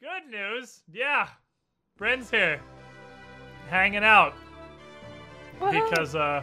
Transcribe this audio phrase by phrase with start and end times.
[0.00, 0.80] Good news.
[0.90, 1.28] Yeah.
[1.98, 2.58] Bryn's here.
[3.68, 4.32] Hanging out.
[5.58, 6.42] Because, uh,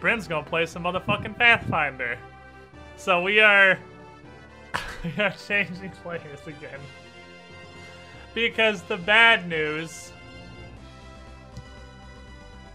[0.00, 2.18] Bryn's gonna play some motherfucking Pathfinder.
[2.96, 3.78] So we are.
[5.04, 6.80] we are changing players again.
[8.34, 10.12] Because the bad news.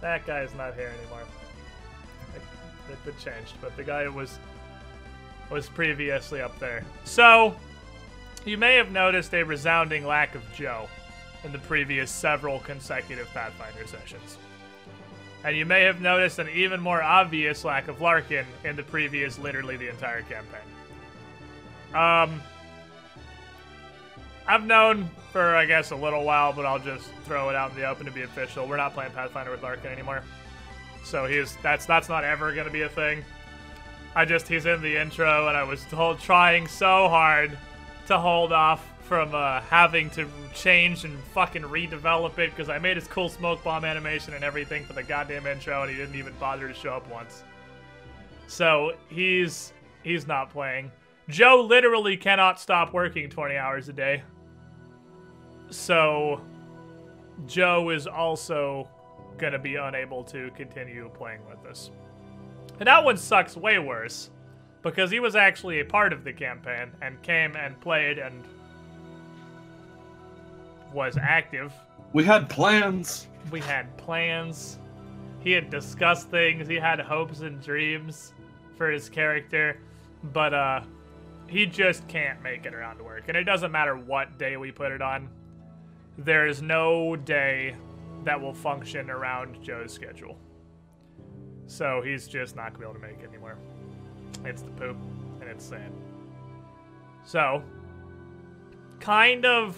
[0.02, 1.22] That guy's not here anymore.
[2.90, 4.40] It, it changed, but the guy was
[5.52, 6.84] was previously up there.
[7.04, 7.56] So,
[8.46, 10.88] you may have noticed a resounding lack of Joe
[11.44, 14.38] in the previous several consecutive Pathfinder sessions.
[15.44, 19.38] And you may have noticed an even more obvious lack of Larkin in the previous,
[19.38, 20.62] literally the entire campaign.
[21.94, 22.42] Um,
[24.48, 27.78] I've known for, I guess, a little while, but I'll just throw it out in
[27.78, 28.68] the open to be official.
[28.68, 30.24] We're not playing Pathfinder with Larkin anymore.
[31.04, 33.24] So he's that's that's not ever gonna be a thing.
[34.16, 37.58] I just he's in the intro, and I was told trying so hard
[38.08, 42.98] to hold off from uh, having to change and fucking redevelop it because I made
[42.98, 46.34] his cool smoke bomb animation and everything for the goddamn intro, and he didn't even
[46.40, 47.44] bother to show up once.
[48.48, 50.92] So he's he's not playing.
[51.30, 54.24] Joe literally cannot stop working 20 hours a day.
[55.70, 56.42] So
[57.46, 58.90] Joe is also
[59.38, 61.92] gonna be unable to continue playing with us.
[62.80, 64.30] And that one sucks way worse
[64.84, 68.44] because he was actually a part of the campaign and came and played and
[70.94, 71.74] was active.
[72.12, 73.28] We had plans.
[73.50, 74.78] We had plans.
[75.40, 76.68] He had discussed things.
[76.68, 78.34] He had hopes and dreams
[78.78, 79.80] for his character,
[80.32, 80.82] but uh
[81.48, 83.24] he just can't make it around to work.
[83.28, 85.30] And it doesn't matter what day we put it on.
[86.18, 87.76] There is no day
[88.24, 90.38] that will function around Joe's schedule.
[91.68, 93.58] So he's just not gonna be able to make it anymore.
[94.46, 94.98] It's the poop,
[95.42, 95.92] and it's sad.
[97.26, 97.64] So,
[99.00, 99.78] kind of,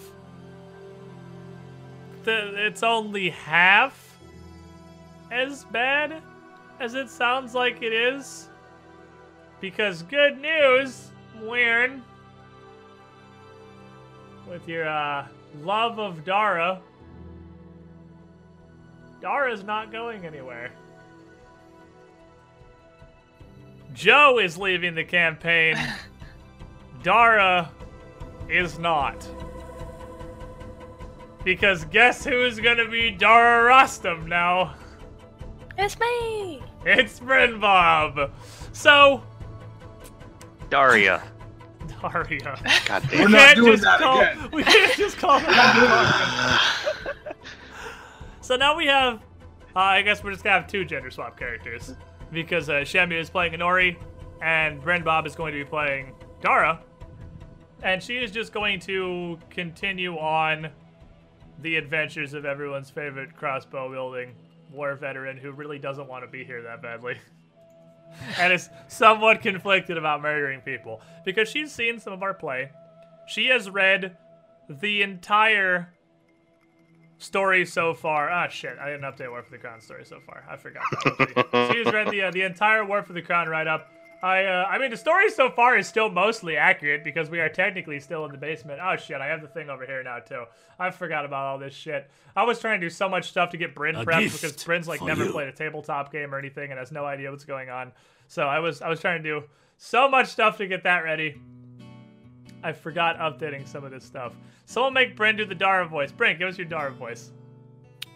[2.25, 4.17] it's only half
[5.31, 6.21] as bad
[6.79, 8.49] as it sounds like it is.
[9.61, 11.11] Because good news,
[11.41, 12.01] Weird,
[14.49, 15.27] with your uh,
[15.61, 16.79] love of Dara,
[19.21, 20.71] Dara's not going anywhere.
[23.95, 25.77] Joe is leaving the campaign.
[27.01, 27.71] Dara
[28.49, 29.27] is not.
[31.43, 34.75] Because guess who's gonna be Dara Rostam now?
[35.77, 36.61] It's me.
[36.85, 38.31] It's Bryn Bob.
[38.73, 39.23] So,
[40.69, 41.23] Daria.
[42.01, 42.57] Daria.
[42.85, 43.31] God We're damn.
[43.31, 44.49] not can't doing just that call, again.
[44.51, 46.59] We can't just call her
[48.41, 49.15] So now we have,
[49.75, 51.93] uh, I guess we're just gonna have two gender swap characters.
[52.35, 53.97] Because uh, Shamu is playing Inori,
[54.41, 56.79] and Bryn Bob is going to be playing Dara.
[57.81, 60.69] And she is just going to continue on
[61.61, 64.35] the adventures of everyone's favorite crossbow wielding
[64.71, 67.17] war veteran who really doesn't want to be here that badly.
[68.39, 71.01] and is somewhat conflicted about murdering people.
[71.23, 72.71] Because she's seen some of our play.
[73.27, 74.17] She has read
[74.69, 75.89] the entire
[77.17, 78.29] story so far.
[78.29, 78.77] Ah, shit!
[78.79, 80.43] I didn't update War for the Crown story so far.
[80.49, 81.71] I forgot that.
[81.73, 83.91] She's read the uh, the entire War for the Crown write up.
[84.23, 87.49] I uh, I mean the story so far is still mostly accurate because we are
[87.49, 88.79] technically still in the basement.
[88.81, 89.21] Oh shit!
[89.21, 90.45] I have the thing over here now too.
[90.79, 92.09] I forgot about all this shit.
[92.35, 94.87] I was trying to do so much stuff to get Bryn A prepped because Bryn's
[94.87, 95.31] like never you.
[95.31, 97.91] played a tabletop game or anything and has no idea what's going on.
[98.27, 99.45] So I was I was trying to do
[99.77, 101.35] so much stuff to get that ready.
[102.65, 104.33] I forgot updating some of this stuff.
[104.65, 106.11] Someone make Bryn do the Dara voice.
[106.11, 107.29] Bryn, give us your Dara voice.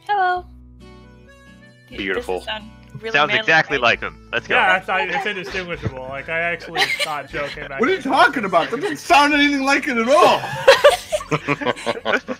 [0.07, 0.43] Hello.
[1.87, 2.41] Beautiful.
[2.41, 3.83] sound really Sounds exactly right?
[3.83, 4.27] like him.
[4.31, 4.55] Let's go.
[4.55, 5.99] Yeah, that's, I, it's indistinguishable.
[6.09, 7.79] Like I actually thought Joe came back.
[7.79, 8.71] What are you talking about?
[8.71, 10.39] That doesn't sound anything like it at all.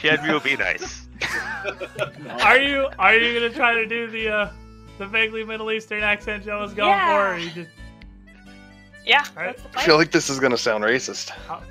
[0.00, 1.02] Shadry will be nice.
[2.42, 4.50] Are you are you gonna try to do the uh
[4.98, 7.08] the vaguely Middle Eastern accent Joe was going Yeah.
[7.12, 7.70] for, or are you just
[9.04, 9.56] Yeah, Alright.
[9.56, 11.30] that's the I feel like this is gonna sound racist.
[11.50, 11.62] Oh.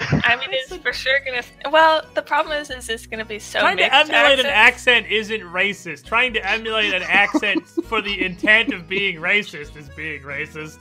[0.00, 1.42] I mean, it's for sure gonna.
[1.70, 5.06] Well, the problem is, is it's gonna be so trying to mixed emulate an accent
[5.08, 6.04] isn't racist.
[6.04, 10.78] Trying to emulate an accent for the intent of being racist is being racist.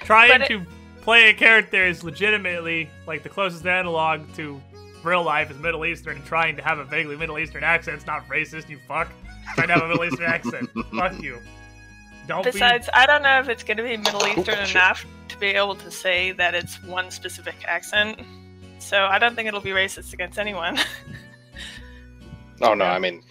[0.00, 0.64] Trying it- to
[1.02, 4.60] play a character is legitimately like the closest analog to
[5.04, 8.06] real life is Middle Eastern, and trying to have a vaguely Middle Eastern accent is
[8.06, 8.68] not racist.
[8.68, 9.08] You fuck.
[9.54, 10.70] Trying to have a Middle Eastern accent.
[10.96, 11.38] Fuck you.
[12.26, 12.50] Don't be.
[12.50, 14.70] Besides, I don't know if it's gonna be Middle Eastern shit.
[14.76, 18.20] enough to be able to say that it's one specific accent.
[18.78, 20.78] So I don't think it'll be racist against anyone.
[22.62, 23.22] Oh no, I mean,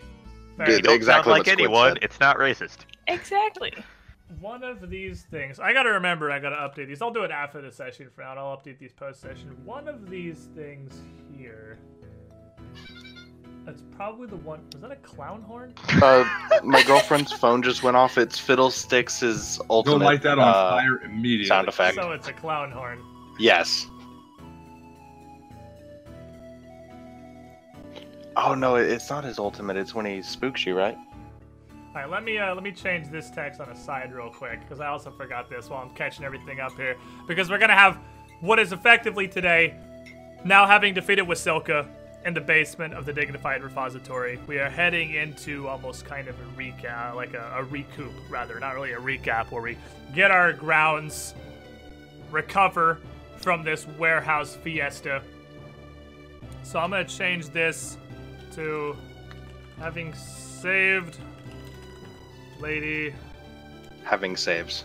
[0.57, 0.83] Very Dude.
[0.83, 1.94] Don't exactly sound like what anyone.
[1.94, 2.03] said.
[2.03, 2.77] It's not racist.
[3.07, 3.74] exactly.
[4.39, 5.59] one of these things.
[5.59, 6.31] I gotta remember.
[6.31, 7.01] I gotta update these.
[7.01, 8.07] I'll do it after the session.
[8.13, 9.56] For now, and I'll update these post session.
[9.65, 10.94] One of these things
[11.36, 11.77] here.
[13.65, 14.62] That's probably the one.
[14.73, 15.73] Was that a clown horn?
[16.01, 16.23] Uh,
[16.63, 18.17] my girlfriend's phone just went off.
[18.19, 19.21] It's Fiddlesticks'
[19.57, 21.47] Go ultimate light that on uh, fire immediately.
[21.47, 21.95] sound effect.
[21.95, 23.01] So it's a clown horn.
[23.39, 23.88] Yes.
[28.38, 29.77] Oh no, it's not his ultimate.
[29.77, 30.97] It's when he spooks you, right?
[31.95, 34.59] All right, let me uh, let me change this text on a side real quick
[34.59, 36.97] because I also forgot this while I'm catching everything up here.
[37.27, 37.97] Because we're gonna have
[38.41, 39.75] what is effectively today,
[40.44, 41.88] now having defeated Wasilka
[42.25, 46.60] in the basement of the Dignified Repository, we are heading into almost kind of a
[46.60, 49.77] recap, uh, like a, a recoup rather, not really a recap, where we
[50.16, 51.36] get our grounds,
[52.31, 53.00] recover
[53.38, 55.22] from this warehouse fiesta.
[56.63, 57.98] So I'm gonna change this
[58.56, 58.98] to
[59.77, 61.19] having saved
[62.60, 63.13] Lady
[64.04, 64.83] Having saves.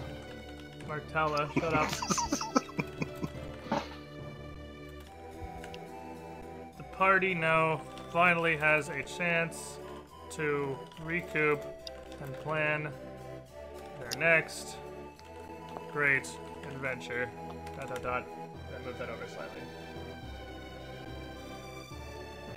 [0.89, 1.91] Martella, shut up.
[7.01, 7.81] party now
[8.13, 9.79] finally has a chance
[10.29, 11.65] to recoup
[12.21, 12.93] and plan
[13.99, 14.77] their next
[15.91, 16.29] great
[16.71, 17.31] adventure.
[17.75, 18.27] Dot dot dot.
[18.71, 19.63] Then move that over slightly.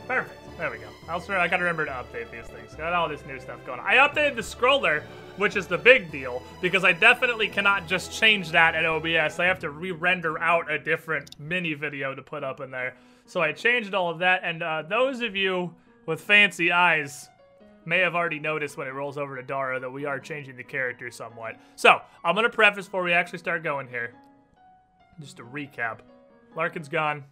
[0.09, 0.57] Perfect.
[0.57, 0.89] There we go.
[1.07, 2.75] Also, I gotta remember to update these things.
[2.75, 3.87] Got all this new stuff going on.
[3.87, 5.03] I updated the scroller,
[5.37, 9.39] which is the big deal, because I definitely cannot just change that at OBS.
[9.39, 12.95] I have to re-render out a different mini video to put up in there.
[13.33, 15.73] So I changed all of that, and uh, those of you
[16.05, 17.31] with fancy eyes
[17.83, 20.63] may have already noticed when it rolls over to Dara that we are changing the
[20.63, 21.59] character somewhat.
[21.75, 24.13] So, I'm gonna preface before we actually start going here.
[25.19, 26.01] Just a recap.
[26.55, 27.23] Larkin's gone.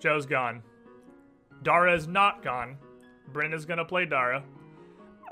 [0.00, 0.60] Joe's gone.
[1.62, 2.76] Dara is not gone.
[3.32, 4.42] Bryn is gonna play Dara.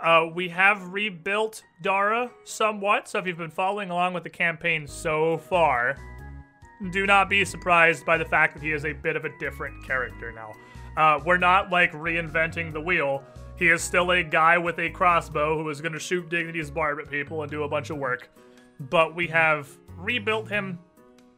[0.01, 4.87] Uh, we have rebuilt Dara somewhat, so if you've been following along with the campaign
[4.87, 5.97] so far,
[6.91, 9.85] do not be surprised by the fact that he is a bit of a different
[9.85, 10.53] character now.
[10.97, 13.23] Uh, we're not like reinventing the wheel.
[13.57, 16.99] He is still a guy with a crossbow who is going to shoot Dignity's barb
[16.99, 18.29] at people and do a bunch of work.
[18.79, 20.79] But we have rebuilt him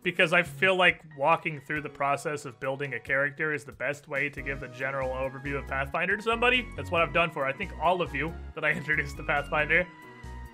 [0.03, 4.09] because I feel like walking through the process of building a character is the best
[4.09, 6.67] way to give the general overview of Pathfinder to somebody.
[6.77, 9.87] That's what I've done for I think all of you that I introduced to Pathfinder.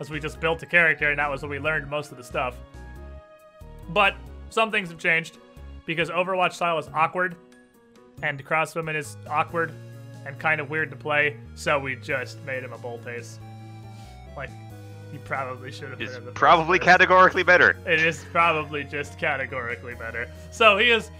[0.00, 2.24] As we just built a character and that was when we learned most of the
[2.24, 2.56] stuff.
[3.90, 4.16] But
[4.52, 5.38] some things have changed
[5.86, 7.36] because Overwatch style is awkward
[8.22, 9.72] and Crossbowman is awkward
[10.26, 13.40] and kind of weird to play, so we just made him a Bolt Ace.
[14.36, 14.50] Like,
[15.10, 16.86] he probably should have been Is in the probably first.
[16.86, 17.76] categorically better.
[17.86, 20.30] It is probably just categorically better.
[20.50, 21.10] So he is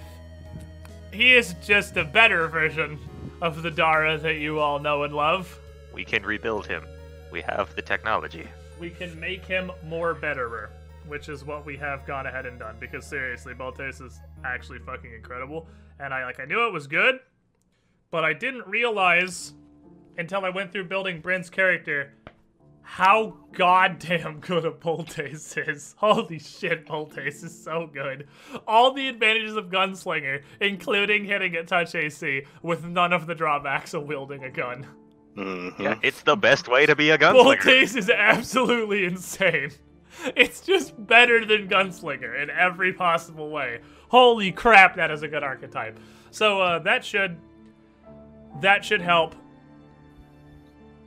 [1.12, 2.98] he is just a better version
[3.42, 5.58] of the Dara that you all know and love.
[5.92, 6.84] We can rebuild him.
[7.30, 8.48] We have the technology.
[8.80, 10.70] We can make him more betterer,
[11.06, 12.76] which is what we have gone ahead and done.
[12.80, 15.66] Because seriously, Bolt Ace is actually fucking incredible,
[16.00, 17.20] and I like I knew it was good,
[18.10, 19.54] but I didn't realize
[20.18, 22.14] until I went through building Bryn's character
[22.84, 25.94] how goddamn good a Bolt Ace is.
[25.98, 28.26] Holy shit, Bolt Ace is so good.
[28.66, 33.94] All the advantages of Gunslinger, including hitting at touch AC, with none of the drawbacks
[33.94, 34.86] of wielding a gun.
[35.36, 35.78] Mhm.
[35.78, 37.32] Yeah, it's the best way to be a gunslinger.
[37.32, 39.70] Bolt Ace is absolutely insane.
[40.36, 43.80] It's just better than Gunslinger in every possible way.
[44.08, 45.98] Holy crap, that is a good archetype.
[46.30, 47.38] So uh, that should
[48.60, 49.34] that should help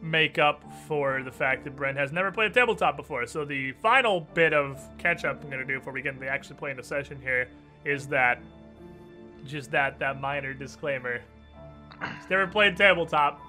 [0.01, 3.25] make up for the fact that Brent has never played tabletop before.
[3.25, 6.57] So the final bit of catch up I'm gonna do before we get into actually
[6.57, 7.47] playing the session here
[7.85, 8.41] is that
[9.45, 11.21] just that that minor disclaimer.
[12.01, 13.39] She's never played tabletop.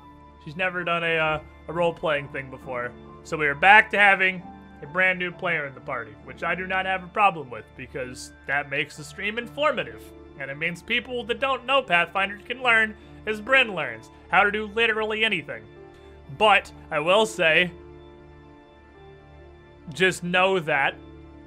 [0.44, 2.92] She's never done a uh, a role playing thing before.
[3.24, 4.42] So we are back to having
[4.82, 7.64] a brand new player in the party, which I do not have a problem with
[7.76, 10.02] because that makes the stream informative.
[10.38, 12.94] And it means people that don't know Pathfinder can learn
[13.26, 15.62] as Bryn learns how to do literally anything.
[16.38, 17.70] But I will say,
[19.94, 20.94] just know that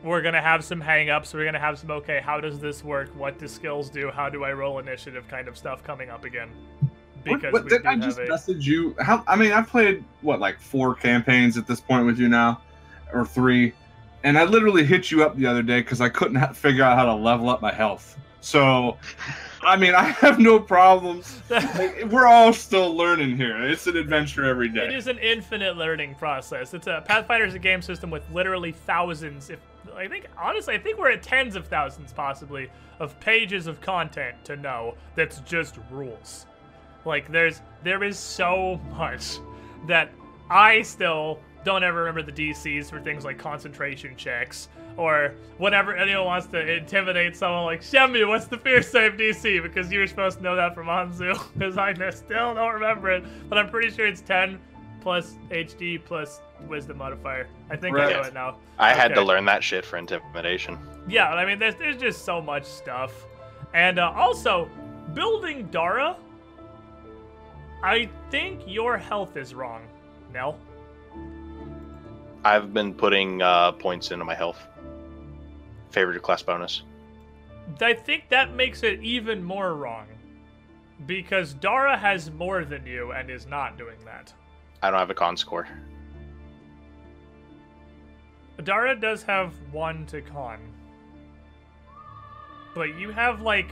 [0.03, 1.33] we're gonna have some hang-ups.
[1.33, 3.09] We're gonna have some okay, how does this work?
[3.15, 4.09] What do skills do?
[4.09, 6.50] How do I roll initiative kind of stuff coming up again.
[6.79, 8.95] What, Because what, we did I just a message you?
[9.00, 9.24] How?
[9.27, 12.62] I mean, I've played what like four campaigns at this point with you now,
[13.13, 13.74] or three,
[14.24, 17.06] and I literally hit you up the other day because I couldn't figure out how
[17.06, 18.18] to level up my health.
[18.42, 18.98] So,
[19.62, 21.42] I mean, I have no problems.
[21.50, 23.70] Like, we're all still learning here.
[23.70, 24.88] It's an adventure every day.
[24.88, 26.74] It is an infinite learning process.
[26.74, 29.60] It's a Pathfinder is a game system with literally thousands, if
[29.96, 34.44] I think honestly, I think we're at tens of thousands possibly of pages of content
[34.46, 36.46] to know that's just rules.
[37.06, 39.39] Like there's there is so much
[39.88, 40.12] that
[40.50, 46.25] I still don't ever remember the DCs for things like concentration checks or whenever anyone
[46.25, 49.63] wants to intimidate someone like Shemu, what's the fear save DC?
[49.63, 53.24] Because you were supposed to know that from Anzu, because I still don't remember it,
[53.48, 54.60] but I'm pretty sure it's 10
[55.01, 57.48] plus HD plus Wisdom modifier.
[57.70, 58.58] I think I know it now.
[58.78, 60.78] I had to learn that shit for intimidation.
[61.08, 63.13] Yeah, I mean, there's, there's just so much stuff.
[63.74, 64.70] And uh, also,
[65.13, 66.18] building Dara,
[67.82, 69.82] I think your health is wrong,
[70.34, 70.60] Nell.
[72.43, 74.65] I've been putting uh, points into my health.
[75.91, 76.84] Favorite class bonus.
[77.81, 80.08] I think that makes it even more wrong.
[81.05, 84.34] Because Dara has more than you and is not doing that.
[84.81, 85.67] I don't have a con score.
[88.63, 90.60] Dara does have one to con.
[92.75, 93.69] But you have, like.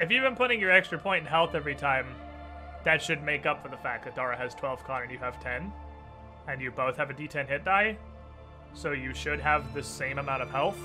[0.00, 2.06] If you've been putting your extra point in health every time,
[2.84, 5.40] that should make up for the fact that Dara has 12 con and you have
[5.40, 5.72] 10.
[6.48, 7.96] And you both have a d10 hit die.
[8.74, 10.78] So you should have the same amount of health.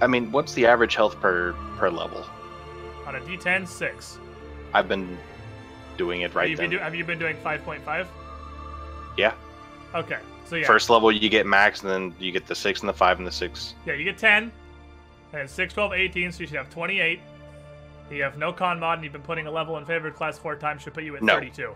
[0.00, 2.24] I mean, what's the average health per per level?
[3.06, 4.18] On a d10, 6.
[4.74, 5.16] I've been
[5.96, 8.06] doing it right have, you do- have you been doing 5.5?
[9.16, 9.32] Yeah.
[9.94, 10.66] Okay, so yeah.
[10.66, 13.26] First level you get max, and then you get the six and the five and
[13.26, 13.74] the six.
[13.86, 14.52] Yeah, you get 10.
[15.32, 17.20] And 6, 12, 18, so you should have 28.
[18.10, 20.54] You have no con mod, and you've been putting a level in favorite class four
[20.56, 21.34] times, should put you at No.
[21.34, 21.74] 32.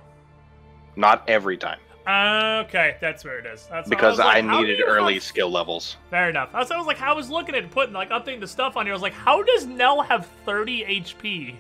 [0.97, 3.67] Not every time, Okay, that's where it is.
[3.71, 5.97] That's because was like, I, needed early have- skill levels.
[6.11, 6.51] Fair enough.
[6.55, 8.87] I was, I was like, I was looking at putting like updating the stuff on
[8.87, 8.93] here.
[8.93, 11.55] I was like, how does Nell have 30 HP?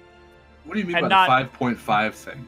[0.64, 2.46] What do you mean by not- the 5.5 thing?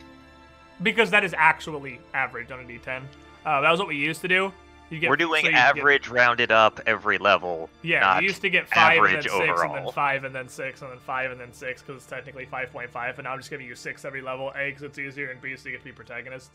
[0.83, 3.03] Because that is actually average on a D10.
[3.45, 4.53] Uh, that was what we used to do.
[4.91, 7.71] You get, We're doing so you get- average rounded up every level.
[7.83, 10.35] yeah, not you used to get five and then average six, and then five and
[10.35, 13.15] then six, and then five and then six, because it's technically 5.5.
[13.15, 14.53] And now I'm just giving you six every level.
[14.57, 16.51] A, because it's easier, and B, so you get to be protagonists.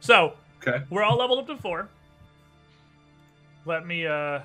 [0.00, 0.34] So
[0.66, 0.84] Okay.
[0.90, 1.88] We're all leveled up to four.
[3.66, 4.40] Let me uh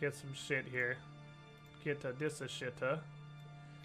[0.00, 0.96] get some shit here.
[1.84, 2.96] Get uh, this a shit uh.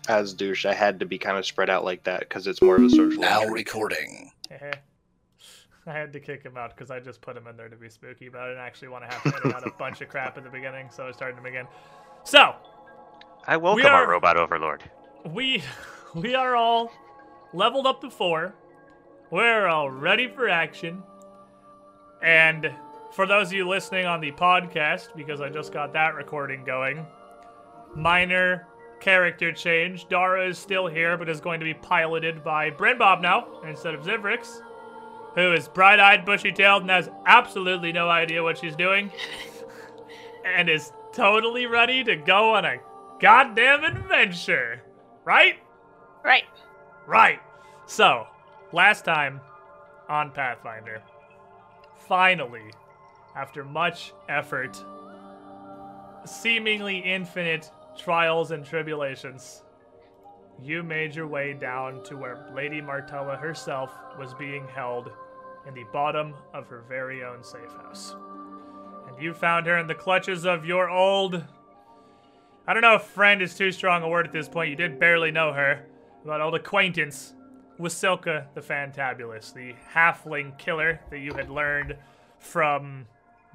[0.08, 2.76] As douche, I had to be kind of spread out like that because it's more
[2.78, 3.22] of a social.
[3.22, 3.54] Now entry.
[3.54, 4.32] recording.
[4.50, 4.72] Heh.
[5.88, 7.90] I had to kick him out because I just put him in there to be
[7.90, 10.38] spooky, but I didn't actually want to have to edit out a bunch of crap
[10.38, 11.68] at the beginning, so I started him again.
[12.24, 12.56] So
[13.48, 14.84] I welcome are- our robot overlord.
[15.26, 15.64] we
[16.16, 16.92] we are all
[17.54, 18.54] leveled up to four.
[19.32, 21.04] We're all ready for action.
[22.24, 22.74] And
[23.12, 27.06] for those of you listening on the podcast, because I just got that recording going,
[27.96, 28.68] minor
[29.00, 30.08] character change.
[30.10, 33.94] Dara is still here, but is going to be piloted by Bryn Bob now instead
[33.94, 34.62] of Zivrix,
[35.36, 39.12] who is bright eyed, bushy tailed, and has absolutely no idea what she's doing,
[40.46, 42.78] and is totally ready to go on a
[43.20, 44.82] goddamn adventure.
[45.24, 45.58] Right?
[46.24, 46.46] Right.
[47.08, 47.40] Right.
[47.86, 48.28] So,
[48.72, 49.42] last time
[50.08, 51.02] on Pathfinder,
[52.08, 52.72] finally,
[53.36, 54.84] after much effort,
[56.26, 59.64] seemingly infinite trials and tribulations,
[60.62, 65.10] you made your way down to where Lady Martella herself was being held
[65.68, 68.16] in the bottom of her very own safe house.
[69.08, 71.44] And you found her in the clutches of your old.
[72.68, 74.70] I don't know if friend is too strong a word at this point.
[74.70, 75.86] You did barely know her.
[76.26, 77.34] But old acquaintance,
[77.80, 81.96] Wasilka the Fantabulous, the halfling killer that you had learned
[82.38, 83.06] from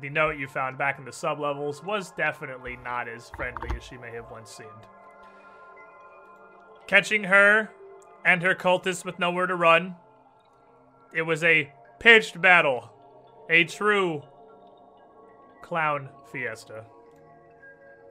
[0.01, 3.97] the note you found back in the sublevels, was definitely not as friendly as she
[3.97, 4.71] may have once seemed.
[6.87, 7.71] Catching her
[8.25, 9.95] and her cultists with nowhere to run,
[11.13, 12.91] it was a pitched battle,
[13.51, 14.23] a true
[15.63, 16.85] clown fiesta.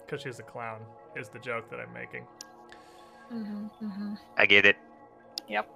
[0.06, 0.82] Because she's a clown,
[1.16, 2.26] is the joke that I'm making.
[3.30, 4.78] hmm hmm I get it.
[5.50, 5.70] Yep.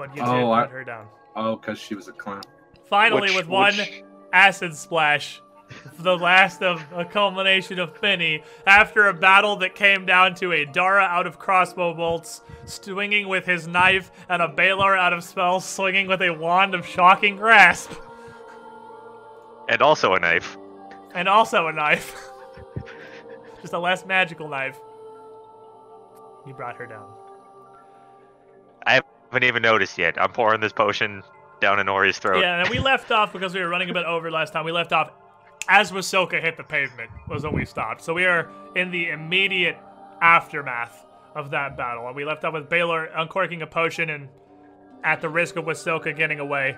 [0.00, 1.08] But you Oh, did I- put her down.
[1.36, 2.40] Oh, because she was a clown.
[2.88, 4.02] Finally, Which- with one which-
[4.32, 5.42] acid splash,
[5.98, 10.64] the last of a culmination of Finny, after a battle that came down to a
[10.64, 15.66] Dara out of crossbow bolts, swinging with his knife, and a Baylor out of spells,
[15.66, 17.92] swinging with a wand of shocking grasp,
[19.68, 20.56] And also a knife.
[21.14, 22.16] and also a knife.
[23.60, 24.78] Just a less magical knife.
[26.46, 27.06] You brought her down.
[28.86, 30.20] I haven't even noticed yet.
[30.20, 31.22] I'm pouring this potion
[31.60, 32.40] down Inori's throat.
[32.40, 34.64] Yeah, and we left off because we were running a bit over last time.
[34.64, 35.10] We left off
[35.68, 38.02] as Wasilka hit the pavement was when we stopped.
[38.02, 39.78] So we are in the immediate
[40.20, 42.06] aftermath of that battle.
[42.06, 44.28] And we left off with Baylor uncorking a potion and
[45.04, 46.76] at the risk of Wasilka getting away,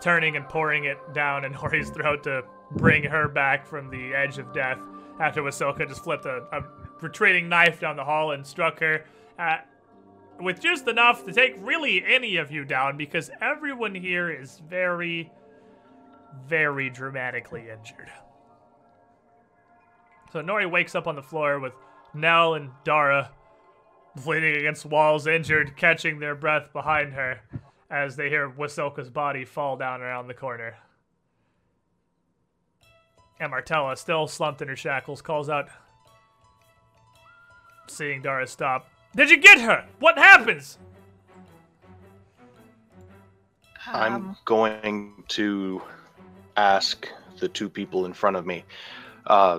[0.00, 2.42] turning and pouring it down in Hori's throat to
[2.72, 4.78] bring her back from the edge of death
[5.20, 6.64] after Wasilka just flipped a, a
[7.00, 9.04] retreating knife down the hall and struck her.
[9.38, 9.58] Uh,
[10.40, 15.30] with just enough to take really any of you down because everyone here is very
[16.48, 18.10] very dramatically injured.
[20.32, 21.74] So Nori wakes up on the floor with
[22.14, 23.30] Nell and Dara
[24.26, 27.40] leaning against walls, injured, catching their breath behind her
[27.90, 30.76] as they hear Wasilka's body fall down around the corner.
[33.40, 35.68] And Martella, still slumped in her shackles, calls out,
[37.88, 38.91] seeing Dara stop.
[39.14, 39.84] Did you get her?
[39.98, 40.78] What happens?
[43.86, 45.82] I'm Um, going to
[46.56, 48.64] ask the two people in front of me.
[49.26, 49.58] Uh,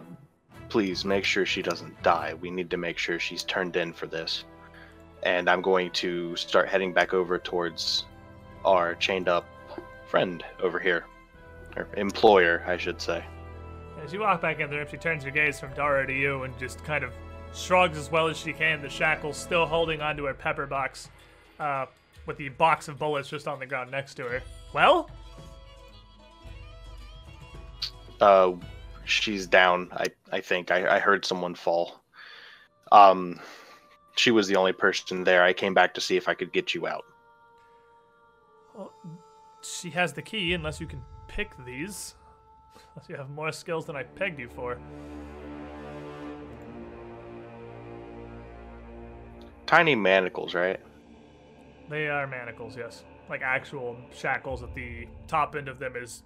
[0.69, 2.33] please make sure she doesn't die.
[2.41, 4.45] We need to make sure she's turned in for this.
[5.23, 8.05] And I'm going to start heading back over towards
[8.65, 9.45] our chained up
[10.07, 11.05] friend over here,
[11.75, 13.23] or employer, I should say.
[14.03, 16.43] As you walk back in the room, she turns her gaze from Dara to you
[16.43, 17.13] and just kind of
[17.53, 21.09] shrugs as well as she can, the shackles still holding onto her pepper box,
[21.59, 21.85] uh,
[22.25, 24.41] with the box of bullets just on the ground next to her.
[24.73, 25.09] Well,
[28.21, 28.53] Uh,
[29.05, 29.89] she's down.
[29.91, 32.01] I I think I, I heard someone fall.
[32.91, 33.39] Um,
[34.15, 35.43] she was the only person there.
[35.43, 37.03] I came back to see if I could get you out.
[38.75, 38.93] well,
[39.61, 42.15] she has the key unless you can pick these.
[42.95, 44.77] Unless you have more skills than I pegged you for.
[49.73, 50.79] Tiny manacles, right?
[51.89, 53.05] They are manacles, yes.
[53.27, 56.21] Like actual shackles at the top end of them is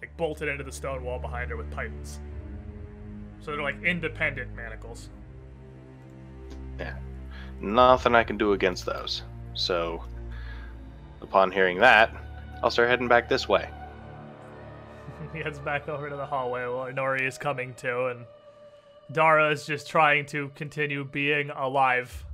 [0.00, 2.20] like bolted into the stone wall behind her with pitons.
[3.40, 5.10] So they're like independent manacles.
[6.78, 6.96] Yeah.
[7.60, 9.24] Nothing I can do against those.
[9.52, 10.02] So,
[11.20, 12.16] upon hearing that,
[12.62, 13.68] I'll start heading back this way.
[15.34, 18.24] he heads back over to the hallway while Nori is coming to, and
[19.12, 22.24] Dara is just trying to continue being alive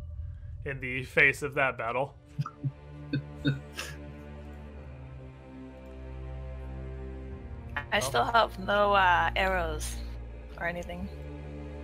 [0.66, 2.14] in the face of that battle.
[7.92, 9.94] I still have no uh, arrows
[10.58, 11.08] or anything,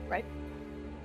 [0.09, 0.25] right?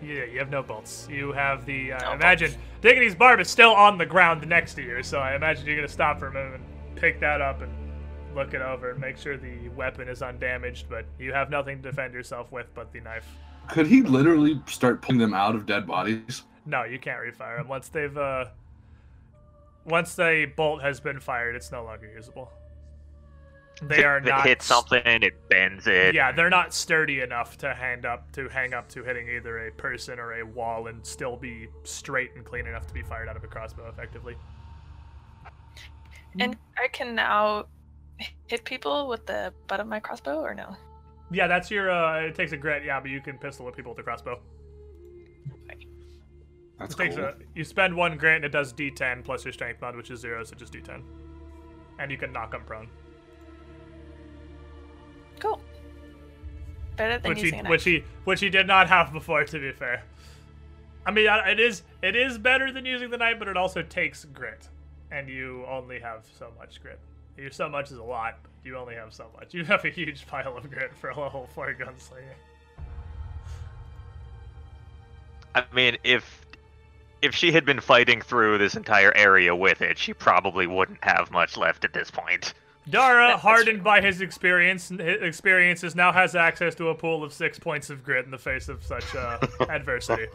[0.02, 1.08] Yeah, you have no bolts.
[1.10, 1.94] You have the.
[1.94, 2.64] Uh, No imagine bolts.
[2.82, 5.88] Dignity's barb is still on the ground next to you, so I imagine you're gonna
[5.88, 7.72] stop for a minute and pick that up and
[8.36, 10.90] look it over and make sure the weapon is undamaged.
[10.90, 13.28] But you have nothing to defend yourself with but the knife.
[13.70, 16.44] Could he literally start pulling them out of dead bodies?
[16.68, 18.16] No, you can't refire them once they've.
[18.16, 18.46] uh
[19.86, 22.52] Once the bolt has been fired, it's no longer usable.
[23.82, 24.46] They are not.
[24.46, 26.14] it hits something, it bends it.
[26.14, 29.72] Yeah, they're not sturdy enough to hand up to hang up to hitting either a
[29.72, 33.38] person or a wall and still be straight and clean enough to be fired out
[33.38, 34.36] of a crossbow effectively.
[36.40, 37.66] And I can now
[38.48, 40.76] hit people with the butt of my crossbow, or no?
[41.32, 41.92] Yeah, that's your.
[41.92, 44.40] uh It takes a grit, yeah, but you can pistol whip people with a crossbow.
[46.80, 47.26] That's It takes cool.
[47.26, 47.34] a.
[47.56, 50.44] You spend one grit and it does D10 plus your strength mod, which is zero,
[50.44, 51.02] so just D10.
[52.00, 52.88] And you can knock them prone,
[55.40, 55.62] Cool.
[56.96, 57.70] Better than which he using a knife.
[57.70, 59.44] which he which he did not have before.
[59.44, 60.04] To be fair,
[61.06, 64.26] I mean it is it is better than using the knife, but it also takes
[64.26, 64.68] grit,
[65.12, 67.00] and you only have so much grit.
[67.38, 69.54] Your so much is a lot, but you only have so much.
[69.54, 72.34] You have a huge pile of grit for a level four gunslinger.
[75.54, 76.47] I mean, if
[77.22, 81.32] if she had been fighting through this entire area with it, she probably wouldn't have
[81.32, 82.54] much left at this point.
[82.90, 83.84] Dara, That's hardened true.
[83.84, 88.04] by his experience, his experiences, now has access to a pool of six points of
[88.04, 90.28] grit in the face of such uh, adversity.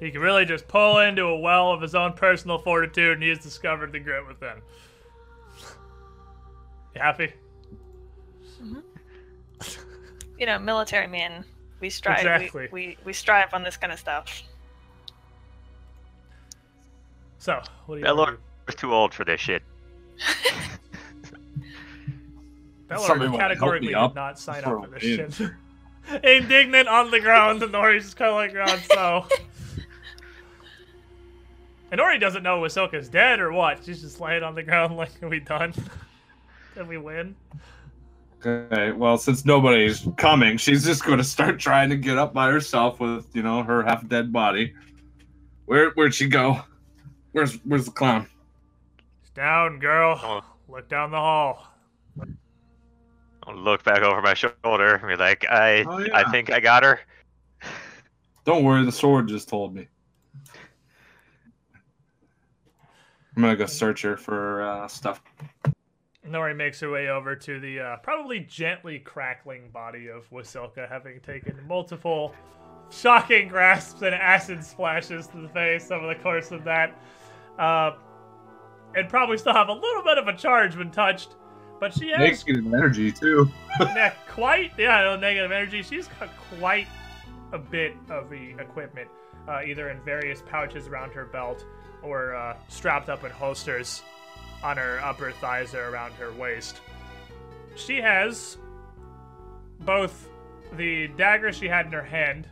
[0.00, 3.28] He can really just pull into a well of his own personal fortitude, and he
[3.28, 4.56] has discovered the grit within.
[6.94, 7.32] You happy?
[10.38, 11.44] you know, military man.
[11.80, 12.18] We strive.
[12.18, 12.68] Exactly.
[12.72, 14.42] We, we, we strive on this kind of stuff.
[17.40, 19.62] So, what do you Bellor want to too old for this shit.
[22.88, 25.40] Bellor Somebody wanna help categorically me did not sign up for this I shit.
[26.24, 29.26] Indignant on the ground, and Nori's just kind of like oh, around, so.
[31.90, 33.84] And Nori doesn't know Wasilka's dead or what.
[33.86, 35.72] She's just laying on the ground like, are we done?
[36.74, 37.34] Did we win?
[38.44, 42.50] Okay, well, since nobody's coming, she's just going to start trying to get up by
[42.50, 44.74] herself with, you know, her half dead body.
[45.64, 46.62] Where where'd she go?
[47.32, 48.26] Where's where's the clown?
[49.20, 50.20] It's down, girl.
[50.22, 50.40] Oh.
[50.68, 51.66] Look down the hall.
[53.44, 56.16] I'll look back over my shoulder and be like, I, Oh, yeah.
[56.16, 57.00] I think I got her.
[58.44, 59.88] Don't worry, the sword just told me.
[63.36, 65.22] I'm gonna go search her for uh, stuff.
[66.26, 71.20] Nori makes her way over to the uh, probably gently crackling body of Wasilka, having
[71.20, 72.34] taken multiple
[72.90, 76.94] shocking grasps and acid splashes to the face over the course of that.
[77.60, 77.94] Uh,
[78.94, 81.36] and probably still have a little bit of a charge when touched,
[81.78, 83.50] But she has Negative energy too.
[83.80, 85.82] yeah, quite yeah, no negative energy.
[85.82, 86.88] She's got quite
[87.52, 89.08] a bit of the equipment,
[89.46, 91.64] uh, either in various pouches around her belt
[92.02, 94.02] or uh, strapped up in holsters
[94.62, 96.80] on her upper thighs or around her waist.
[97.76, 98.56] She has
[99.80, 100.28] both
[100.72, 102.48] the dagger she had in her hand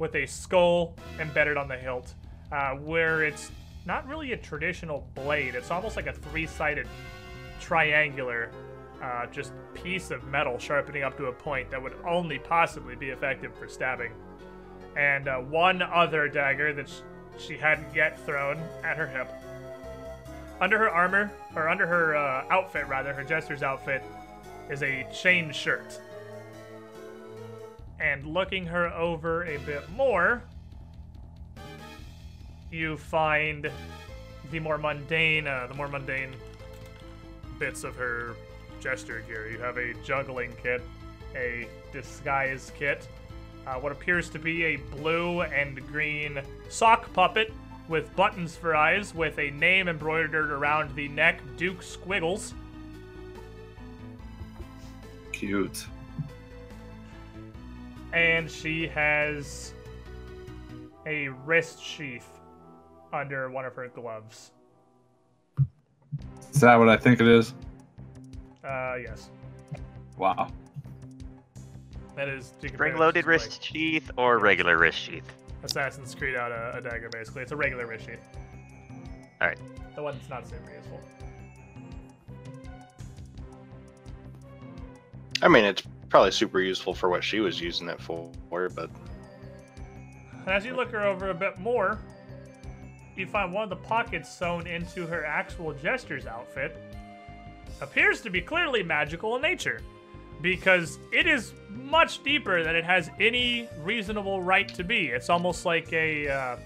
[0.00, 2.14] with a skull embedded on the hilt,
[2.50, 3.52] uh, where it's
[3.88, 5.54] not really a traditional blade.
[5.54, 6.86] It's almost like a three-sided
[7.58, 8.50] triangular
[9.02, 13.08] uh, just piece of metal sharpening up to a point that would only possibly be
[13.08, 14.12] effective for stabbing.
[14.94, 16.90] And uh, one other dagger that
[17.38, 19.32] she hadn't yet thrown at her hip.
[20.60, 24.02] Under her armor, or under her uh, outfit rather, her jester's outfit,
[24.68, 25.98] is a chain shirt.
[28.00, 30.42] And looking her over a bit more,
[32.70, 33.70] you find
[34.50, 36.32] the more mundane, uh, the more mundane
[37.58, 38.34] bits of her
[38.80, 39.48] gesture gear.
[39.48, 40.82] You have a juggling kit,
[41.34, 43.08] a disguise kit,
[43.66, 47.52] uh, what appears to be a blue and green sock puppet
[47.88, 52.54] with buttons for eyes, with a name embroidered around the neck, Duke Squiggles.
[55.32, 55.86] Cute.
[58.12, 59.72] And she has
[61.06, 62.37] a wrist sheath
[63.12, 64.52] under one of her gloves.
[66.52, 67.54] Is that what I think it is?
[68.64, 69.30] Uh, yes.
[70.16, 70.48] Wow.
[72.16, 72.52] That is.
[72.60, 75.32] you can spring-loaded just wrist sheath or regular wrist sheath?
[75.62, 77.42] Assassin's Creed out a, a dagger, basically.
[77.42, 78.18] It's a regular wrist sheath.
[79.40, 79.58] Alright.
[79.94, 81.00] The one that's not super useful.
[85.42, 88.90] I mean, it's probably super useful for what she was using it for, but
[90.40, 92.00] And as you look her over a bit more,
[93.18, 96.76] you find one of the pockets sewn into her actual jester's outfit
[97.80, 99.80] appears to be clearly magical in nature
[100.40, 105.06] because it is much deeper than it has any reasonable right to be.
[105.06, 106.56] It's almost like a uh,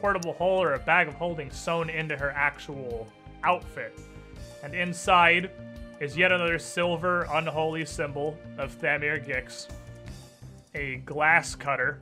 [0.00, 3.08] portable hole or a bag of holding sewn into her actual
[3.42, 3.98] outfit.
[4.62, 5.50] And inside
[6.00, 9.68] is yet another silver unholy symbol of Thamir Gixx,
[10.74, 11.98] a glass cutter,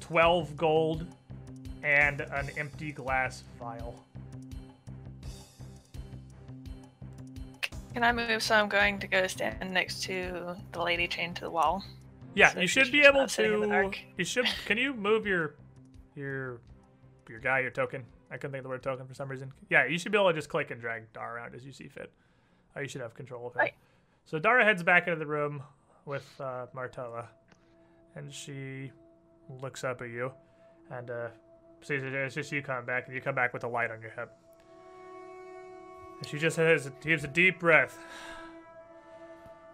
[0.00, 1.06] 12 gold,
[1.88, 3.98] and an empty glass vial.
[7.94, 8.42] Can I move?
[8.42, 11.82] So I'm going to go stand next to the lady chained to the wall.
[12.34, 13.90] Yeah, So you should be able sitting in the to.
[14.18, 14.46] You should.
[14.66, 15.54] Can you move your,
[16.14, 16.60] your,
[17.28, 18.04] your guy, your token?
[18.30, 19.50] I couldn't think of the word token for some reason.
[19.70, 21.88] Yeah, you should be able to just click and drag Dara around as you see
[21.88, 22.12] fit.
[22.76, 23.60] Uh, you should have control of him.
[23.60, 23.74] Right.
[24.26, 25.62] So Dara heads back into the room
[26.04, 27.28] with uh, Martella,
[28.14, 28.92] and she
[29.62, 30.30] looks up at you,
[30.90, 31.28] and uh,
[31.80, 34.30] It's just you coming back, and you come back with a light on your hip.
[36.18, 37.98] And she just has gives a deep breath.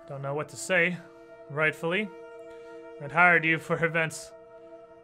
[0.09, 0.99] Don't know what to say,
[1.51, 2.09] rightfully.
[3.03, 4.33] I'd hired you for events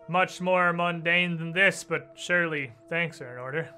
[0.08, 3.68] much more mundane than this, but surely thanks are in order.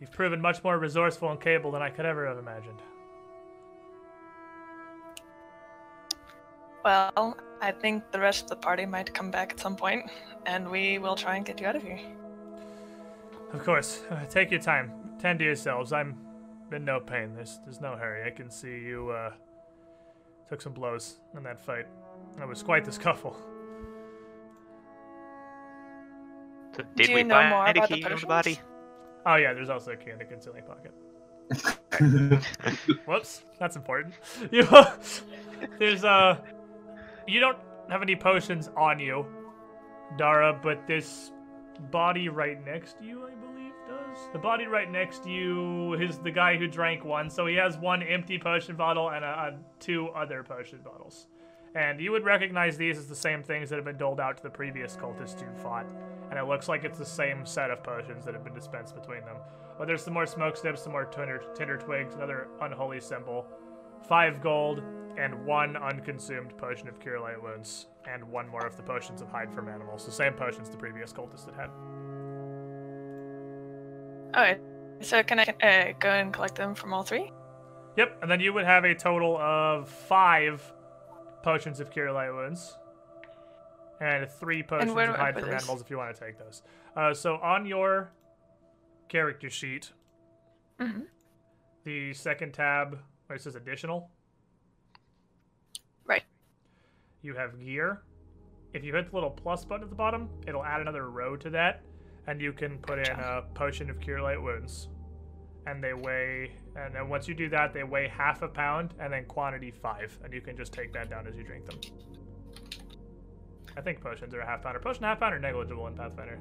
[0.00, 2.80] You've proven much more resourceful and capable than I could ever have imagined.
[6.88, 10.10] Well, I think the rest of the party might come back at some point,
[10.46, 12.00] and we will try and get you out of here.
[13.52, 14.90] Of course, uh, take your time.
[15.18, 15.92] Tend to yourselves.
[15.92, 16.16] I'm
[16.72, 17.34] in no pain.
[17.34, 18.26] There's there's no hurry.
[18.26, 19.32] I can see you uh,
[20.48, 21.84] took some blows in that fight.
[22.40, 23.36] It was quite the scuffle.
[26.74, 28.28] So did Do we know find more a about key the the potions?
[28.28, 28.58] body?
[29.26, 30.94] Oh yeah, there's also a key in the concealing pocket.
[33.06, 34.14] Whoops, that's important.
[34.50, 34.66] You,
[35.78, 36.38] there's uh,
[37.28, 37.58] you don't
[37.90, 39.26] have any potions on you,
[40.16, 41.32] Dara, but this
[41.90, 44.18] body right next to you, I believe, does.
[44.32, 47.78] The body right next to you is the guy who drank one, so he has
[47.78, 51.28] one empty potion bottle and a, a, two other potion bottles.
[51.74, 54.42] And you would recognize these as the same things that have been doled out to
[54.42, 55.86] the previous cultists you fought.
[56.30, 59.20] And it looks like it's the same set of potions that have been dispensed between
[59.20, 59.36] them.
[59.78, 63.46] But there's some more smoke snips, some more tinder, tinder twigs, another unholy symbol,
[64.08, 64.82] five gold,
[65.18, 69.28] and one unconsumed potion of cure light wounds, and one more of the potions of
[69.28, 70.06] hide from animals.
[70.06, 71.70] The same potions the previous cultist had had.
[74.36, 74.60] Okay,
[75.00, 77.32] so can I uh, go and collect them from all three?
[77.96, 80.62] Yep, and then you would have a total of five
[81.42, 82.78] potions of cure light wounds,
[84.00, 85.62] and three potions where of hide from this?
[85.62, 86.62] animals if you want to take those.
[86.96, 88.12] Uh, so on your
[89.08, 89.90] character sheet,
[90.78, 91.06] Mhm.
[91.82, 94.10] the second tab where it says additional,
[96.04, 96.22] Right.
[97.22, 98.02] You have gear.
[98.72, 101.50] If you hit the little plus button at the bottom, it'll add another row to
[101.50, 101.82] that,
[102.26, 104.88] and you can put in a potion of cure light wounds.
[105.66, 106.50] and they weigh.
[106.76, 110.16] And then once you do that, they weigh half a pound, and then quantity five,
[110.24, 111.78] and you can just take that down as you drink them.
[113.76, 114.76] I think potions are a half pound.
[114.76, 116.38] Are potion half pound or negligible in Pathfinder?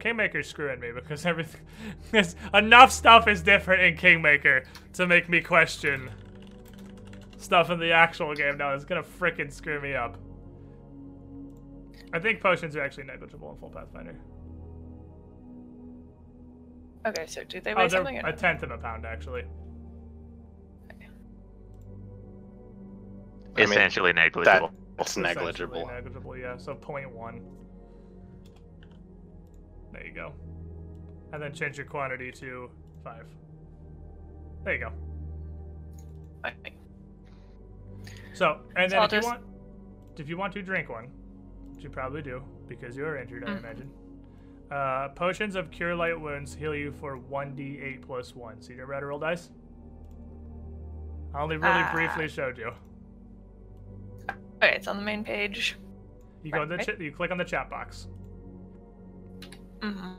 [0.00, 1.60] Kingmaker's screwing me because everything,
[2.54, 6.10] enough stuff is different in Kingmaker to make me question
[7.44, 8.74] stuff in the actual game now.
[8.74, 10.16] is gonna frickin' screw me up.
[12.12, 14.16] I think potions are actually negligible in full Pathfinder.
[17.06, 18.18] Okay, so do they oh, weigh Oh, something?
[18.18, 19.44] a tenth of a pound actually.
[23.56, 24.72] I mean, Essentially negligible.
[24.98, 25.86] It's Essentially negligible.
[25.86, 26.56] Negligible, yeah.
[26.56, 27.40] So 0.1.
[29.92, 30.32] There you go.
[31.32, 32.70] And then change your quantity to
[33.04, 33.26] five.
[34.64, 34.92] There you go.
[36.46, 36.74] Okay.
[38.34, 39.40] So, and then I'll if you want,
[40.18, 41.08] if you want to drink one,
[41.72, 43.58] which you probably do because you are injured, I Mm.
[43.58, 43.90] imagine.
[44.70, 48.60] Uh, potions of cure light wounds heal you for one d8 plus one.
[48.60, 49.50] So you had to roll dice.
[51.34, 51.92] I only really Ah.
[51.94, 52.72] briefly showed you.
[54.62, 55.76] Okay, it's on the main page.
[56.42, 56.96] You go to the Right.
[56.96, 58.08] ch- you click on the chat box,
[59.82, 60.12] hmm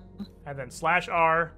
[0.45, 1.53] and then slash R,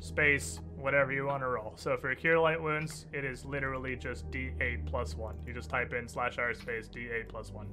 [0.00, 1.72] space whatever you want to roll.
[1.76, 5.36] So for cure light wounds, it is literally just d8 plus one.
[5.46, 7.68] You just type in slash R space d8 plus one.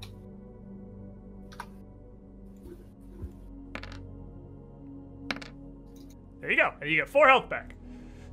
[6.42, 7.76] There you go, and you get four health back.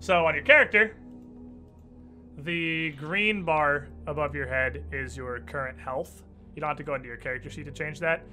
[0.01, 0.97] So on your character,
[2.39, 6.23] the green bar above your head is your current health.
[6.55, 8.25] You don't have to go into your character sheet to change that.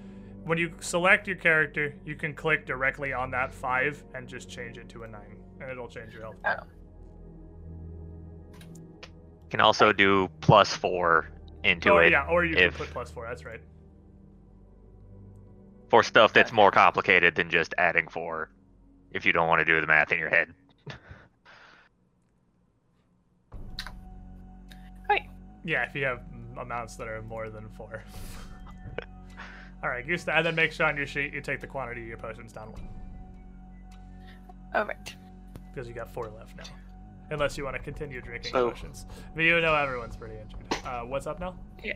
[0.46, 4.78] When you select your character, you can click directly on that five and just change
[4.78, 6.36] it to a nine, and it'll change your health.
[6.46, 6.64] Oh.
[9.50, 11.30] Can also do plus four
[11.64, 13.26] into or, it yeah, or you if- can put plus four.
[13.28, 13.62] That's right.
[15.90, 18.50] for stuff that's more complicated than just adding four.
[19.12, 20.54] If you don't want to do the math in your head.
[25.10, 25.30] Right.
[25.64, 26.22] Yeah, if you have
[26.60, 28.04] amounts that are more than four.
[29.84, 32.08] All right, Gusta, and then make sure on your sheet you take the quantity of
[32.08, 32.90] your potions down one
[34.76, 35.16] Oh, right.
[35.78, 36.64] Because you got four left now.
[37.30, 40.84] Unless you want to continue drinking So- potions, but you know everyone's pretty injured.
[40.84, 41.54] Uh, what's up now?
[41.84, 41.94] Yeah.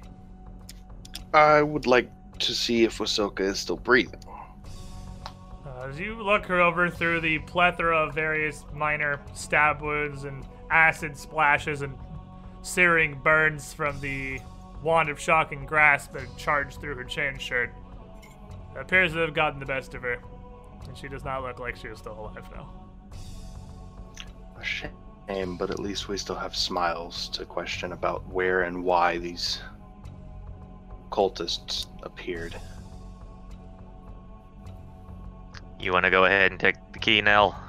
[1.34, 4.22] I would like to see if Wasilka is still breathing.
[5.66, 10.46] Uh, as you look her over through the plethora of various minor stab wounds and
[10.70, 11.98] acid splashes and
[12.62, 14.40] searing burns from the
[14.84, 17.74] wand of shocking grasp that charged through her chain shirt,
[18.76, 20.20] it appears to have gotten the best of her,
[20.88, 22.72] and she does not look like she is still alive now.
[24.62, 29.18] A shame, but at least we still have smiles to question about where and why
[29.18, 29.60] these
[31.10, 32.56] cultists appeared.
[35.80, 37.60] You want to go ahead and take the key, Nell?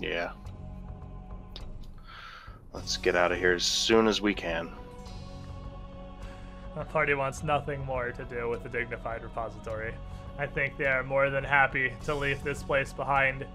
[0.00, 0.32] Yeah.
[2.72, 4.70] Let's get out of here as soon as we can.
[6.74, 9.94] The party wants nothing more to do with the dignified repository.
[10.38, 13.46] I think they are more than happy to leave this place behind,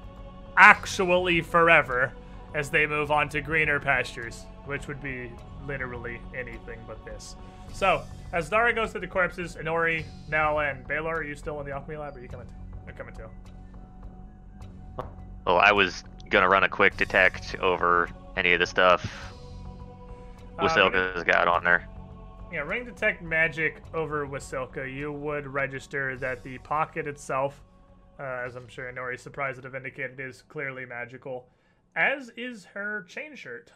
[0.58, 2.14] actually forever,
[2.54, 5.32] as they move on to greener pastures, which would be
[5.66, 7.36] literally anything but this.
[7.74, 11.66] So, as Dara goes to the corpses, Inori, Nell, and Baylor, are you still in
[11.66, 12.16] the alchemy lab?
[12.16, 12.48] Or are you coming?
[12.86, 13.30] They're coming too.
[15.46, 19.32] Well, I was gonna run a quick detect over any of the stuff
[20.58, 21.88] Uh, Wasilka's got on there.
[22.52, 24.92] Yeah, ring detect magic over Wasilka.
[24.92, 27.60] You would register that the pocket itself,
[28.20, 31.48] uh, as I'm sure Inori's surprised would have indicated, is clearly magical,
[31.96, 33.72] as is her chain shirt.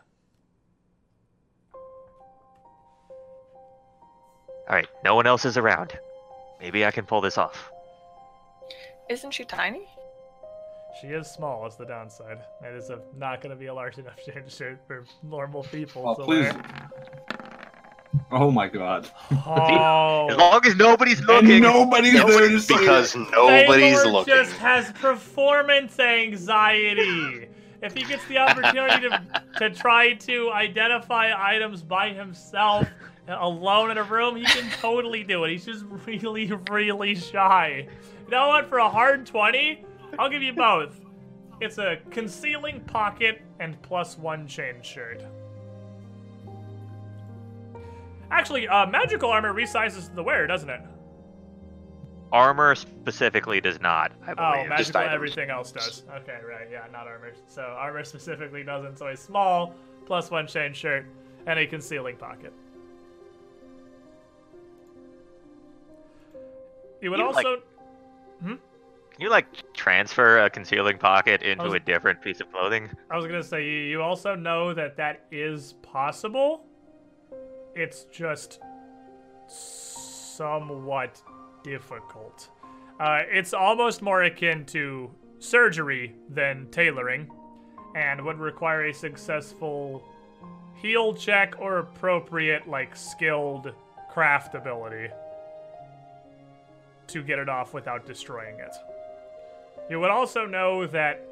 [4.69, 5.97] All right, no one else is around.
[6.59, 7.71] Maybe I can pull this off.
[9.09, 9.87] Isn't she tiny?
[10.99, 12.39] She is small, is the downside.
[12.63, 16.03] It is a, not going to be a large enough chain shirt for normal people
[16.07, 16.53] Oh, to please.
[16.53, 16.89] wear.
[18.31, 19.09] Oh my god.
[19.45, 21.61] Oh, As long as nobody's And looking.
[21.63, 23.19] nobody's there to see Because it.
[23.31, 24.33] nobody's Baylor looking.
[24.33, 27.47] just has performance anxiety.
[27.81, 29.21] if he gets the opportunity to,
[29.59, 32.87] to try to identify items by himself
[33.27, 35.51] alone in a room, he can totally do it.
[35.51, 37.87] He's just really, really shy.
[38.25, 38.67] You know what?
[38.69, 39.85] For a hard 20,
[40.17, 40.99] I'll give you both.
[41.59, 45.21] It's a concealing pocket and plus one chain shirt.
[48.31, 50.81] Actually, uh, magical armor resizes the wearer, doesn't it?
[52.31, 54.69] Armor specifically does not, I Oh, believe.
[54.69, 55.13] magical items.
[55.15, 56.03] everything else does.
[56.13, 57.31] Okay, right, yeah, not armor.
[57.47, 59.73] So armor specifically doesn't, so a small
[60.05, 61.05] plus one chain shirt
[61.45, 62.51] and a concealing pocket.
[67.01, 67.61] You would You, like- also
[68.43, 68.59] Can
[69.23, 72.89] you like transfer a concealing pocket into was- a different piece of clothing?
[73.09, 76.66] I was gonna say you you also know that that is possible.
[77.77, 78.59] It's just
[79.47, 81.21] somewhat
[81.63, 82.49] difficult.
[82.99, 87.29] Uh, it's almost more akin to surgery than tailoring,
[87.95, 90.03] and would require a successful
[90.81, 93.71] heal check or appropriate, like skilled
[94.11, 95.13] craft ability
[97.05, 98.75] to get it off without destroying it.
[99.87, 101.23] You would also know that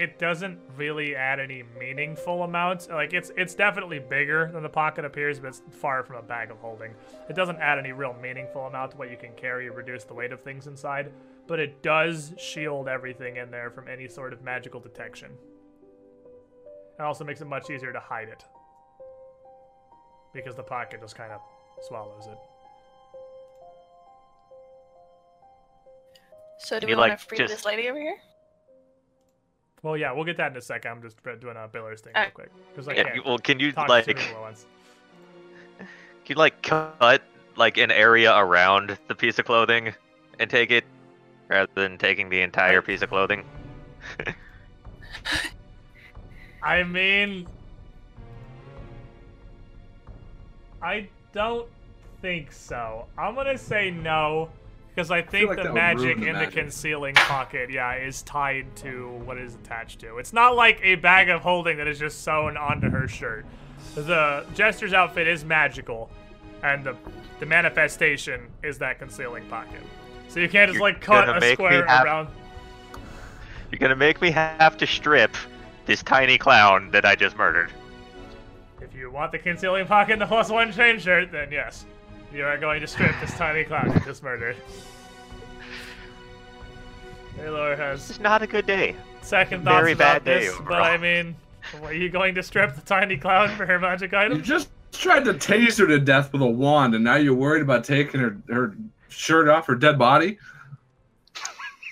[0.00, 2.88] it doesn't really add any meaningful amounts.
[2.88, 6.50] Like it's it's definitely bigger than the pocket appears, but it's far from a bag
[6.50, 6.94] of holding.
[7.28, 10.14] It doesn't add any real meaningful amount to what you can carry or reduce the
[10.14, 11.12] weight of things inside,
[11.46, 15.30] but it does shield everything in there from any sort of magical detection.
[16.98, 18.44] It also makes it much easier to hide it.
[20.32, 21.40] Because the pocket just kind of
[21.82, 22.38] swallows it.
[26.58, 28.16] So do You we want to free just- this lady over here?
[29.82, 30.90] Well, yeah, we'll get that in a second.
[30.90, 32.50] I'm just doing a Billers thing real quick.
[32.72, 34.66] Because I Yeah, well, can you like can people at once.
[36.26, 37.22] you like cut
[37.56, 39.92] like an area around the piece of clothing
[40.38, 40.84] and take it
[41.48, 43.44] rather than taking the entire piece of clothing?
[46.62, 47.48] I mean,
[50.82, 51.66] I don't
[52.20, 53.06] think so.
[53.16, 54.50] I'm gonna say no
[54.94, 56.54] because I think like the magic the in the magic.
[56.54, 60.18] concealing pocket, yeah, is tied to what it is attached to.
[60.18, 63.46] It's not like a bag of holding that is just sewn onto her shirt.
[63.94, 66.10] The jester's outfit is magical,
[66.62, 66.96] and the
[67.38, 69.80] the manifestation is that concealing pocket.
[70.28, 72.28] So you can't just You're like cut a square have- around.
[73.70, 75.34] You're gonna make me have to strip
[75.86, 77.70] this tiny clown that I just murdered.
[78.80, 81.84] If you want the concealing pocket and the plus one chain shirt, then yes,
[82.32, 84.56] you are going to strip this tiny clown you just murdered.
[87.36, 88.96] Taylor has It's not a good day.
[89.22, 90.84] second thoughts Very about bad day this, but overall.
[90.84, 91.36] I mean,
[91.82, 94.38] are you going to strip the tiny clown for her magic item?
[94.38, 97.62] You just tried to tase her to death with a wand, and now you're worried
[97.62, 98.74] about taking her her
[99.08, 100.38] shirt off her dead body.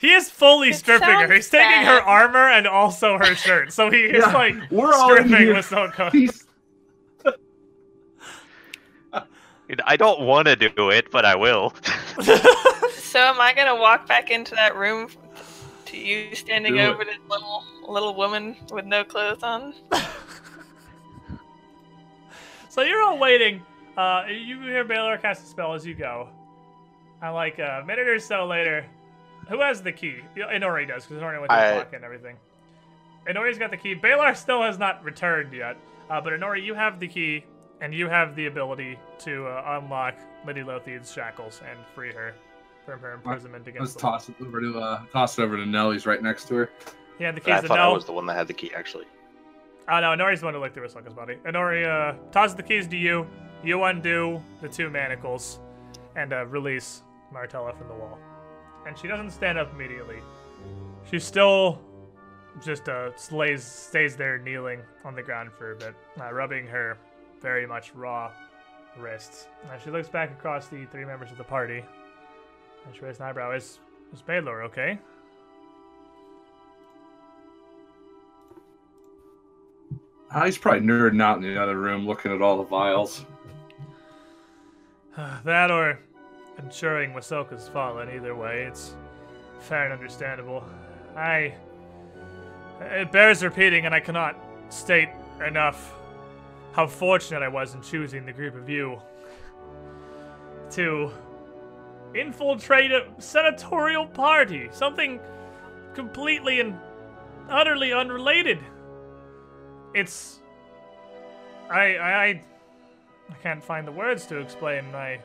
[0.00, 1.20] He is fully It stripping her.
[1.22, 3.72] sounds He's taking her armor and also her shirt.
[3.72, 5.54] So he is Yeah, like we're all in stripping here.
[5.56, 6.12] with Silco.
[6.12, 6.44] Peace.
[9.84, 11.74] I don't want to do it, but I will.
[13.08, 15.08] So am I gonna walk back into that room
[15.86, 16.86] to you standing Do it.
[16.88, 19.72] over this little little woman with no clothes on?
[22.68, 23.62] So you're all waiting.
[23.96, 26.28] Uh, you hear Baylor cast a spell as you go.
[27.22, 28.84] And like a minute or so later,
[29.48, 30.16] who has the key?
[30.36, 32.36] Yeah, Inori does, because Inori went to the I- pocket and everything.
[33.26, 33.94] Inori's got the key.
[33.94, 35.76] Baylor still has not returned yet.
[36.08, 37.44] Uh, but Inori, you have the key,
[37.80, 40.14] and you have the ability to uh, unlock
[40.46, 42.34] Lady Lotheed's shackles and free her
[42.84, 45.66] from her imprisonment Let's against the toss it over to uh, toss it over to
[45.66, 46.70] Nellie's right next to her.
[47.18, 48.72] Yeah, had the I keys to thought I was the one that had the key,
[48.74, 49.04] actually.
[49.88, 51.36] Oh no, Nori's the one who looked through Wasilka's body.
[51.44, 53.26] And Nori uh, tosses the keys to you.
[53.64, 55.58] You undo the two manacles
[56.14, 58.18] and uh, release Martella from the wall.
[58.86, 60.18] And she doesn't stand up immediately.
[61.10, 61.80] She still
[62.62, 66.98] just uh, slays, stays there kneeling on the ground for a bit, uh, rubbing her
[67.40, 68.30] very much raw
[68.98, 69.46] wrists.
[69.64, 71.84] Uh, she looks back across the three members of the party.
[72.86, 73.52] And she raises an eyebrow.
[73.52, 73.78] Is,
[74.12, 74.98] is Baylor okay?
[80.30, 83.24] Ah, he's probably nerding out in the other room, looking at all the vials.
[85.44, 85.98] that or
[86.58, 88.10] ensuring Wasilka's fallen.
[88.14, 88.94] Either way, it's
[89.60, 90.64] fair and understandable.
[91.16, 91.54] I.
[92.80, 94.36] It bears repeating, and I cannot
[94.68, 95.08] state
[95.44, 95.97] enough
[96.72, 99.00] how fortunate I was in choosing the group of you
[100.70, 101.10] to
[102.14, 104.68] infiltrate a senatorial party.
[104.72, 105.20] Something
[105.94, 106.78] completely and
[107.48, 108.58] utterly unrelated.
[109.94, 110.40] It's.
[111.70, 111.96] I.
[111.96, 112.42] I.
[113.30, 115.20] I can't find the words to explain my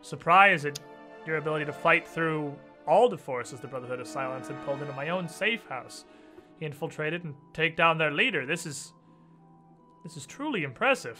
[0.00, 0.80] surprise at
[1.24, 4.92] your ability to fight through all the forces the Brotherhood of Silence had pulled into
[4.94, 6.04] my own safe house.
[6.60, 8.46] Infiltrated and take down their leader.
[8.46, 8.93] This is
[10.04, 11.18] this is truly impressive.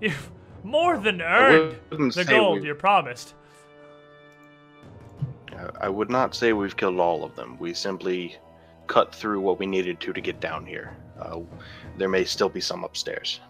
[0.00, 0.30] You've
[0.62, 3.34] more than earned the gold we- you're promised.
[5.80, 7.58] I- would not say we've killed all of them.
[7.58, 8.36] We simply
[8.88, 10.94] cut through what we needed to to get down here.
[11.18, 11.40] Uh,
[11.96, 13.40] there may still be some upstairs.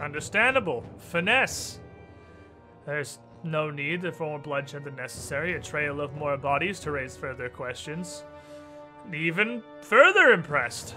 [0.00, 0.84] Understandable.
[0.98, 1.80] Finesse.
[2.86, 5.54] There's no need for more bloodshed than necessary.
[5.54, 8.24] A trail of more bodies to raise further questions.
[9.12, 10.94] Even further impressed.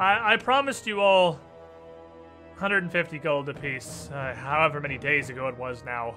[0.00, 1.32] I, I promised you all
[2.54, 6.14] 150 gold apiece, uh, however many days ago it was now,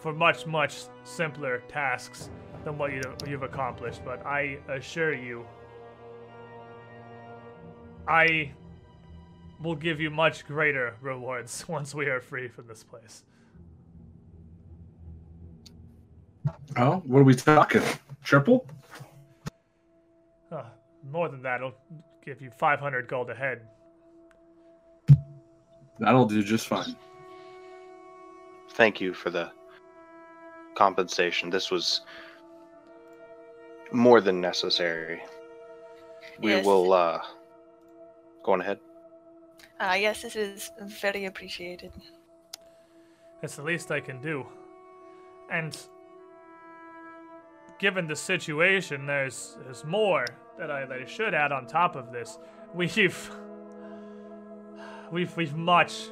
[0.00, 2.28] for much, much simpler tasks.
[2.64, 5.46] than what you, you've accomplished, but I assure you,
[8.06, 8.52] I
[9.62, 13.24] will give you much greater rewards once we are free from this place.
[16.76, 17.82] Oh, what are we talking?
[18.22, 18.66] Triple?
[21.10, 21.74] More than that, it'll
[22.24, 23.60] give you 500 gold ahead.
[25.98, 26.96] That'll do just fine.
[28.70, 29.50] Thank you for the
[30.74, 31.50] compensation.
[31.50, 32.02] This was
[33.92, 35.20] more than necessary.
[36.38, 36.64] We Yes.
[36.64, 37.20] will uh
[38.42, 38.80] go on ahead.
[39.78, 41.92] Uh, yes, this is very appreciated.
[43.42, 44.46] It's the least I can do.
[45.50, 45.76] And
[47.78, 50.24] given the situation, there's there's more
[50.58, 52.38] that I, that I should add on top of this.
[52.74, 53.30] We've
[55.10, 56.04] we've we've much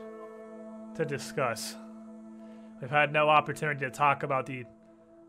[0.97, 1.77] to discuss.
[2.81, 4.65] We've had no opportunity to talk about the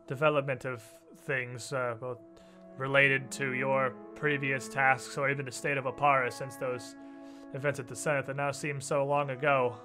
[0.07, 0.83] development of
[1.25, 2.19] things, uh, both
[2.77, 6.95] related to your previous tasks or even the state of Oppara since those
[7.53, 9.75] events at the Senate that now seem so long ago.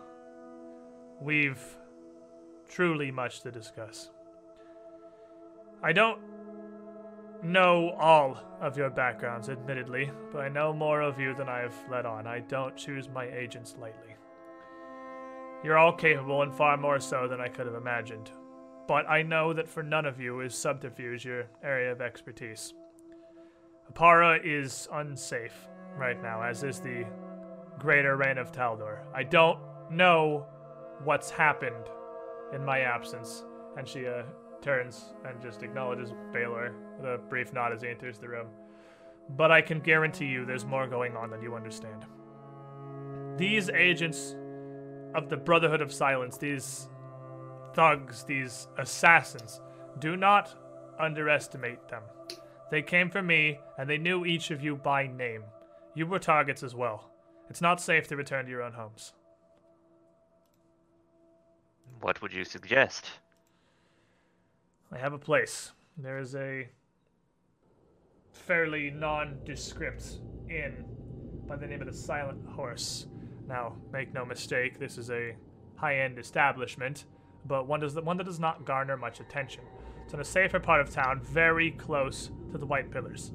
[1.21, 1.63] We've
[2.69, 4.11] truly much to discuss.
[5.83, 6.21] I don't
[7.47, 12.07] know all of your backgrounds, admittedly, but I know more of you than I've let
[12.07, 12.27] on.
[12.27, 14.15] I don't choose my agents lightly.
[15.65, 18.31] You're all capable and far more so than I could have imagined.
[18.87, 22.75] But I know that for none of you is subterfuge your area of expertise.
[23.93, 27.05] Oppara is unsafe right now, as is the
[27.79, 29.01] greater reign of Taldor.
[29.15, 29.59] I don't
[29.91, 30.47] know
[31.05, 31.91] what's happened
[32.53, 33.45] in my absence.
[33.77, 34.23] And she uh,
[34.67, 38.49] turns and just acknowledges Baylor with a brief nod as he enters the room.
[39.31, 42.05] But I can guarantee you there's more going on than you understand.
[43.39, 44.35] These agents
[45.15, 46.89] of the Brotherhood of Silence, these
[47.75, 49.61] thugs, these assassins,
[50.01, 50.55] do not
[50.99, 52.03] underestimate them.
[52.71, 55.45] They came for me, and they knew each of you by name.
[55.95, 57.11] You were targets as well.
[57.49, 59.13] It's not safe to return to your own homes.
[62.01, 63.07] What would you suggest?
[64.93, 65.73] I have a place.
[65.99, 66.69] There is a
[68.33, 70.85] fairly nondescript inn
[71.47, 73.07] by the name of the Silent Horse.
[73.49, 75.35] Now, make no mistake, this is a
[75.77, 77.05] high-end establishment,
[77.45, 79.65] but one does one that does not garner much attention.
[80.05, 83.33] It's in a safer part of town, very close to the White Pillars.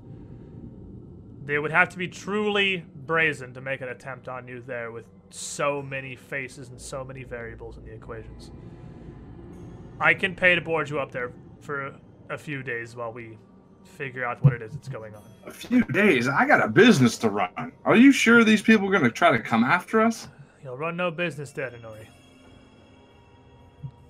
[1.43, 5.05] They would have to be truly brazen to make an attempt on you there with
[5.31, 8.51] so many faces and so many variables in the equations.
[10.01, 11.93] I can pay to board you up there for
[12.29, 13.37] a few days while we
[13.83, 15.23] figure out what it is that's going on.
[15.45, 16.27] A few days.
[16.27, 17.71] I got a business to run.
[17.85, 20.27] Are you sure these people are going to try to come after us?
[20.63, 22.07] You'll run no business, Dadanori.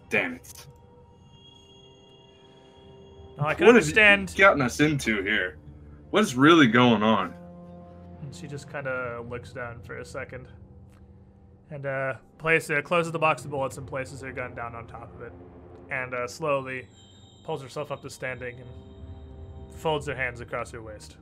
[0.10, 0.66] Damn it.
[3.38, 4.34] Now, I can What understand.
[4.38, 5.58] gotten us into here?
[6.12, 7.34] What's really going on?
[8.22, 10.48] And she just kind of looks down for a second,
[11.72, 14.86] and uh, places uh, closes the box of bullets and places her gun down on
[14.86, 15.32] top of it,
[15.92, 16.88] and uh, slowly
[17.44, 18.70] pulls herself up to standing and
[19.78, 21.18] folds her hands across her waist.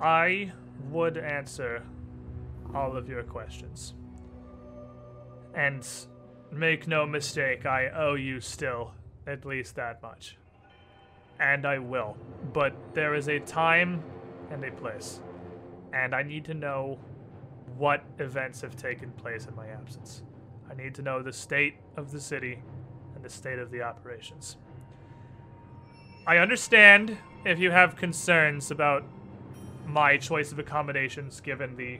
[0.00, 0.50] I
[0.90, 1.82] would answer
[2.74, 3.94] all of your questions.
[5.54, 5.86] And
[6.50, 8.94] make no mistake, I owe you still
[9.26, 10.36] at least that much.
[11.38, 12.16] And I will.
[12.52, 14.02] But there is a time
[14.50, 15.20] and a place.
[15.92, 16.98] And I need to know
[17.76, 20.22] what events have taken place in my absence.
[20.70, 22.62] I need to know the state of the city
[23.14, 24.56] and the state of the operations.
[26.26, 29.04] I understand if you have concerns about
[29.86, 31.98] my choice of accommodations given the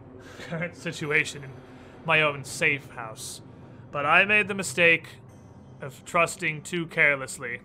[0.48, 1.50] current situation in
[2.04, 3.40] my own safe house.
[3.90, 5.06] But I made the mistake
[5.80, 7.60] of trusting too carelessly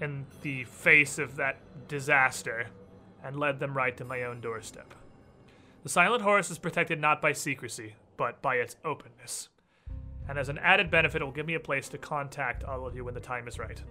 [0.00, 2.66] in the face of that disaster
[3.22, 4.94] and led them right to my own doorstep.
[5.82, 9.48] The Silent Horse is protected not by secrecy, but by its openness.
[10.28, 12.94] And as an added benefit, it will give me a place to contact all of
[12.94, 13.82] you when the time is right.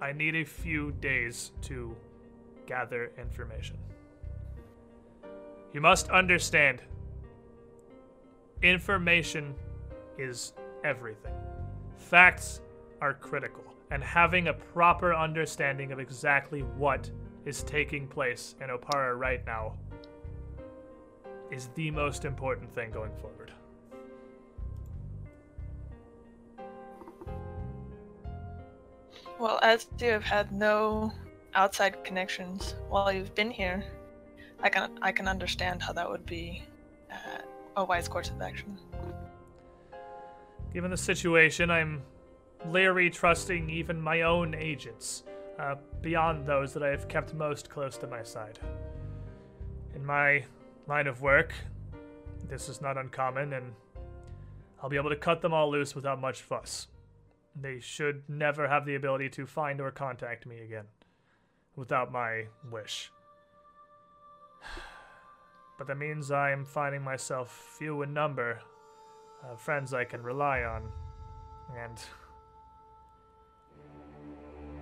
[0.00, 1.96] I need a few days to
[2.66, 3.76] gather information.
[5.72, 6.82] You must understand
[8.62, 9.56] information
[10.18, 10.52] is
[10.84, 11.34] everything.
[11.96, 12.60] Facts
[13.00, 17.10] are critical, and having a proper understanding of exactly what
[17.44, 19.74] is taking place in Oppara right now
[21.50, 23.52] is the most important thing going forward.
[29.38, 31.12] Well, as you have had no
[31.54, 33.84] outside connections while you've been here,
[34.62, 36.64] I can I can understand how that would be
[37.10, 37.42] uh,
[37.76, 38.76] a wise course of action.
[40.72, 42.02] given the situation, I'm
[42.66, 45.22] leery trusting even my own agents,
[45.58, 48.58] uh, beyond those that I have kept most close to my side.
[49.94, 50.44] In my
[50.88, 51.52] line of work,
[52.48, 53.72] this is not uncommon, and
[54.82, 56.88] I'll be able to cut them all loose without much fuss.
[57.54, 60.86] They should never have the ability to find or contact me again,
[61.76, 63.10] without my wish.
[65.76, 68.60] But that means I am finding myself few in number
[69.56, 70.82] friends I can rely on.
[71.76, 71.98] And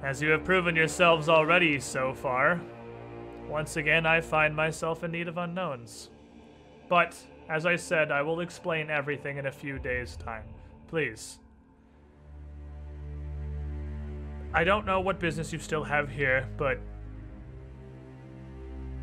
[0.03, 2.61] as you have proven yourselves already so far,
[3.49, 6.11] once again I find myself in need of unknowns.
[6.89, 7.17] But,
[7.49, 10.45] as I said, I will explain everything in a few days' time.
[10.89, 11.39] Please.
[14.55, 16.79] I don't know what business you still have here, but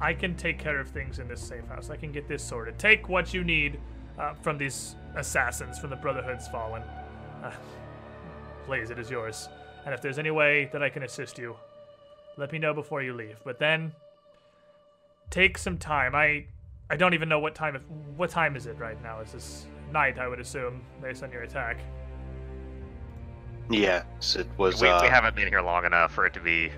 [0.01, 1.89] I can take care of things in this safe house.
[1.89, 2.79] I can get this sorted.
[2.79, 3.79] Take what you need
[4.17, 6.83] uh, from these assassins from the Brotherhood's Fallen.
[7.43, 7.51] Uh,
[8.65, 9.49] please, it is yours.
[9.85, 11.55] And if there's any way that I can assist you,
[12.37, 13.37] let me know before you leave.
[13.43, 13.93] But then,
[15.29, 16.15] take some time.
[16.15, 16.45] I,
[16.89, 17.75] I don't even know what time.
[18.17, 19.19] what time is it right now?
[19.19, 20.19] Is this night?
[20.19, 21.77] I would assume, based on your attack.
[23.69, 24.81] Yes, it was.
[24.81, 26.71] We, uh, we haven't been here long enough for it to be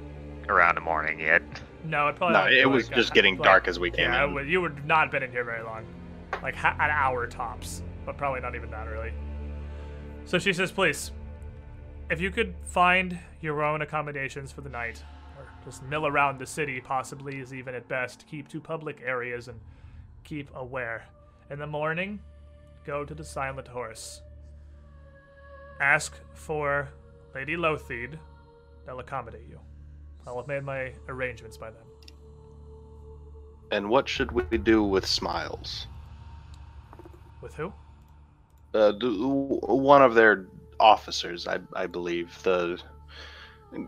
[0.48, 1.42] around the morning yet.
[1.84, 2.34] No, it probably.
[2.34, 4.34] no, won't it was like, just getting like- dark as we came Yeah, in.
[4.34, 5.86] well, you would not have been in here very long,
[6.44, 9.12] like ha- an hour tops, but probably not even that early.
[10.26, 11.12] So she says, "Please,
[12.10, 15.15] if you could find your own accommodations for the night, or
[15.66, 18.26] just mill around the city, possibly is even at best.
[18.30, 19.60] Keep to public areas and
[20.24, 21.06] keep aware.
[21.50, 22.20] In the morning,
[22.86, 24.22] go to the Silent Horse.
[25.82, 26.90] Ask for
[27.34, 28.18] Lady Lotheed.
[28.86, 29.60] They'll accommodate you.
[30.26, 31.82] I'll have made my arrangements by then."
[33.72, 35.88] And what should we do with Smiles?
[37.42, 37.74] With who?
[38.74, 40.46] Uh, d- one of their
[40.80, 42.42] officers, I, I believe.
[42.44, 42.80] The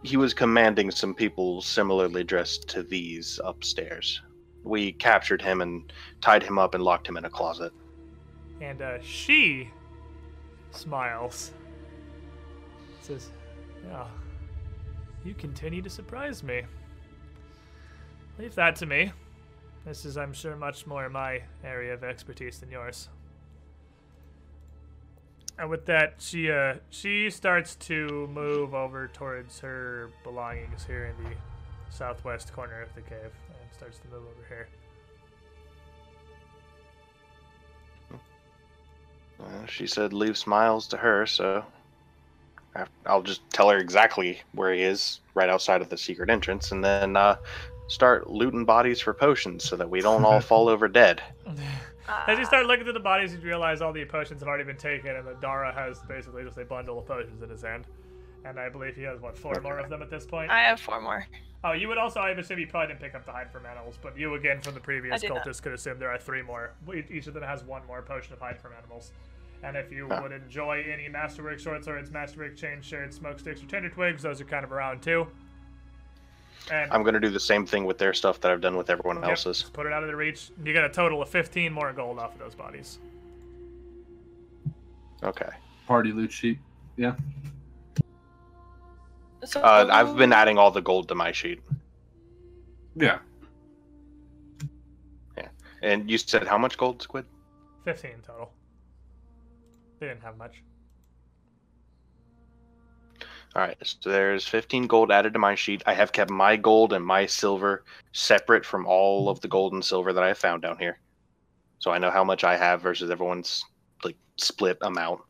[0.03, 4.21] he was commanding some people similarly dressed to these upstairs.
[4.63, 7.71] We captured him and tied him up and locked him in a closet.
[8.61, 9.69] And uh, she
[10.71, 11.51] smiles.
[13.01, 13.29] Says,
[13.87, 14.07] Yeah,
[15.23, 16.63] you continue to surprise me.
[18.37, 19.11] Leave that to me.
[19.85, 23.09] This is, I'm sure, much more my area of expertise than yours.
[25.59, 31.23] And with that, she uh, she starts to move over towards her belongings here in
[31.23, 31.35] the
[31.89, 34.67] southwest corner of the cave, and starts to move over here.
[39.39, 41.63] Uh, she said leave Smiles to her, so
[43.05, 46.83] I'll just tell her exactly where he is, right outside of the secret entrance, and
[46.83, 47.37] then uh,
[47.87, 51.21] start looting bodies for potions so that we don't all fall over dead.
[52.07, 54.77] As you start looking through the bodies, you realize all the potions have already been
[54.77, 57.85] taken, and that Dara has basically just a bundle of potions in his hand.
[58.45, 60.49] And I believe he has, what, four more of them at this point?
[60.49, 61.25] I have four more.
[61.63, 63.97] Oh, you would also, I assume you probably didn't pick up the hide from animals,
[64.01, 65.43] but you, again, from the previous did not.
[65.43, 66.73] cultist, could assume there are three more.
[67.09, 69.11] Each of them has one more potion of hide from animals.
[69.63, 70.19] And if you Huh.
[70.21, 74.39] would enjoy any Masterwork short swords, Masterwork chain shirts, smoke sticks, or tender twigs, those
[74.39, 75.27] are kind of around too.
[76.71, 79.17] And I'm gonna do the same thing with their stuff that I've done with everyone
[79.21, 79.63] Yep, else's.
[79.63, 80.51] put it out of their reach.
[80.63, 82.99] You get a total of 15 more gold off of those bodies.
[85.23, 85.49] Okay.
[85.87, 86.59] Party loot sheet.
[86.97, 87.15] Yeah.
[89.45, 91.61] So, Uh, I've been adding all the gold to my sheet.
[92.95, 93.19] Yeah.
[95.37, 95.47] Yeah.
[95.81, 97.25] And you said how much gold, Squid?
[97.85, 98.51] 15 total.
[99.99, 100.61] They didn't have much.
[103.55, 105.81] All right, so there's 15 gold added to my sheet.
[105.85, 109.83] I have kept my gold and my silver separate from all of the gold and
[109.83, 110.99] silver that I have found down here.
[111.79, 113.63] So I know how much I have versus everyone's
[114.03, 115.21] like split amount.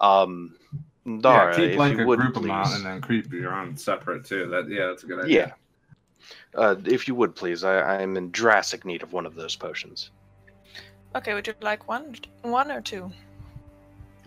[0.00, 0.56] Um
[1.20, 2.44] Dara, yeah, keep if like you a would group please.
[2.44, 4.48] amount and then creep your own separate too.
[4.48, 5.46] That yeah, that's a good idea.
[5.46, 5.52] Yeah.
[6.60, 9.54] Uh, if you would please, I, I am in drastic need of one of those
[9.54, 10.10] potions.
[11.14, 13.12] Okay, would you like one, one or two?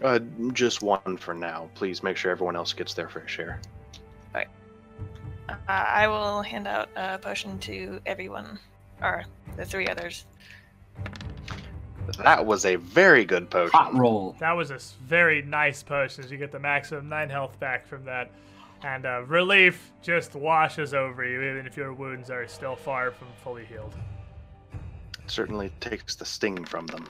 [0.03, 0.19] Uh,
[0.53, 1.69] just one for now.
[1.73, 3.59] Please make sure everyone else gets their fair share.
[5.49, 8.59] Uh, I will hand out a potion to everyone,
[9.01, 9.23] or
[9.55, 10.25] the three others.
[12.23, 13.71] That was a very good potion.
[13.73, 14.35] Hot roll.
[14.39, 16.23] That was a very nice potion.
[16.23, 18.31] as You get the maximum 9 health back from that.
[18.83, 23.27] And uh, relief just washes over you, even if your wounds are still far from
[23.43, 23.95] fully healed.
[25.23, 27.07] It Certainly takes the sting from them.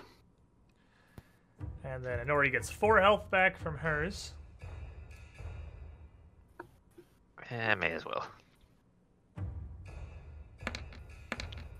[1.93, 4.33] And then Inori gets 4 health back from hers.
[7.49, 8.27] Eh, may as well.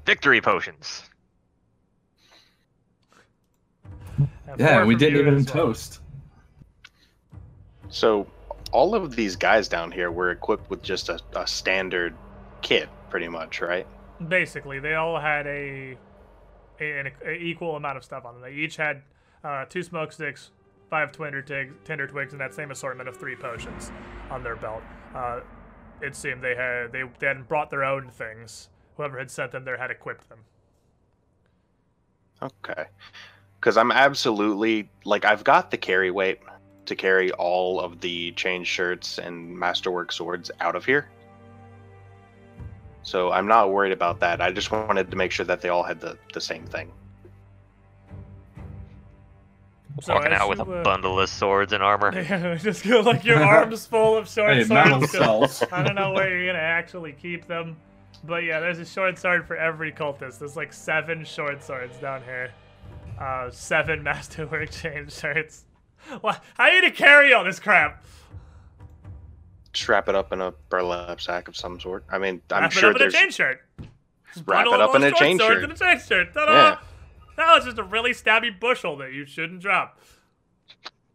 [0.06, 1.04] Victory potions.
[4.18, 5.66] and Yeah, we didn't even as well.
[5.68, 6.00] toast.
[7.90, 8.28] So,
[8.72, 12.14] all of these guys down here were equipped with just a, a standard
[12.62, 13.86] kit, pretty much, right?
[14.30, 15.98] Basically, they all had a,
[16.80, 18.44] a an a equal amount of stuff on them.
[18.44, 19.02] They each had
[19.44, 20.52] uh, two smoke sticks,
[20.90, 21.52] five twigs,
[21.84, 23.92] tinder twigs, and that same assortment of three potions
[24.30, 24.84] on their belt.
[25.16, 25.42] Uh,
[26.02, 28.70] it seemed they had they, hadn't brought their own things.
[28.96, 30.40] Whoever had sent them there had equipped them.
[32.42, 32.86] Okay.
[33.60, 36.40] Because I'm absolutely like I've got the carry weight
[36.86, 41.10] to carry all of the chain shirts and masterwork swords out of here.
[43.04, 44.42] So I'm not worried about that.
[44.42, 46.92] I just wanted to make sure that they all had the, the same thing.
[50.02, 52.12] So Walking out with you, a uh, bundle of swords and armor.
[52.22, 54.70] Yeah, just go like your arms full of short Hey, swords.
[54.70, 55.64] metal 'cause cells.
[55.72, 57.78] I don't know where you're gonna actually keep them,
[58.24, 60.40] but yeah, there's a short sword for every cultist.
[60.40, 62.52] There's like seven short swords down here,
[63.20, 65.66] uh, seven masterwork chain shirts.
[66.22, 66.44] What?
[66.56, 68.04] How are you gonna carry all this crap?
[69.74, 72.04] Strap it up in a burlap sack of some sort.
[72.10, 73.62] I mean, I'm Wrap sure it up in a chain shirt.
[74.34, 75.64] Just Wrap it up in a chain shirt.
[75.64, 76.34] In a chain shirt.
[76.34, 76.52] Ta-da!
[76.54, 76.78] Yeah.
[77.38, 80.00] That was just a really stabby bushel that you shouldn't drop.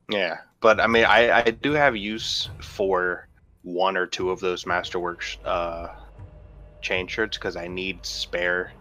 [0.08, 3.28] Yeah, but I mean, I, I do have use for
[3.62, 5.88] one or two of those Masterworks uh,
[6.80, 8.72] chain shirts because I need spare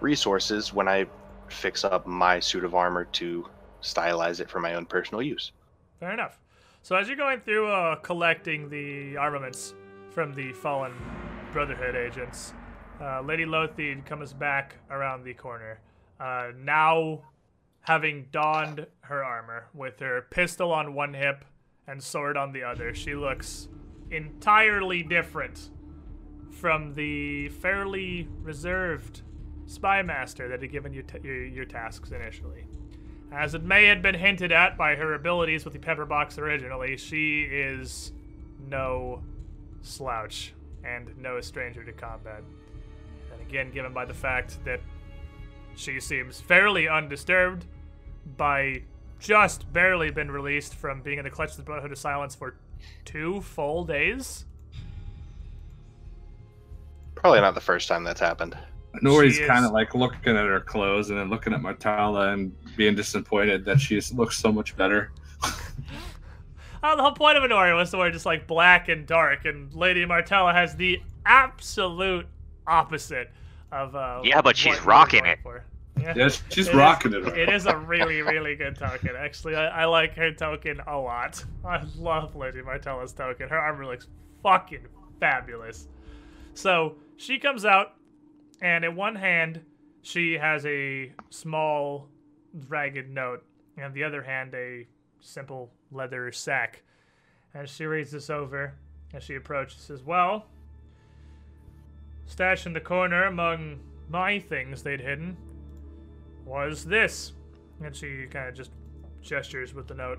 [0.00, 1.06] resources when I
[1.48, 3.46] fix up my suit of armor to
[3.82, 5.52] stylize it for my own personal use.
[5.98, 6.38] Fair enough.
[6.82, 9.74] So as you're going through uh, collecting the armaments
[10.10, 10.92] from the fallen
[11.52, 12.54] Brotherhood agents,
[13.00, 15.80] uh, Lady Lotheed comes back around the corner.
[16.20, 17.22] Uh, now,
[17.80, 21.44] having donned her armor with her pistol on one hip
[21.86, 23.68] and sword on the other, she looks
[24.10, 25.70] entirely different
[26.50, 29.22] from the fairly reserved
[29.66, 32.66] spy master that had given you t- your, your tasks initially.
[33.32, 36.96] As it may have been hinted at by her abilities with the pepper box originally,
[36.96, 38.12] she is
[38.68, 39.22] no
[39.82, 40.52] slouch
[40.84, 42.42] and no stranger to combat.
[43.32, 44.80] And again, given by the fact that
[45.80, 47.66] she seems fairly undisturbed
[48.36, 48.82] by
[49.18, 52.54] just barely been released from being in the clutch of the Brotherhood of Silence for
[53.04, 54.44] two full days.
[57.14, 58.56] Probably not the first time that's happened.
[59.02, 62.52] Nori's is- kind of like looking at her clothes and then looking at Martella and
[62.76, 65.12] being disappointed that she just looks so much better.
[66.82, 69.72] Oh, the whole point of Honori was to wear just like black and dark, and
[69.74, 72.26] Lady Martella has the absolute
[72.66, 73.30] opposite
[73.70, 73.94] of.
[73.94, 75.38] Uh, Yeah, but she's what you were rocking it.
[75.42, 75.64] for.
[76.00, 76.14] Yeah.
[76.16, 77.26] Yes, she's It is- rocking it.
[77.28, 79.10] It is a really, really good token.
[79.16, 81.44] Actually, I, I like her token a lot.
[81.64, 83.48] I love Lady Martella's token.
[83.48, 84.06] Her armor looks
[84.42, 84.86] fucking
[85.20, 85.88] fabulous.
[86.54, 87.94] So she comes out,
[88.62, 89.60] and in one hand,
[90.02, 92.08] she has a small,
[92.68, 93.44] ragged note,
[93.76, 94.86] and the other hand, a
[95.20, 96.82] simple leather sack.
[97.54, 98.74] And she reads this over
[99.12, 100.46] as she approaches as well.
[102.26, 105.36] Stashed in the corner among my things they'd hidden
[106.50, 107.32] was this.
[107.82, 108.72] And she kind of just
[109.22, 110.18] gestures with the note.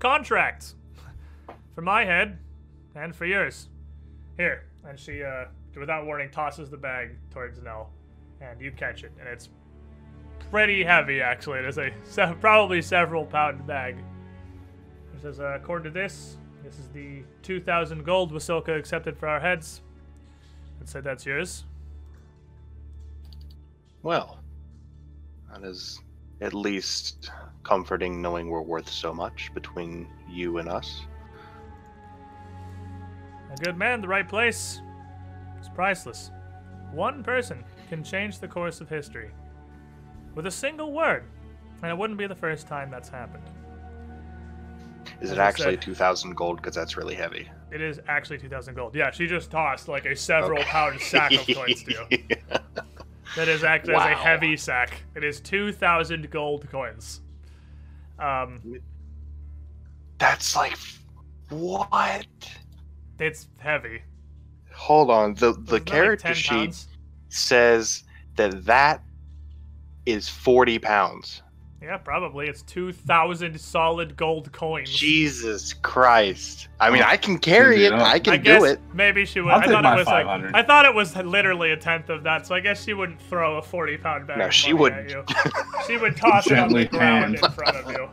[0.00, 0.74] Contract!
[1.74, 2.38] For my head,
[2.96, 3.68] and for yours.
[4.36, 4.64] Here.
[4.84, 5.44] And she, uh,
[5.76, 7.90] without warning, tosses the bag towards Nell.
[8.40, 9.12] And you catch it.
[9.20, 9.48] And it's
[10.50, 11.60] pretty heavy, actually.
[11.60, 13.96] It is a se- probably several pound bag.
[15.14, 19.40] It says, uh, according to this, this is the 2,000 gold Wasilka accepted for our
[19.40, 19.82] heads.
[20.80, 21.64] It said that's yours.
[24.02, 24.40] Well,
[25.52, 26.00] that is
[26.40, 27.30] at least
[27.64, 31.02] comforting knowing we're worth so much between you and us.
[33.52, 34.80] A good man, the right place.
[35.58, 36.30] It's priceless.
[36.92, 39.30] One person can change the course of history
[40.34, 41.24] with a single word,
[41.82, 43.44] and it wouldn't be the first time that's happened.
[45.20, 46.56] Is As it actually said- 2,000 gold?
[46.58, 47.48] Because that's really heavy.
[47.72, 48.94] It is actually 2,000 gold.
[48.94, 52.18] Yeah, she just tossed like a several pound sack of coins to you.
[53.38, 55.04] That is acted as a heavy sack.
[55.14, 57.20] It is 2,000 gold coins.
[58.18, 58.80] Um,
[60.18, 60.76] That's like
[61.48, 62.26] what?
[63.20, 64.02] it's heavy.
[64.74, 65.34] Hold on.
[65.34, 66.88] The the Isn't that like character sheet pounds?
[67.28, 68.02] says
[68.34, 69.04] that that
[70.04, 71.42] is 40 pounds.
[71.80, 72.48] Yeah, probably.
[72.48, 74.90] It's 2,000 solid gold coins.
[74.92, 76.66] Jesus Christ.
[76.80, 77.92] I mean, oh, I can carry it.
[77.92, 78.02] Yeah.
[78.02, 78.80] I can I guess do it.
[78.92, 79.52] maybe she would.
[79.52, 80.54] I'll I thought it was like 500.
[80.56, 83.58] I thought it was literally a tenth of that, so I guess she wouldn't throw
[83.58, 84.38] a forty pound bag.
[84.38, 85.10] No, of she wouldn't.
[85.12, 85.52] At you.
[85.86, 87.44] She would toss it on the ground hand.
[87.44, 88.08] in front of you.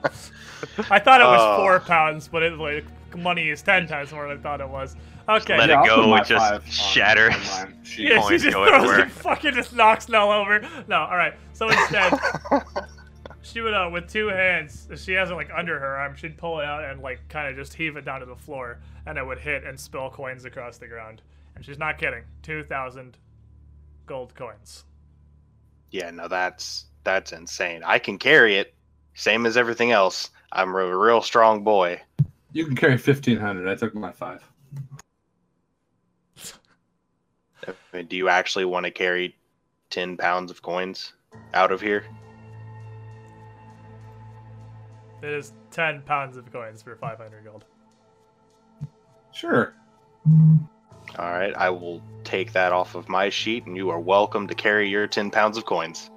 [0.92, 1.58] I thought it was Oh.
[1.58, 2.86] four pounds, but it like
[3.18, 4.96] money is ten times more than I thought it was.
[5.28, 5.58] Okay.
[5.58, 7.32] Let Yeah, it go, my it just five on- shatter.
[7.84, 9.00] She- yeah, she just go throws everywhere.
[9.08, 10.62] it, fucking just knocks Nell over.
[10.88, 11.34] No, all right.
[11.54, 12.14] So instead,
[13.46, 16.60] she would uh with two hands she has it like under her arm she'd pull
[16.60, 19.26] it out and like kind of just heave it down to the floor and it
[19.26, 21.22] would hit and spill coins across the ground
[21.56, 23.18] and she's not kidding 2000
[24.08, 24.84] gold coins
[25.92, 27.84] Yeah, no, that's that's insane.
[27.86, 28.74] I can carry it,
[29.14, 30.32] same as everything else.
[30.52, 32.02] I'm a real strong boy.
[32.52, 33.70] You can carry fifteen hundred.
[33.70, 34.44] I took my five.
[37.68, 39.36] I mean, do you actually want to carry
[39.90, 41.14] ten pounds of coins
[41.54, 42.06] out of here?
[45.26, 47.66] It is 10 pounds of coins for 500 gold
[49.34, 49.74] Sure.
[51.20, 54.56] All right, I will take that off of my sheet, and you are welcome to
[54.56, 56.10] carry your ten pounds of coins.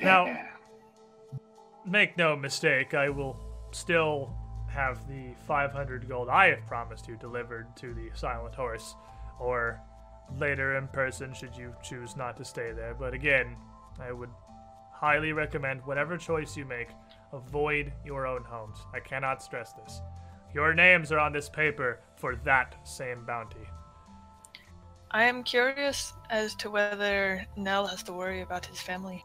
[0.00, 0.46] Now- Yeah.
[1.84, 3.36] make no mistake i will
[3.72, 4.32] still
[4.68, 8.94] have the 500 gold i have promised you delivered to the silent horse
[9.40, 9.80] or
[10.38, 13.56] later in person should you choose not to stay there but again
[13.98, 14.30] i would
[14.92, 16.88] highly recommend whatever choice you make
[17.32, 18.78] avoid your own homes.
[18.92, 20.00] I cannot stress this.
[20.54, 23.68] Your names are on this paper for that same bounty.
[25.12, 29.24] I am curious as to whether Nell has to worry about his family.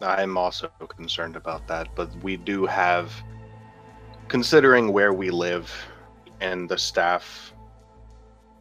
[0.00, 3.12] I'm also concerned about that, but we do have,
[4.28, 5.72] considering where we live
[6.40, 7.52] and the staff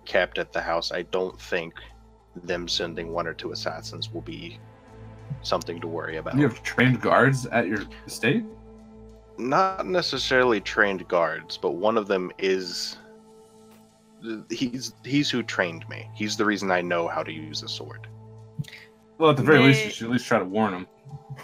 [0.05, 1.73] kept at the house, I don't think
[2.36, 4.59] them sending one or two assassins will be
[5.43, 6.35] something to worry about.
[6.35, 8.43] You have trained guards at your estate.
[9.37, 12.97] Not necessarily trained guards, but one of them is.
[14.49, 16.09] He's he's who trained me.
[16.13, 18.07] He's the reason I know how to use a sword.
[19.17, 20.87] Well, at the very least, you should at least try to warn them.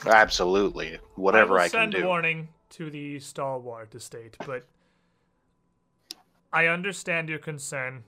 [0.05, 2.05] Absolutely, whatever I, will I, can send do.
[2.05, 4.65] warning to the stalwart estate, but
[6.53, 8.03] I understand your concern.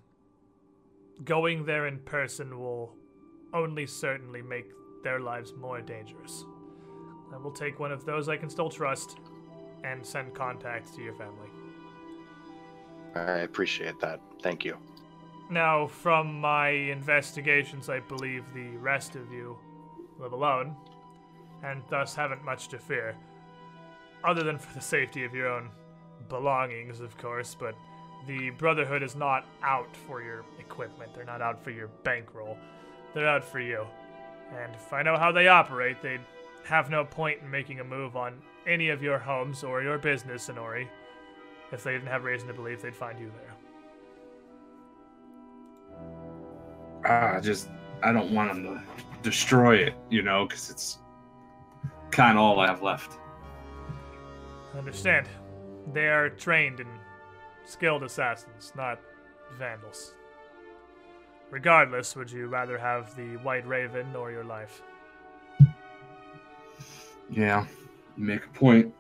[1.23, 2.95] Going there in person will
[3.53, 4.71] only certainly make
[5.03, 6.45] their lives more dangerous.
[7.33, 9.17] I will take one of those I can still trust
[9.83, 11.49] and send contacts to your family.
[13.15, 14.21] I appreciate that.
[14.41, 14.77] Thank you.
[15.49, 19.57] Now, from my investigations, I believe the rest of you
[20.17, 20.75] live alone,
[21.63, 23.15] and thus haven't much to fear.
[24.23, 25.69] Other than for the safety of your own
[26.29, 27.75] belongings, of course, but
[28.27, 31.13] the Brotherhood is not out for your equipment.
[31.13, 32.57] They're not out for your bankroll.
[33.13, 33.85] They're out for you.
[34.51, 36.21] And if I know how they operate, they'd
[36.65, 40.47] have no point in making a move on any of your homes or your business,
[40.47, 40.87] Sonori,
[41.71, 43.55] if they didn't have reason to believe they'd find you there.
[47.05, 47.69] Ah, just
[48.03, 50.99] I don't want them to destroy it, you know, because it's
[52.11, 53.17] kind of all I have left.
[54.73, 55.27] I Understand.
[55.93, 56.89] They are trained and
[57.65, 58.99] skilled assassins, not
[59.57, 60.13] vandals.
[61.51, 64.81] Regardless, would you rather have the White Raven or your life?
[67.29, 67.65] Yeah,
[68.17, 68.93] you make a point.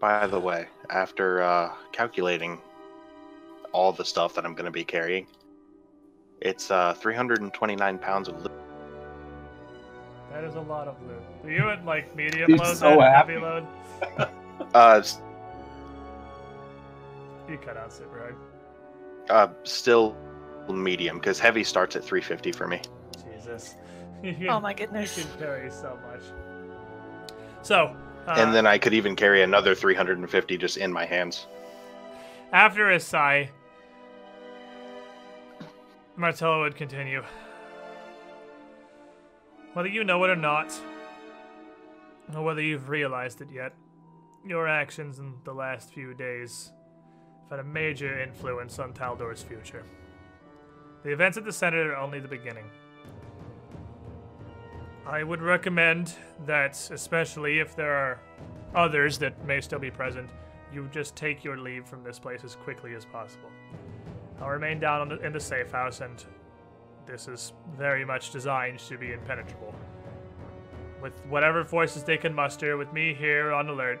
[0.00, 2.60] By the way, after uh, calculating
[3.70, 5.28] all the stuff that I'm going to be carrying,
[6.40, 8.50] it's uh, 329 pounds of loot.
[10.32, 11.22] That is a lot of loot.
[11.44, 13.12] Do you at like medium He's load so then?
[13.14, 13.66] Heavy load?
[14.74, 15.20] Uh, s-
[17.52, 18.36] You cut out super hard.
[19.28, 20.16] uh, still
[20.68, 22.80] medium because heavy starts at 350 for me.
[23.34, 23.76] Jesus.
[24.22, 25.18] Can- Oh my goodness.
[25.18, 26.22] You can carry so much.
[27.62, 27.94] So,
[28.26, 31.46] uh, and then I could even carry another 350 just in my hands.
[32.52, 33.50] After a sigh,
[36.16, 37.22] Martella would continue.
[39.74, 40.72] Whether you know it or not,
[42.34, 43.72] or whether you've realized it yet,
[44.46, 46.81] your actions in the last few days have
[47.52, 49.84] had a major influence on Taldor's future.
[51.02, 52.64] The events at the Senate are only the beginning.
[55.06, 56.14] I would recommend
[56.46, 58.20] that, especially if there are
[58.74, 60.30] others that may still be present,
[60.72, 63.50] you just take your leave from this place as quickly as possible.
[64.40, 66.24] I'll remain down the, in the safe house, and
[67.04, 69.74] this is very much designed to be impenetrable.
[71.02, 74.00] With whatever forces they can muster, with me here on alert,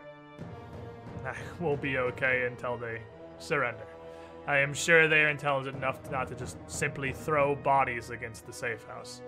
[1.26, 3.02] I will be okay until they
[3.42, 3.86] surrender.
[4.46, 8.52] I am sure they are intelligent enough not to just simply throw bodies against the
[8.52, 9.22] safe house.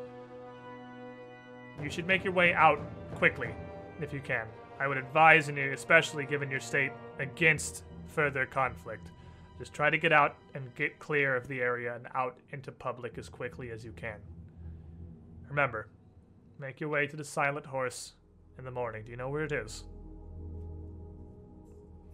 [1.83, 2.81] You should make your way out
[3.15, 3.51] quickly,
[4.01, 4.47] if you can.
[4.81, 9.11] I would advise, and especially given your state, against further conflict.
[9.59, 13.19] Just try to get out and get clear of the area and out into public
[13.19, 14.19] as quickly as you can.
[15.49, 15.89] Remember,
[16.59, 18.15] make your way to the Silent Horse
[18.59, 19.05] in the morning.
[19.05, 19.85] Do you know where it is?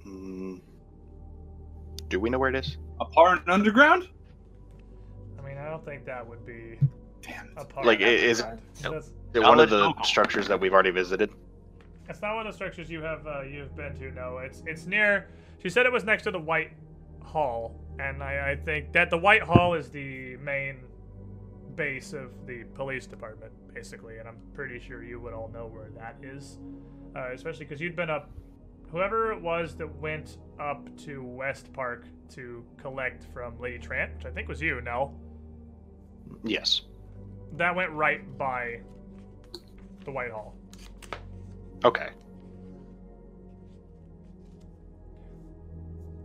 [0.06, 0.60] Mm,
[2.10, 2.76] do we know where it is?
[3.00, 4.08] A part underground?
[5.38, 6.78] I mean, I don't think that would be
[7.22, 7.52] Damn.
[7.56, 7.86] a part.
[7.86, 8.46] Like, i- is it-
[8.82, 10.04] That's, Is it one of the local.
[10.04, 11.30] structures that we've already visited?
[12.08, 14.10] It's not one of the structures you have uh, you've been to.
[14.10, 15.28] No, it's it's near.
[15.62, 16.72] She said it was next to the White
[17.22, 20.78] Hall, and I, I think that the White Hall is the main
[21.76, 24.18] base of the police department, basically.
[24.18, 26.58] And I'm pretty sure you would all know where that is,
[27.14, 28.28] uh, especially because you'd been up.
[28.90, 34.26] Whoever it was that went up to West Park to collect from Lady Trant, which
[34.26, 35.14] I think was you, Nell.
[36.42, 36.82] Yes.
[37.56, 38.80] That went right by
[40.04, 40.56] the White Hall.
[41.84, 42.08] Okay.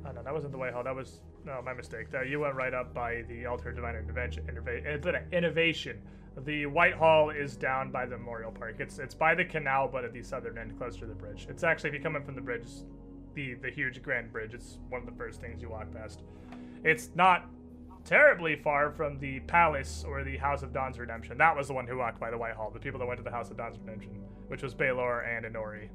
[0.05, 0.83] Oh, no, that wasn't the White Hall.
[0.83, 2.09] That was no, my mistake.
[2.11, 4.47] That you went right up by the Altar of Divine Intervention.
[5.31, 6.01] Innovation.
[6.43, 8.75] The White Hall is down by the Memorial Park.
[8.79, 11.47] It's it's by the canal, but at the southern end, closer to the bridge.
[11.49, 12.67] It's actually if you come in from the bridge,
[13.35, 14.53] the the huge Grand Bridge.
[14.53, 16.23] It's one of the first things you walk past.
[16.83, 17.49] It's not
[18.03, 21.37] terribly far from the palace or the House of Dawn's Redemption.
[21.37, 22.69] That was the one who walked by the White Hall.
[22.69, 24.11] The people that went to the House of Dawn's Redemption,
[24.47, 25.87] which was Baylor and Inori.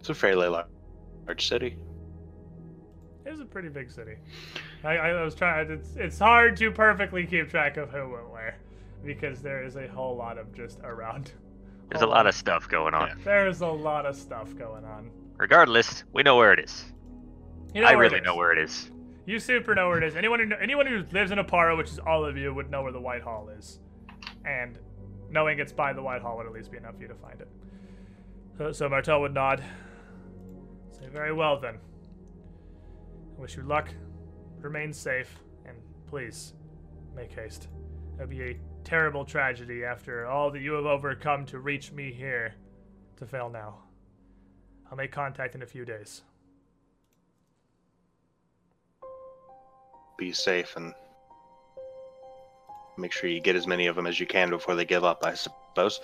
[0.00, 1.78] It's a fairly large city.
[3.24, 4.16] It is a pretty big city.
[4.84, 5.70] I, I was trying.
[5.70, 8.56] It's it's hard to perfectly keep track of who went where,
[9.04, 11.32] because there is a whole lot of just around.
[11.88, 13.20] There's a lot of stuff going on.
[13.22, 15.10] There's a lot of stuff going on.
[15.36, 16.84] Regardless, we know where it is.
[17.74, 18.24] You know I really is.
[18.24, 18.90] know where it is.
[19.24, 20.16] You super know where it is.
[20.16, 22.92] Anyone who anyone who lives in Oppara, which is all of you, would know where
[22.92, 23.78] the White Hall is,
[24.44, 24.78] and
[25.30, 27.40] knowing it's by the White Hall would at least be enough for you to find
[27.40, 27.48] it.
[28.58, 29.62] So, so Martel would nod.
[30.90, 31.78] Say very well then.
[33.42, 33.88] Wish you luck.
[34.60, 35.76] Remain safe, and
[36.06, 36.54] please
[37.12, 37.66] make haste.
[38.16, 42.54] It'd be a terrible tragedy after all that you have overcome to reach me here
[43.16, 43.78] to fail now.
[44.88, 46.22] I'll make contact in a few days.
[50.16, 50.94] Be safe and
[52.96, 55.26] make sure you get as many of them as you can before they give up,
[55.26, 56.00] I suppose.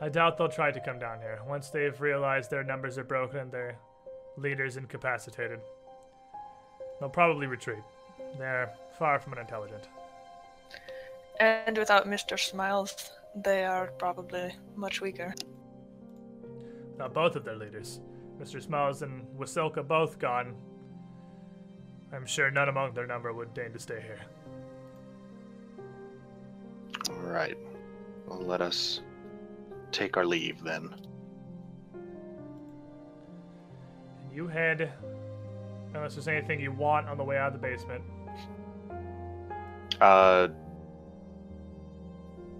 [0.00, 3.38] I doubt they'll try to come down here once they've realized their numbers are broken
[3.38, 3.76] and their
[4.36, 5.60] leaders incapacitated.
[7.02, 7.82] They'll probably retreat.
[8.38, 9.88] They're far from unintelligent.
[11.40, 12.38] And without Mr.
[12.38, 15.34] Smiles, they are probably much weaker.
[16.96, 18.00] Now, both of their leaders,
[18.40, 18.62] Mr.
[18.62, 20.54] Smiles and Wasilka, both gone.
[22.12, 24.20] I'm sure none among their number would deign to stay here.
[27.10, 27.58] All right.
[28.28, 29.00] Well, let us
[29.90, 30.94] take our leave then.
[31.94, 32.04] And
[34.32, 34.92] you head,
[35.94, 38.02] unless there's anything you want on the way out of the basement.
[40.00, 40.48] Uh,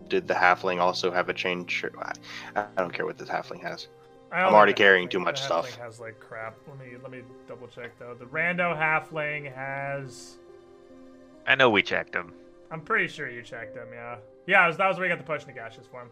[0.09, 1.95] did the halfling also have a chain shirt?
[1.99, 2.13] I,
[2.57, 3.89] I don't care what this halfling has.
[4.31, 5.77] I I'm already think carrying too much the stuff.
[5.77, 6.57] Has like crap.
[6.67, 8.15] Let me let me double check though.
[8.15, 10.39] The rando halfling has.
[11.47, 12.33] I know we checked him.
[12.71, 13.89] I'm pretty sure you checked him.
[13.93, 14.17] Yeah.
[14.47, 16.09] Yeah, that was, that was where you got the push Nagashes for him.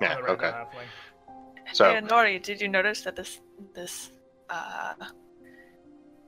[0.00, 0.16] Yeah.
[0.16, 0.46] the Okay.
[0.46, 0.86] halfling.
[1.72, 3.40] So Hey, Nori, did you notice that this
[3.74, 4.10] this
[4.50, 4.94] uh,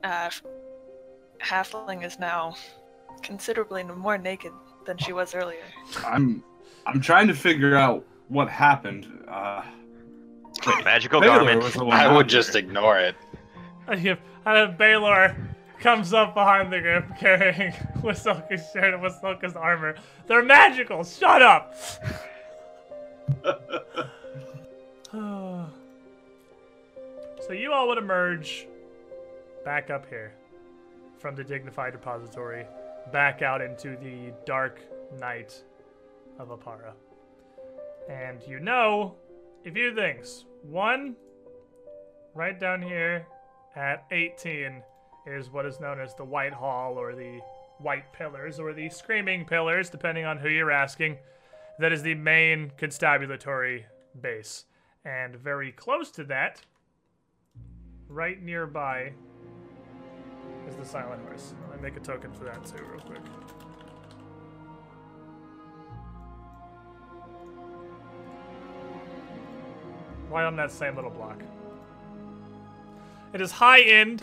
[0.04, 0.30] uh,
[1.40, 2.54] halfling is now
[3.22, 4.52] considerably more naked
[4.86, 5.62] than she was earlier?
[6.06, 6.42] I'm
[6.86, 9.06] I'm trying to figure out what happened.
[9.28, 9.62] Uh,
[10.84, 11.62] Magical Baylor garment.
[11.62, 12.40] was the one I out would here.
[12.40, 13.14] just ignore it.
[13.86, 15.36] And you- and Baylor
[15.80, 17.72] comes up behind the group carrying
[18.02, 19.94] Wasilka's shirt and Wasilka's armor.
[20.26, 21.04] They're magical.
[21.04, 21.74] Shut up.
[25.12, 25.68] so
[27.52, 28.66] you all would emerge
[29.68, 30.32] back up here
[31.18, 32.64] from the dignified repository,
[33.12, 34.80] back out into the dark
[35.20, 35.62] night
[36.38, 36.94] of Oppara.
[38.08, 39.16] And you know
[39.66, 40.46] a few things.
[40.62, 41.16] One,
[42.34, 43.26] right down here
[43.76, 44.82] at 18
[45.26, 47.38] is what is known as the White Hall or the
[47.76, 51.18] White Pillars or the Screaming Pillars, depending on who you're asking.
[51.78, 53.84] That is the main constabulatory
[54.18, 54.64] base.
[55.04, 56.62] And very close to that,
[58.08, 59.12] right nearby,
[60.68, 61.54] is the Silent Horse.
[61.70, 63.20] Let me make a token for that too, real quick.
[70.30, 71.40] Right on that same little block.
[73.32, 74.22] It is high end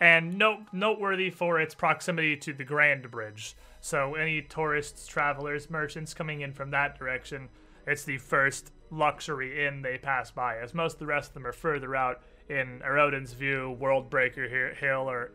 [0.00, 3.56] and note, noteworthy for its proximity to the Grand Bridge.
[3.80, 7.48] So, any tourists, travelers, merchants coming in from that direction,
[7.86, 11.46] it's the first luxury inn they pass by, as most of the rest of them
[11.46, 15.30] are further out in Erodin's View, Worldbreaker Hill, or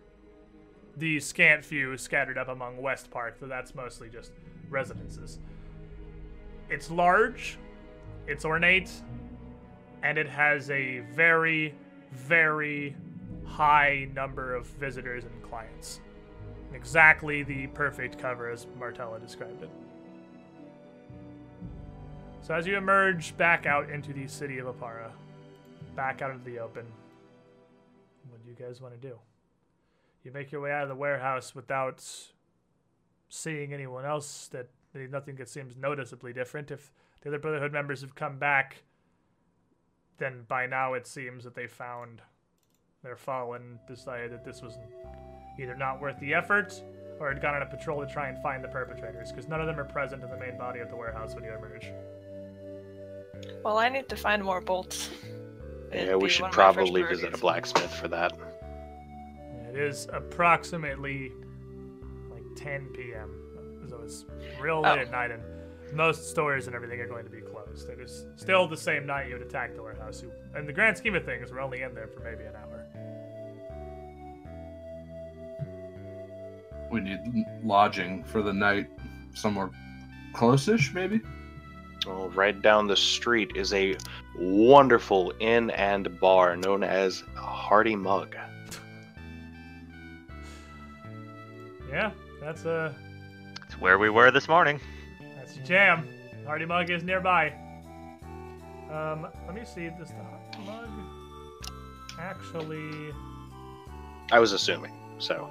[0.97, 4.31] the scant few scattered up among West Park, though that's mostly just
[4.69, 5.39] residences.
[6.69, 7.57] It's large,
[8.27, 8.91] it's ornate,
[10.03, 11.75] and it has a very,
[12.11, 12.95] very
[13.45, 15.99] high number of visitors and clients.
[16.73, 19.69] exactly the perfect cover as Martella described it.
[22.41, 25.11] So as you emerge back out into the city of Oppara,
[25.95, 26.85] back out into the open,
[28.29, 29.15] what do you guys want to do?
[30.23, 32.03] You make your way out of the warehouse without
[33.29, 36.69] seeing anyone else that nothing that seems noticeably different.
[36.69, 36.91] If
[37.21, 38.83] the other Brotherhood members have come back,
[40.17, 42.21] then by now it seems that they found
[43.03, 44.77] their fallen, decided that this was
[45.59, 46.83] either not worth the effort
[47.19, 49.67] or had gone on a patrol to try and find the perpetrators, because none of
[49.67, 51.91] them are present in the main body of the warehouse when you emerge.
[53.63, 55.09] Well, I need to find more bolts.
[55.91, 58.33] It'd Yeah, we should one of my first probably visit a blacksmith for that.
[59.71, 61.31] It is approximately
[62.29, 63.29] like 10 p.m.
[63.89, 64.25] So it's
[64.59, 64.81] real oh.
[64.81, 65.01] late Oh.
[65.01, 65.41] at night, and
[65.93, 67.89] most stores and everything are going to be closed.
[67.89, 70.21] It is still the same night you would attack the warehouse.
[70.21, 72.85] You, in the grand scheme of things, we're only in there for maybe an hour.
[76.89, 77.19] We need
[77.63, 78.89] lodging for the night
[79.33, 79.69] somewhere
[80.33, 81.21] close-ish, maybe.
[82.05, 83.95] Well, right down the street is a
[84.37, 88.35] wonderful inn and bar known as Hardy Mug.
[91.91, 92.93] Yeah, that's uh,
[93.65, 94.79] It's where we were this morning.
[95.35, 96.07] that's your jam.
[96.45, 97.53] Hardy Mug is nearby.
[98.91, 99.89] Um, let me see.
[99.97, 100.89] Does the Hardy Mug
[102.19, 103.13] actually?
[104.31, 105.49] I was assuming, so.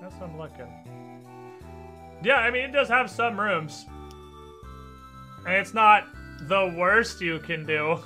[0.00, 0.68] That's what I'm looking.
[2.22, 3.86] Yeah, I mean, it does have some rooms.
[5.46, 6.04] And it's not
[6.42, 7.98] the worst you can do.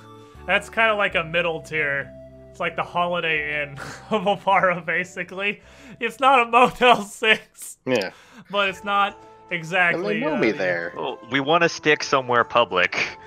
[0.47, 2.11] That's kind of like a middle tier.
[2.53, 3.79] It's like the Holiday Inn
[4.11, 5.59] of Oppara, basically.
[5.99, 8.11] It's not a Motel 6, Yeah.
[8.51, 9.17] but it's not
[9.49, 10.19] And exactly.
[10.19, 10.93] they know uh, me there.
[10.95, 13.17] Well, we want to stick somewhere public.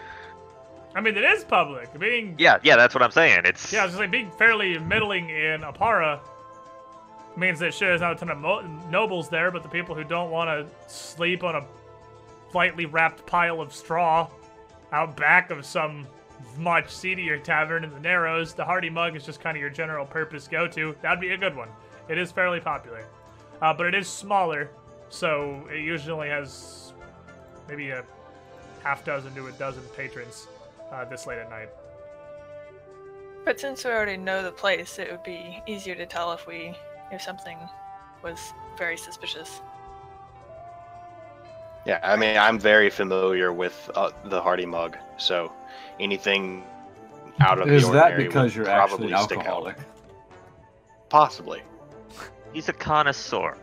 [0.94, 1.98] I mean, it is public.
[1.98, 3.40] Being Yeah, yeah, that's what I'm saying.
[3.46, 6.20] It's Yeah, I was just like being fairly middling in Oppara
[7.36, 8.62] means that sure there's not a ton of mo-
[8.92, 11.66] nobles there, but the people who don't want to sleep on a
[12.54, 14.28] lightly wrapped pile of straw
[14.92, 16.06] out back of some
[16.58, 20.06] much seedier tavern in the Narrows, the Hardy Mug is just kind of your general
[20.06, 20.94] purpose go-to.
[21.02, 21.68] That'd be a good one.
[22.08, 23.06] It is fairly popular,
[23.60, 24.70] uh, but it is smaller,
[25.08, 26.92] so it usually has
[27.68, 28.04] maybe a
[28.82, 30.46] half dozen to a dozen patrons
[30.92, 31.68] uh, this late at night.
[33.44, 36.74] But since we already know the place, it would be easier to tell if we
[37.12, 37.56] if something
[38.22, 39.60] was very suspicious.
[41.86, 45.52] Yeah, I mean, I'm very familiar with uh, the Hardy Mug, so
[46.00, 46.64] anything
[47.38, 49.44] out of Is the that because would you're actually probably stick out.
[49.44, 49.76] alcoholic?
[51.08, 51.62] Possibly.
[52.52, 53.56] he's a connoisseur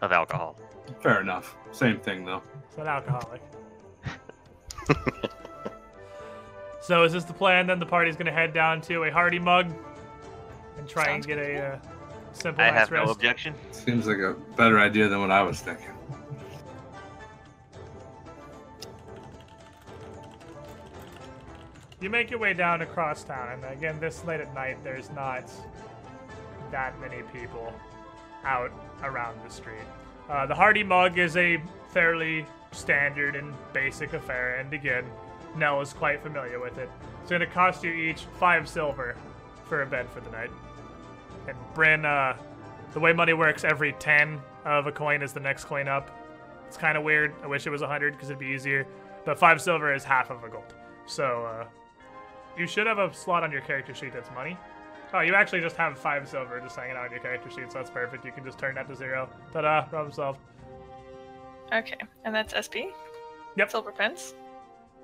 [0.00, 0.56] of alcohol.
[1.00, 1.56] Fair enough.
[1.72, 2.42] Same thing though.
[2.68, 3.42] It's an alcoholic.
[6.80, 7.66] so is this the plan?
[7.66, 9.66] Then the party's gonna head down to a Hardy Mug
[10.78, 11.56] and try Sounds and get good.
[11.56, 11.78] a uh,
[12.32, 13.54] simple I night's have no objection.
[13.72, 15.93] Seems like a better idea than what I was thinking.
[22.04, 25.50] You make your way down across town, and again, this late at night, there's not
[26.70, 27.72] that many people
[28.44, 28.70] out
[29.02, 29.86] around the street.
[30.28, 31.58] Uh, the Hardy Mug is a
[31.94, 35.06] fairly standard and basic affair, and again,
[35.56, 36.90] Nell is quite familiar with it.
[37.22, 39.16] It's going to cost you each five silver
[39.66, 40.50] for a bed for the night.
[41.48, 42.36] And Bryn, uh,
[42.92, 46.10] the way money works, every 10 of a coin is the next coin up.
[46.68, 47.32] It's kind of weird.
[47.42, 48.86] I wish it was a 100 because it'd be easier.
[49.24, 50.74] But five silver is half of a gold.
[51.06, 51.64] So, uh,
[52.56, 54.56] you should have a slot on your character sheet that's money.
[55.12, 57.78] Oh, you actually just have five silver just hanging out on your character sheet, so
[57.78, 58.24] that's perfect.
[58.24, 59.28] You can just turn that to zero.
[59.52, 60.40] Ta-da, problem solved.
[61.72, 62.90] Okay, and that's SP.
[63.56, 63.70] Yep.
[63.70, 64.34] Silver pence.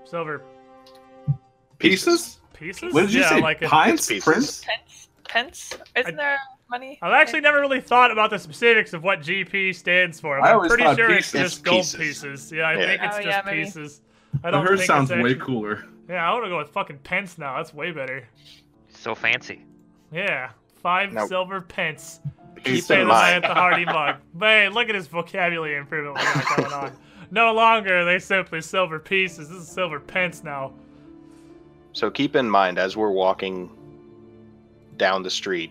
[0.04, 0.42] Silver
[1.78, 2.40] Pieces?
[2.52, 2.92] pieces?
[2.92, 3.40] What did you yeah, say?
[3.40, 4.06] like a, Pints?
[4.08, 4.24] Pieces.
[4.24, 4.60] Prince?
[4.64, 5.08] Pence.
[5.24, 5.78] Pence.
[5.96, 6.36] Isn't there
[6.68, 6.98] money?
[7.00, 10.38] I've actually never really thought about the specifics of what GP stands for.
[10.40, 11.52] I I'm always pretty thought sure it's pieces.
[11.52, 11.98] just gold Pieces.
[11.98, 12.52] pieces.
[12.52, 12.86] Yeah, I Yeah.
[12.86, 13.64] think it's Oh, just yeah, maybe.
[13.64, 14.00] pieces.
[14.34, 15.84] I But don't hers think sounds it's way cooler.
[16.08, 17.56] Yeah, I want to go with fucking pence now.
[17.56, 18.26] That's way better.
[18.88, 19.64] So fancy.
[20.12, 20.50] Yeah,
[20.82, 22.20] five Now- silver pence.
[22.64, 24.16] Keep Say in the night mind, at the Hardy Mug.
[24.34, 26.92] Man, look at his vocabulary improvement we got going on.
[27.30, 29.48] No longer are they simply silver pieces.
[29.48, 30.72] This is silver pence now.
[31.92, 33.70] so keep in mind as we're walking
[34.98, 35.70] down the street,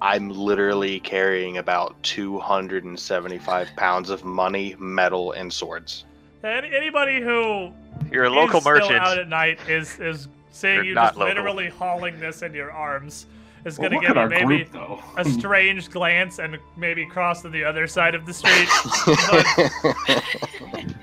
[0.00, 6.04] I'm literally carrying about 275 pounds of money, metal, and swords.
[6.44, 7.72] And anybody who
[8.10, 8.96] You're a local is still merchant.
[9.00, 11.28] out at night is is seeing You're you not just local.
[11.34, 13.26] literally hauling this in your arms
[13.64, 17.48] is Well, gonna look give you maybe group a strange glance and maybe cross to
[17.48, 18.68] the other side of the street.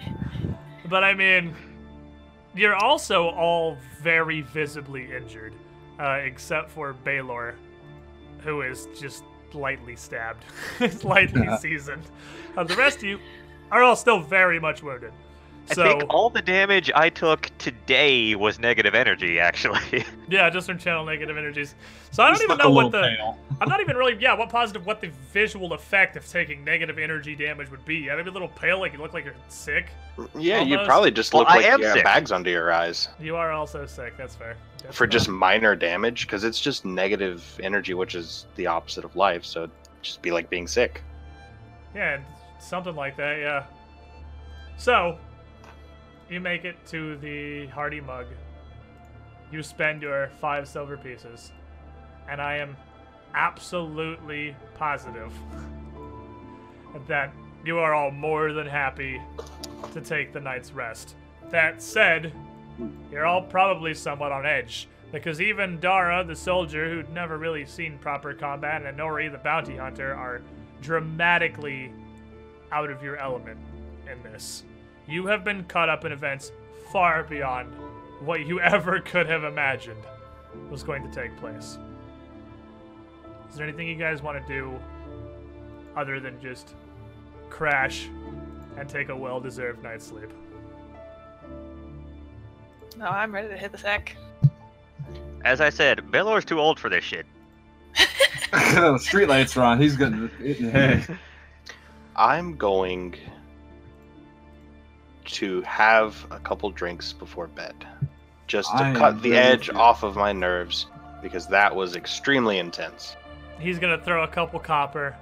[0.89, 1.53] But I mean,
[2.55, 5.53] you're also all very visibly injured,
[5.99, 7.53] uh, except for Baylor,
[8.39, 9.23] who is just
[9.53, 10.43] lightly stabbed,
[11.03, 12.01] lightly seasoned.
[12.57, 13.19] Uh, the rest of you
[13.71, 15.13] are all still very much wounded.
[15.69, 20.03] I So think all the damage I took today was negative energy, actually.
[20.29, 21.75] yeah, just from channel negative energies.
[22.11, 23.37] So I don't Just even know what the pale.
[23.61, 27.35] I'm not even really yeah what positive what the visual effect of taking negative energy
[27.35, 27.97] damage would be.
[27.97, 29.95] Yeah, maybe a little pale, like you look like you're sick.
[30.17, 30.87] Mm, yeah, you Almost.
[30.87, 34.17] probably just look I like you have bags under your eyes You are also sick.
[34.17, 34.57] That's fair.
[34.81, 35.07] That's for fair.
[35.07, 39.45] just minor damage, because it's just negative energy, which is the opposite of life.
[39.45, 41.03] So it'd just be like being sick.
[41.95, 42.19] Yeah,
[42.59, 43.65] something like that, yeah.
[44.77, 45.17] So,
[46.29, 48.27] you make it to the Hardy Mug.
[49.51, 51.51] You spend your five silver pieces.
[52.29, 52.77] And I am
[53.33, 55.31] absolutely positive
[57.07, 57.33] that
[57.65, 59.21] you are all more than happy
[59.93, 61.15] to take the night's rest.
[61.49, 62.31] That said,
[63.11, 64.87] you're all probably somewhat on edge.
[65.11, 69.75] Because even Dara, the soldier who'd never really seen proper combat, and Nori, the bounty
[69.75, 70.41] hunter, are
[70.81, 71.91] dramatically
[72.71, 73.59] out of your element
[74.09, 74.63] in this.
[75.09, 76.51] You have been caught up in events
[76.93, 77.73] far beyond
[78.21, 80.03] what you ever could have imagined
[80.69, 81.77] was going to take place.
[83.49, 84.79] Is there anything you guys want to do
[85.95, 86.75] other than just
[87.49, 88.07] crash
[88.77, 90.29] and take a well deserved night's sleep?
[92.95, 94.15] No, I'm ready to hit the sack.
[95.43, 97.25] As I said, Belor's too old for this shit.
[97.95, 98.05] the
[98.51, 99.81] streetlights are on.
[99.81, 101.17] He's getting hit in.
[102.15, 103.15] I'm going
[105.33, 107.75] to have a couple drinks before bed,
[108.47, 110.87] just to I cut the ready edge for- off of my nerves
[111.21, 113.15] because that was extremely intense.
[113.59, 115.15] He's gonna throw a couple copper,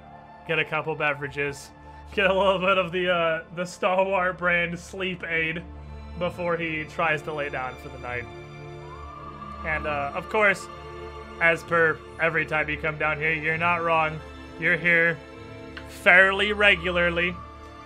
[0.46, 1.70] get a couple beverages,
[2.12, 5.62] get a little bit of the uh, the Star Wars brand sleep aid
[6.18, 8.24] before he tries to lay down for the night.
[9.66, 10.66] And uh, of course,
[11.40, 14.18] as per every time you come down here, you're not wrong.
[14.60, 15.16] You're here
[15.88, 17.34] fairly regularly,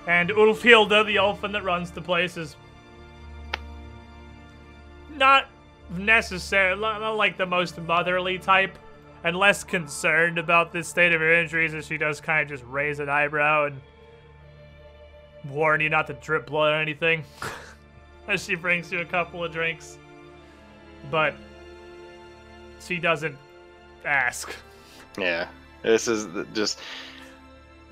[0.07, 2.57] and Ulfhilda, the elfin that runs the place, is
[5.14, 5.46] not
[5.90, 8.78] necessarily not like the most motherly type
[9.24, 12.68] and less concerned about the state of her injuries as she does kind of just
[12.68, 13.80] raise an eyebrow and
[15.48, 17.24] warn you not to drip blood or anything
[18.28, 19.98] as she brings you a couple of drinks.
[21.11, 21.34] But
[22.80, 23.36] she doesn't
[24.05, 24.55] ask.
[25.18, 25.48] Yeah,
[25.82, 26.80] this is just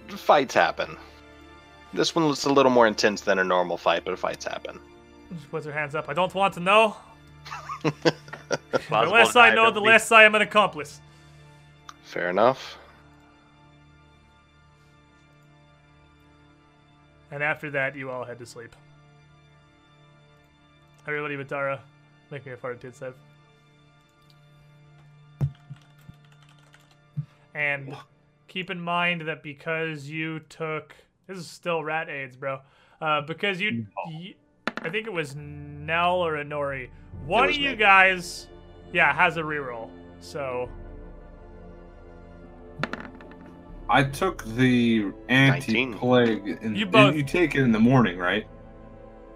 [0.09, 0.97] fights happen.
[1.93, 4.79] This one looks a little more intense than a normal fight, but fights happen.
[5.31, 6.09] She puts her hands up.
[6.09, 6.97] I don't want to know.
[8.89, 9.87] The less I know, the deniability.
[9.87, 11.01] less I am an accomplice.
[12.03, 12.77] Fair enough.
[17.31, 18.75] And after that, you all head to sleep.
[21.07, 21.81] Everybody but Dara,
[22.31, 23.15] make me a fortitude save.
[27.55, 27.97] And
[28.49, 30.95] keep in mind that because you took
[31.31, 32.59] this is still rat aids, bro.
[33.01, 33.87] Uh, because you,
[34.83, 36.91] I think it was Nell or Inori.
[37.25, 37.77] One of was you me.
[37.77, 38.49] guys,
[38.93, 39.91] yeah, has a reroll.
[40.21, 40.69] So
[43.89, 46.59] I took the anti-plague.
[46.63, 48.47] And, You and both- you take it in the morning, right?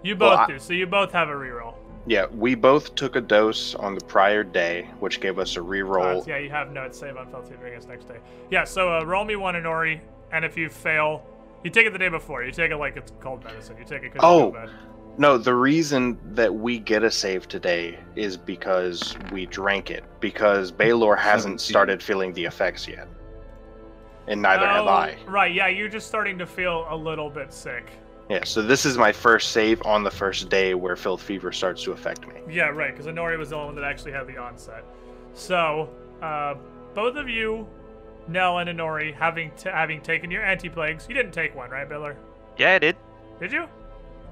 [0.03, 0.59] you both Well, I- do.
[0.59, 1.73] So you both have a reroll.
[2.07, 5.63] Yeah, we both took a dose on the prior day, which gave us a Uh,
[5.63, 6.27] reroll.
[6.27, 8.17] yeah, you have notes save on failed save against next day.
[8.51, 11.25] Yeah, so uh, roll me one Inori, and if you fail,
[11.65, 12.43] you take it the day before.
[12.43, 13.75] You take it like it's cold medicine.
[13.77, 14.45] You take it because Oh.
[14.47, 14.69] you feel bad.
[15.17, 20.03] No, the reason that we get a save today is because we drank it.
[20.19, 23.07] Because Baylor hasn't started feeling the effects yet,
[24.27, 25.17] and neither have Oh, I.
[25.25, 27.89] Right, yeah, you're just starting to feel a little bit sick.
[28.29, 31.81] Yeah, so this is my first save on the first day where filth fever starts
[31.83, 32.35] to affect me.
[32.49, 34.83] Yeah, right, because Inori was the only one that actually had the onset.
[35.33, 35.89] So,
[36.21, 36.55] uh,
[36.93, 37.67] both of you,
[38.27, 42.15] Nell and Inori, having t- having taken your anti-plagues, you didn't take one, right, Biller?
[42.57, 42.95] Yeah, I did.
[43.39, 43.67] Did you?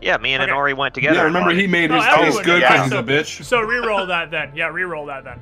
[0.01, 0.51] Yeah, me and Okay.
[0.51, 1.15] Honori went together.
[1.17, 2.61] yeah, remember he made Oh, his everyone taste good did.
[2.61, 3.43] because Yeah, he's a bitch.
[3.45, 4.51] So re-roll that then.
[4.55, 5.39] Yeah, re-roll that then,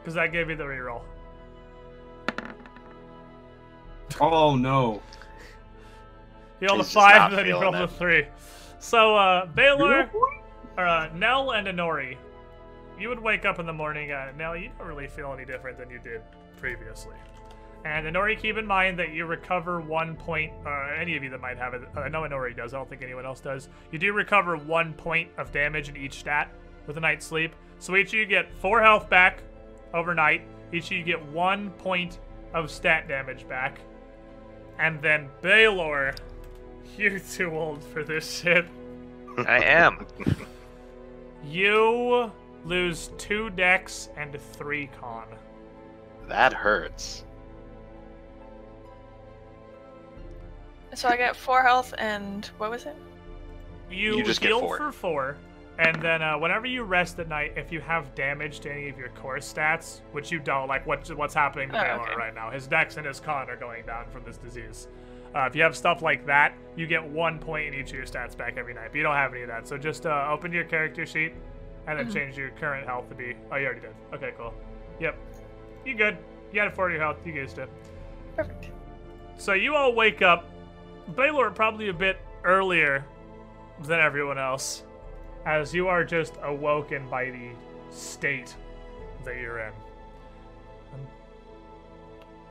[0.00, 1.04] because that gave you the re-roll.
[4.20, 5.00] Oh no.
[6.58, 8.26] He rolled a He's just five, and then he feeling rolled a three.
[8.80, 10.10] So, uh, Baylor,
[10.76, 12.16] or, uh, Nell and Inori,
[12.98, 14.10] you would wake up in the morning.
[14.12, 16.20] Uh, Nell, you don't really feel any different than you did
[16.58, 17.14] previously.
[17.84, 21.40] And Inori, keep in mind that you recover one point, uh, any of you that
[21.40, 21.82] might have it.
[21.96, 23.68] I know Inori does, I don't think anyone else does.
[23.90, 26.52] You do recover one point of damage in each stat
[26.86, 27.54] with a night's sleep.
[27.78, 29.42] So each of you get four health back
[29.94, 30.42] overnight.
[30.72, 32.18] Each of you get one point
[32.52, 33.80] of stat damage back.
[34.78, 36.14] And then Baylor,
[36.98, 38.66] you're too old for this shit.
[39.38, 40.06] I am.
[41.44, 42.30] You
[42.64, 45.24] lose two dex and three con.
[46.28, 47.24] That hurts.
[50.94, 52.96] So I get four health and what was it?
[53.90, 54.76] You, You just get heal four.
[54.76, 55.36] for four,
[55.78, 58.96] and then uh, whenever you rest at night, if you have damage to any of
[58.98, 62.16] your core stats, which you don't, like what, what's happening to Oh, Baylor okay.
[62.16, 64.86] right now, his dex and his con are going down from this disease.
[65.34, 68.04] Uh, if you have stuff like that, you get one point in each of your
[68.06, 68.88] stats back every night.
[68.90, 71.32] But you don't have any of that, so just uh, open your character sheet
[71.86, 72.12] and then Mhm.
[72.14, 73.34] change your current health to be.
[73.50, 73.94] Oh, you already did.
[74.12, 74.52] Okay, cool.
[75.00, 75.16] Yep,
[75.84, 76.16] you good.
[76.52, 77.16] You had 40 health.
[77.24, 77.68] You used it.
[78.36, 78.68] Perfect.
[79.36, 80.48] So you all wake up,
[81.16, 83.04] Baylor probably a bit earlier
[83.82, 84.84] than everyone else,
[85.46, 87.50] as you are just awoken by the
[87.90, 88.54] state
[89.24, 89.72] that you're in.
[90.94, 91.00] Um,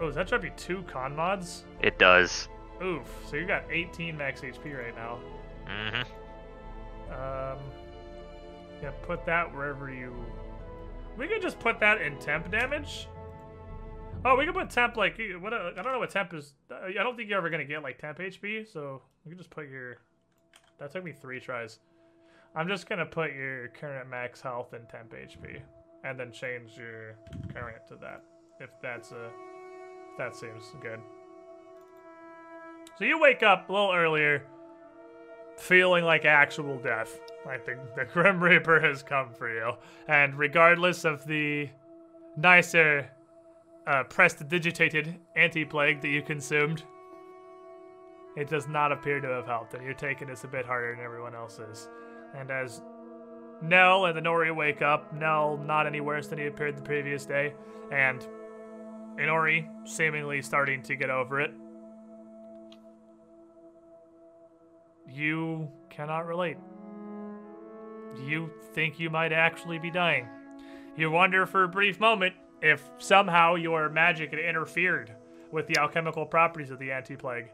[0.01, 1.65] oh, does that drop you two con mods?
[1.81, 2.47] It does.
[2.83, 3.07] Oof.
[3.29, 5.19] So you got 18 max HP right now.
[5.67, 7.59] hmm Um,
[8.81, 10.13] yeah, put that wherever you.
[11.17, 13.07] We could just put that in temp damage.
[14.25, 15.53] Oh, we could put temp like what?
[15.53, 16.53] uh, I don't know what temp is.
[16.69, 19.49] uh, I don't think you're ever gonna get like temp HP, so we can just
[19.49, 19.97] put your.
[20.77, 21.79] That took me three tries.
[22.55, 25.61] I'm just gonna put your current max health in temp HP,
[26.03, 27.15] and then change your
[27.53, 28.23] current to that,
[28.59, 29.25] if that's a.
[30.11, 30.99] If that seems good.
[32.97, 34.43] So you wake up a little earlier
[35.55, 37.19] feeling like actual death.
[37.45, 39.73] Like the, the Grim Reaper has come for you.
[40.07, 41.69] And regardless of the
[42.35, 43.09] nicer
[43.89, 46.83] uh, prestidigitated anti-plague that you consumed,
[48.37, 51.03] it does not appear to have helped, and you're taking this a bit harder than
[51.03, 51.89] everyone else is.
[52.37, 52.83] And as
[53.63, 57.25] Nell and the Nori wake up, Nell not any worse than he appeared the previous
[57.25, 57.53] day,
[57.91, 58.25] and
[59.17, 61.51] Inori seemingly starting to get over it.
[65.11, 66.57] You cannot relate.
[68.23, 70.27] You think you might actually be dying.
[70.95, 75.11] You wonder for a brief moment if somehow your magic had interfered
[75.51, 77.47] with the alchemical properties of the anti plague.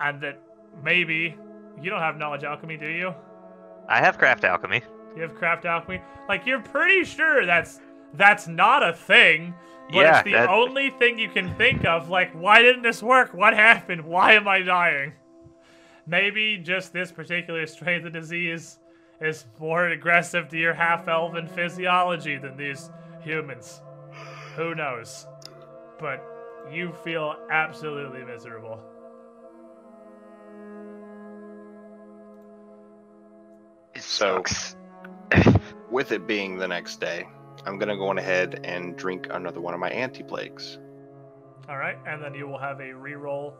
[0.00, 0.40] And that
[0.82, 1.36] maybe
[1.80, 3.14] you don't have knowledge alchemy, do you?
[3.88, 4.82] I have craft alchemy.
[5.14, 6.00] You have craft alchemy?
[6.28, 7.80] Like you're pretty sure that's
[8.14, 9.54] that's not a thing.
[9.88, 12.08] But Yeah, it's the that- only thing you can think of.
[12.10, 13.32] Like, why didn't this work?
[13.32, 14.04] What happened?
[14.04, 15.12] Why am I dying?
[16.06, 18.78] Maybe just this particular strain of the disease
[19.20, 22.90] is more aggressive to your half-elven physiology than these
[23.22, 23.80] humans.
[24.56, 25.26] Who knows?
[25.98, 26.22] But
[26.70, 28.80] you feel absolutely miserable.
[33.94, 34.76] It So- sucks.
[35.90, 37.28] With it being the next day,
[37.64, 40.78] I'm gonna go on ahead and drink another one of my anti-plagues.
[41.68, 43.54] All right, and then you will have a reroll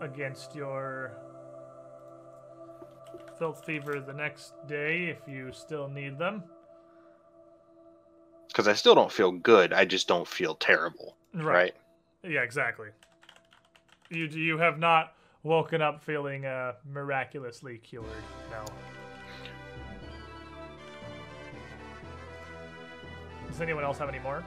[0.00, 1.12] against your
[3.38, 6.44] filth fever the next day if you still need them.
[8.48, 9.72] Because I still don't feel good.
[9.72, 11.16] I just don't feel terrible.
[11.34, 11.74] Right.
[12.22, 12.88] Yeah, exactly.
[14.10, 18.06] You you have not woken up feeling uh, miraculously cured.
[18.50, 18.64] No.
[23.48, 24.44] Does anyone else have any more?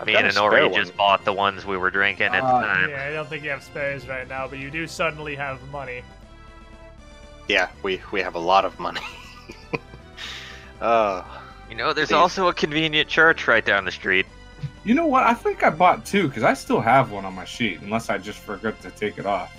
[0.00, 2.66] I've Me and a Inori just bought the ones we were drinking at Uh, the
[2.66, 2.90] time.
[2.90, 6.02] Yeah, I don't think you have spares right now, but you do suddenly have money.
[7.48, 9.00] Yeah, we we have a lot of money.
[10.80, 11.24] uh,
[11.68, 12.14] You know, there's Please.
[12.14, 14.26] also a convenient church right down the street.
[14.84, 15.24] You know what?
[15.24, 18.18] I think I bought two because I still have one on my sheet, unless I
[18.18, 19.54] just forgot to take it off.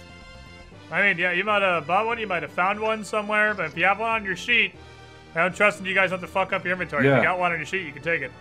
[0.92, 3.66] I mean, yeah, you might have bought one, you might have found one somewhere, but
[3.66, 4.74] if you have one on your sheet,
[5.36, 7.08] I don't trust you guys not to fuck up your inventory.
[7.08, 8.32] If you got one on your sheet, you can take it.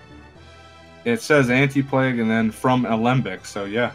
[1.05, 3.93] It says anti-plague and then from Alembic, so yeah.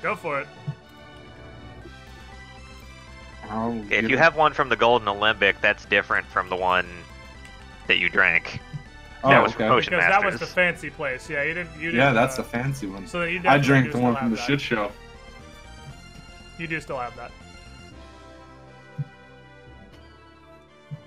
[0.00, 0.46] Go for it.
[3.50, 6.86] I'll If you it- have one from the Golden Alembic, that's different from the one
[7.88, 8.60] that you drank.
[9.24, 9.68] oh, that was from okay.
[9.70, 11.28] Potion Because that was the fancy place.
[11.28, 11.74] Yeah, you didn't.
[11.74, 13.06] You didn't Yeah, that's uh, the fancy one.
[13.06, 14.42] So then you I definitely drank do the one from the that.
[14.46, 14.92] shit show.
[16.58, 17.32] You do still have that.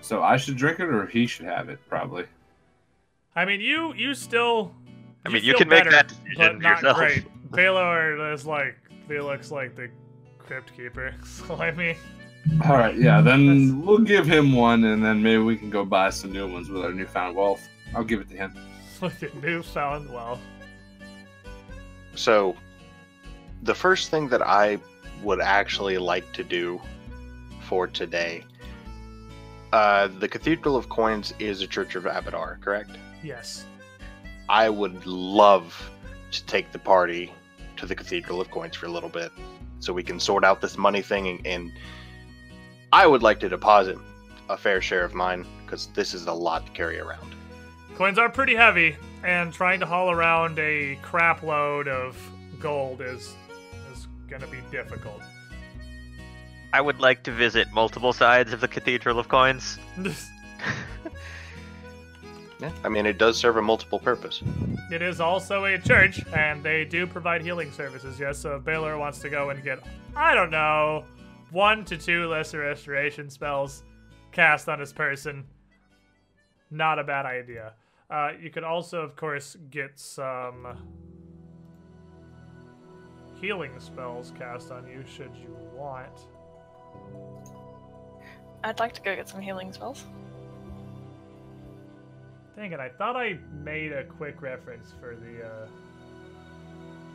[0.01, 2.25] So I should drink it, or he should have it, probably.
[3.35, 4.73] I mean, you you still.
[5.25, 6.97] I mean, you feel can make better, that but decision not yourself.
[6.97, 7.51] great.
[7.51, 8.75] Baylor is like
[9.07, 9.89] Felix, like the
[10.39, 11.13] crypt keeper.
[11.23, 11.95] So I mean,
[12.65, 13.21] All right, yeah.
[13.21, 16.69] Then we'll give him one, and then maybe we can go buy some new ones
[16.69, 17.67] with our newfound wealth.
[17.95, 18.55] I'll give it to him.
[19.01, 20.39] with your newfound wealth.
[22.15, 22.55] so
[23.63, 24.77] the first thing that I
[25.23, 26.81] would actually like to do
[27.61, 28.43] for today,
[29.71, 32.91] uh, the Cathedral of Coins is a Church of Abadar, correct?
[33.23, 33.65] Yes.
[34.49, 35.89] I would love
[36.31, 37.31] to take the party
[37.77, 39.31] to the Cathedral of Coins for a little bit
[39.79, 41.71] so we can sort out this money thing and, and
[42.93, 43.97] I would like to deposit
[44.49, 47.33] a fair share of mine because this is a lot to carry around.
[47.95, 52.15] Coins are pretty heavy, and trying to haul around a crap load of
[52.59, 53.35] gold is
[53.91, 55.23] is gonna be difficult.
[56.71, 59.79] I would like to visit multiple sides of the Cathedral of Coins.
[62.59, 64.41] Yeah, I mean, it does serve a multiple purpose.
[64.89, 68.17] it is also a church, and they do provide healing services.
[68.17, 69.79] Yes, so if Baylor wants to go and get,
[70.15, 71.03] I don't know,
[71.53, 73.83] one to two lesser restoration spells
[74.31, 75.45] cast on his person,
[76.71, 77.73] not a bad idea.
[78.09, 80.75] Uh, you could also, of course, get some
[83.39, 86.27] healing spells cast on you should you want.
[88.63, 90.05] I'd like to go get some healing spells.
[92.55, 95.67] Dang it, I thought I made a quick reference for the uh,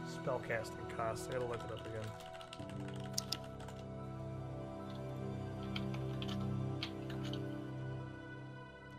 [0.07, 1.29] spellcasting cost.
[1.31, 1.78] I gotta look it up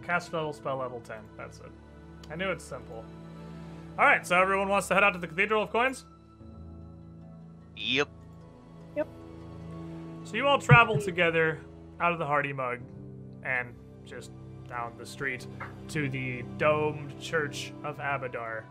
[0.10, 1.18] Cast spell, spell level 10.
[1.38, 1.72] That's it.
[2.31, 3.06] I knew it's simple.
[3.95, 6.06] Alright, so everyone wants to head out to the Cathedral of Coins?
[7.77, 8.07] Yep.
[8.95, 9.07] Yep.
[10.23, 11.60] So you all travel together
[11.99, 12.80] out of the Hardy Mug
[13.44, 14.31] and just
[14.68, 15.45] down the street
[15.90, 18.64] to the domed Church of Abadar,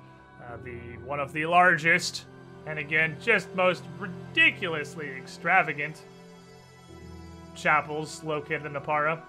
[0.43, 2.24] uh, the one of the largest
[2.66, 6.02] and again just most ridiculously extravagant
[7.55, 9.23] chapels located in Oppara.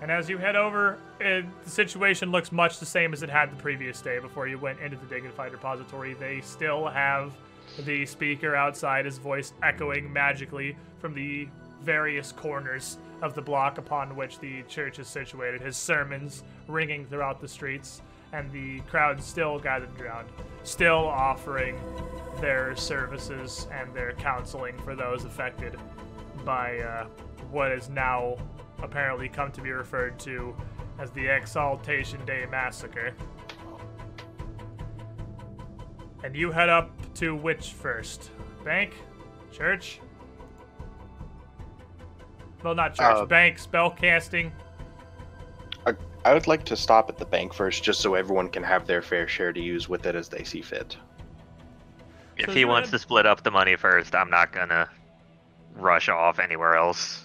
[0.00, 3.50] And as you head over, it, the situation looks much the same as it had
[3.50, 6.14] the previous day before you went into the Dignified Repository.
[6.14, 7.32] They still have
[7.80, 11.48] the speaker outside, his voice echoing magically from the
[11.82, 17.40] various corners of the block upon which the church is situated, his sermons ringing throughout
[17.40, 18.00] the streets,
[18.32, 20.28] and the crowd still gathered around,
[20.62, 21.78] still offering
[22.40, 25.76] their services and their counseling for those affected
[26.44, 27.06] by uh,
[27.50, 28.36] what has now
[28.82, 30.54] apparently come to be referred to
[30.98, 33.12] as the Exaltation Day Massacre.
[36.24, 38.30] And you head up to which first?
[38.64, 38.94] Bank?
[39.52, 40.00] Church?
[42.62, 43.16] Well, not church.
[43.16, 44.52] Uh, bank, spell casting.
[46.24, 49.00] I would like to stop at the bank first, just so everyone can have their
[49.00, 50.96] fair share to use with it as they see fit.
[52.36, 54.90] If So he you wants to split up the money first, I'm not gonna
[55.76, 57.24] rush off anywhere else.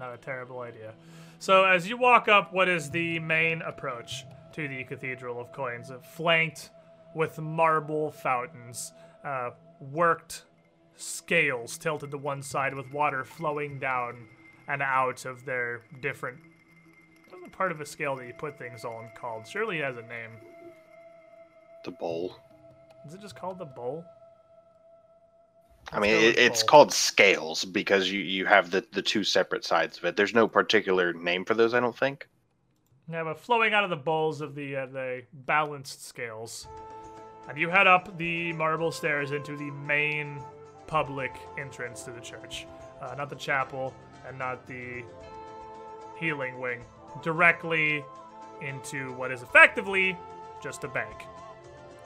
[0.00, 0.94] Not- a terrible idea.
[1.38, 5.92] So, as you walk up what is the main approach to the Cathedral of Coins,
[6.02, 6.70] flanked
[7.14, 8.92] with marble fountains,
[9.24, 9.50] uh,
[9.80, 10.44] worked
[10.96, 14.26] scales tilted to one side with water flowing down
[14.68, 16.38] and out of their different.
[17.52, 19.46] Part of a scale that you put things on called?
[19.46, 20.30] Surely it has a name.
[21.84, 22.36] The bowl.
[23.06, 24.04] Is it just called the bowl?
[25.92, 29.98] I mean, it, it's called scales because you, you have the, the two separate sides
[29.98, 30.16] of it.
[30.16, 32.28] There's no particular name for those, I don't think.
[33.10, 36.68] Yeah, but flowing out of the bowls of the uh, the balanced scales,
[37.48, 40.40] and you head up the marble stairs into the main
[40.86, 42.66] public entrance to the church,
[43.02, 43.92] uh, not the chapel
[44.28, 45.02] and not the
[46.20, 46.84] healing wing,
[47.20, 48.04] directly
[48.60, 50.16] into what is effectively
[50.62, 51.24] just a bank.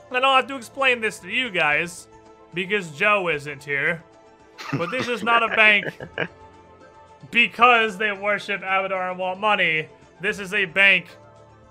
[0.08, 2.06] And I don't have to explain this to you guys
[2.54, 4.02] because Joe isn't here,
[4.72, 5.86] but this is not a bank
[7.30, 9.88] because they worship Abadar and want money.
[10.20, 11.06] This is a bank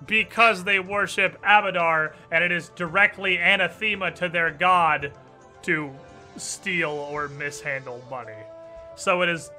[0.06, 5.14] because they worship Abadar, and it is directly anathema to their god
[5.64, 5.92] to
[6.38, 8.34] steal or mishandle money.
[8.96, 9.50] So it is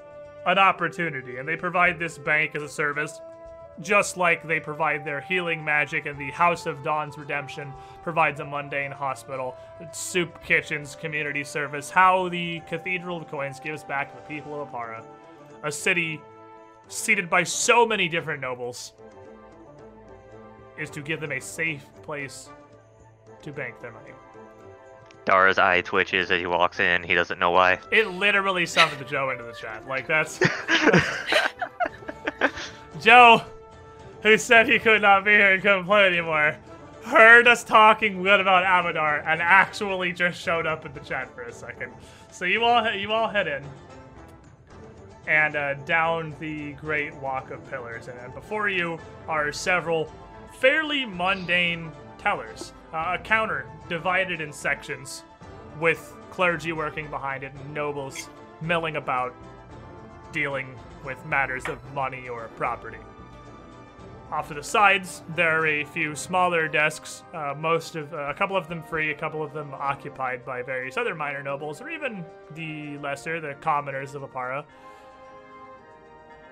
[0.47, 3.21] an opportunity, and they provide this bank as a service,
[3.81, 7.73] just like they provide their healing magic, and the House of Dawn's Redemption
[8.03, 9.57] provides a mundane hospital,
[9.93, 11.91] soup kitchens, community service.
[11.91, 15.05] How the Cathedral of Coins gives back to the people of Oppara,
[15.63, 16.21] a city
[16.89, 18.93] seated by so many different nobles,
[20.79, 22.51] is to give them a safe place
[23.43, 24.11] to bank their money.
[25.25, 27.03] Dara's eye twitches as he walks in.
[27.03, 27.79] He doesn't know why.
[27.91, 29.87] It literally summoned Joe into the chat.
[29.89, 30.39] Like that's
[33.01, 33.43] Joe,
[34.25, 36.57] who said he could not be here and couldn't play anymore,
[37.05, 41.43] heard us talking good about Abadar and actually just showed up in the chat for
[41.43, 41.93] a second.
[42.33, 43.63] So you all you all head in
[45.27, 48.99] and uh, down the great walk of pillars, and, and before you
[49.29, 50.11] are several
[50.59, 52.73] fairly mundane tellers.
[52.93, 55.25] Uh, a counter divided in sections
[55.81, 58.29] with clergy working behind it and nobles
[58.61, 59.35] milling about
[60.33, 60.75] dealing
[61.05, 62.99] with matters of money or property.
[64.35, 68.35] Off to the sides, there are a few smaller desks, uh, most of uh, a
[68.35, 71.89] couple of them free, a couple of them occupied by various other minor nobles, or
[71.89, 72.25] even
[72.57, 74.65] the lesser, the commoners of Oppara,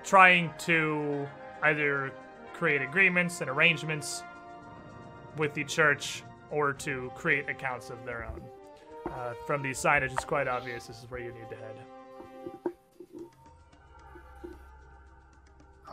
[0.01, 1.27] trying to
[1.63, 2.13] either
[2.53, 4.23] create agreements and arrangements
[5.35, 8.41] with the church or to create accounts of their own.
[9.11, 11.75] Uh, from the signage, it's quite obvious this is where you need to head.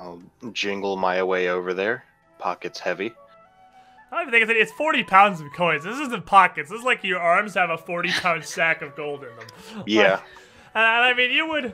[0.01, 0.23] I'll
[0.53, 2.05] jingle my way over there.
[2.39, 3.13] Pockets heavy.
[4.11, 5.85] I don't even think it's, it's 40 pounds of coins.
[5.85, 6.71] This isn't pockets.
[6.71, 9.85] This is like your arms have a 40 pound sack of gold in them.
[9.87, 10.13] Yeah.
[10.13, 10.23] Like,
[10.75, 11.65] and I mean, you would.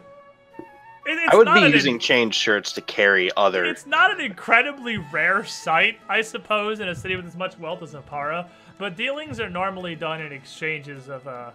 [1.09, 3.65] It, I would be using change shirts to carry other.
[3.65, 7.83] It's not an incredibly rare sight, I suppose, in a city with as much wealth
[7.83, 11.51] as Oppara, but dealings are normally done in exchanges of, uh,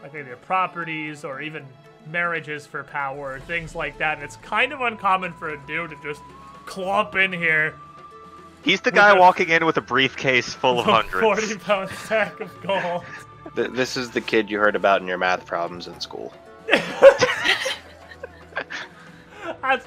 [0.00, 1.66] like either properties or even
[2.06, 4.18] marriages for power, things like that.
[4.18, 6.22] And it's kind of uncommon for a dude to just
[6.66, 7.74] clump in here
[8.64, 11.20] He's the guy a- walking in with a briefcase full of hundreds.
[11.20, 13.04] 40 pound sack of gold.
[13.54, 16.32] This is the kid you heard about in your math problems in school.
[19.60, 19.86] That's,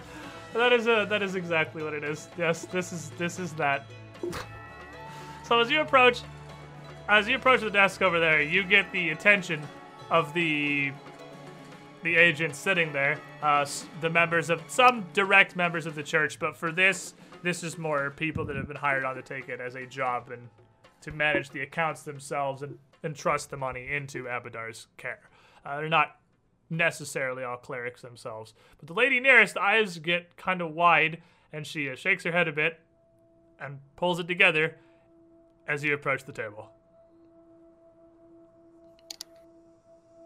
[0.53, 2.27] that is a, that is exactly what it is.
[2.37, 3.85] Yes, this is this is that.
[5.43, 6.21] So as you approach,
[7.09, 9.61] as you approach the desk over there, you get the attention
[10.09, 10.91] of the
[12.07, 13.19] the agent sitting there.
[13.43, 13.65] Uh,
[13.99, 17.13] the members of some direct members of the church, but for this,
[17.43, 20.31] this is more people that have been hired on to take it as a job
[20.31, 20.47] and
[21.01, 25.29] to manage the accounts themselves and entrust the money into Abadar's care.
[25.65, 26.15] Uh, they're not
[26.69, 28.53] necessarily all clerics themselves.
[28.77, 31.21] But the lady nearest, the eyes get kind of wide,
[31.51, 32.79] and she uh, shakes her head a bit
[33.59, 34.77] and pulls it together
[35.67, 36.69] as you approach the table.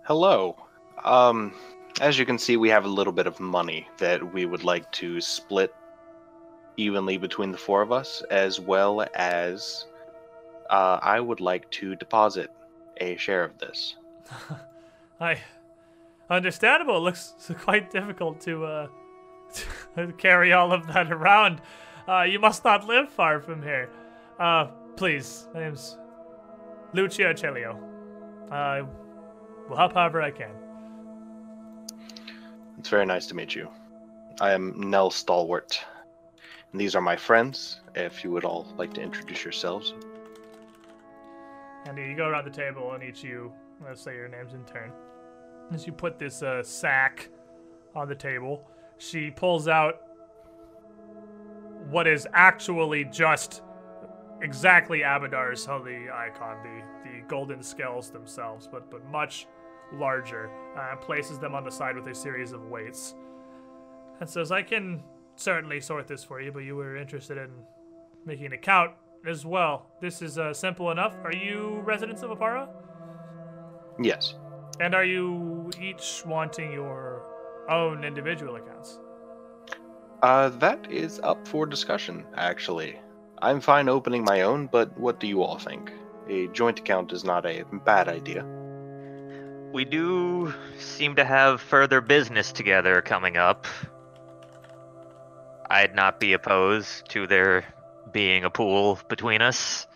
[0.06, 0.68] Hello.
[1.04, 1.54] Um,
[2.00, 4.92] as you can see, we have a little bit of money that we would like
[4.94, 5.74] to split
[6.78, 9.86] evenly between the four of us, as well as
[10.70, 12.50] uh, I would like to deposit
[12.98, 13.96] a share of this.
[15.20, 15.40] I
[16.30, 16.98] understandable.
[16.98, 18.88] It looks quite difficult to uh,
[19.96, 21.62] to carry all of that around.
[22.08, 23.90] Uh, you must not live far from here.
[24.40, 25.98] Uh, please, my name's
[26.94, 27.80] Lucia Celio.
[28.50, 28.82] I
[29.70, 30.61] will help however I can.
[32.82, 33.70] It's very nice to meet you.
[34.40, 35.80] I am Nell Stalwart.
[36.72, 37.80] And these are my friends.
[37.94, 39.94] If you would all like to introduce yourselves.
[41.86, 43.54] And you go around the table and each you,
[43.86, 44.92] let's say your names in turn.
[45.72, 47.30] As you put this uh, sack
[47.94, 48.68] on the table,
[48.98, 50.02] she pulls out
[51.88, 53.62] what is actually just
[54.42, 59.46] exactly Abadar's holy icon, the, the golden scales themselves, but, but much
[59.94, 63.16] larger, uh, places them on the side with a series of weights.
[64.20, 65.04] And says, I can
[65.36, 67.50] certainly sort this for you, but you were interested in
[68.26, 68.92] making an account
[69.28, 69.88] as well.
[70.02, 71.16] This is uh, simple enough.
[71.24, 72.68] Are you residents of Oppara?
[74.00, 74.36] Yes.
[74.80, 77.24] And are you each wanting your
[77.70, 79.00] own individual accounts?
[80.22, 83.00] Uh, that is up for discussion, actually.
[83.42, 85.92] I'm fine opening my own, but what do you all think?
[86.30, 88.46] A joint account is not a bad idea.
[89.72, 93.68] We do seem to have further business together coming up.
[95.70, 97.64] I'd not be opposed to there
[98.12, 99.88] being a pool between us.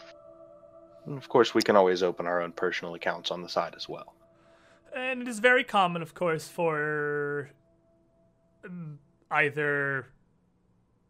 [1.05, 3.89] And of course, we can always open our own personal accounts on the side as
[3.89, 4.13] well.
[4.95, 7.49] And it is very common, of course, for
[8.63, 8.99] um,
[9.29, 10.07] either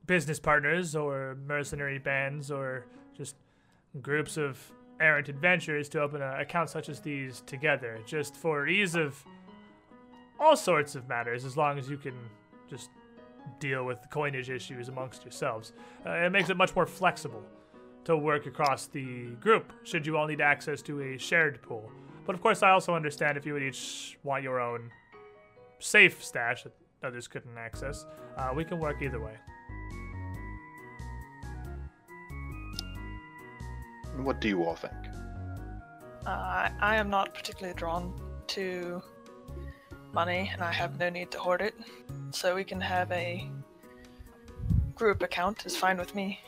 [0.08, 2.86] business partners or mercenary bands or
[3.16, 3.36] just
[4.02, 9.24] groups of errant adventurers to open accounts such as these together, just for ease of
[10.40, 12.16] all sorts of matters, as long as you can
[12.70, 12.90] just
[13.60, 15.74] deal with coinage issues amongst yourselves.
[16.06, 17.44] Uh, it makes it much more flexible
[18.04, 21.92] to work across the group, should you all need access to a shared pool.
[22.26, 24.92] But of course, I also understand if you would each want your own
[25.80, 26.74] safe stash that
[27.04, 28.06] others couldn't access.
[28.38, 29.36] Uh, we can work either way.
[34.18, 34.94] What do you all think?
[36.26, 38.14] Uh, I, I am not particularly drawn
[38.48, 39.02] to
[40.14, 41.76] money, and I have no need to hoard it.
[42.32, 43.48] So we can have a
[44.96, 46.40] group account is fine with me.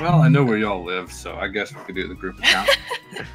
[0.00, 2.70] Well, I know where y'all live, so I guess we could do the group account.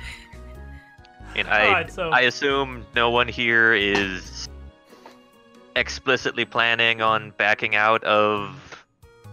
[1.37, 4.49] And I, Alright, so- I assume no one here is
[5.75, 8.76] explicitly planning on backing out of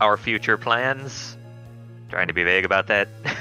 [0.00, 1.36] our future plans.
[2.10, 3.08] Trying to be vague about that.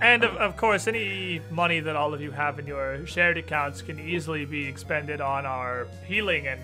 [0.00, 3.82] And of, of course, any money that all of you have in your shared accounts
[3.82, 6.58] can easily be expended on our healing and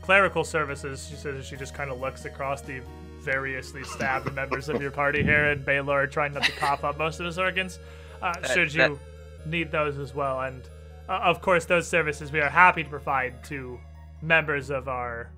[0.00, 1.06] clerical services.
[1.10, 2.80] She says she just kind of looks across the
[3.20, 7.20] variously stabbed members of your party here, and Baylor trying not to cough up most
[7.20, 7.78] of his organs.
[8.22, 8.98] Uh, That- should you
[9.44, 10.62] need those as well, and
[11.06, 13.78] uh, of course, those services we are happy to provide to
[14.22, 15.30] members of our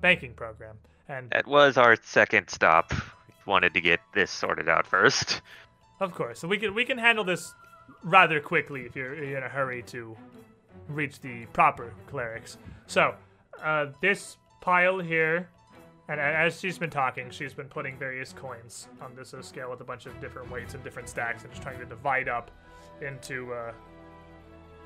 [0.00, 0.76] banking program.
[1.08, 2.92] And that was our second stop.
[2.92, 5.42] We wanted to get this sorted out first.
[6.00, 6.38] Of course.
[6.40, 7.52] So we can we can handle this
[8.02, 10.16] rather quickly if you're in a hurry to
[10.88, 12.58] reach the proper clerics.
[12.86, 13.14] So,
[13.62, 15.48] uh, this pile here,
[16.08, 19.80] and as she's been talking, she's been putting various coins on this uh, scale with
[19.80, 22.50] a bunch of different weights and different stacks, and just trying to divide up
[23.00, 23.72] into uh,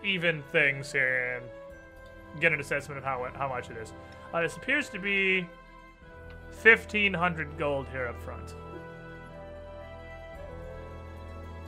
[0.05, 3.93] even things here and get an assessment of how how much it is.
[4.33, 5.47] Uh, this appears to be
[6.63, 8.55] fifteen hundred gold here up front.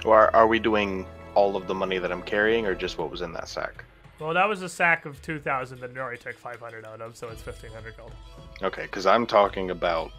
[0.05, 3.11] Or are, are we doing all of the money that I'm carrying, or just what
[3.11, 3.85] was in that sack?
[4.19, 7.45] Well, that was a sack of 2,000 that Nori took 500 out of, so it's
[7.45, 8.13] 1,500 gold.
[8.63, 10.11] Okay, because I'm talking about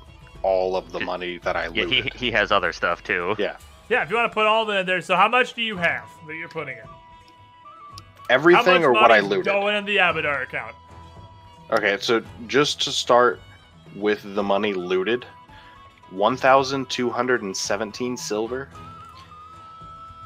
[0.41, 2.13] all of the money that I Yeah, looted.
[2.13, 3.35] he, he has other stuff too.
[3.37, 3.57] Yeah,
[3.89, 6.05] Yeah, if you want to put all the there, so how much do you have
[6.27, 6.83] that you're putting in?
[8.29, 9.45] everything or what I looted.
[9.45, 10.73] going in the Abadar account?
[11.69, 13.39] Okay, so just to start
[13.95, 15.25] with the money looted,
[16.11, 18.67] 1,217 silver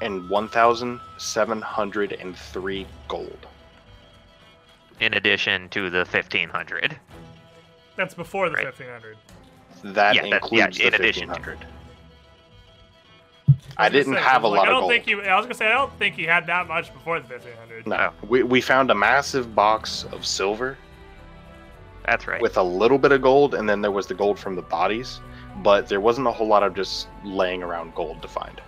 [0.02, 3.48] and 1,703 gold.
[5.00, 7.00] In addition to the 1500.
[7.96, 8.66] That's before the Right.
[8.66, 9.16] 1,500.
[9.84, 11.66] That Yeah, that- yeah, includes in the addition 1,500.
[13.78, 14.92] I I didn't say, have a like, lot I don't gold.
[14.92, 15.22] think you.
[15.22, 17.86] I was gonna say I don't think he had that much before the 1,500.
[17.86, 20.78] No, we, we found a massive box of silver
[22.06, 22.42] That's right.
[22.42, 25.20] with a little bit of gold, and then there was the gold from the bodies,
[25.64, 28.62] but there wasn't a whole lot of just laying around gold to find.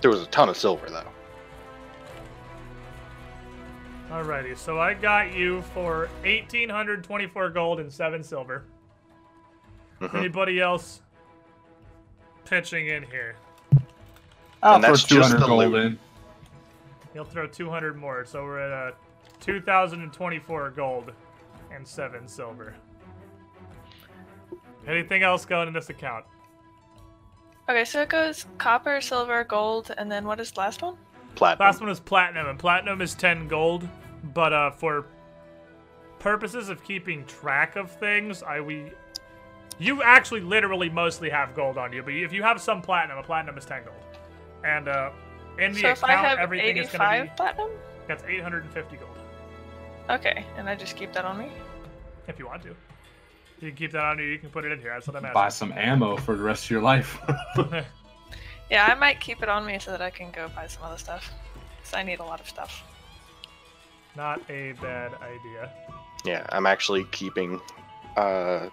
[0.00, 1.02] There was a ton of silver, though.
[4.10, 8.64] Alrighty, so I got you for 1,824 gold and seven silver.
[10.00, 10.14] Mhm.
[10.14, 11.02] Anybody else
[12.44, 13.34] pitching in here?
[14.62, 15.84] I'll And throw that's 200 gold loot.
[15.84, 15.98] in.
[17.12, 18.94] He'll throw 200 more, so we're at uh,
[19.40, 21.12] 2,024 gold
[21.74, 22.74] and 7 silver.
[24.86, 26.24] Anything else going in this account?
[27.68, 30.96] Okay, so it goes copper, silver, gold, and then what is the last one?
[31.34, 31.66] Platinum.
[31.66, 33.86] Last one is platinum, and platinum is 10 gold,
[34.32, 35.06] but uh, for
[36.18, 38.92] purposes of keeping track of things, I we.
[39.78, 43.22] You actually literally mostly have gold on you, but if you have some platinum, a
[43.22, 43.96] platinum is 10 gold.
[44.64, 45.10] And uh,
[45.58, 47.30] in the so if account, I have everything is going to 85 be.
[47.36, 47.70] platinum?
[48.08, 49.07] That's 850 gold.
[50.10, 51.48] Okay, and I just keep that on me?
[52.26, 52.68] If you want to.
[53.60, 54.92] You can keep that on you, you can put it in here.
[54.94, 57.18] That's what I'm Buy some ammo for the rest of your life.
[58.70, 60.98] Yeah, I might keep it on me so that I can go buy some other
[60.98, 61.32] stuff.
[61.78, 62.82] Because I need a lot of stuff.
[64.14, 65.70] Not a bad idea.
[66.24, 67.60] Yeah, I'm actually keeping
[68.18, 68.68] uh,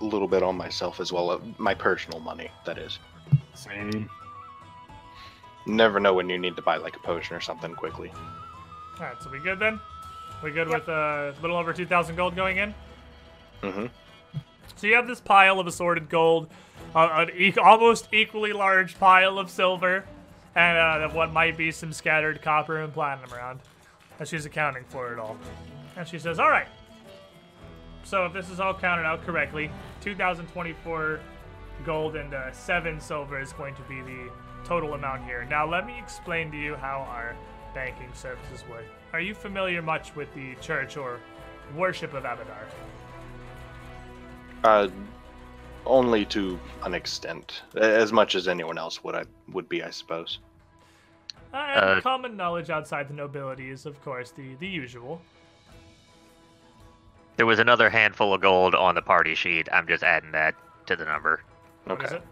[0.00, 1.30] a little bit on myself as well.
[1.30, 2.98] uh, My personal money, that is.
[3.52, 4.08] Same.
[5.66, 8.10] Never know when you need to buy like a potion or something quickly.
[8.98, 9.80] Alright, so we good then?
[10.44, 10.80] We good Yep.
[10.80, 12.74] with uh, a little over 2,000 gold going in?
[13.62, 13.86] hmm
[14.76, 16.48] So you have this pile of assorted gold,
[16.94, 20.04] uh, an e- almost equally large pile of silver,
[20.54, 23.60] and uh, what might be some scattered copper and platinum around.
[24.18, 25.36] And she's accounting for it all.
[25.96, 26.68] And she says, Alright.
[28.04, 29.70] So if this is all counted out correctly,
[30.02, 31.20] 2,024
[31.86, 34.30] gold and uh, 7 silver is going to be the
[34.64, 35.46] total amount here.
[35.48, 37.34] Now let me explain to you how our
[37.74, 38.84] banking services work.
[39.12, 41.20] Are you familiar much with the church or
[41.76, 42.66] worship of Abadar?
[44.62, 44.88] Uh,
[45.84, 50.38] only to an extent, as much as anyone else would I would be, I suppose.
[51.52, 55.20] Uh, Uh, common knowledge outside the nobility is, of course, the, the usual.
[57.36, 59.68] There was another handful of gold on the party sheet.
[59.70, 60.54] I'm just adding that
[60.86, 61.42] to the number.
[61.84, 62.24] What is Okay.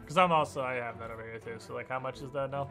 [0.00, 1.58] Because I'm also, I have that over here too.
[1.58, 2.70] So, like, how much is that now?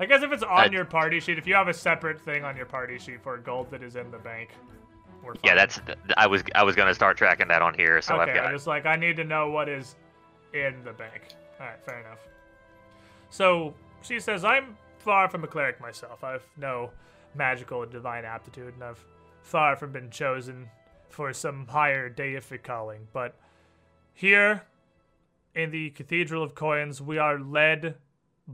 [0.00, 2.42] I guess if it's on I- your party sheet, if you have a separate thing
[2.42, 4.50] on your party sheet for gold that is in the bank.
[5.44, 5.78] Yeah, that's.
[6.16, 8.46] I was I was gonna start tracking that on here, so okay, I've got.
[8.46, 9.94] I'm just like, I need to know what is
[10.54, 11.34] in the bank.
[11.60, 12.20] Alright, fair enough.
[13.28, 16.24] So, she says, I'm far from a cleric myself.
[16.24, 16.90] I've no
[17.34, 19.04] magical and divine aptitude, and I've
[19.42, 20.68] far from been chosen
[21.10, 23.06] for some higher deific calling.
[23.12, 23.36] But
[24.14, 24.62] here,
[25.54, 27.96] in the Cathedral of Coins, we are led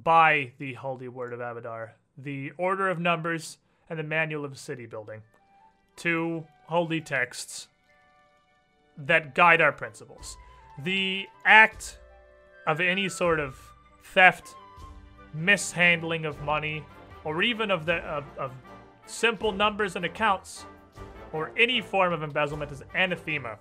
[0.02, 3.58] by the Holy Word of Abadar, the Order of Numbers,
[3.88, 5.22] and the Manual of City Building.
[5.96, 7.68] Two holy texts
[8.98, 10.36] that guide our principles.
[10.82, 11.98] The act
[12.66, 13.58] of any sort of
[14.02, 14.54] theft,
[15.32, 16.84] mishandling of money,
[17.24, 18.52] or even of the of, of
[19.06, 20.64] simple numbers and accounts,
[21.32, 23.58] or any form of embezzlement is anathema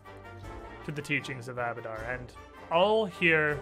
[0.86, 2.32] to the teachings of Abadar, and
[2.72, 3.60] all here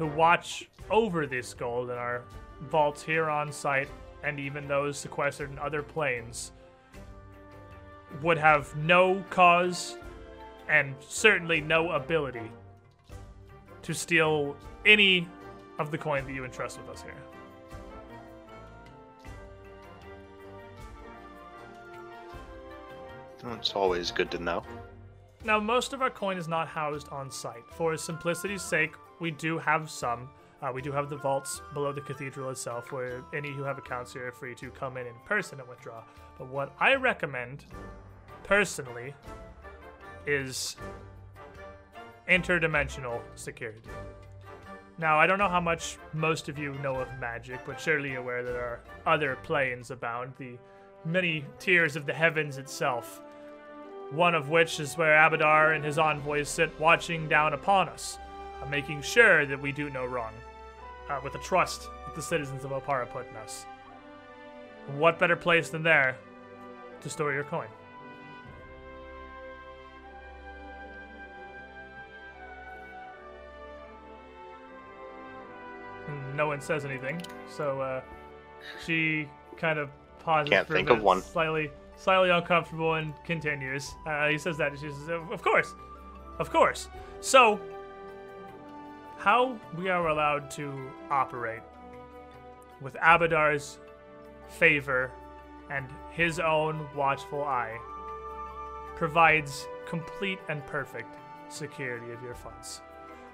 [0.00, 2.22] who watch over this gold in our
[2.62, 3.90] vaults here on site,
[4.24, 6.52] and even those sequestered in other planes,
[8.22, 9.98] would have no cause
[10.70, 12.50] and certainly no ability
[13.82, 14.56] to steal
[14.86, 15.28] any
[15.78, 17.12] of the coin that you entrust with us here.
[23.52, 24.62] It's always good to know.
[25.44, 27.64] Now, most of our coin is not housed on site.
[27.72, 30.28] For simplicity's sake, we do have some.
[30.62, 34.12] Uh, we do have the vaults below the cathedral itself, where any who have accounts
[34.12, 36.02] here are free to come in in person and withdraw.
[36.38, 37.64] But what I recommend,
[38.42, 39.14] personally,
[40.26, 40.76] is
[42.28, 43.88] interdimensional security.
[44.98, 48.20] Now, I don't know how much most of you know of magic, but surely you're
[48.20, 50.58] aware that there are other planes abound, the
[51.06, 53.22] many tiers of the heavens itself.
[54.10, 58.18] One of which is where Abadar and his envoys sit watching down upon us,
[58.68, 60.32] making sure that we do no wrong,
[61.08, 63.64] uh, with the trust that the citizens of Oppara put in us.
[64.96, 66.16] What better place than there
[67.00, 67.68] to store your coin?
[76.40, 77.20] no one says anything.
[77.48, 78.00] So uh,
[78.84, 79.28] she
[79.58, 81.20] kind of pauses Can't for a think of one.
[81.20, 83.94] slightly, slightly uncomfortable, and continues.
[84.06, 85.74] Uh, he says that, and she says, "Of of course,
[86.38, 86.88] of course."
[87.20, 87.60] So,
[89.20, 90.72] how we are allowed to
[91.10, 91.60] operate
[92.80, 93.78] with Abadar's
[94.48, 95.10] favor
[95.70, 97.78] and his own watchful eye
[98.96, 101.14] provides complete and perfect
[101.50, 102.80] security of your funds.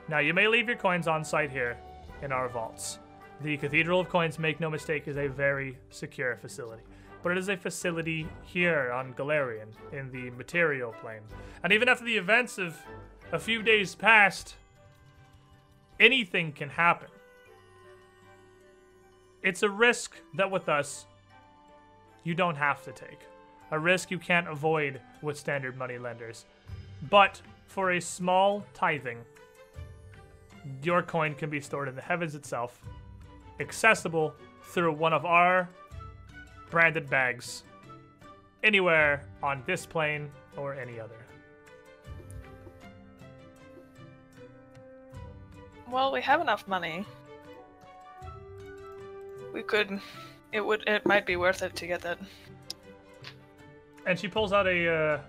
[0.09, 1.79] Now, you may leave your coins on site here
[2.21, 2.99] in our vaults.
[3.41, 6.83] The Cathedral of Coins, make no mistake, is a very secure facility.
[7.23, 11.23] But it is a facility here on Golarion, in the material plane.
[11.63, 12.77] And even after the events of
[13.31, 14.57] a few days past,
[16.01, 17.09] anything can happen.
[19.43, 21.07] It's a risk that with us,
[22.25, 23.21] you don't have to take.
[23.71, 26.45] A risk you can't avoid with standard money lenders.
[27.11, 29.19] But for a small tithing,
[30.83, 32.81] your coin can be stored in the heavens itself,
[33.61, 35.69] accessible through one of our
[36.71, 37.63] branded bags,
[38.65, 41.26] anywhere on this plane or any other.
[45.91, 47.07] Well, we have enough money.
[49.53, 50.01] We could.
[50.53, 50.87] It would.
[50.87, 52.19] It might be worth it to get that.
[54.07, 55.21] And she pulls out a uh,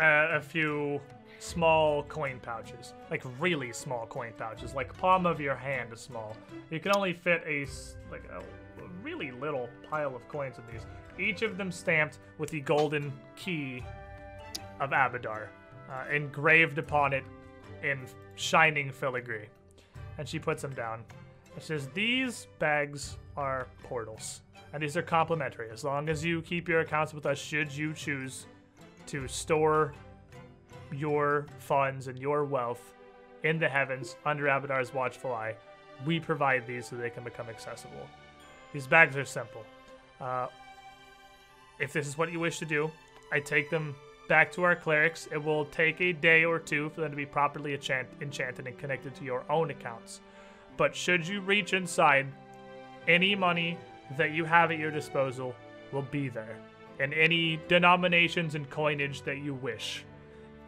[0.00, 1.00] a, few
[1.38, 6.36] small coin pouches, like really small coin pouches, like palm of your hand is small.
[6.70, 7.66] You can only fit a
[8.10, 8.42] like a
[9.02, 10.86] really little pile of coins in these.
[11.18, 13.84] Each of them stamped with the golden key
[14.80, 15.48] of Abadar,
[15.90, 17.24] uh, engraved upon it
[17.82, 18.06] in
[18.36, 19.46] shining filigree.
[20.20, 21.02] And she puts them down.
[21.56, 24.42] It says these bags are portals,
[24.74, 27.38] and these are complimentary as long as you keep your accounts with us.
[27.38, 28.44] Should you choose
[29.06, 29.94] to store
[30.92, 32.92] your funds and your wealth
[33.44, 35.54] in the heavens under Abadar's watchful eye,
[36.04, 38.06] we provide these so they can become accessible.
[38.74, 39.64] These bags are simple.
[40.20, 40.48] Uh,
[41.78, 42.90] if this is what you wish to do,
[43.32, 43.94] I take them
[44.30, 45.28] back to our clerics.
[45.32, 48.78] It will take a day or two for them to be properly enchant- enchanted and
[48.78, 50.20] connected to your own accounts.
[50.76, 52.28] But should you reach inside,
[53.08, 53.76] any money
[54.16, 55.52] that you have at your disposal
[55.90, 56.56] will be there,
[57.00, 60.04] and any denominations and coinage that you wish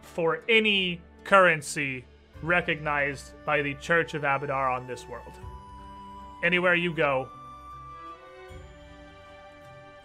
[0.00, 2.04] for any currency
[2.42, 5.38] recognized by the Church of Abadar on this world.
[6.42, 7.28] Anywhere you go,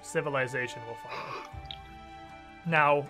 [0.03, 1.49] civilization will follow.
[2.67, 3.07] Now,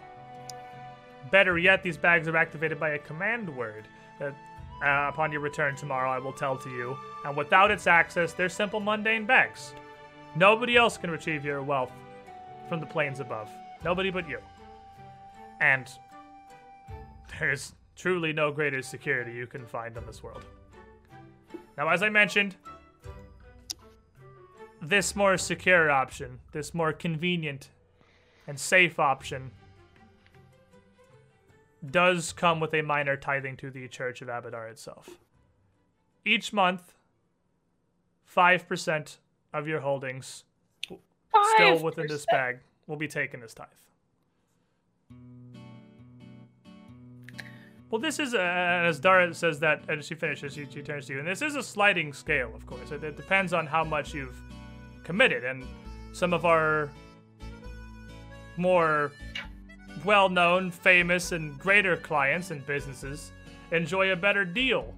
[1.31, 3.87] better yet, these bags are activated by a command word
[4.19, 4.35] that,
[4.83, 6.97] uh, upon your return tomorrow, I will tell to you.
[7.25, 9.73] And without its access, they're simple, mundane bags.
[10.35, 11.91] Nobody else can retrieve your wealth
[12.69, 13.49] from the planes above.
[13.83, 14.39] Nobody but you.
[15.59, 15.89] And
[17.39, 20.45] there's truly no greater security you can find in this world.
[21.77, 22.55] Now, as I mentioned,
[24.81, 27.69] this more secure option, this more convenient
[28.47, 29.51] and safe option,
[31.85, 35.09] does come with a minor tithing to the Church of Abadar itself.
[36.25, 36.93] Each month,
[38.33, 39.17] 5%
[39.53, 40.43] of your holdings,
[41.55, 43.67] still within this bag, will be taken as tithe.
[47.89, 51.13] Well, this is, uh, as Dara says that, and she finishes, she, she turns to
[51.13, 52.91] you, and this is a sliding scale, of course.
[52.91, 54.41] It, it depends on how much you've
[55.05, 55.63] committed, and
[56.11, 56.89] some of our
[58.57, 59.13] more
[60.07, 63.33] well known, famous, and greater clients and businesses
[63.71, 64.93] enjoy a better deal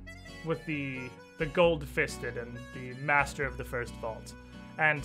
[0.46, 1.10] with the
[1.40, 4.34] the gold fisted and the master of the first vault.
[4.78, 5.04] And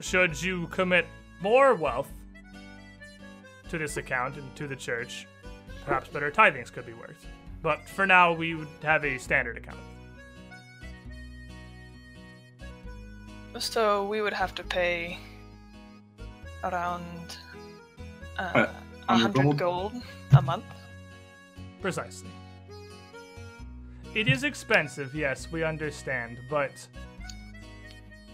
[0.00, 1.06] should you commit
[1.40, 2.12] more wealth
[3.70, 5.26] to this account and to the church,
[5.84, 7.24] perhaps better tithings could be worked.
[7.62, 9.80] But for now, we would have a standard account.
[13.58, 15.18] So we would have to pay
[16.62, 17.38] around
[18.38, 18.66] uh, Uh,
[19.08, 19.58] a 100 hundred gold?
[19.92, 20.02] gold
[20.36, 20.64] a month.
[21.80, 22.30] Precisely.
[24.14, 26.72] It is expensive, yes, we understand, but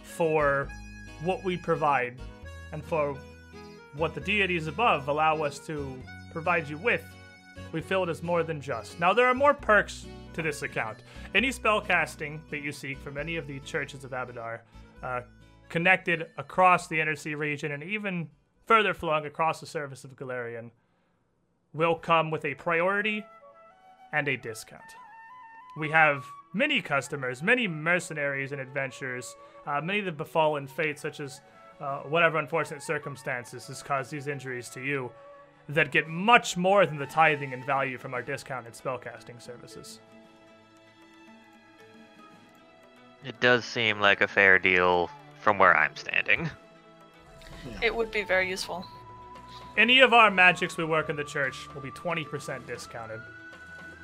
[0.02, 0.68] for
[1.22, 2.16] what we provide
[2.72, 3.16] and for
[3.96, 6.00] what the deities above allow us to
[6.32, 7.04] provide you with,
[7.72, 8.98] we feel it is more than just.
[8.98, 10.98] Now, there are more perks to this account.
[11.34, 14.60] Any spell casting that you seek from any of the churches of Abadar,
[15.02, 15.20] uh,
[15.68, 18.28] connected across the Inner Sea region and even
[18.66, 20.70] further flung across the surface of Golarion,
[21.72, 23.24] will come with a priority
[24.12, 24.82] and a discount.
[25.76, 29.34] We have many customers, many mercenaries and adventurers,
[29.66, 31.40] uh, many of the befallen fates, such as
[31.80, 35.10] uh, whatever unfortunate circumstances has caused these injuries to you,
[35.68, 39.98] that get much more than the tithing and value from our discounted spellcasting services.
[43.24, 45.10] It does seem like a fair deal
[45.40, 46.50] from where I'm standing.
[47.82, 48.86] It would be very useful.
[49.76, 53.20] Any of our magics we work in the church will be 20% discounted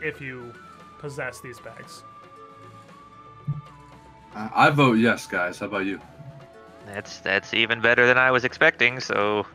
[0.02, 0.52] if you
[0.98, 2.02] possess these bags.
[4.34, 5.58] Uh, I vote yes, guys.
[5.58, 6.00] How about you?
[6.86, 9.00] That's that's even better than I was expecting.
[9.00, 9.46] So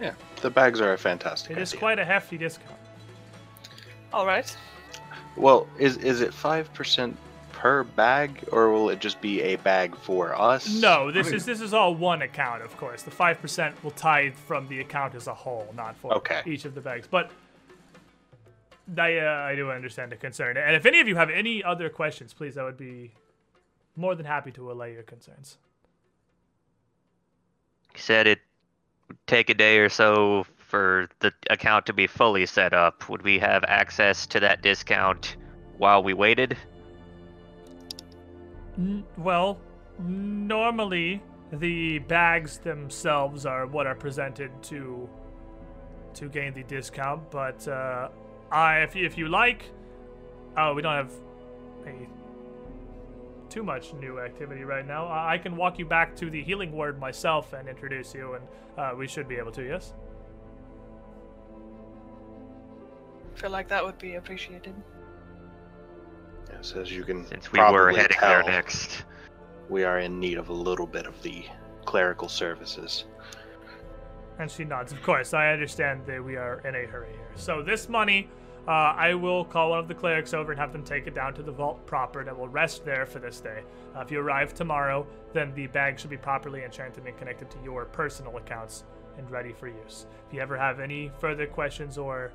[0.00, 1.78] Yeah, the bags are a fantastic It is idea.
[1.80, 2.76] quite a hefty discount.
[4.12, 4.54] All right.
[5.36, 7.16] Well, is is it five percent
[7.62, 10.80] per bag, or will it just be a bag for us?
[10.80, 13.02] No, this is this is all one account, of course.
[13.04, 16.42] The five percent will tithe from the account as a whole, not for Okay.
[16.44, 17.06] each of the bags.
[17.08, 17.30] But
[18.98, 20.56] I, uh, I do understand the concern.
[20.56, 23.12] And if any of you have any other questions, please, I would be
[23.94, 25.56] more than happy to allay your concerns.
[27.94, 28.40] you said it
[29.06, 33.08] would take a day or so for the account to be fully set up.
[33.08, 35.36] Would we have access to that discount
[35.78, 36.56] while we waited?
[38.78, 39.58] N- Well,
[39.98, 41.22] normally
[41.52, 45.08] the bags themselves are what are presented to
[46.14, 48.08] to gain the discount, but uh,
[48.50, 49.70] I, if you, if you like,
[50.58, 51.12] oh, we don't have
[51.86, 52.06] a
[53.48, 55.06] too much new activity right now.
[55.06, 58.44] I I can walk you back to the healing ward myself and introduce you, and
[58.78, 59.62] uh, we should be able to.
[59.62, 59.94] Yes.
[63.34, 64.74] feel like that would be appreciated.
[66.62, 69.02] Yes, as you can Since we were probably heading tell, there next.
[69.68, 71.44] we are in need of a little bit of the
[71.84, 73.04] clerical services.
[74.38, 74.92] And she nods.
[74.92, 77.26] Of course, I understand that we are in a hurry here.
[77.34, 78.28] So this money,
[78.68, 81.34] uh, I will call one of the clerics over and have them take it down
[81.34, 83.62] to the vault proper, and it will rest there for this day.
[83.96, 87.58] Uh, if you arrive tomorrow, then the bag should be properly enchanted and connected to
[87.64, 88.84] your personal accounts
[89.18, 90.06] and ready for use.
[90.28, 92.30] If you ever have any further questions or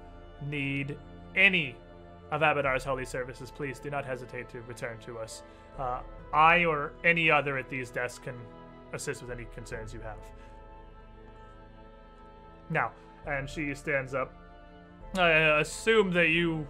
[0.46, 0.98] need
[1.34, 1.78] any
[2.32, 5.44] of Abadar's holy services, please do not hesitate to return to us.
[5.80, 6.00] Uh,
[6.34, 8.36] I or any other at these desks can
[8.94, 10.18] assist with any concerns you have.
[12.70, 12.92] Now,
[13.26, 14.34] and she stands up.
[15.18, 16.68] I assume that you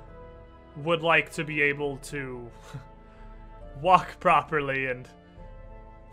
[0.84, 2.50] would like to be able to
[3.82, 5.08] walk properly and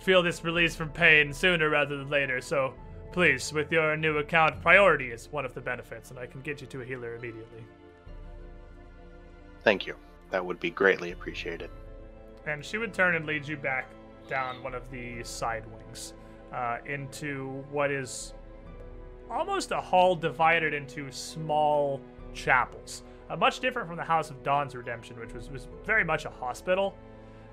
[0.01, 2.41] feel this release from pain sooner rather than later.
[2.41, 2.75] So,
[3.13, 6.61] please, with your new account, priority is one of the benefits, and I can get
[6.61, 7.65] you to a healer immediately.
[9.65, 9.97] Thank you.
[10.31, 11.71] That would be greatly appreciated.
[12.47, 13.89] And she would turn and lead you back
[14.29, 16.13] down one of the side wings
[16.53, 18.35] uh, into what is
[19.31, 22.01] almost a hall divided into small
[22.35, 23.03] chapels.
[23.31, 26.31] Uh, much different from the House of Dawn's Redemption, which was, was very much a
[26.31, 26.95] hospital.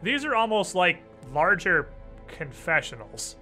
[0.03, 1.01] These are almost like
[1.31, 1.89] larger
[2.27, 3.37] confessionals,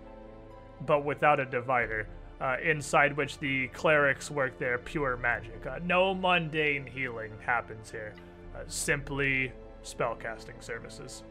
[0.85, 2.07] but without a divider,
[2.39, 5.65] uh, inside which the clerics work their pure magic.
[5.65, 8.13] Uh, no mundane healing happens here,
[8.55, 9.51] uh, simply
[9.83, 11.23] spellcasting services.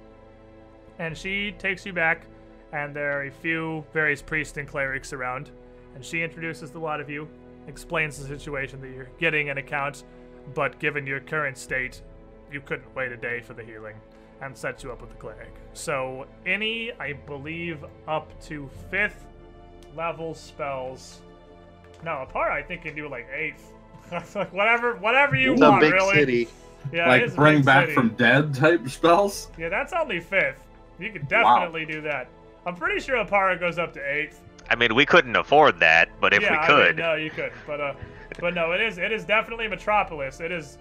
[0.98, 2.26] And she takes you back,
[2.72, 5.50] and there are a few various priests and clerics around,
[5.94, 7.28] and she introduces the lot of you,
[7.66, 10.04] explains the situation that you're getting an account,
[10.54, 12.02] but given your current state,
[12.50, 13.96] you couldn't wait a day for the healing,
[14.42, 15.52] and sets you up with the cleric.
[15.72, 19.26] So, any, I believe, up to fifth
[19.96, 21.20] level spells.
[22.04, 23.72] No, Oppara, I think can do like eighth.
[24.34, 26.14] like whatever, whatever you the want, big really.
[26.14, 26.48] city.
[26.92, 27.94] Yeah, like bring back city.
[27.94, 29.50] from dead type spells?
[29.58, 30.64] Yeah, that's only fifth.
[30.98, 32.28] You could definitely do that.
[32.66, 34.40] I'm pretty sure Oppara goes up to eighth.
[34.70, 37.30] I mean, we couldn't afford that, but if yeah, we I could, mean, no, you
[37.30, 37.52] couldn't.
[37.66, 37.94] But uh,
[38.40, 40.40] but no, it is it is definitely Metropolis.
[40.40, 40.78] It is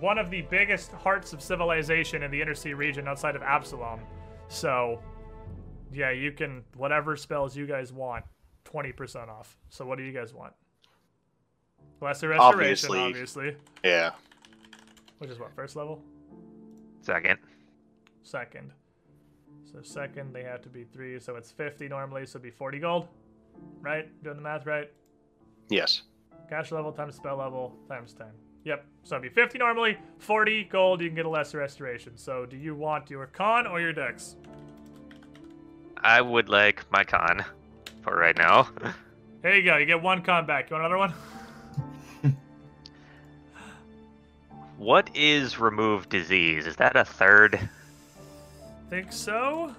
[0.00, 4.00] one of the biggest hearts of civilization in the Inner Sea region outside of Absalom.
[4.48, 5.00] So,
[5.92, 8.24] yeah, you can whatever spells you guys want,
[8.64, 9.56] twenty percent off.
[9.70, 10.52] So, what do you guys want?
[12.00, 12.98] Lesser restoration, Obviously.
[13.00, 13.56] obviously.
[13.82, 14.10] Yeah.
[15.18, 16.02] Which is what first level,
[17.00, 17.38] Second.
[18.22, 18.72] second.
[19.72, 22.78] So second they have to be three, so it's fifty normally, so it'd be forty
[22.78, 23.08] gold,
[23.80, 24.08] right?
[24.22, 24.90] Doing the math right.
[25.68, 26.02] Yes.
[26.48, 28.28] Cash level times spell level times ten.
[28.64, 28.84] Yep.
[29.04, 31.00] So it'd be fifty normally, forty gold.
[31.00, 32.16] You can get a lesser restoration.
[32.16, 34.36] So do you want your con or your dex?
[35.98, 37.44] I would like my con
[38.02, 38.68] for right now.
[39.42, 39.76] Here you go.
[39.76, 40.70] You get one con back.
[40.70, 41.12] You want another one?
[44.78, 46.66] What is remove disease?
[46.66, 47.68] Is that a third?
[48.90, 49.74] Think so.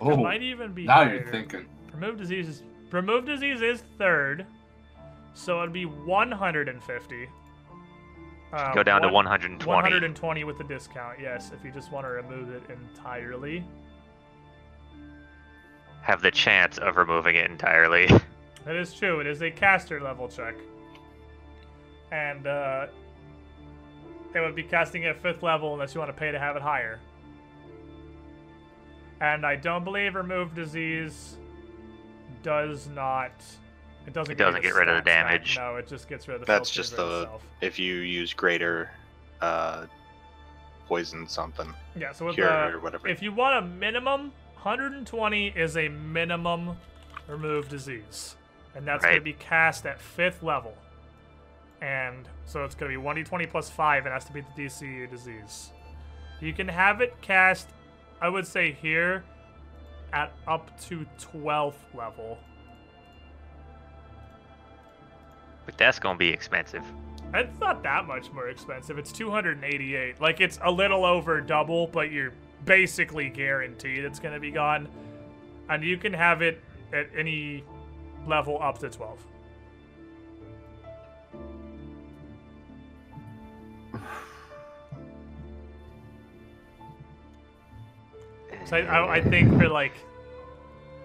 [0.00, 0.84] Oh, it might even be.
[0.84, 1.14] now higher.
[1.20, 1.66] you're thinking.
[1.92, 4.46] Remove disease is remove disease is third,
[5.34, 7.28] so it'd be 150.
[8.52, 9.64] Uh, Go down to 120.
[9.66, 11.18] 120 with the discount.
[11.20, 13.64] Yes, if you just want to remove it entirely.
[16.02, 18.08] Have the chance of removing it entirely.
[18.66, 19.20] That is true.
[19.20, 20.54] It is a caster level check,
[22.12, 22.88] and uh,
[24.34, 26.62] it would be casting at fifth level unless you want to pay to have it
[26.62, 27.00] higher.
[29.20, 31.36] And I don't believe remove disease
[32.42, 33.32] does not.
[34.06, 34.32] It doesn't.
[34.32, 35.26] It give doesn't get rid of the stats back.
[35.28, 35.56] damage.
[35.58, 36.46] No, it just gets rid of the.
[36.46, 37.42] That's just the itself.
[37.60, 38.90] if you use greater
[39.40, 39.86] uh,
[40.86, 42.12] poison something Yeah.
[42.12, 43.08] So with cure the, or whatever.
[43.08, 46.76] if you want a minimum, 120 is a minimum
[47.26, 48.36] remove disease,
[48.74, 50.74] and that's going to be cast at fifth level.
[51.80, 54.82] And so it's going to be 1d20 plus 5, and has to be the DC
[54.82, 55.70] of your disease.
[56.40, 57.68] You can have it cast,
[58.20, 59.24] I would say here,
[60.12, 62.38] at up to 12th level.
[65.66, 66.84] But that's gonna be expensive.
[67.32, 68.98] It's not that much more expensive.
[68.98, 70.20] It's 288.
[70.20, 72.32] Like it's a little over double, but you're
[72.64, 74.88] basically guaranteed it's going to be gone.
[75.68, 76.60] And you can have it
[76.92, 77.62] at any
[78.26, 79.18] level up to 12.
[88.70, 89.92] So I, I, I think for like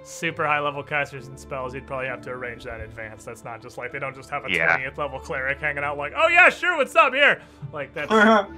[0.04, 3.26] super high level casters and spells, you'd probably have to arrange that in advance.
[3.26, 4.78] That's not just like they don't just have a Yeah.
[4.78, 7.42] 20th level cleric hanging out like, oh yeah, sure, what's up here?
[7.74, 8.12] Like that's.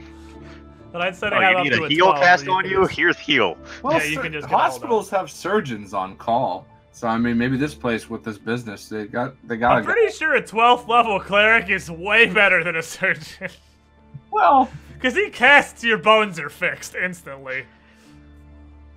[0.89, 2.45] Oh, but I'd say they Oh, have you up need to a heal 12, cast
[2.45, 2.81] so on you?
[2.85, 3.57] just- Here's heal.
[3.83, 6.65] Well, Yeah, you sur- can just hospitals have surgeons on call.
[6.93, 9.77] So I mean, maybe this place with this business, they got they got.
[9.77, 13.49] I'm pretty sure a 12th level cleric is way better than a surgeon.
[14.31, 14.69] well.
[14.93, 17.65] Because he casts your bones are fixed instantly.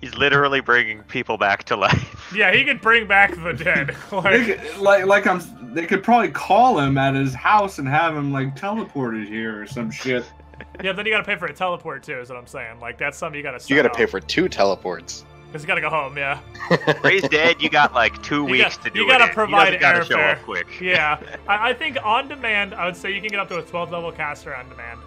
[0.01, 2.17] He's literally bringing people back to life.
[2.33, 3.93] Yeah, he can bring back the dead.
[4.11, 5.41] Like, could, like like I'm.
[5.73, 9.67] They could probably call him at his house and have him like teleported here or
[9.67, 10.23] some shit.
[10.83, 12.79] yeah, then you gotta pay for a teleport too, is what I'm saying.
[12.79, 15.25] Like, that's something you gotta you got to pay for two teleports.
[15.47, 16.39] Because you gotta go home, yeah.
[17.03, 17.61] Ray's dead.
[17.61, 19.03] You got like two You weeks got- to do it.
[19.03, 19.29] you gotta in.
[19.31, 20.37] provide he doesn't gotta show airfare.
[20.39, 20.79] up quick.
[20.79, 21.19] Yeah,
[21.49, 23.91] I, I think on demand, I would say you can get up to a 12
[23.91, 25.01] level caster on demand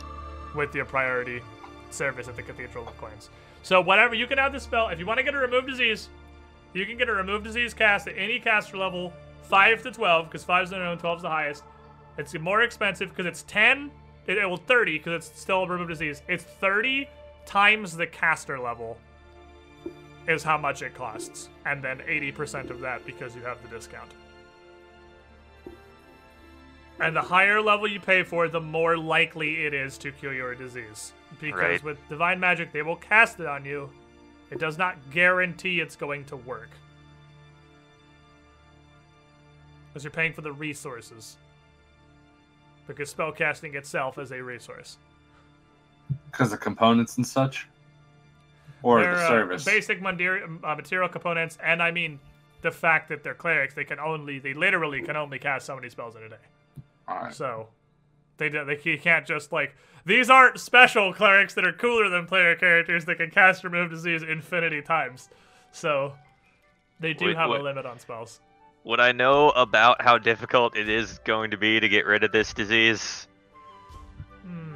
[0.55, 1.41] with your priority
[1.91, 3.31] service at the Cathedral of Coins.
[3.65, 4.89] So whatever you can have the spell.
[4.89, 6.11] If you want to get a remove disease,
[6.74, 9.11] you can get a remove disease cast at any caster level,
[9.45, 11.65] five to 12, because five is the minimum, 12 is the highest.
[12.19, 13.91] It's more expensive because it's 10.
[14.27, 16.23] It, it will 30 because it's still a remove disease.
[16.28, 17.09] It's 30
[17.47, 18.99] times the caster level
[20.28, 24.11] is how much it costs, and then 80% of that because you have the discount.
[27.01, 30.55] And the higher level you pay for, the more likely it is to cure your
[30.55, 31.15] disease.
[31.40, 31.82] Because Right.
[31.82, 33.90] with divine magic, they will cast it on you.
[34.51, 36.70] It does not guarantee it's going to work.
[39.89, 41.36] Because you're paying for the resources.
[42.86, 44.98] Because spellcasting itself is a resource.
[46.31, 47.66] Because of components and such,
[48.82, 49.65] or They're, the uh, service.
[49.65, 52.19] basic material, uh, material components, and I mean
[52.61, 55.89] the fact that they're clerics, they can only, they literally can only cast so many
[55.89, 56.36] spells in a day.
[57.09, 57.35] All right.
[57.35, 57.69] So
[58.39, 59.74] they do, they you can't just like
[60.05, 64.23] these aren't special clerics that are cooler than player characters that can cast remove disease
[64.23, 65.28] infinity times.
[65.73, 66.15] So
[67.01, 68.40] they do Wait, have what- a limit on spells.
[68.85, 72.32] Would I know about how difficult it is going to be to get rid of
[72.32, 73.27] this disease
[74.43, 74.74] Hmm.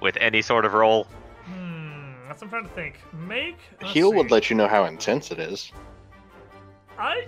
[0.00, 1.08] with any sort of roll?
[1.44, 2.12] Hmm.
[2.28, 3.00] That's what I'm trying to think.
[3.12, 5.72] Make let's Heal would let you know how intense it is.
[6.98, 7.26] I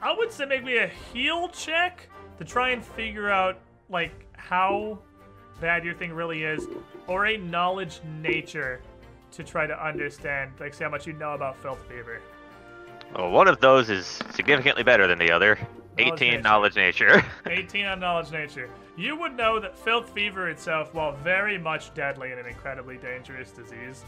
[0.00, 2.08] I would say make me a heal check
[2.38, 3.58] to try and figure out
[3.88, 4.98] like how
[5.60, 6.66] bad your thing really is,
[7.06, 8.80] or a knowledge nature
[9.32, 12.20] to try to understand, like see how much you know about filth fever.
[13.14, 15.56] Well, one of those is significantly better than the other.
[15.98, 16.42] Knowledge 18 nature.
[16.42, 17.24] knowledge nature.
[17.46, 18.70] 18 on knowledge nature.
[18.96, 23.50] You would know that filth fever itself, while very much deadly and an incredibly dangerous
[23.50, 24.04] disease,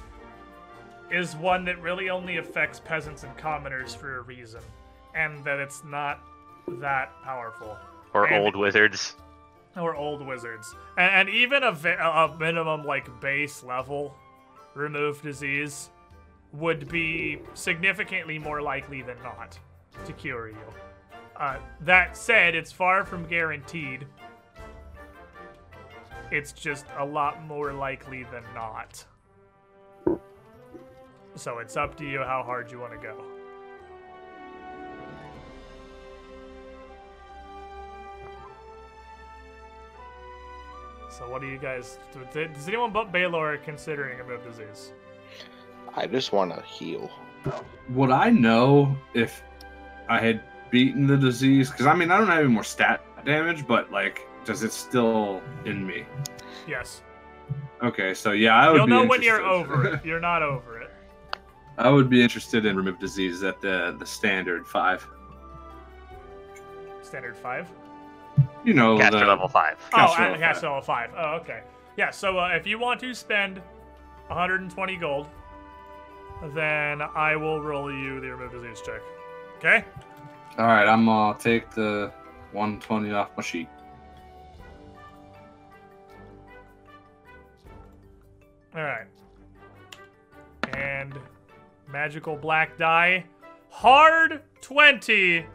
[1.11, 4.61] is one that really only affects peasants and commoners for a reason,
[5.15, 6.21] and that it's not
[6.81, 7.77] that powerful.
[8.15, 9.17] or And- old wizards.
[9.77, 14.15] Or old wizards, and, and even a, a minimum like base level
[14.75, 15.91] remove disease
[16.53, 19.59] would be significantly more likely than not
[20.05, 20.57] to cure you.
[21.37, 24.07] Uh, that said, it's far from guaranteed.
[26.31, 29.05] It's just a lot more likely than not.
[31.35, 33.32] So it's up to you how hard you want to go.
[41.13, 41.99] So what do you guys?
[42.33, 44.93] Does anyone but Baylor considering a move disease?
[45.95, 47.11] I just want to heal.
[47.91, 49.43] Would I know if
[50.09, 51.71] I had beaten the disease?
[51.71, 55.43] Because I mean, I don't have any more stat damage, but like, does it still
[55.67, 56.07] in me?
[56.67, 57.03] Yes.
[57.83, 58.79] Okay, so yeah, I would.
[58.79, 60.05] You'll be know when you're over it.
[60.05, 60.91] You're not over it.
[61.77, 65.07] I would be interested in remove disease at the the standard five.
[67.03, 67.69] Standard five.
[68.65, 69.77] You know, Caster the, level five.
[69.93, 70.71] Oh, Caster level caster five.
[70.71, 71.11] level five.
[71.17, 71.63] Oh, okay.
[71.97, 72.11] Yeah.
[72.11, 73.59] So uh, if you want to spend
[74.29, 75.27] 120 gold,
[76.55, 79.01] then I will roll you the remove disease check.
[79.59, 79.85] Okay.
[80.59, 82.13] All right, I'm gonna take the
[82.53, 83.69] 120 off my sheet.
[88.75, 89.07] All right.
[90.75, 91.19] And
[91.89, 93.25] magical black die,
[93.71, 95.47] hard 20.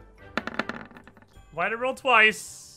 [1.52, 2.67] Why did it roll twice?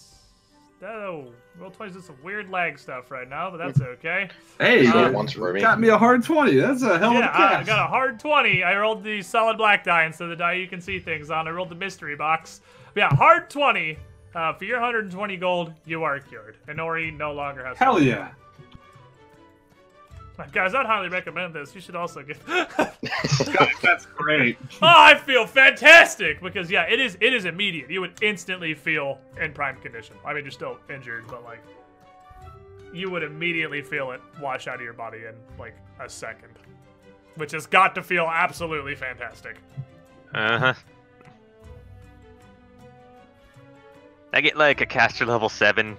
[0.84, 4.30] Oh, roll twice is some weird lag stuff right now, but that's okay.
[4.60, 5.62] Hey, Uh, you once for me.
[5.62, 6.56] got me a hard 20.
[6.56, 7.62] That's a hell yeah, of a catch.
[7.62, 8.64] I got a hard 20.
[8.64, 11.48] I rolled the solid black die instead of the die you can see things on.
[11.48, 12.62] I rolled the mystery box.
[12.94, 13.98] But yeah, hard 20.
[14.34, 16.56] Uh, for your 120 gold, you are cured.
[16.68, 17.78] Inori no longer has.
[17.78, 18.30] Hell yeah.
[20.52, 21.76] Guys, I'd highly recommend this.
[21.76, 22.38] You should also get.
[23.82, 24.58] That's great.
[24.76, 27.90] oh, I feel fantastic because yeah, it is it is immediate.
[27.91, 30.16] You would instantly feel in prime condition.
[30.26, 31.62] I mean, you're still injured, but like
[32.94, 36.53] you would immediately feel it wash out of your body in like a second,
[37.36, 39.58] which has got to feel absolutely fantastic.
[40.34, 40.74] Uh huh.
[44.34, 45.98] I get like a caster level seven.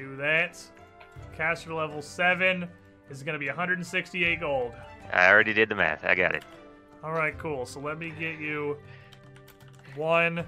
[0.00, 0.58] Do that.
[1.36, 2.68] Caster level seven
[3.10, 4.72] is going to be 168 gold.
[5.12, 6.04] I already did the math.
[6.04, 6.44] I got it.
[7.02, 7.66] All right, cool.
[7.66, 8.78] So let me get you
[9.96, 10.44] one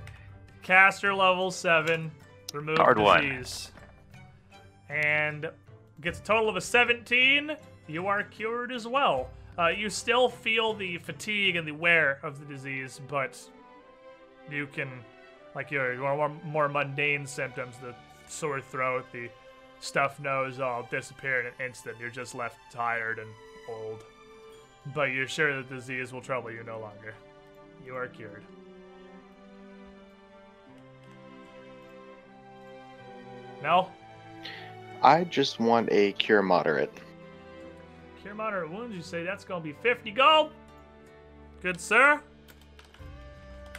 [0.62, 2.10] caster level seven.
[2.54, 3.22] Remove Hard one.
[3.22, 3.72] disease.
[4.88, 5.50] And
[6.00, 7.56] gets a total of a 17.
[7.88, 9.30] You are cured as well.
[9.58, 13.38] Uh, you still feel the fatigue and the wear of the disease, but
[14.50, 14.90] you can,
[15.54, 17.94] like your, your more, more mundane symptoms, the
[18.28, 19.28] sore throat, the
[19.82, 21.98] stuffed nose, all disappear in an instant.
[22.00, 23.28] You're just left tired and
[23.68, 24.02] old
[24.94, 27.14] but you're sure the disease will trouble you no longer.
[27.84, 28.42] You are cured.
[33.62, 33.88] No?
[35.02, 36.92] I just want a cure moderate.
[38.20, 40.52] Cure moderate wounds, you say that's gonna be 50 gold?
[41.60, 42.20] Good sir.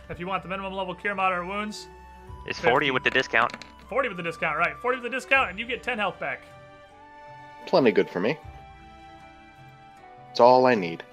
[0.10, 1.88] If you want the minimum level cure moderate wounds,
[2.46, 3.54] It's 40 with the discount.
[3.94, 4.76] 40 with the discount, right?
[4.76, 6.42] 40 with the discount, and you get 10 health back.
[7.68, 8.40] Plenty good for me.
[10.32, 11.04] It's all I need.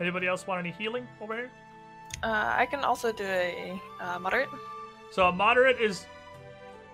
[0.00, 1.50] Anybody else want any healing over here?
[2.24, 4.48] Uh, I can also do a uh, moderate.
[5.12, 6.06] So a moderate is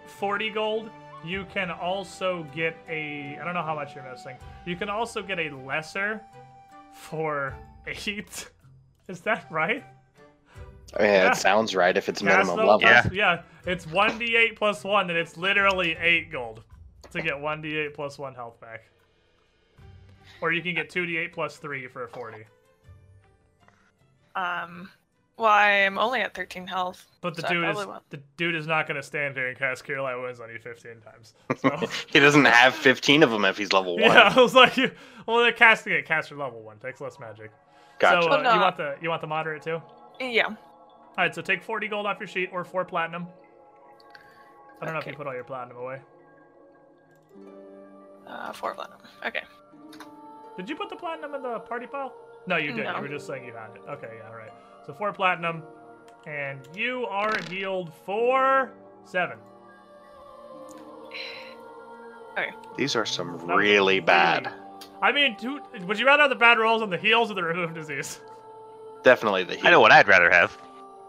[0.07, 0.91] 40 gold.
[1.25, 4.37] You can also get a I don't know how much you're missing.
[4.67, 6.21] You can also get a lesser
[6.93, 7.57] for
[7.87, 8.51] 8.
[9.09, 9.83] Is that right?
[10.97, 11.31] I mean, Yeah.
[11.33, 12.81] it sounds right if it's minimum level.
[12.81, 16.63] plus- yeah, it's 1d8 plus 1 and it's literally 8 gold
[17.11, 18.85] to get 1d8 plus 1 health back.
[20.41, 22.45] Or you can get 2d8 plus 3 for a 40.
[24.35, 24.91] Um,
[25.37, 27.07] well, I'm only at 13 health.
[27.21, 28.11] But the so dude is won't.
[28.11, 30.59] the dude is not going to stand here and cast Cure Light Wounds on you
[30.59, 31.35] 15 times.
[31.59, 31.71] So
[32.13, 34.03] He doesn't have 15 of them if he's level 1.
[34.03, 34.75] Yeah, I was like,
[35.27, 37.51] well, they're casting it caster level one, takes less magic.
[37.99, 38.23] Gotcha.
[38.23, 38.55] So uh, Well, no.
[38.55, 39.81] you want the you want the moderate too?
[41.13, 41.23] All Yeah.
[41.25, 43.27] right, so take forty gold off your sheet or four platinum.
[44.81, 46.01] I don't know if you put all your platinum away.
[48.27, 48.99] Uh, four platinum.
[49.25, 49.43] Okay.
[50.57, 52.13] Did you put the platinum in the party pile?
[52.47, 52.85] No, you didn't.
[52.85, 52.97] No.
[52.97, 53.83] You were just saying you had it.
[53.89, 54.53] Okay, yeah, all right.
[54.87, 55.63] So four platinum,
[56.27, 58.73] and you are healed for
[59.05, 59.39] seven.
[62.33, 62.49] Okay.
[62.79, 64.51] These are some That was really bad.
[65.03, 67.43] I mean, dude, would you rather have the bad rolls on the heals or the
[67.43, 68.21] remove disease?
[69.03, 69.67] Definitely the heat.
[69.67, 70.57] I know what I'd rather have.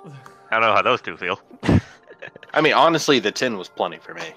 [0.05, 1.39] I don't know how those two feel.
[2.53, 4.33] I mean, honestly, the 10 was plenty for me.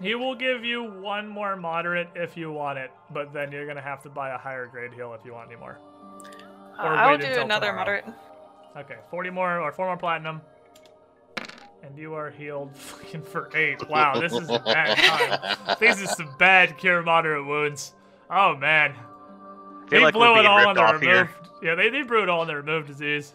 [0.00, 3.80] He will give you one more moderate if you want it, but then you're gonna
[3.80, 5.78] have to buy a higher grade heal if you want any more.
[6.78, 7.76] Uh, Or I will do another tomorrow.
[8.02, 8.04] moderate.
[8.76, 10.40] Okay, 40 more or 4 more platinum.
[11.82, 13.88] And you are healed fucking for eight.
[13.88, 15.76] Wow, this is a bad time.
[15.80, 17.94] These are some bad cure moderate wounds.
[18.30, 18.94] Oh man.
[19.88, 21.04] They like blew it all on ripped the off removed.
[21.04, 21.30] here.
[21.62, 23.32] Yeah, they, they blew it all on the removed disease.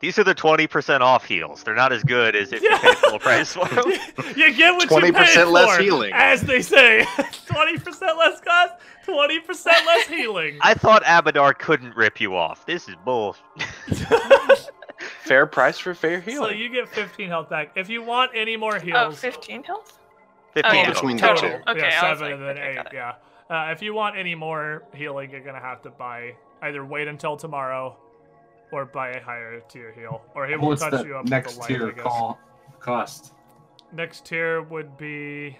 [0.00, 1.62] These are the 20% off heals.
[1.62, 3.84] They're not as good as if you pay full price for them.
[4.36, 6.12] you get what you 20% paid less for, healing.
[6.12, 7.06] as they say.
[7.46, 10.58] Twenty percent less cost, twenty percent less healing.
[10.60, 12.66] I thought Abadar couldn't rip you off.
[12.66, 13.36] This is bull.
[15.20, 16.58] Fair price for fair so healing.
[16.58, 17.72] you get fifteen health back.
[17.76, 19.98] If you want any more Oh, heals, 15 health?
[20.54, 20.84] 15 yeah.
[20.86, 20.94] total.
[20.94, 21.70] Between the two.
[21.70, 22.86] Okay, yeah, seven like, and then okay, eight.
[22.92, 23.14] Yeah.
[23.50, 27.36] Uh, if you want any more healing, you're gonna have to buy either wait until
[27.36, 27.96] tomorrow,
[28.74, 31.60] or buy a higher tier heal, or he will touch you up with next the
[31.60, 31.68] light.
[31.68, 32.02] tier I guess.
[32.02, 32.40] call
[32.80, 33.32] cost?
[33.92, 35.50] Next tier would be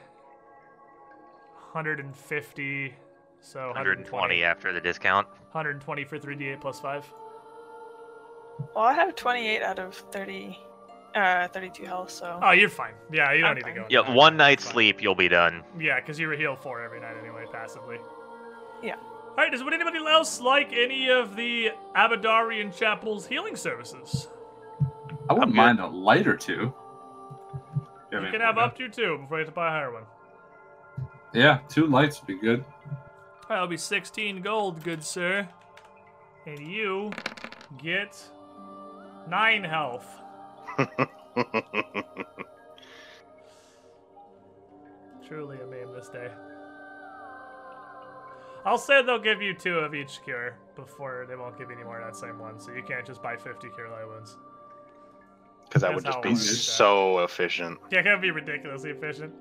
[1.72, 2.94] 150.
[3.40, 5.28] So 120 after the discount.
[5.52, 7.12] 120 for 3d8 plus 5.
[8.74, 10.58] Well, I have 28 out of 30,
[11.14, 12.40] uh, 32 health, so.
[12.42, 12.94] Oh, you're fine.
[13.12, 13.86] Yeah, you don't I'm need to go.
[13.90, 15.62] Yeah, one night's sleep, you'll be done.
[15.78, 17.98] Yeah, because you were healed 4 every night anyway, passively.
[18.82, 18.96] Yeah.
[19.36, 24.28] Alright, does would anybody else like any of the Abadarian Chapel's healing services?
[25.28, 25.56] I wouldn't good.
[25.56, 26.73] mind a light or two.
[28.12, 30.05] You can have up to two before you have to buy a higher one.
[31.32, 32.65] Yeah, two lights would be good.
[33.48, 35.48] That'll be 16 gold, good sir.
[36.47, 37.11] And you
[37.82, 38.23] get
[39.28, 40.06] 9 health.
[45.27, 46.31] Truly a meme this day.
[48.64, 51.84] I'll say they'll give you two of each cure before they won't give you any
[51.84, 54.36] more of that same one, so you can't just buy 50 cure light wounds.
[55.68, 56.54] Because that would just be I would do that.
[56.56, 57.78] so efficient.
[57.90, 59.32] Yeah, it can be ridiculously efficient.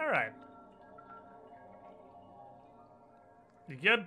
[0.00, 0.32] Alright.
[3.68, 4.06] You good?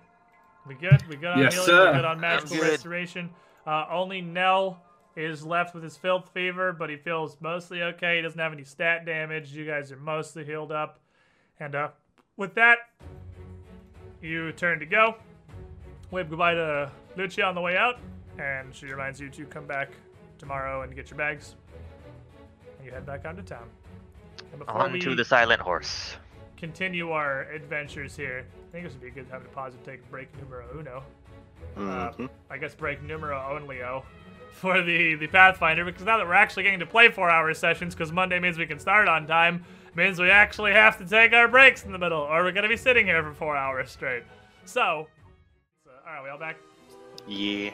[0.68, 1.04] We good?
[1.08, 1.68] We good on Yes, healing?
[1.68, 1.92] sir.
[1.92, 2.70] We good on magical good.
[2.70, 3.30] restoration?
[3.66, 4.82] Uh, only Nell
[5.16, 8.18] is left with his filth fever, but he feels mostly okay.
[8.18, 9.52] He doesn't have any stat damage.
[9.52, 11.00] You guys are mostly healed up.
[11.60, 11.90] And uh,
[12.38, 12.78] with that,
[14.22, 15.16] you turn to go.
[16.12, 18.00] Wave goodbye to Lucia on the way out,
[18.40, 19.90] and she reminds you to come back
[20.38, 21.56] tomorrow and get your bags.
[22.78, 23.68] And you head back onto town.
[24.54, 26.16] And On to the silent horse.
[26.56, 29.84] continue our adventures here, I think this would be a good time to pause and
[29.84, 31.04] take break numero uno.
[31.76, 32.30] Uh, Mhm.
[32.50, 34.04] I guess break numero onlyo
[34.54, 37.94] for the the Pathfinder because now that we're actually getting to play four hour sessions
[37.94, 39.64] because Monday means we can start on time
[39.98, 42.78] means we actually have to take our breaks in the middle or we're gonna be
[42.78, 44.24] sitting here for four hours straight.
[44.64, 45.08] So,
[45.84, 46.58] so all right, we all back.
[47.28, 47.72] Yeah.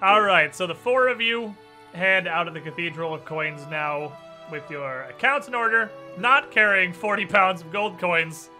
[0.00, 1.54] All right, so the four of you
[1.92, 4.16] head out of the Cathedral of Coins now
[4.50, 8.50] with your accounts in order, not carrying 40 pounds of gold coins,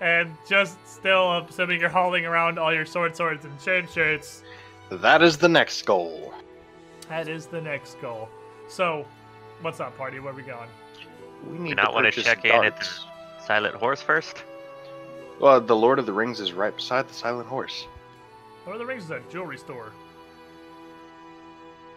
[0.00, 4.44] and just still assuming you're hauling around all your sword swords and chain shirts.
[4.90, 6.32] That is the next goal.
[7.08, 8.28] That is the next goal.
[8.68, 9.04] So,
[9.62, 10.20] what's up, party?
[10.20, 10.68] Where are we going?
[11.48, 14.44] We need not to wanna purchase check in at the- Silent horse first?
[15.40, 17.86] Well, the Lord of the Rings is right beside the Silent Horse.
[18.66, 19.92] Lord of the Rings is a jewelry store.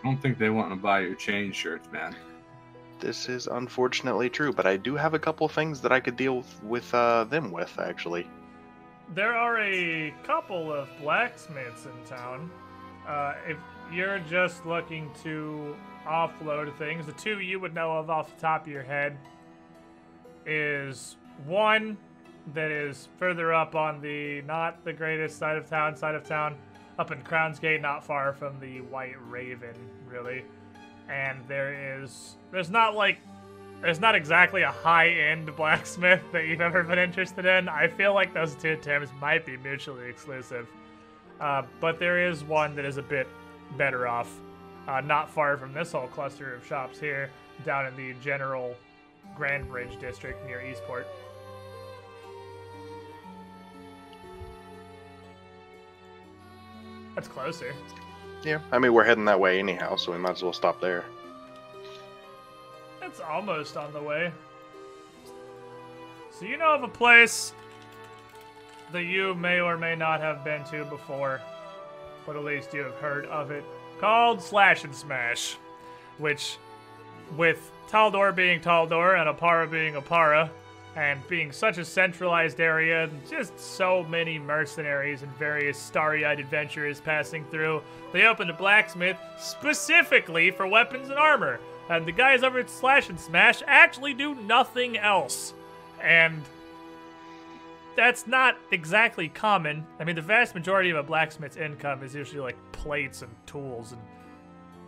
[0.02, 2.15] I don't think they want to buy your chain shirts, man.
[2.99, 6.38] This is unfortunately true, but I do have a couple things that I could deal
[6.38, 8.28] with, with uh, them with, actually.
[9.14, 12.49] There are a couple of blacksmiths in town.
[13.06, 13.57] Uh, if
[13.91, 15.76] you're just looking to
[16.07, 19.18] offload things, the two you would know of off the top of your head
[20.45, 21.98] is one
[22.53, 26.56] that is further up on the not the greatest side of town, side of town,
[26.99, 29.76] up in Crown's Gate, not far from the White Raven,
[30.07, 30.44] really.
[31.10, 33.20] And there is there's not like
[33.82, 37.68] there's not exactly a high-end blacksmith that you've ever been interested in.
[37.68, 40.68] I feel like those two terms might be mutually exclusive.
[41.41, 43.28] Uh, but there is one that is a bit
[43.78, 44.40] better off,
[44.88, 47.30] uh, not far from this whole cluster of shops here,
[47.65, 48.76] down in the general
[49.35, 51.07] Grand Bridge district near Eastport.
[57.15, 57.73] That's closer.
[58.43, 61.05] Yeah, I mean, we're heading that way anyhow, so we might as well stop there.
[63.01, 64.31] It's almost on the way.
[66.31, 67.53] So you know of a place
[68.91, 71.39] that you may or may not have been to before,
[72.26, 73.64] but at least you have heard of it,
[73.99, 75.57] called Slash and Smash,
[76.18, 76.57] which,
[77.38, 80.49] with Taldor being Taldor and Oppara being Oppara,
[80.95, 87.43] and being such a centralized area, just so many mercenaries and various starry-eyed adventurers passing
[87.45, 87.81] through,
[88.11, 91.60] they opened a blacksmith specifically for weapons and armor.
[91.89, 95.53] And the guys over at Slash and Smash actually do nothing else.
[96.01, 96.43] And
[97.95, 99.85] that's not exactly common.
[99.99, 103.91] I mean, the vast majority of a blacksmith's income is usually like plates and tools
[103.91, 104.01] and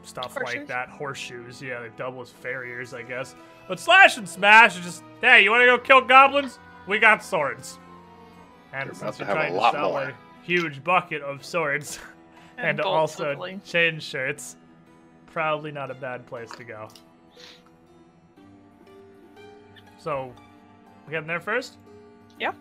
[0.06, 0.90] stuff like that.
[0.90, 3.36] Horseshoes, yeah, they double as farriers, I guess.
[3.68, 6.60] But Slash and Smash is just, hey, you want to go kill goblins?
[6.88, 7.80] We got swords.
[8.74, 10.02] And You're since you're have a trying to sell more.
[10.04, 12.00] a huge bucket of swords
[12.58, 13.60] and, And bolts, also hopefully.
[13.66, 14.56] chain shirts,
[15.28, 16.90] probably not a bad place to go.
[19.98, 20.34] So,
[21.08, 21.78] we getting there first?
[22.40, 22.52] Yeah.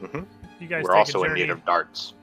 [0.00, 0.26] Mhm.
[0.60, 2.14] You guys We're take also a in need of darts.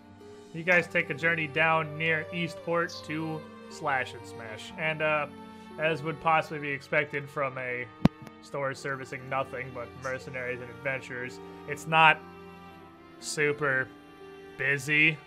[0.53, 4.73] You guys take a journey down near Eastport to Slash and Smash.
[4.77, 5.27] And uh,
[5.79, 7.85] as would possibly be expected from a
[8.41, 12.19] store servicing nothing but mercenaries and adventurers, it's not
[13.19, 13.87] super
[14.57, 15.17] busy.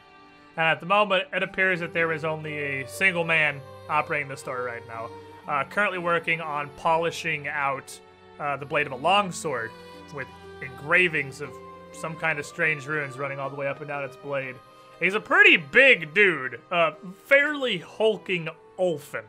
[0.56, 4.36] And at the moment, it appears that there is only a single man operating the
[4.36, 5.08] store right now,
[5.48, 7.98] uh, currently working on polishing out
[8.38, 9.70] uh, the blade of a longsword
[10.14, 10.28] with
[10.62, 11.50] engravings of
[11.92, 14.56] some kind of strange runes running all the way up and down its blade.
[15.02, 16.92] He's a pretty big dude, uh,
[17.24, 18.48] fairly hulking
[18.78, 19.24] Ulfen.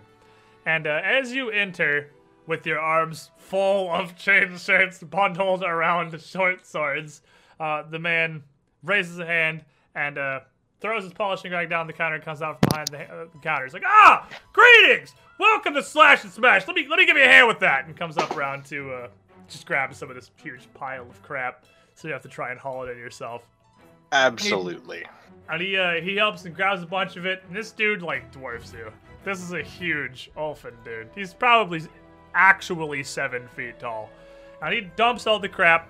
[0.67, 2.11] And uh, as you enter
[2.45, 7.23] with your arms full of chain shirts bundled around short swords,
[7.59, 8.43] uh, the man
[8.83, 10.41] raises a hand and uh,
[10.79, 13.39] throws his polishing rag down the counter and comes out from behind the, uh, the
[13.39, 13.65] counter.
[13.65, 15.15] He's like, "Ah, greetings!
[15.39, 16.67] Welcome to Slash and Smash.
[16.67, 18.91] Let me let me give you a hand with that." And comes up around to
[18.91, 19.07] uh,
[19.47, 22.59] just grab some of this huge pile of crap, so you have to try and
[22.59, 23.47] haul it in yourself.
[24.13, 25.03] Absolutely.
[25.49, 27.43] And he uh, he helps and grabs a bunch of it.
[27.47, 28.91] And this dude like dwarfs you.
[29.25, 31.09] This is a huge Ulfen dude.
[31.15, 31.81] He's probably
[32.35, 34.09] actually seven feet tall.
[34.61, 35.89] And he dumps all the crap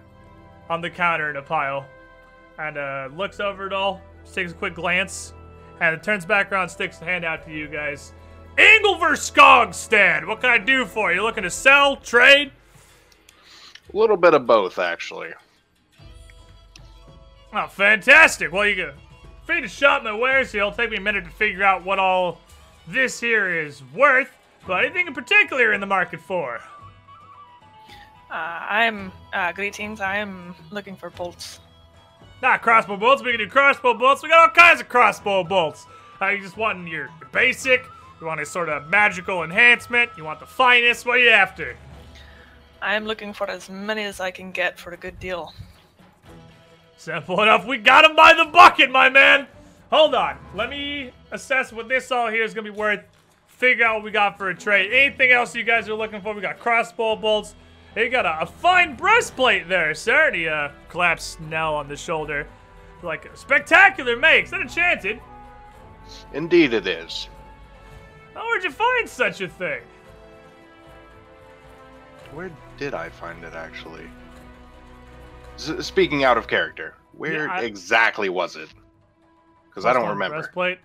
[0.69, 1.85] on the counter in a pile,
[2.57, 4.01] and uh, looks over it all,
[4.31, 5.33] takes a quick glance,
[5.81, 8.13] and turns back around, sticks a hand out to you guys.
[8.57, 11.21] Inglever Skogstad, what can I do for you?
[11.21, 12.51] Looking to sell, trade?
[13.93, 15.33] A little bit of both, actually.
[17.53, 18.51] Oh, fantastic.
[18.51, 18.93] Well, you can
[19.45, 21.99] free to shop my wares, so it'll take me a minute to figure out what
[21.99, 22.39] all
[22.87, 24.31] this here is worth.
[24.65, 26.59] But anything in particular in the market for?
[28.31, 30.01] Uh, I'm uh, greetings.
[30.01, 31.59] I am looking for bolts.
[32.41, 33.21] Not crossbow bolts.
[33.21, 34.23] We can do crossbow bolts.
[34.23, 35.85] We got all kinds of crossbow bolts.
[36.21, 37.85] Uh, you just want your, your basic.
[38.19, 40.09] You want a sort of magical enhancement.
[40.17, 41.05] You want the finest.
[41.05, 41.75] What are you after?
[42.81, 45.53] I am looking for as many as I can get for a good deal.
[47.03, 47.65] Simple enough.
[47.65, 49.45] We got him by the bucket, my man.
[49.91, 50.37] Hold on.
[50.55, 53.01] Let me assess what this all here is going to be worth.
[53.47, 54.89] Figure out what we got for a trade.
[54.93, 56.33] Anything else you guys are looking for?
[56.33, 57.55] We got crossbow bolts.
[57.97, 60.27] You got a, a fine breastplate there, sir.
[60.27, 62.47] And he uh, claps Snell on the shoulder.
[63.01, 64.51] Like, a spectacular makes.
[64.51, 65.19] That enchanted.
[66.31, 67.27] Indeed, it is.
[68.33, 69.81] How where'd you find such a thing?
[72.33, 74.07] Where did I find it, actually?
[75.69, 78.69] S- speaking out of character, where Yeah, I- exactly was it?
[79.69, 80.37] Because I don't Plus one remember.
[80.37, 80.79] Breastplate.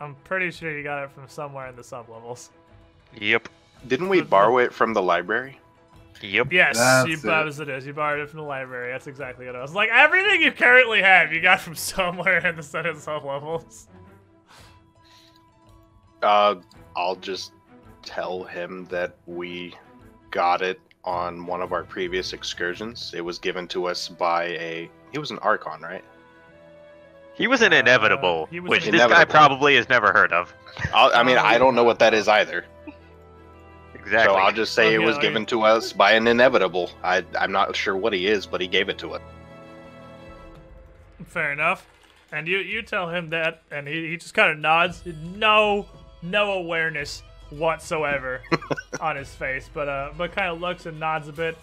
[0.00, 2.48] I'm pretty sure you got it from somewhere in the sublevels.
[3.20, 3.48] Yep.
[3.86, 5.58] Didn't we borrow it from the library?
[6.20, 6.52] Yep.
[6.52, 7.22] Yes, That's you it.
[7.24, 7.84] bought as it is.
[7.86, 8.92] You borrowed it from the library.
[8.92, 9.74] That's exactly what it was.
[9.74, 13.86] Like everything you currently have, you got from somewhere in the set of sublevels.
[16.22, 16.56] Uh,
[16.96, 17.52] I'll just
[18.02, 19.74] tell him that we
[20.30, 23.12] got it on one of our previous excursions.
[23.16, 24.90] It was given to us by a.
[25.12, 26.04] He was an Archon, right?
[27.34, 29.32] He was an Uh, inevitable, he was which an this guy inevitable.
[29.32, 30.52] probably has never heard of.
[30.94, 32.64] I'll, I mean, Oh, I don't know what that is either.
[33.94, 34.34] Exactly.
[34.34, 35.28] So I'll just say it was okay.
[35.28, 36.90] given to us by an inevitable.
[37.04, 39.22] I, I'm not sure what he is, but he gave it to us.
[41.26, 41.86] Fair enough.
[42.32, 45.02] And you you tell him that, and he, he just kind of nods.
[45.06, 45.86] No
[46.22, 47.22] no awareness
[47.52, 48.40] whatsoever
[49.00, 51.56] on his face, but uh but kind of looks and nods a bit.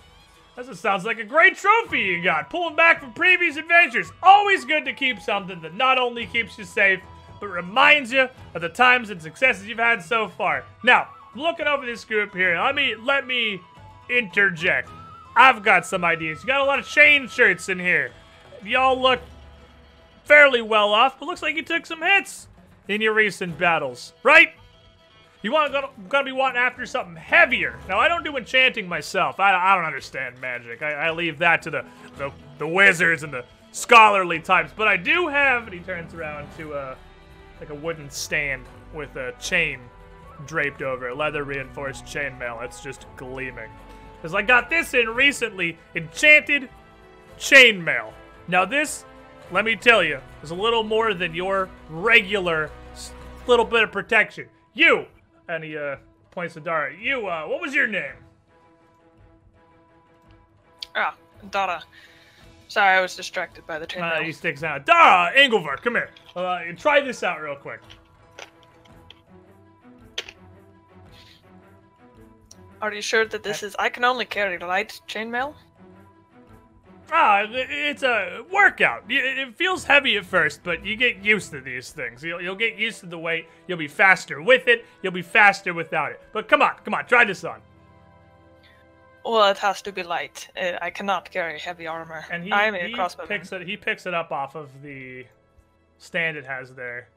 [0.56, 2.50] This sounds like a great trophy you got.
[2.50, 4.12] Pulling back from previous adventures.
[4.22, 7.00] Always good to keep something that not only keeps you safe,
[7.40, 10.66] but reminds you of the times and successes you've had so far.
[10.84, 13.62] Now, looking over this group here, let me let me
[14.10, 14.90] interject.
[15.36, 16.42] I've got some ideas.
[16.42, 18.12] You got a lot of chain shirts in here.
[18.64, 19.22] Y'all look
[20.26, 22.48] fairly well off, but looks like you took some hits
[22.88, 24.54] in your recent battles, right?
[25.42, 27.80] You want to gotta be wanting after something heavier.
[27.88, 29.40] Now I don't do enchanting myself.
[29.40, 30.82] I, I don't understand magic.
[30.82, 31.86] I, I leave that to the,
[32.18, 34.74] the the wizards and the scholarly types.
[34.76, 35.64] But I do have.
[35.64, 36.96] And he turns around to uh
[37.60, 39.80] like a wooden stand with a chain
[40.46, 42.64] draped over it, leather reinforced chainmail.
[42.64, 43.70] It's just gleaming.
[44.22, 46.70] Cause I got this in recently, enchanted
[47.38, 48.12] chainmail.
[48.48, 49.06] Now this,
[49.52, 52.70] let me tell you, is a little more than your regular
[53.48, 54.48] little bit of protection.
[54.74, 55.06] You,
[55.50, 55.98] and he uh,
[56.32, 56.96] points to Dara.
[56.96, 58.14] You, uh, what was your name?
[60.96, 61.16] Ah,
[61.52, 61.84] Dada.
[62.68, 64.04] Sorry, I was distracted by the train.
[64.06, 64.86] Uh, he sticks out.
[64.86, 66.12] Dara Engelvert, come here.
[66.36, 67.82] Uh, try this out real quick.
[72.82, 73.76] Are you sure that this is?
[73.78, 75.54] I can only carry light chainmail.
[77.12, 79.04] Ah, it's a workout.
[79.10, 82.24] It feels heavy at first, but you get used to these things.
[82.24, 83.48] You'll, you'll get used to the weight.
[83.68, 84.86] You'll be faster with it.
[85.02, 86.22] You'll be faster without it.
[86.34, 87.62] But come on, come on, try this on.
[89.26, 90.50] Well, it has to be light.
[90.60, 92.26] Uh, I cannot carry heavy armor.
[92.32, 92.96] And he, I am he
[93.28, 93.68] picks it.
[93.68, 95.26] He picks it up off of the
[95.98, 97.10] stand it has there,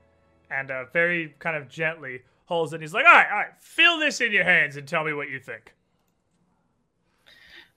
[0.51, 2.81] and uh, very kind of gently holds it.
[2.81, 5.31] He's like, "All right, all right, feel this in your hands and tell me what
[5.31, 5.75] you think."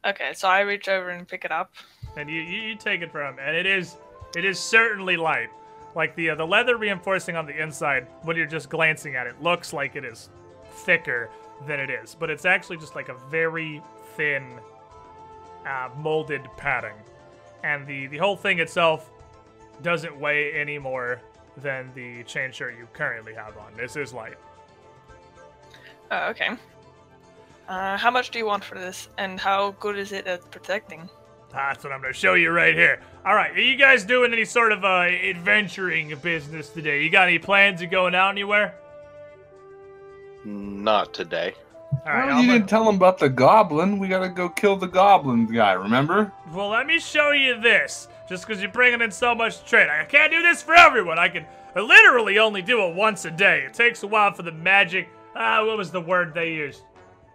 [0.06, 1.74] Okay, so I reach over and pick it up.
[2.18, 3.98] And you, you, you take it from and it is
[4.36, 5.50] it is certainly light.
[5.96, 9.42] Like the uh, the leather reinforcing on the inside, when you're just glancing at it,
[9.42, 10.30] looks like it is
[10.72, 11.30] thicker
[11.66, 13.82] than it is, but it's actually just like a very
[14.18, 14.60] thin
[15.66, 16.96] uh, molded padding,
[17.64, 19.10] and the the whole thing itself
[19.82, 21.22] doesn't weigh any more
[21.58, 23.74] than the chain shirt you currently have on.
[23.78, 24.38] This is light.
[26.12, 26.50] Oh, okay.
[27.70, 31.10] Uh, how much do you want for this, and how good is it at protecting?
[31.56, 33.00] That's what I'm going to show you right here.
[33.26, 37.02] All right, are you guys doing any sort of uh, adventuring business today?
[37.02, 38.76] You got any plans of going out anywhere?
[40.44, 41.54] Not today.
[42.06, 43.98] All right, well, I'm you gonna- didn't tell him about the goblin.
[44.00, 45.72] We gotta go kill the goblin guy.
[45.74, 46.32] Remember?
[46.52, 48.10] Well, let me show you this.
[48.28, 49.88] Just because you're bringing in so much trade.
[49.88, 51.18] I can't do this for everyone.
[51.20, 51.46] I can
[51.76, 53.62] I literally only do it once a day.
[53.66, 55.08] It takes a while for the magic.
[55.36, 56.82] Ah, what was the word they used?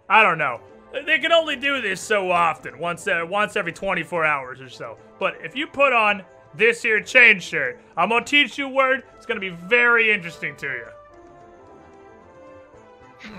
[0.09, 0.59] I don't know.
[0.91, 4.97] They can only do this so often, once uh, once every 24 hours or so.
[5.19, 6.23] But if you put on
[6.53, 9.03] this here chain shirt, I'm gonna teach you a word.
[9.15, 10.85] It's gonna be very interesting to you.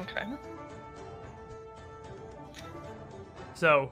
[0.02, 0.24] Okay.
[3.54, 3.90] So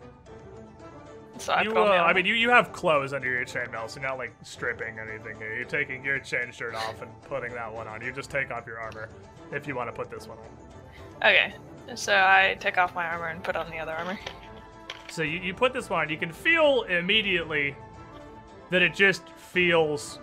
[1.38, 4.08] So I you, uh, I mean, you, you have clothes under your chainmail, so you're
[4.08, 5.54] not like stripping anything here.
[5.54, 8.02] You're taking your chain shirt off and putting that one on.
[8.02, 9.08] You just take off your armor
[9.52, 11.28] if you want to put this one on.
[11.28, 11.54] Okay.
[11.94, 14.18] So I take off my armor and put on the other armor.
[15.10, 16.08] So you, you put this one on.
[16.08, 17.74] You can feel immediately
[18.70, 20.20] that it just feels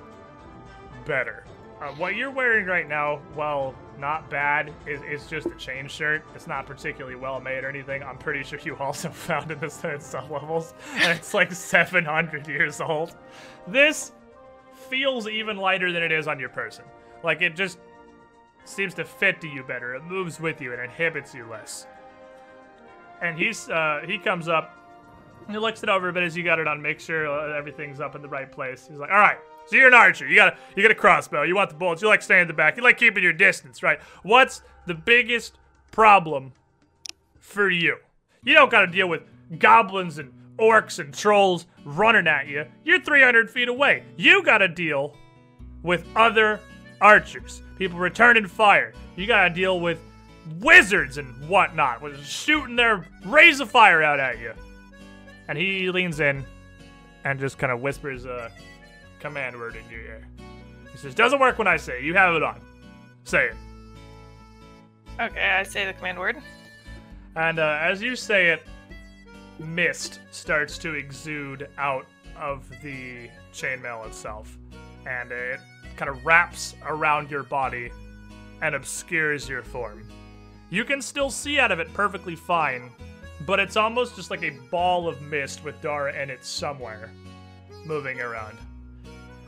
[1.05, 1.43] better.
[1.81, 6.23] Uh, what you're wearing right now, well, not bad, is, just a chain shirt.
[6.33, 8.01] It's not particularly well made or anything.
[8.01, 12.47] I'm pretty sure you also found in the third sub levels, and it's like 700
[12.47, 13.15] years old.
[13.67, 14.11] This
[14.89, 16.85] feels even lighter than it is on your person.
[17.23, 17.77] Like it just
[18.67, 19.95] seems to fit to you better.
[19.95, 20.73] It moves with you.
[20.73, 21.87] It inhibits you less.
[23.21, 24.77] And he's uh, he comes up,
[25.49, 28.15] he looks it over but as you got it on, make sure uh, everything's up
[28.15, 28.87] in the right place.
[28.87, 30.27] He's like, "All right, so you're an archer.
[30.27, 31.43] You got a you got a crossbow.
[31.43, 32.01] You want the bullets.
[32.01, 32.77] You like staying in the back.
[32.77, 33.99] You like keeping your distance, right?
[34.23, 35.57] What's the biggest
[35.91, 36.53] problem
[37.39, 37.97] for you?
[38.43, 39.23] You don't got to deal with
[39.59, 42.65] goblins and orcs and trolls running at you.
[42.83, 44.03] You're 300 feet away.
[44.15, 45.15] You got to deal
[45.83, 46.59] with other
[47.01, 48.93] archers, people returning fire.
[49.15, 49.99] You got to deal with
[50.59, 54.53] wizards and whatnot, with shooting their rays of fire out at you.
[55.47, 56.45] And he leans in
[57.23, 58.51] and just kind of whispers a
[59.19, 60.27] command word in your ear.
[60.91, 62.03] He says, "Doesn't work when I say it.
[62.03, 62.61] You have it on.
[63.23, 63.55] Say it."
[65.19, 66.37] Okay, I say the command word.
[67.35, 68.63] And uh, as you say it,
[69.59, 72.05] mist starts to exude out
[72.39, 74.57] of the chainmail itself,
[75.05, 75.59] and it
[75.97, 77.91] kind of wraps around your body
[78.61, 80.07] and obscures your form.
[80.69, 82.91] You can still see out of it perfectly fine,
[83.45, 87.11] but it's almost just like a ball of mist with Dara in it somewhere,
[87.85, 88.57] moving around.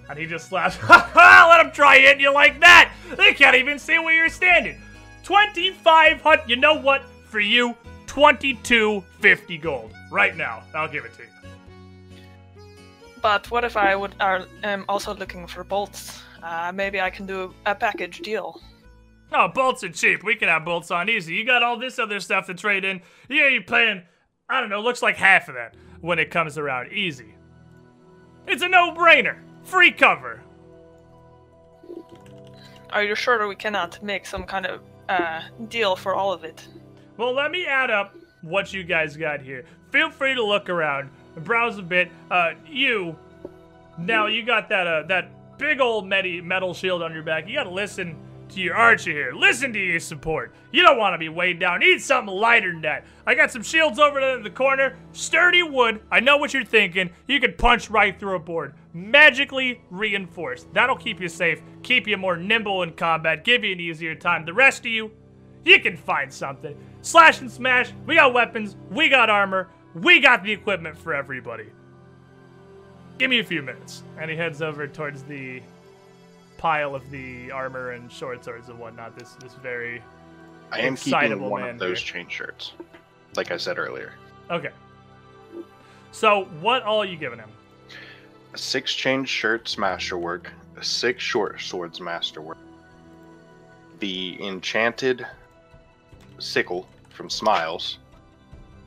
[0.09, 0.75] And he just laughs.
[0.81, 1.47] Ha ha!
[1.49, 2.91] Let him try hitting you like that!
[3.15, 4.81] They can't even see where you're standing.
[5.23, 7.03] 2500 You know what?
[7.25, 7.75] For you,
[8.07, 9.93] 2250 gold.
[10.09, 10.63] Right now.
[10.73, 11.29] I'll give it to you.
[13.21, 16.21] But what if I would are am also looking for bolts?
[16.41, 18.59] Uh, maybe I can do a package deal.
[19.31, 20.23] Oh, bolts are cheap.
[20.23, 21.35] We can have bolts on easy.
[21.35, 23.01] You got all this other stuff to trade in.
[23.29, 24.01] Yeah, you're paying,
[24.49, 26.91] I don't know, looks like half of that when it comes around.
[26.91, 27.35] Easy.
[28.47, 29.37] It's a no brainer.
[29.63, 30.41] Free cover.
[32.91, 36.67] Are you sure we cannot make some kind of uh, deal for all of it?
[37.17, 39.65] Well, let me add up what you guys got here.
[39.91, 42.09] Feel free to look around, browse a bit.
[42.31, 43.15] Uh, you,
[43.99, 45.29] now you got that uh that
[45.59, 47.47] big old metal shield on your back.
[47.47, 48.17] You gotta listen
[48.49, 49.33] to your archer here.
[49.33, 50.55] Listen to your support.
[50.71, 51.81] You don't want to be weighed down.
[51.81, 53.05] Need something lighter than that.
[53.27, 54.97] I got some shields over there in the corner.
[55.11, 56.01] Sturdy wood.
[56.09, 57.11] I know what you're thinking.
[57.27, 58.73] You could punch right through a board.
[58.93, 60.73] Magically reinforced.
[60.73, 64.45] That'll keep you safe, keep you more nimble in combat, give you an easier time.
[64.45, 65.11] The rest of you,
[65.63, 66.75] you can find something.
[67.01, 67.91] Slash and smash.
[68.07, 68.75] We got weapons.
[68.89, 69.69] We got armor.
[69.93, 71.67] We got the equipment for everybody.
[73.19, 74.03] Give me a few minutes.
[74.17, 75.61] And he heads over towards the
[76.57, 79.17] pile of the armor and short swords and whatnot.
[79.17, 80.01] This this very
[80.71, 82.13] I am keeping one of those here.
[82.13, 82.71] chain shirts.
[83.35, 84.13] like I said earlier.
[84.49, 84.69] Okay.
[86.11, 87.49] So what all are you giving him?
[88.55, 90.51] Six chain shirts masterwork,
[90.81, 92.57] six short swords masterwork,
[93.99, 95.25] the enchanted
[96.39, 97.99] sickle from Smiles,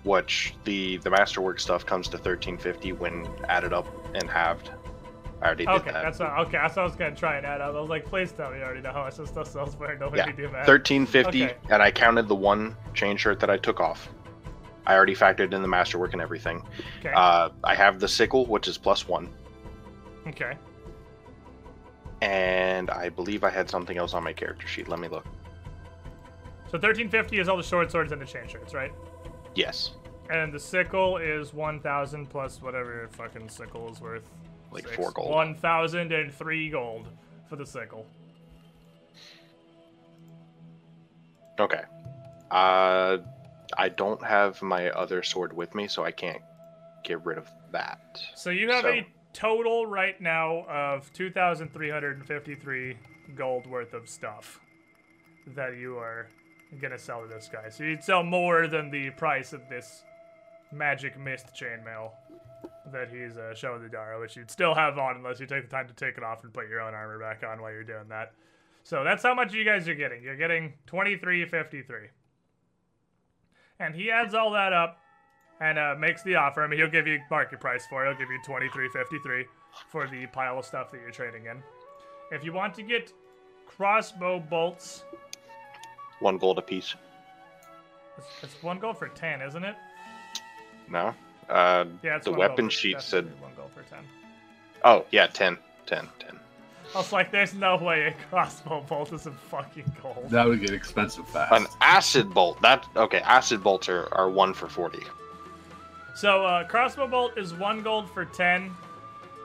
[0.04, 4.70] which the the masterwork stuff comes to thirteen fifty when added up and halved.
[5.40, 6.02] I already did Okay, that.
[6.04, 6.52] that's not, okay.
[6.58, 7.74] That's what I was gonna try and add up.
[7.74, 9.92] I was like, please tell me you already know how much this stuff sells for.
[9.96, 10.66] Nobody Yeah, do that.
[10.66, 11.56] Thirteen fifty, Okay.
[11.70, 14.08] and I counted the one chain shirt that I took off.
[14.86, 16.62] I already factored in the masterwork and everything.
[17.00, 17.12] Okay.
[17.14, 19.28] Uh, I have the sickle, which is plus one,
[20.28, 20.54] okay.
[22.20, 24.88] and I believe I had something else on my character sheet.
[24.88, 25.24] Let me look.
[26.66, 28.92] So 1350 is all the short swords and the chain shirts, right?
[29.54, 29.90] Yes,
[30.30, 34.22] And the sickle is 1,000 plus whatever your fucking sickle is worth.
[34.70, 34.96] Like Six.
[34.96, 35.30] four gold.
[35.30, 37.08] 1,003 gold
[37.48, 38.06] for the sickle.
[41.60, 41.82] Okay.
[42.50, 43.18] Uh,
[43.76, 46.40] I don't have my other sword with me, so I can't
[47.04, 48.18] get rid of that.
[48.34, 52.96] So you have So- a total right now of 2,353
[53.34, 54.60] gold worth of stuff
[55.48, 56.28] that you are
[56.80, 57.68] gonna sell this guy.
[57.68, 60.02] So you'd sell more than the price of this
[60.72, 62.10] magic mist chainmail
[62.92, 65.74] that he's uh, showing the Dara, which you'd still have on unless you take the
[65.74, 68.08] time to take it off and put your own armor back on while you're doing
[68.08, 68.32] that.
[68.84, 70.22] So that's how much you guys are getting.
[70.22, 72.08] You're getting 2353.
[73.78, 74.98] And he adds all that up
[75.60, 76.62] and uh, makes the offer.
[76.62, 78.10] I mean, he'll give you market price for it.
[78.10, 79.46] He'll give you twenty three fifty three
[79.90, 81.62] for the pile of stuff that you're trading in.
[82.30, 83.12] If you want to get
[83.66, 85.04] crossbow bolts,
[86.22, 86.94] One gold apiece.
[88.16, 89.74] it's, it's one gold for ten, isn't it?
[90.88, 91.14] No.
[91.50, 93.24] Uh, Yeah, it's the one gold weapon for- sheet said.
[93.40, 94.04] one gold for ten.
[94.84, 96.38] Oh yeah, 10, 10, 10.
[96.94, 100.26] I was like, there's no way a crossbow bolt is a fucking gold.
[100.30, 101.52] That would get expensive fast.
[101.52, 102.60] An acid bolt.
[102.62, 103.20] That okay?
[103.20, 105.02] Acid bolts are, are one for forty.
[106.14, 108.70] So uh, crossbow bolt is one gold for ten.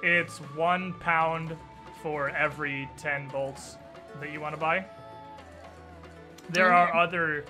[0.04, 1.56] It's one pound
[2.04, 3.78] for every ten bolts
[4.20, 4.86] that you want to buy.
[6.49, 7.45] There are other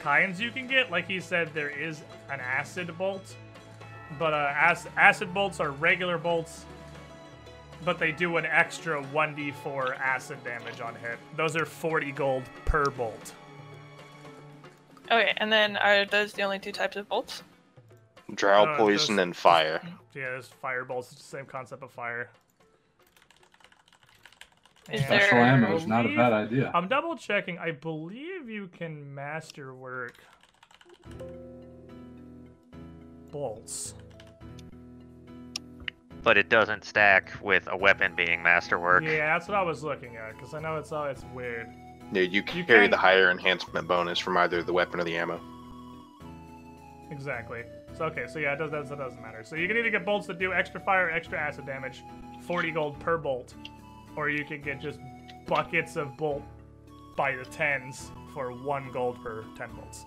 [0.00, 0.90] kinds you can get.
[0.90, 3.34] Like he said, there is an acid bolt,
[4.18, 6.64] but uh, ac- acid bolts are regular bolts,
[7.84, 11.18] but they do an extra 1d4 acid damage on hit.
[11.36, 13.32] Those are 40 gold per bolt.
[15.10, 17.42] Okay, and then are those the only two types of bolts?
[18.34, 19.80] Drow Uh, poison those- and fire.
[20.14, 21.12] Yeah, there's fire bolts.
[21.12, 22.28] It's the same concept of fire.
[24.90, 26.70] Is And- there- Special ammo is not a bad idea.
[26.74, 27.58] I'm double checking.
[27.58, 30.14] I believe you can masterwork
[33.30, 33.94] bolts.
[36.22, 39.02] But it doesn't stack with a weapon being masterwork.
[39.04, 41.68] Yeah, that's what I was looking at because I know it's all it's weird.
[42.12, 45.16] Yeah, you You carry can- the higher enhancement bonus from either the weapon or the
[45.16, 45.40] ammo.
[47.10, 47.62] Exactly.
[47.94, 49.42] So okay, so yeah, it does that, that doesn't matter.
[49.44, 52.02] So you can either get bolts that do extra fire, extra acid damage,
[52.42, 53.54] 40 gold per bolt,
[54.18, 54.98] or you can get just
[55.46, 56.42] buckets of bolt
[57.16, 60.04] by the tens for one gold per 10 bolts.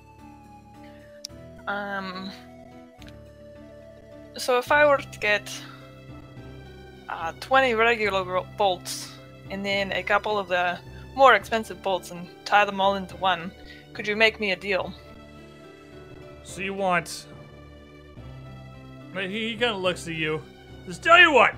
[1.65, 2.29] Um.
[4.37, 5.49] So if I were to get
[7.07, 9.13] uh, 20 regular bolts
[9.49, 10.77] and then a couple of the
[11.15, 13.51] more expensive bolts and tie them all into one,
[13.93, 14.93] could you make me a deal?
[16.43, 17.27] So you want?
[19.13, 20.41] He, kind of looks at you.
[20.85, 21.53] Says, "Tell you what,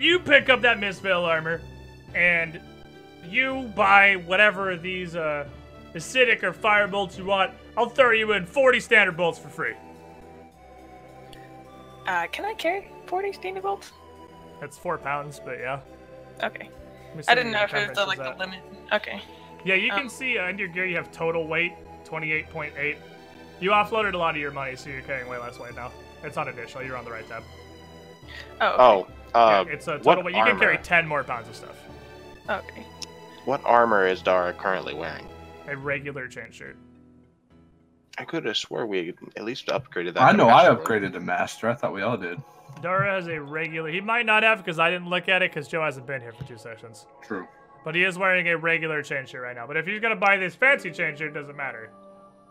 [0.00, 1.60] you pick up that Mistvale armor,
[2.14, 2.60] and
[3.28, 5.46] you buy whatever of these uh,
[5.94, 7.52] acidic or fire bolts you want.
[7.76, 9.74] I'll throw you in 40 standard bolts for free.
[12.06, 13.92] Uh, can I carry 40 standard bolts?
[14.60, 15.80] That's four pounds, but yeah.
[16.42, 16.68] Okay.
[17.08, 18.60] Let me see I didn't know if it was encumbrance uh, like the limit.
[18.92, 19.22] Okay.
[19.64, 20.08] Yeah, you can Oh.
[20.08, 21.72] see uh, under your gear you have total weight
[22.04, 22.96] 28.8.
[23.60, 25.92] You offloaded a lot of your money, so you're carrying way less weight now.
[26.24, 26.82] It's not additional.
[26.82, 27.42] You're on the right tab.
[28.60, 28.66] Oh.
[28.66, 28.82] Okay.
[28.82, 30.34] Oh, uh, yeah, it's a total weight.
[30.34, 31.76] You can carry 10 more pounds of stuff.
[32.48, 32.84] Okay.
[33.44, 35.26] what armor is Dara currently wearing?
[35.68, 36.76] A regular chain shirt.
[38.18, 40.22] I could have swore we at least upgraded that.
[40.22, 41.68] I to know I upgraded to master.
[41.70, 42.40] I thought we all did.
[42.82, 43.88] Dara has a regular.
[43.90, 46.32] He might not have because I didn't look at it because Joe hasn't been here
[46.32, 47.06] for two sessions.
[47.22, 47.46] True.
[47.84, 49.66] But he is wearing a regular chain shirt right now.
[49.66, 51.90] But if he's gonna buy this fancy chain shirt, it doesn't matter.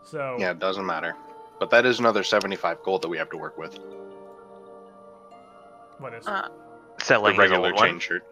[0.02, 1.14] So Yeah, it doesn't matter.
[1.60, 3.78] But that is another 75 gold that we have to work with.
[5.98, 6.26] what is?
[6.26, 6.69] Uh, The
[7.02, 7.88] Selling his regular old one.
[7.90, 8.24] chain shirt.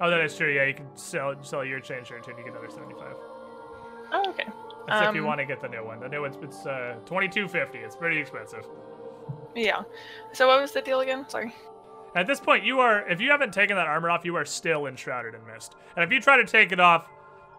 [0.00, 0.52] oh, that is true.
[0.52, 2.30] Yeah, you can sell sell your chain shirt too.
[2.30, 3.16] and You get another seventy-five.
[4.12, 4.46] oh, okay.
[4.86, 6.00] That's if you Um, want to get the new one.
[6.00, 7.78] The new one's it's uh, twenty-two fifty.
[7.78, 8.64] It's pretty expensive.
[9.54, 9.82] Yeah.
[10.32, 11.28] So what was the deal again?
[11.28, 11.54] Sorry.
[12.16, 14.86] At this point, you are if you haven't taken that armor off, you are still
[14.86, 15.76] enshrouded in mist.
[15.96, 17.06] And if you try to take it off,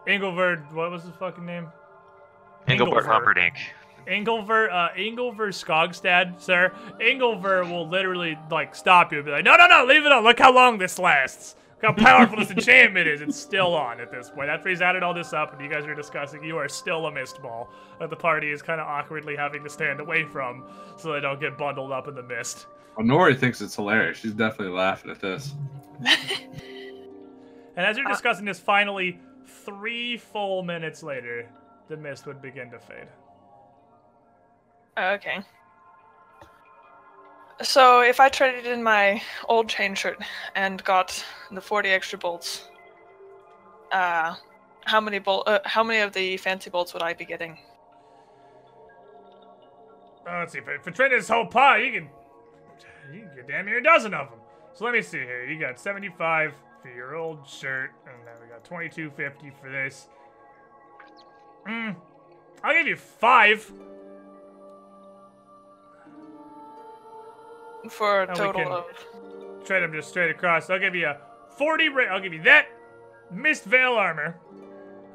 [0.07, 1.67] Engelvard, what was his fucking name?
[2.67, 3.07] Engelbert Engelvard.
[3.07, 3.55] Humperdinck.
[4.07, 6.73] Inglever, uh, Inglever Skogstad, sir.
[6.99, 10.23] Inglever will literally like stop you and be like, "No, no, no, leave it on.
[10.23, 11.55] Look how long this lasts.
[11.81, 13.21] Look how powerful this enchantment is.
[13.21, 14.49] It's still on at this point.
[14.49, 17.11] After he's added all this up and you guys are discussing, you are still a
[17.11, 17.69] mist ball
[17.99, 20.63] that the party is kind of awkwardly having to stand away from
[20.97, 22.67] so they don't get bundled up in the mist.
[22.95, 24.17] Well, Nori thinks it's hilarious.
[24.17, 25.53] She's definitely laughing at this.
[27.75, 29.19] And as you're discussing this, finally,
[29.65, 31.47] three full minutes later,
[31.87, 33.07] the mist would begin to fade.
[35.01, 35.39] Okay.
[37.63, 40.17] So if I traded in my old chain shirt
[40.55, 42.69] and got the 40 extra bolts,
[43.91, 44.35] uh,
[44.85, 45.47] how many bolt?
[45.47, 47.57] Uh, how many of the fancy bolts would I be getting?
[50.27, 50.59] Oh, let's see.
[50.59, 52.09] For, for trading this whole pile, you can,
[53.11, 54.39] you can get damn near a dozen of them.
[54.73, 55.45] So let me see here.
[55.45, 60.07] You got 75 for your old shirt, and then we got 22.50 for this.
[61.67, 61.91] Hmm.
[62.63, 63.71] I'll give you five.
[67.89, 68.85] For a we total of
[69.65, 70.69] Trade them just straight across.
[70.69, 71.17] I'll give you a
[71.57, 71.89] 40.
[71.89, 72.67] Re- I'll give you that
[73.31, 74.39] mist veil armor.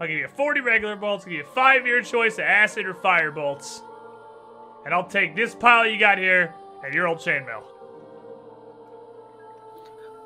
[0.00, 1.24] I'll give you 40 regular bolts.
[1.24, 3.82] I'll give you five of your choice of acid or fire bolts.
[4.84, 7.64] And I'll take this pile you got here and your old chainmail.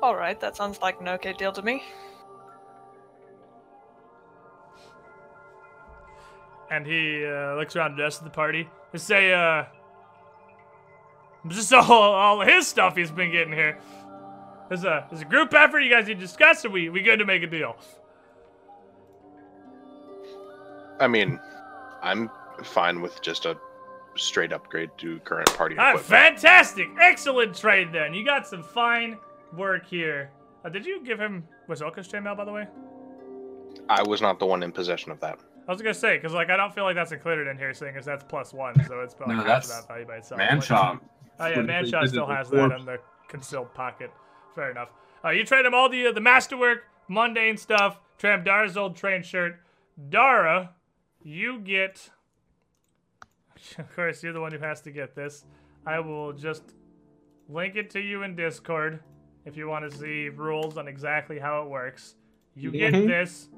[0.03, 1.83] All right, that sounds like an okay deal to me.
[6.69, 8.69] And he uh, looks around the rest of the party.
[8.91, 9.65] They say, uh,
[11.49, 13.77] just all, all his stuff he's been getting here.
[14.69, 17.17] There's a, there's a group effort you guys need to discuss, or we, we good
[17.19, 17.75] to make a deal?
[20.99, 21.39] I mean,
[22.01, 22.29] I'm
[22.63, 23.57] fine with just a
[24.15, 26.05] straight upgrade to current party Ah, equipment.
[26.07, 26.87] fantastic!
[26.99, 28.13] Excellent trade then.
[28.13, 29.17] You got some fine
[29.57, 30.31] work here.
[30.63, 32.67] Uh, did you give him Wasilka's chainmail, by the way?
[33.89, 35.39] I was not the one in possession of that.
[35.67, 37.95] I was gonna say, because like I don't feel like that's included in here, seeing
[37.95, 40.39] as that's plus one, so it's probably No, half of that's that value by itself.
[40.41, 40.99] Manchop.
[41.41, 42.69] Oh yeah, Manshot still has before?
[42.69, 44.11] that in the concealed pocket.
[44.55, 44.89] Fair enough.
[45.23, 47.99] Uh, you trade him all the uh, the masterwork, mundane stuff.
[48.21, 49.59] Him Dara's old train shirt.
[50.09, 50.71] Dara,
[51.23, 52.09] you get.
[53.77, 55.45] Of course, you're the one who has to get this.
[55.85, 56.63] I will just
[57.47, 59.01] link it to you in Discord
[59.45, 62.15] if you want to see rules on exactly how it works.
[62.55, 63.07] You get Mhm.
[63.07, 63.49] this.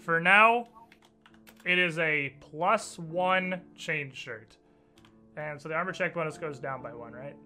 [0.00, 0.68] For now,
[1.64, 4.56] it is a plus one chain shirt.
[5.36, 7.36] And so the armor check bonus goes down by one, right?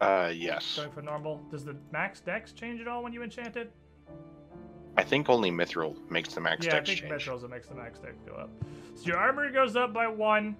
[0.00, 0.76] Uh, yes.
[0.76, 1.42] Going for normal.
[1.50, 3.72] Does the max dex change at all when you enchant it?
[4.96, 7.12] I think only Mithril makes the max yeah, I dex think change.
[7.12, 8.50] Mithril's what makes the max dex go up.
[8.94, 10.56] So your armor goes up by one,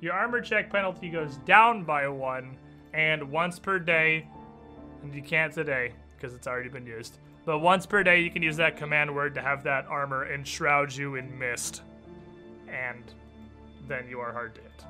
[0.00, 2.56] your armor check penalty goes down by one,
[2.92, 4.26] and once per day,
[5.02, 7.18] and you can't today because it's already been used.
[7.44, 10.94] But once per day, you can use that command word to have that armor enshroud
[10.94, 11.82] you in mist,
[12.68, 13.02] and
[13.86, 14.84] then you are hard to hit.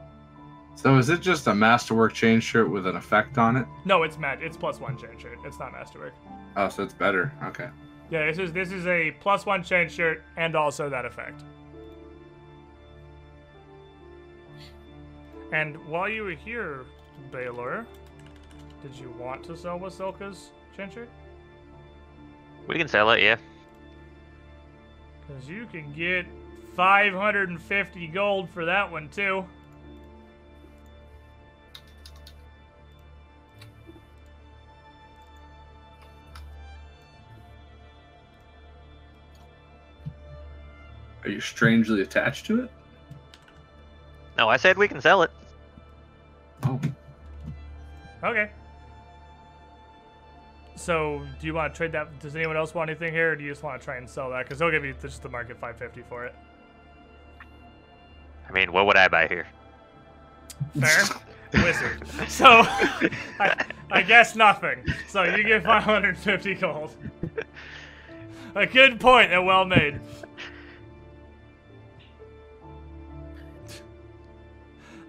[0.79, 3.67] So is it just a masterwork chain shirt with an effect on it?
[3.85, 4.39] No, it's mag.
[4.43, 5.41] It's plus one chain shirt.
[5.45, 6.15] It's not masterwork.
[6.57, 7.33] Oh, so it's better.
[7.43, 7.69] Okay.
[8.13, 11.43] Yeah, this is this is a plus one chain shirt and also that effect.
[15.51, 16.85] And while you were here,
[17.33, 17.85] Baylor,
[18.81, 21.09] did you want to sell Wasilka's chain shirt?
[22.69, 23.37] We can sell it, yeah.
[25.27, 26.25] Because you can get
[26.77, 29.45] 550 gold for that one too.
[41.24, 42.70] Are you strangely attached to it?
[44.36, 45.31] No, I said we can sell it.
[46.65, 46.81] Oh,
[48.23, 48.51] Okay.
[50.74, 52.20] So, do you want to trade that?
[52.20, 54.31] Does anyone else want anything here, or do you just want to try and sell
[54.31, 54.45] that?
[54.45, 56.35] Because they'll give you just the market 550 for it.
[58.49, 59.47] I mean, what would I buy here?
[60.81, 61.05] Fair.
[61.65, 62.07] Wizard.
[62.28, 62.47] So,
[63.40, 64.85] I, I guess nothing.
[65.09, 66.95] So you get 550 gold.
[68.55, 70.01] A good point and well made.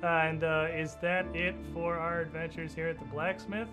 [0.03, 3.67] And uh, is that it for our adventures here at the blacksmith?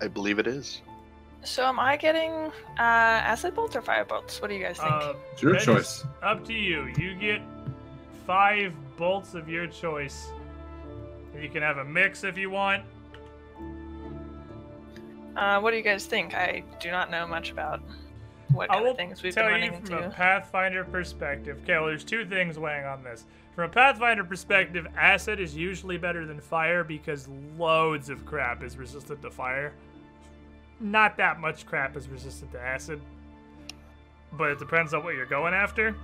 [0.00, 0.82] I believe it is.
[1.42, 4.42] So am I getting uh, acid bolts or fire bolts?
[4.42, 4.90] What do you guys think?
[4.90, 6.04] Uh, it's your choice.
[6.22, 6.92] Up to you.
[6.98, 7.40] You get
[8.26, 10.30] five bolts of your choice.
[11.40, 12.82] You can have a mix if you want.
[15.36, 16.34] Uh, what do you guys think?
[16.34, 17.80] I do not know much about
[18.52, 20.10] what I kind will of things we've tell been you running from a.
[20.10, 21.58] Pathfinder perspective.
[21.62, 23.24] Okay, well, there's two things weighing on this.
[23.54, 27.28] From a Pathfinder perspective, acid is usually better than fire because
[27.58, 29.72] loads of crap is resistant to fire.
[30.80, 33.00] Not that much crap is resistant to acid,
[34.32, 35.94] but it depends on what you're going after.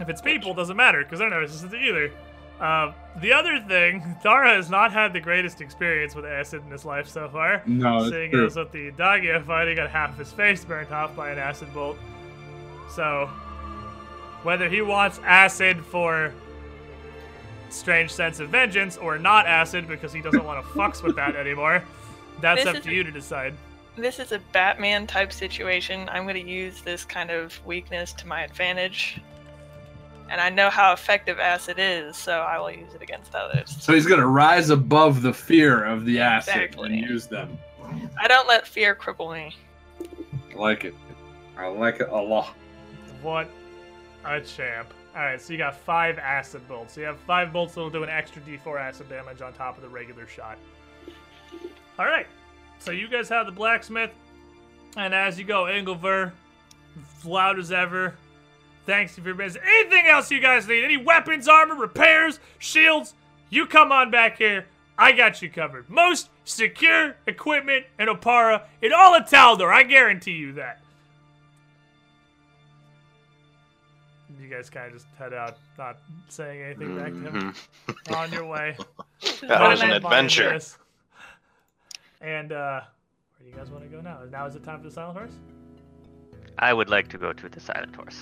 [0.00, 2.10] If it's people, it doesn't matter because they're not resistant to either.
[2.60, 6.84] Uh, the other thing, Dara has not had the greatest experience with acid in his
[6.84, 7.62] life so far.
[7.66, 8.46] No, Seeing true.
[8.46, 11.38] as with the Dagia fight, he got half of his face burnt off by an
[11.38, 11.96] acid bolt.
[12.94, 13.26] So,
[14.42, 16.32] whether he wants acid for
[17.70, 21.36] strange sense of vengeance or not acid because he doesn't want to fucks with that
[21.44, 21.82] anymore,
[22.40, 23.54] that's This up is to a- you to decide.
[23.96, 26.08] This is a Batman type situation.
[26.10, 29.20] I'm going to use this kind of weakness to my advantage.
[30.30, 33.76] And I know how effective acid is, so I will use it against others.
[33.80, 36.98] So he's gonna rise above the fear of the acid Exactly.
[36.98, 37.58] and use them.
[38.20, 39.56] I don't let fear cripple me.
[40.52, 40.94] I like it.
[41.56, 42.54] I like it a lot.
[43.22, 43.48] What
[44.24, 44.92] a champ.
[45.16, 46.94] Alright, so you got five acid bolts.
[46.94, 49.82] So you have five bolts that'll do an extra d4 acid damage on top of
[49.82, 50.58] the regular shot.
[51.98, 52.26] Alright,
[52.78, 54.10] so you guys have the blacksmith,
[54.96, 56.32] and as you go, Engelver,
[57.24, 58.14] loud as ever.
[58.88, 59.62] Thanks for your business.
[59.66, 60.82] Anything else you guys need?
[60.82, 63.12] Any weapons, armor, repairs, shields?
[63.50, 64.64] You come on back here.
[64.96, 65.90] I got you covered.
[65.90, 69.70] Most secure equipment in Oppara in all of Taldor.
[69.70, 70.80] I guarantee you that.
[74.40, 75.98] You guys kind of just head out, not
[76.30, 77.52] saying anything back to him.
[77.52, 78.16] Mhm.
[78.16, 78.74] On your way.
[79.42, 80.58] That was an adventure.
[82.22, 84.20] And uh, where do you guys want to go now?
[84.30, 85.32] Now is the time for the silent horse?
[86.58, 88.18] I would like to go to the Silent Horse.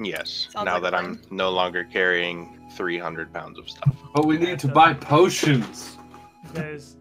[0.00, 0.48] Yes.
[0.50, 3.94] Sounds now like that I'm no longer carrying 300 pounds of stuff.
[4.14, 5.96] But we need to buy potions.
[6.52, 6.96] There's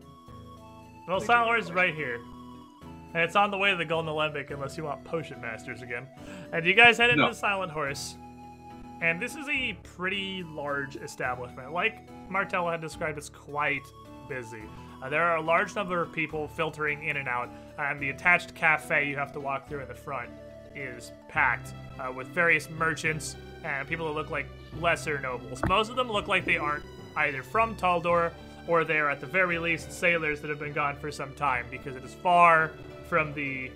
[1.08, 2.20] well, silent horse is right here.
[3.14, 6.08] And it's on the way to the Golden Alembic unless you want potion masters again.
[6.54, 7.30] And you guys head into No.
[7.30, 8.16] the Silent Horse.
[9.02, 11.74] And this is a pretty large establishment.
[11.74, 13.82] Like Martella had described, it's quite
[14.30, 14.64] busy.
[15.04, 17.50] Uh, there are a large number of people filtering in and out,
[17.80, 20.30] and the attached cafe you have to walk through in the front
[20.76, 24.48] is packed uh, with various merchants and people that look like
[24.80, 25.62] lesser nobles.
[25.68, 26.84] Most of them look like they aren't
[27.16, 28.32] either from Taldor
[28.68, 31.66] or they are at the very least sailors that have been gone for some time
[31.70, 32.72] because it is far
[33.10, 33.72] from the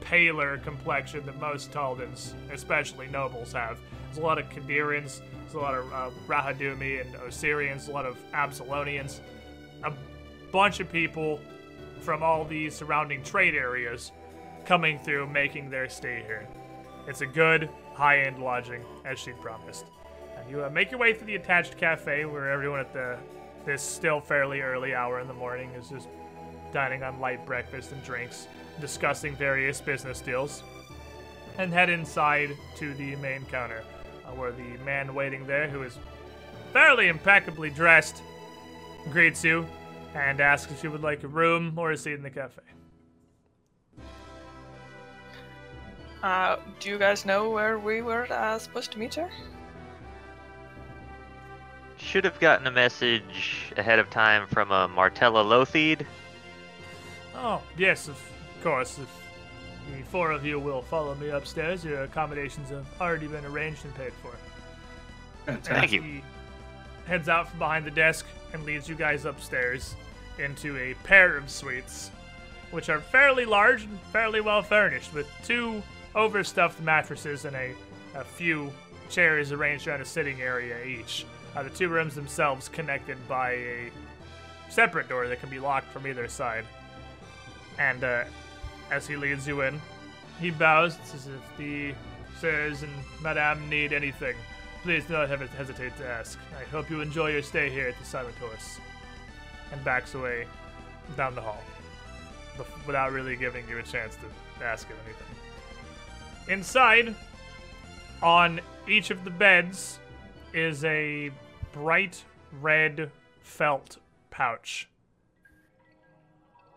[0.00, 3.78] paler complexion that most Taldans, especially nobles, have.
[4.06, 8.04] There's a lot of Qadirans, there's a lot of uh, Rahadoumi and Osirians, a lot
[8.04, 9.20] of Absalonians,
[9.84, 9.92] a
[10.50, 11.40] bunch of people
[12.00, 14.10] from all these surrounding trade areas
[14.64, 16.48] coming through, making their stay here.
[17.06, 19.86] It's a good, high-end lodging, as she'd promised.
[20.36, 23.18] And you uh, make your way to the attached cafe, where everyone at the
[23.64, 26.08] this still fairly early hour in the morning is just
[26.72, 28.48] dining on light breakfast and drinks,
[28.80, 30.62] discussing various business deals,
[31.58, 33.84] and head inside to the main counter,
[34.26, 35.96] uh, where the man waiting there, who is
[36.72, 38.22] fairly impeccably dressed,
[39.10, 39.66] greets you
[40.14, 42.62] and asks if you would like a room or a seat in the cafe.
[46.22, 49.28] Uh, do you guys know where we were uh, supposed to meet her?
[51.96, 56.06] Should have gotten a message ahead of time from a Martella Lotheed.
[57.34, 58.20] Oh, yes, of
[58.62, 58.98] course.
[58.98, 59.08] If
[59.90, 63.94] the four of you will follow me upstairs, your accommodations have already been arranged and
[63.94, 64.32] paid for.
[65.46, 65.76] Fantastic.
[65.76, 66.02] Thank you.
[66.02, 66.22] He
[67.06, 69.96] heads out from behind the desk and leads you guys upstairs
[70.38, 72.10] into a pair of suites,
[72.70, 75.82] which are fairly large and fairly well furnished, with two
[76.14, 77.74] overstuffed mattresses and a,
[78.14, 78.72] a few
[79.08, 81.26] chairs arranged around a sitting area each.
[81.54, 83.90] Uh, the two rooms themselves connected by a
[84.70, 86.64] separate door that can be locked from either side.
[87.78, 88.24] And uh,
[88.90, 89.80] as he leads you in,
[90.40, 91.94] he bows as if the
[92.40, 92.92] sirs and
[93.22, 94.34] madame need anything.
[94.82, 96.38] Please do not hesitate to ask.
[96.58, 98.78] I hope you enjoy your stay here at the Silent Horse.
[99.70, 100.46] And backs away
[101.16, 101.62] down the hall,
[102.86, 105.41] without really giving you a chance to ask him anything.
[106.48, 107.14] Inside,
[108.22, 109.98] on each of the beds,
[110.52, 111.30] is a
[111.72, 112.22] bright
[112.60, 113.98] red felt
[114.30, 114.88] pouch.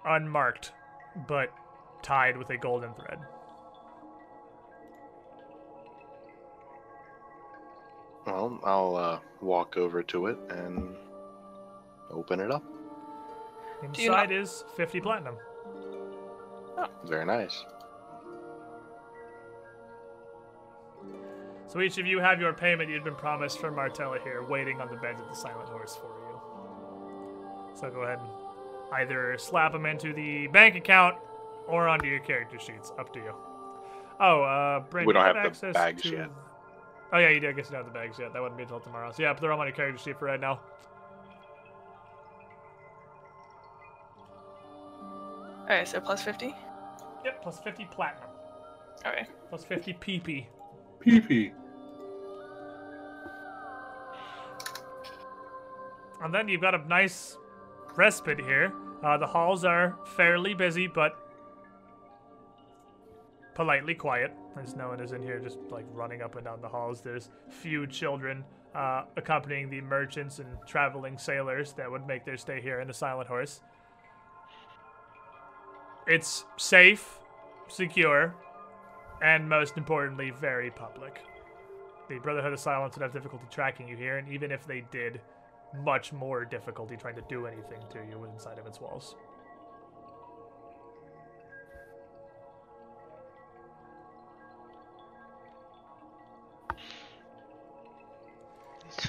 [0.06, 0.72] Unmarked,
[1.28, 1.52] but
[2.04, 3.20] tied with a golden thread.
[8.26, 10.96] Well, I'll uh, walk over to it and
[12.10, 12.64] open it up.
[13.92, 15.36] Do you Inside is 50 platinum.
[17.06, 17.64] Very nice.
[21.68, 24.90] So each of you have your payment you'd been promised from Martella here, waiting on
[24.90, 26.40] the beds of the Silent Horse for you.
[27.80, 28.30] So go ahead and
[28.94, 31.18] either slap them into the bank account
[31.68, 32.92] or onto your character sheets.
[33.00, 33.34] Up to you.
[34.20, 36.10] Oh, uh, Brent, We do don't you have the access bags to...
[36.10, 36.30] yet.
[37.12, 37.50] Oh yeah, you do.
[37.50, 38.34] I guess you don't have the bags yet.
[38.34, 39.12] That wouldn't be until tomorrow.
[39.12, 40.60] So yeah, throw them on your character sheet for right now.
[45.62, 46.54] Alright, so plus 50?
[47.26, 48.30] Yep, plus 50 platinum.
[49.04, 49.28] All right.
[49.50, 50.46] Plus Plus 50 PP.
[51.06, 51.52] Pee pee.
[56.24, 57.38] And then you've got a nice
[57.96, 58.74] respite here.
[59.04, 61.16] Uh, the halls are fairly busy, but
[63.54, 64.34] politely quiet.
[64.56, 67.02] There's no one is in here just like running up and down the halls.
[67.02, 68.44] There's few children
[68.74, 72.94] uh, accompanying the merchants and traveling sailors that would make their stay here in the
[72.96, 73.62] Silent Horse.
[76.08, 77.20] It's safe,
[77.68, 78.34] secure,
[79.26, 81.20] and most importantly, very public.
[82.10, 85.20] The Brotherhood of Silence would have difficulty tracking you here, and even if they did,
[85.84, 89.16] much more difficulty trying to do anything to you inside of its walls.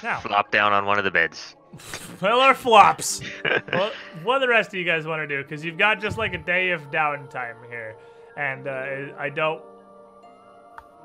[0.01, 0.19] Now.
[0.19, 1.55] Flop down on one of the beds.
[2.21, 3.21] well, our flops.
[3.71, 3.91] well,
[4.23, 5.43] what the rest of you guys want to do?
[5.43, 7.95] Because you've got just like a day of downtime here,
[8.35, 9.61] and uh, I don't.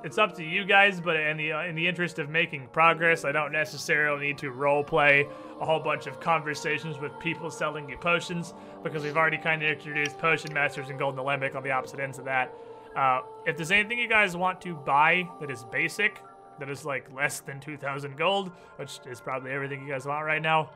[0.05, 3.25] It's up to you guys, but in the uh, in the interest of making progress,
[3.25, 5.29] I don't necessarily need to role play
[5.61, 9.71] a whole bunch of conversations with people selling you potions because we've already kind of
[9.71, 12.53] introduced potion masters and golden alembic on the opposite ends of that.
[12.97, 16.21] Uh, if there's anything you guys want to buy that is basic,
[16.59, 20.43] that is like less than 2,000 gold, which is probably everything you guys want right
[20.43, 20.71] now,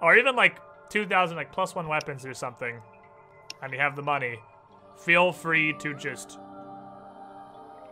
[0.00, 2.80] or even like 2,000 like plus one weapons or something,
[3.62, 4.38] and you have the money,
[4.96, 6.38] feel free to just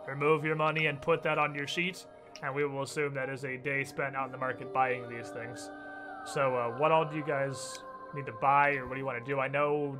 [0.09, 2.05] remove your money and put that on your sheet,
[2.43, 5.29] and we will assume that is a day spent out in the market buying these
[5.29, 5.69] things.
[6.25, 7.79] So, uh, what all do you guys
[8.15, 9.39] need to buy, or what do you want to do?
[9.39, 9.99] I know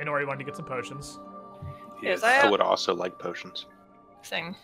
[0.00, 1.18] Inori wanted to get some potions.
[2.02, 3.66] Yes, I I would also like potions.
[4.24, 4.56] thing.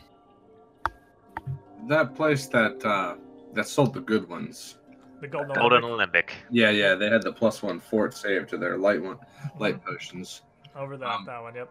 [1.88, 3.16] That place that uh,
[3.54, 4.78] that sold the good ones.
[5.20, 6.34] The golden, Golden Olympic Alembic.
[6.50, 9.18] Yeah, yeah, they had the plus one fort save to their light one,
[9.58, 10.42] light potions.
[10.76, 11.54] over that um, that one.
[11.54, 11.70] Yep.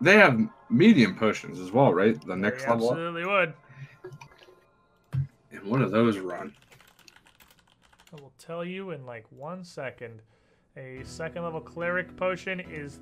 [0.00, 2.20] They have medium potions as well, right?
[2.26, 2.86] The next They level.
[2.90, 2.92] up?
[2.92, 3.54] absolutely would.
[5.52, 6.52] And what do those run?
[8.12, 10.20] I will tell you in like one second.
[10.76, 13.00] A second level cleric potion is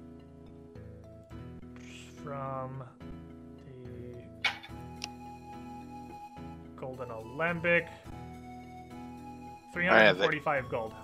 [2.23, 2.83] from
[3.67, 4.23] the
[6.77, 7.89] golden alembic.
[9.77, 10.31] I have it.
[10.31, 10.95] 345 gold.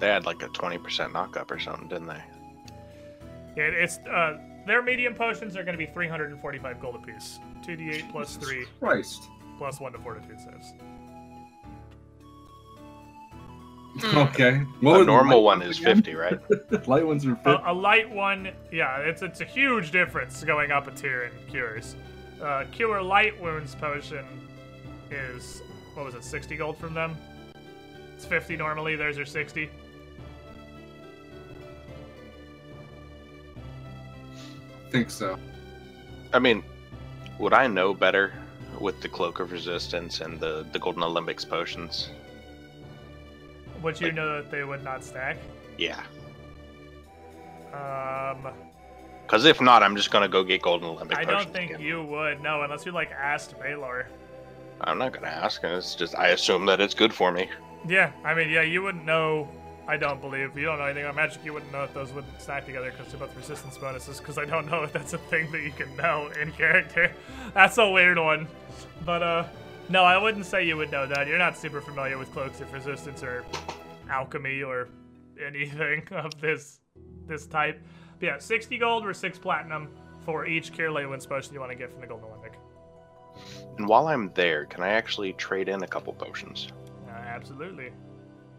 [0.00, 0.78] They had like a 20%
[1.12, 2.22] knockup or something, didn't they?
[3.56, 7.38] Yeah, it's uh, their medium potions are going to be 345 gold apiece.
[7.64, 9.28] 2d8 plus 3 Christ.
[9.58, 10.74] plus 1 to fortitude saves.
[14.00, 14.18] Hmm.
[14.18, 14.58] Okay.
[14.80, 15.96] What the was normal one is again?
[15.96, 16.38] 50, right?
[16.88, 17.50] light ones are 50.
[17.50, 21.50] A, a light one, yeah, it's it's a huge difference going up a tier in
[21.50, 21.96] cures.
[22.42, 24.24] Uh, cure light wounds potion
[25.10, 25.62] is
[25.94, 27.16] what was it, 60 gold from them?
[28.14, 28.96] It's 50 normally.
[28.96, 29.70] Theirs are 60.
[34.90, 35.38] Think so.
[36.32, 36.62] I mean,
[37.38, 38.32] would I know better
[38.80, 42.10] with the Cloak of Resistance and the, the Golden Olympics potions?
[43.82, 45.36] Would you Like- know that they would not stack?
[45.78, 46.00] Yeah.
[47.72, 48.52] Um,
[49.26, 51.32] Because if not, I'm just going to go get Golden Olympic potions.
[51.32, 51.82] I don't think again.
[51.82, 52.40] you would.
[52.42, 54.06] No, unless you like asked Baylor.
[54.82, 55.62] I'm not going to ask.
[55.64, 57.48] It's just, I assume that it's good for me.
[57.86, 59.48] Yeah, I mean, yeah, you wouldn't know.
[59.88, 61.44] I don't believe If you don't know anything about magic.
[61.44, 64.18] You wouldn't know if those would stack together because they're both resistance bonuses.
[64.18, 67.12] Because I don't know if that's a thing that you can know in character.
[67.54, 68.48] That's a weird one.
[69.04, 69.44] But uh,
[69.88, 71.28] no, I wouldn't say you would know that.
[71.28, 73.44] You're not super familiar with cloaks of resistance or
[74.10, 74.88] alchemy or
[75.44, 76.80] anything of this
[77.26, 77.80] this type.
[78.18, 79.88] But yeah, 60 gold or six platinum
[80.24, 82.54] for each cure Leyland potion you want to get from the Golden Olympic.
[83.78, 86.68] And while I'm there, can I actually trade in a couple potions?
[87.06, 87.92] Uh, absolutely.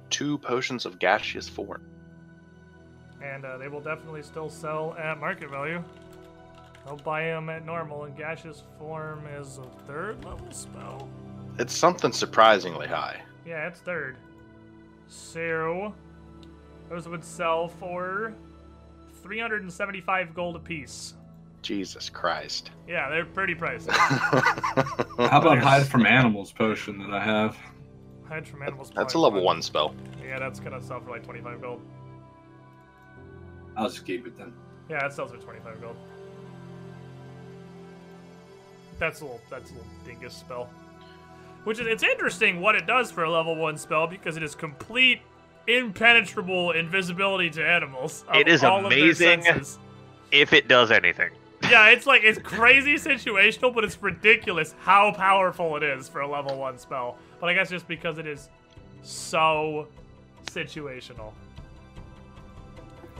[0.09, 1.81] Two potions of gaseous form.
[3.21, 5.83] and uh, they will definitely still sell at market value.
[6.85, 11.09] I'll buy them at normal, and gaseous form is a third level spell.
[11.59, 13.19] It's something surprisingly high.
[13.45, 14.17] Yeah, it's third.
[15.07, 15.93] So
[16.89, 18.33] those would sell for
[19.23, 21.13] 375 gold apiece.
[21.61, 22.71] Jesus Christ.
[22.87, 23.89] Yeah, they're pretty pricey.
[25.29, 27.57] How about hide from animals potion that I have?
[28.29, 28.91] Hide from animals.
[28.93, 29.45] That's a level fine.
[29.45, 29.95] one spell.
[30.23, 31.81] Yeah, that's gonna sell for like 25 gold.
[33.75, 34.53] I'll just keep it then.
[34.89, 35.95] Yeah, that sells for 25 gold.
[38.99, 40.69] That's a little that's a little dingus spell.
[41.63, 44.55] Which is it's interesting what it does for a level one spell because it is
[44.55, 45.21] complete
[45.67, 48.25] impenetrable invisibility to animals.
[48.33, 49.43] It is all of their amazing.
[50.31, 51.29] If it does anything.
[51.63, 56.27] Yeah, it's like it's crazy situational, but it's ridiculous how powerful it is for a
[56.27, 57.17] level one spell.
[57.39, 58.49] But I guess just because it is
[59.03, 59.87] so
[60.45, 61.33] situational.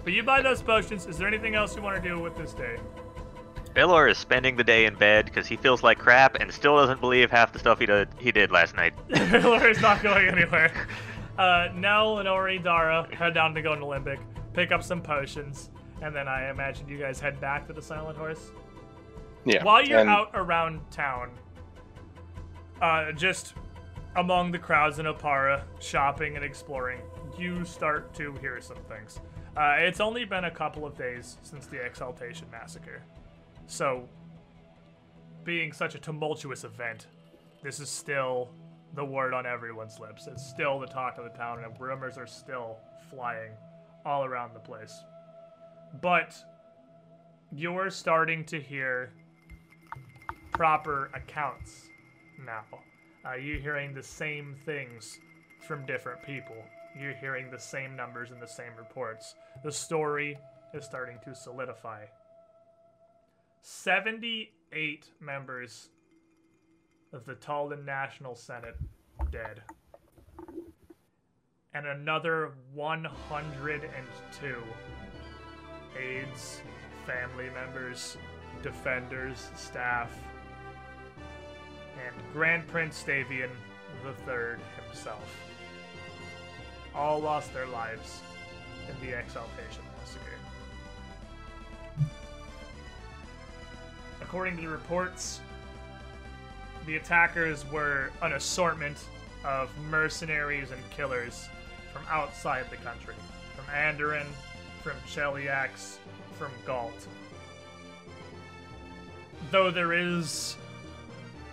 [0.04, 1.06] But you buy those potions.
[1.06, 2.78] Is there anything else you want to do with this day?
[3.74, 7.00] Baylor is spending the day in bed because he feels like crap and still doesn't
[7.00, 8.94] believe half the stuff he did he did last night.
[9.44, 10.72] Laura's not going anywhere.
[11.38, 14.20] uh, Nell and Ori, Dara head down to Golden Olympic,
[14.54, 15.70] pick up some potions,
[16.02, 18.52] and then I imagine you guys head back to the Silent Horse.
[19.46, 19.64] Yeah.
[19.64, 21.30] While you're and out around town,
[22.82, 23.54] uh, just
[24.18, 27.00] among the crowds in Oppara, shopping and exploring,
[27.38, 29.20] you start to hear some things.
[29.56, 33.04] Uh, it's only been a couple of days since the Exaltation Massacre.
[33.68, 34.10] So,
[35.44, 37.08] being such a tumultuous event,
[37.62, 38.50] this is still
[38.96, 40.28] the word on everyone's lips.
[40.28, 42.78] It's still the talk of the town, and rumors are still
[43.12, 43.52] flying
[44.04, 44.96] all around the place.
[46.02, 46.36] But
[47.52, 49.12] you're starting to hear
[50.54, 51.84] proper accounts
[52.44, 52.64] now.
[53.28, 55.20] Uh, you're hearing the same things
[55.68, 56.56] from different people.
[56.98, 59.36] You're hearing the same numbers and the same reports.
[59.64, 60.38] The story
[60.74, 62.06] is starting to solidify.
[63.62, 65.90] 78 members
[67.12, 68.78] of the Taldan National Senate
[69.30, 69.62] dead.
[71.74, 74.56] And another 102
[76.00, 76.62] aides,
[77.06, 78.18] family members,
[78.64, 80.12] defenders, staff,
[82.06, 83.50] and Grand Prince Stavian
[84.06, 85.36] III himself.
[86.94, 88.22] All lost their lives
[88.90, 90.38] in the Exaltation Massacre.
[94.22, 95.42] According to the reports,
[96.86, 98.98] the attackers were an assortment
[99.46, 101.48] of mercenaries and killers
[101.94, 103.16] from outside the country,
[103.56, 104.26] from Andoran,
[104.84, 105.98] from Cheliax,
[106.38, 107.08] from Galt.
[109.52, 110.58] Though there is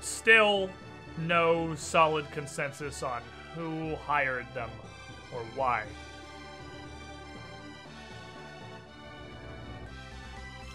[0.05, 0.71] still
[1.19, 3.23] no solid consensus on
[3.55, 4.71] who hired them
[5.33, 5.85] or why.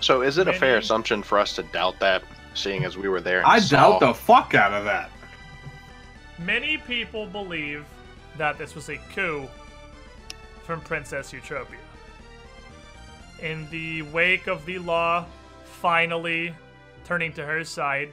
[0.02, 3.22] so, is it a fair assumption for us to doubt that, seeing as we were
[3.22, 3.40] there?
[3.40, 5.12] And I saw- doubt the fuck out of that.
[6.38, 7.86] Many people believe
[8.38, 9.48] that this was a coup
[10.64, 11.76] from Princess Eutropia.
[13.42, 15.26] In the wake of the law
[15.66, 16.54] finally
[17.04, 18.10] turning to her side,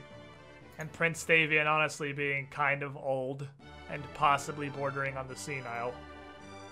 [0.79, 3.47] and Prince Stavian honestly being kind of old
[3.89, 5.93] and possibly bordering on the senile,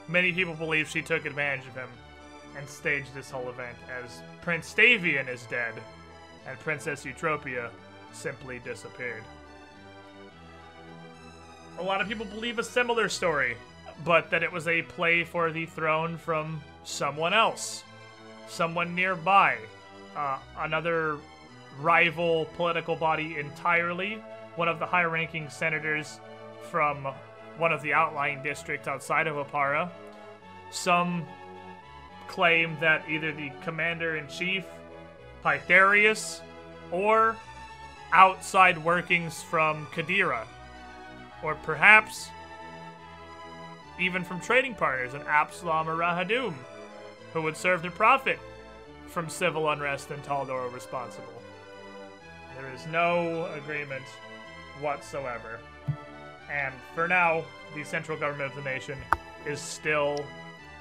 [0.07, 1.89] many people believe she took advantage of him
[2.57, 5.73] and staged this whole event as Prince Stavian is dead
[6.47, 7.69] and Princess Eutropia
[8.13, 9.23] simply disappeared.
[11.79, 13.57] A lot of people believe a similar story,
[14.05, 17.83] but that it was a play for the throne from someone else,
[18.47, 19.57] someone nearby,
[20.15, 21.17] uh, another
[21.79, 24.21] rival political body entirely,
[24.55, 26.19] one of the high ranking senators
[26.69, 27.07] from
[27.57, 29.89] one of the outlying districts outside of Oppara.
[30.71, 31.25] Some
[32.27, 34.65] claim that either the commander in chief,
[35.43, 36.41] Pytharius,
[36.91, 37.35] or
[38.11, 40.45] outside workings from Qadira,
[41.43, 42.29] or perhaps
[43.99, 46.53] even from trading partners in Absalom or Rahadoum,
[47.33, 48.39] who would serve to profit
[49.07, 51.34] from civil unrest and Taldor responsible.
[52.59, 54.03] There is no agreement
[54.79, 55.59] whatsoever.
[56.51, 57.43] And for now,
[57.75, 58.97] the central government of the nation
[59.45, 60.23] is still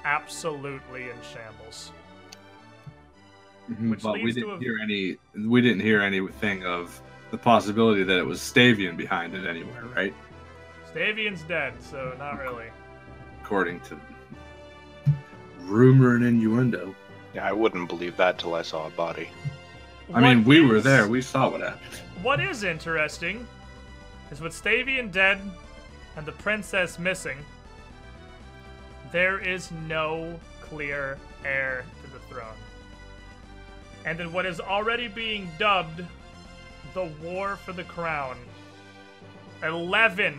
[0.03, 1.91] absolutely in shambles.
[3.69, 5.17] Mhm, Which but we didn't a- hear any.
[5.35, 10.13] We didn't hear anything of the possibility that it was Stavian behind it anywhere, right?
[10.93, 12.67] Stavian's dead, so not really.
[13.43, 13.99] According to
[15.61, 16.95] rumor and innuendo.
[17.33, 19.29] Yeah, I wouldn't believe that till I saw a body.
[20.13, 21.07] I mean, we were there.
[21.07, 22.01] We saw what happened.
[22.21, 23.47] What is interesting
[24.31, 25.39] is with Stavian dead
[26.15, 27.37] and the princess missing,
[29.11, 32.57] there is no clear heir to the throne.
[34.05, 36.03] And in what is already being dubbed
[36.93, 38.37] the War for the Crown,
[39.63, 40.37] 11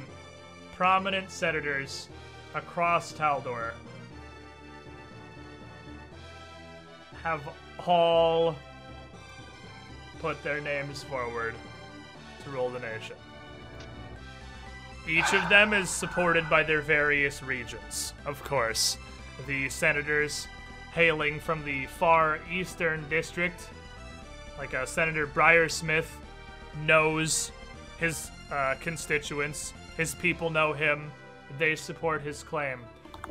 [0.77, 2.09] prominent senators
[2.55, 3.73] across Taldor
[7.23, 7.41] have
[7.87, 8.55] all
[10.27, 11.55] put their names forward
[12.43, 13.15] to rule the nation.
[15.09, 18.99] Each of them is supported by their various regions, of course.
[19.47, 20.49] The senators
[20.93, 23.69] hailing from the far eastern district,
[24.59, 26.11] like uh, Senator Briar Smith,
[26.85, 27.53] knows
[28.01, 29.75] his uh, constituents.
[29.97, 31.13] His people know him.
[31.57, 32.81] They support his claim.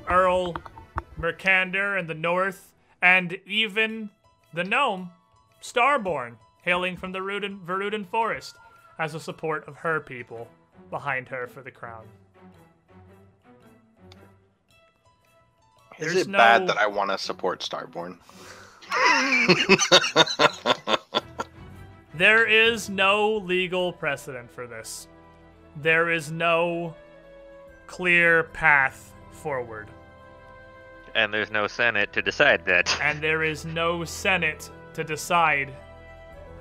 [0.09, 0.56] Earl
[1.19, 4.11] Mercander in the north, and even
[4.53, 5.11] the gnome,
[5.61, 8.57] Starborn, hailing from the Rudin, Verduran Forest,
[8.99, 10.47] as the support of her people
[10.89, 12.03] behind her for the crown.
[15.97, 18.17] Is There's it bad that I want to support Starborn?
[22.17, 25.09] There is no legal precedent for this.
[25.81, 26.95] There is no
[27.87, 29.89] clear path forward.
[31.13, 32.97] And there's no Senate to decide that.
[33.01, 35.73] And there is no Senate to decide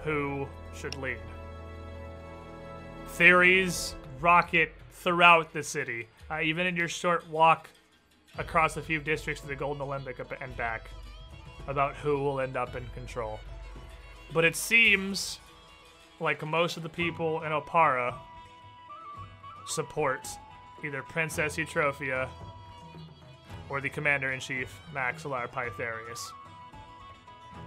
[0.05, 1.19] who should lead.
[3.09, 7.69] Theories rocket throughout the city, uh, even in your short walk
[8.39, 10.89] across a few districts to the Golden Olympic and back,
[11.69, 13.41] about who will end up in control.
[14.33, 15.39] But it seems
[16.21, 18.15] like most of the people in Oppara
[19.67, 20.27] support
[20.85, 22.29] either Princess Eutropia
[23.69, 26.31] or the Commander in Chief, Maxilar Pytharius.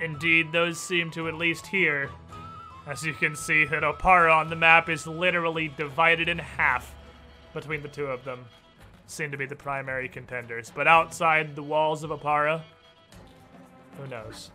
[0.02, 2.10] Indeed, those seem to at least here.
[2.88, 6.96] As you can see, that Oppara on the map is literally divided in half
[7.54, 8.46] between the two of them.
[9.08, 10.72] Seem to be the primary contenders.
[10.74, 12.62] But outside the walls of Oppara,
[13.98, 14.52] who knows?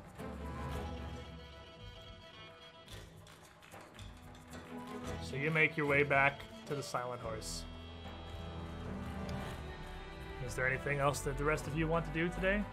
[5.23, 7.65] So you make your way back to the Silent Horse.
[10.47, 12.65] Is there anything else that the rest of you want to do today?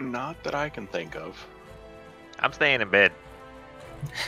[0.00, 1.36] Not that I can think of.
[2.38, 3.12] I'm staying in bed.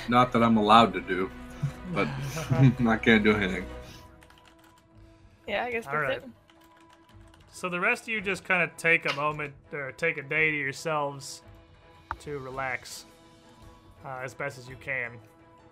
[0.08, 1.30] Not that I'm allowed to do,
[1.94, 2.06] but
[2.86, 3.64] I can't do anything.
[5.46, 6.18] Yeah, I guess that's Alright.
[6.18, 6.28] it.
[7.50, 10.50] So the rest of you just kind of take a moment or take a day
[10.50, 11.42] to yourselves
[12.20, 13.04] to relax
[14.04, 15.12] uh, as best as you can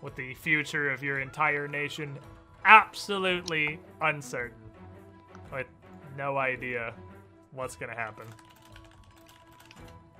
[0.01, 2.17] with the future of your entire nation
[2.65, 4.57] absolutely uncertain
[5.51, 5.67] with
[6.17, 6.93] no idea
[7.51, 8.25] what's going to happen.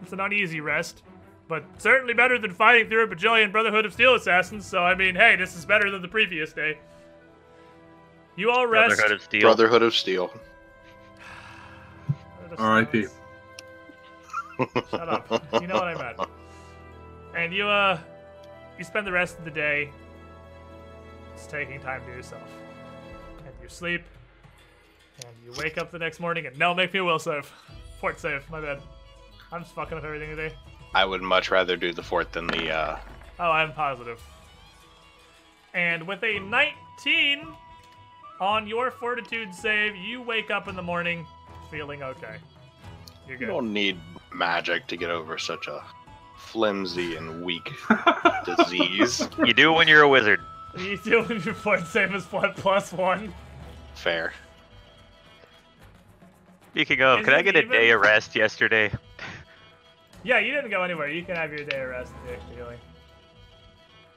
[0.02, 1.04] It's an uneasy rest,
[1.48, 5.16] but certainly better than fighting through a bajillion Brotherhood of Steel assassins, so I mean,
[5.16, 6.78] hey, this is better than the previous day.
[8.36, 8.96] You all rest.
[8.96, 9.42] Brotherhood of Steel.
[9.42, 10.32] Brotherhood of Steel.
[12.58, 13.06] R.I.P..
[14.90, 15.44] Shut up.
[15.62, 16.30] You know what I meant.
[17.36, 18.00] And you uh
[18.78, 19.90] you spend the rest of the day
[21.36, 22.50] just taking time to yourself.
[23.46, 24.04] And you sleep.
[25.26, 27.52] And you wake up the next morning and no make me a will save.
[28.00, 28.82] Fort save, my bad.
[29.52, 30.56] I'm just fucking up everything today.
[30.94, 32.72] I would much rather do the fort than the.
[32.72, 33.00] uh
[33.40, 34.22] Oh, I'm positive.
[35.74, 37.48] And with a 19
[38.40, 41.26] on your fortitude save, you wake up in the morning
[41.70, 42.36] feeling okay.
[43.28, 43.98] You're You don't need
[44.34, 45.84] magic to get over such a
[46.38, 47.72] flimsy and weak
[48.46, 49.28] disease.
[49.46, 50.42] You do when you're a wizard.
[50.78, 53.34] You do when your fort save is what plus one.
[53.96, 54.34] Fair.
[56.72, 58.92] Speaking of, Is could I it get a day of rest yesterday?
[60.24, 61.10] Yeah, you didn't go anywhere.
[61.10, 62.14] You can have your day of rest
[62.54, 62.80] healing.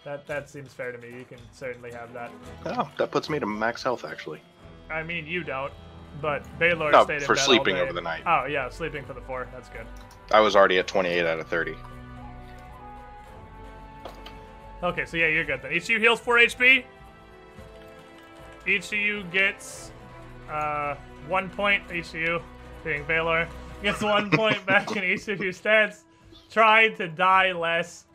[0.05, 1.09] That that seems fair to me.
[1.09, 2.31] You can certainly have that.
[2.67, 4.43] Oh, that puts me to max health actually.
[4.91, 5.73] I mean, you don't,
[6.21, 8.23] but Baylor No, stayed in for sleeping over the night.
[8.27, 9.49] Oh yeah, sleeping for the four.
[9.53, 9.87] That's good.
[10.31, 11.75] I was already at 28 out of 30.
[14.83, 15.73] Okay, so yeah, you're good then.
[15.73, 16.85] Each of you heals 4 HP.
[18.67, 19.91] Each of you gets
[20.51, 21.91] uh, one point.
[21.91, 22.43] Each of you,
[22.83, 23.49] being Baylor,
[23.83, 26.05] gets one point back in each of your stats.
[26.51, 28.07] Try to die less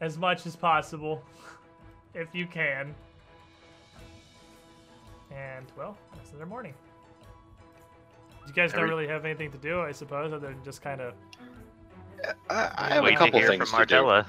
[0.00, 1.22] as much as possible,
[2.14, 2.94] if you can.
[5.30, 6.74] And well, that's their morning.
[8.46, 11.14] You guys don't really have anything to do, I suppose, other than just kind of.
[12.48, 13.94] I, I have Wait a couple to hear things from to do.
[14.02, 14.26] Martella.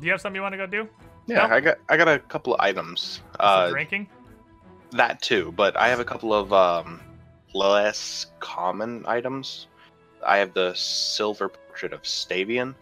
[0.00, 0.88] Do you have something you want to go do?
[1.26, 1.54] Yeah, No?
[1.54, 3.20] I got I got a couple of items.
[3.38, 4.08] Uh, drinking.
[4.92, 7.00] that too, but I have a couple of um,
[7.56, 9.66] less common items.
[10.24, 12.74] I have the silver portrait of Stavian,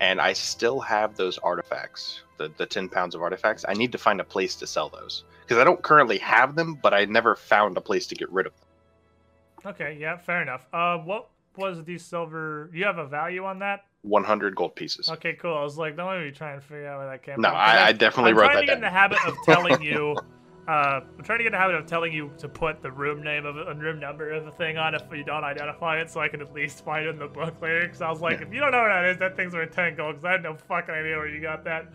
[0.00, 3.64] and I still have those artifacts, the the ten pounds of artifacts.
[3.68, 6.74] I need to find a place to sell those because I don't currently have them,
[6.74, 9.72] but I never found a place to get rid of them.
[9.74, 10.66] Okay, yeah, fair enough.
[10.72, 12.70] Uh, what was the silver?
[12.72, 13.84] You have a value on that?
[14.02, 15.08] One hundred gold pieces.
[15.08, 15.56] Okay, cool.
[15.56, 17.42] I was like, don't let me try and figure out where that came from.
[17.42, 20.16] No, I, I I'm- definitely I'm wrote that get in the habit of telling you.
[20.68, 23.44] Uh, I'm trying to get the habit of telling you to put the room name
[23.46, 26.28] of and room number of the thing on if you don't identify it, so I
[26.28, 27.82] can at least find it in the book later.
[27.82, 28.46] Because I was like, Yeah.
[28.46, 30.16] if you don't know what that is, that thing's worth ten gold.
[30.16, 31.86] Because I had no fucking idea where you got that.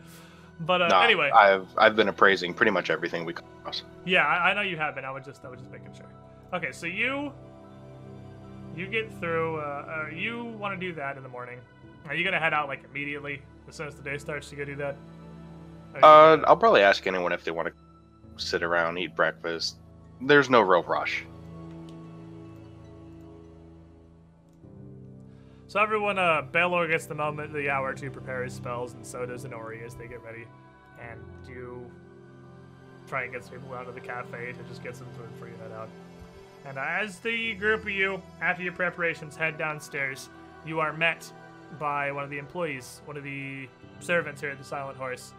[0.59, 3.83] But uh, Nah, anyway, I've I've been appraising pretty much everything we come across.
[4.05, 5.05] yeah, I, I know you have been.
[5.05, 6.07] I was just, I was just making sure.
[6.53, 7.31] Okay, so you,
[8.75, 9.57] you get through.
[9.59, 11.59] Uh, uh, you want to do that in the morning?
[12.07, 14.65] Are you gonna head out like immediately as soon as the day starts to go
[14.65, 14.95] do that?
[16.03, 17.73] Uh, I'll probably ask anyone if they want to
[18.37, 19.77] sit around, eat breakfast.
[20.21, 21.25] There's no real rush.
[25.67, 29.25] So everyone, uh, Baylor gets the moment, the hour to prepare his spells, and so
[29.25, 30.45] does Inori as they get ready.
[30.99, 31.91] And you
[33.07, 35.49] try and get some people out of the cafe to just get some food before
[35.49, 35.89] you head out.
[36.65, 40.29] And as the group of you, after your preparations, head downstairs,
[40.65, 41.31] you are met
[41.79, 43.67] by one of the employees, one of the
[43.99, 45.33] servants here at the Silent Horse.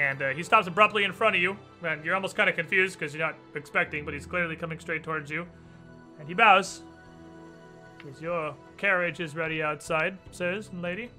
[0.00, 2.98] And uh, he stops abruptly in front of you, and you're almost kind of confused
[2.98, 5.46] because you're not expecting, but he's clearly coming straight towards you.
[6.18, 6.80] And he bows.
[8.02, 11.10] Says, Your carriage is ready outside, sirs and lady.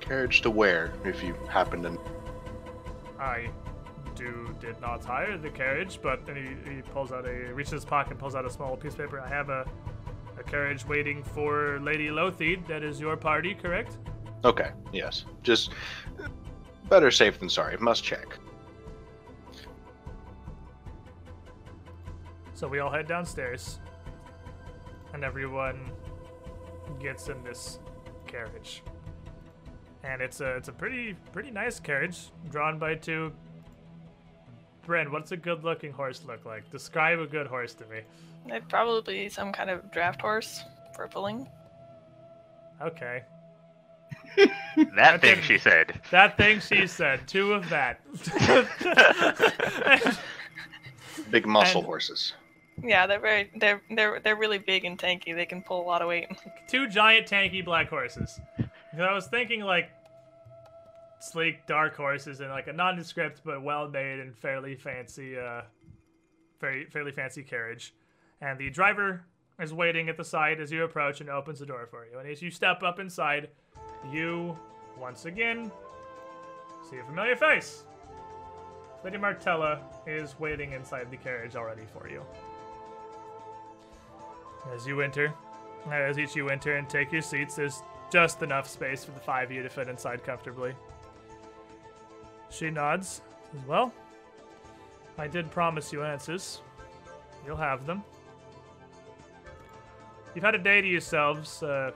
[0.00, 1.98] Carriage to where, if you happen to.
[3.18, 3.48] I
[4.14, 7.84] do did not hire the carriage, but then he, he pulls out a reaches his
[7.86, 9.18] pocket, pulls out a small piece of paper.
[9.18, 9.66] I have a
[10.38, 12.66] a carriage waiting for Lady Lotheed.
[12.66, 13.96] That is your party, correct?
[14.44, 15.24] Okay, yes.
[15.42, 15.72] Just
[16.88, 17.76] better safe than sorry.
[17.78, 18.26] Must check.
[22.54, 23.78] So we all head downstairs,
[25.14, 25.80] and everyone
[27.00, 27.78] gets in this
[28.26, 28.82] carriage.
[30.04, 33.32] And it's a it's a pretty pretty nice carriage drawn by two.
[34.86, 36.70] Brent, what's a good looking horse look like?
[36.70, 38.00] Describe a good horse to me.
[38.48, 40.62] It'd probably be some kind of draft horse
[40.96, 41.46] for pulling.
[42.82, 43.22] Okay.
[44.96, 46.00] That thing didn't- she said.
[46.10, 47.26] That thing she said.
[47.26, 48.00] Two of that.
[51.30, 52.34] Big muscle And- horses.
[52.82, 55.34] Yeah, they're very they're they're they're really big and tanky.
[55.36, 56.28] They can pull a lot of weight.
[56.66, 58.40] Two giant tanky black horses.
[58.56, 59.90] 'Cause I was thinking like
[61.20, 65.60] sleek dark horses and like a nondescript but well made and fairly fancy uh
[66.58, 67.92] very fairly fancy carriage.
[68.40, 69.26] And the driver
[69.60, 72.18] is waiting at the side as you approach and opens the door for you.
[72.18, 73.50] And as you step up inside,
[74.10, 74.56] you
[74.98, 75.70] once again
[76.88, 77.84] see a familiar face.
[79.04, 82.22] Lady Martella is waiting inside the carriage already for you.
[84.74, 85.32] As you enter,
[85.90, 89.50] as each you enter and take your seats, there's just enough space for the five
[89.50, 90.74] of you to fit inside comfortably.
[92.50, 93.92] She nods, says, Well,
[95.16, 96.60] I did promise you answers.
[97.46, 98.02] You'll have them.
[100.34, 101.92] You've had a day to yourselves uh,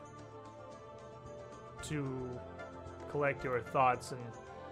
[1.88, 2.30] to
[3.10, 4.20] collect your thoughts and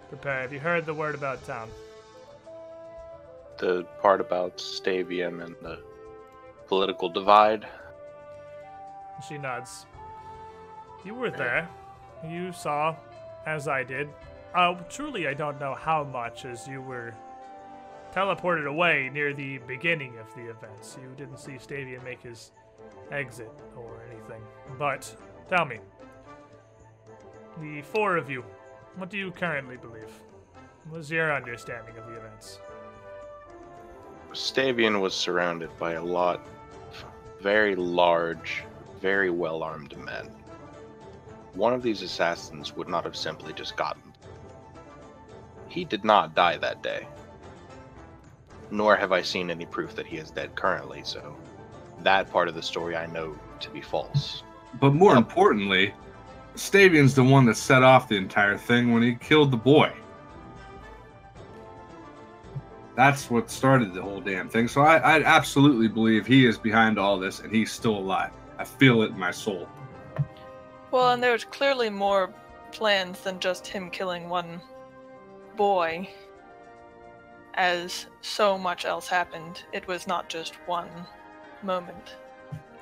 [0.09, 0.41] prepare.
[0.41, 1.69] Have you heard the word about town?
[3.57, 5.79] The part about Stavian and the
[6.67, 7.65] political divide.
[9.27, 9.85] She nods.
[11.05, 11.69] You were there.
[12.27, 12.95] You saw,
[13.45, 14.09] as I did.
[14.55, 17.13] Uh, truly, I don't know how much, as you were
[18.13, 20.97] teleported away near the beginning of the events.
[21.01, 22.51] You didn't see Stavian make his
[23.11, 24.41] exit or anything.
[24.77, 25.15] But,
[25.49, 25.79] tell me,
[27.59, 28.43] the four of you,
[28.95, 30.09] what do you currently believe?
[30.89, 32.59] What's your understanding of the events?
[34.33, 36.41] Stavian was surrounded by a lot
[36.91, 37.05] of
[37.41, 38.63] very large,
[38.99, 40.29] very well armed men.
[41.53, 44.01] One of these assassins would not have simply just gotten.
[45.67, 47.07] He did not die that day.
[48.71, 51.35] Nor have I seen any proof that he is dead currently, so
[52.01, 54.43] that part of the story I know to be false.
[54.79, 55.93] But more um, importantly,
[56.55, 59.91] Stavian's the one that set off the entire thing when he killed the boy.
[62.95, 64.67] That's what started the whole damn thing.
[64.67, 68.31] So I, I absolutely believe he is behind all this and he's still alive.
[68.59, 69.67] I feel it in my soul.
[70.91, 72.31] Well, and there's clearly more
[72.71, 74.61] plans than just him killing one
[75.57, 76.07] boy.
[77.55, 80.89] As so much else happened, it was not just one
[81.63, 82.15] moment.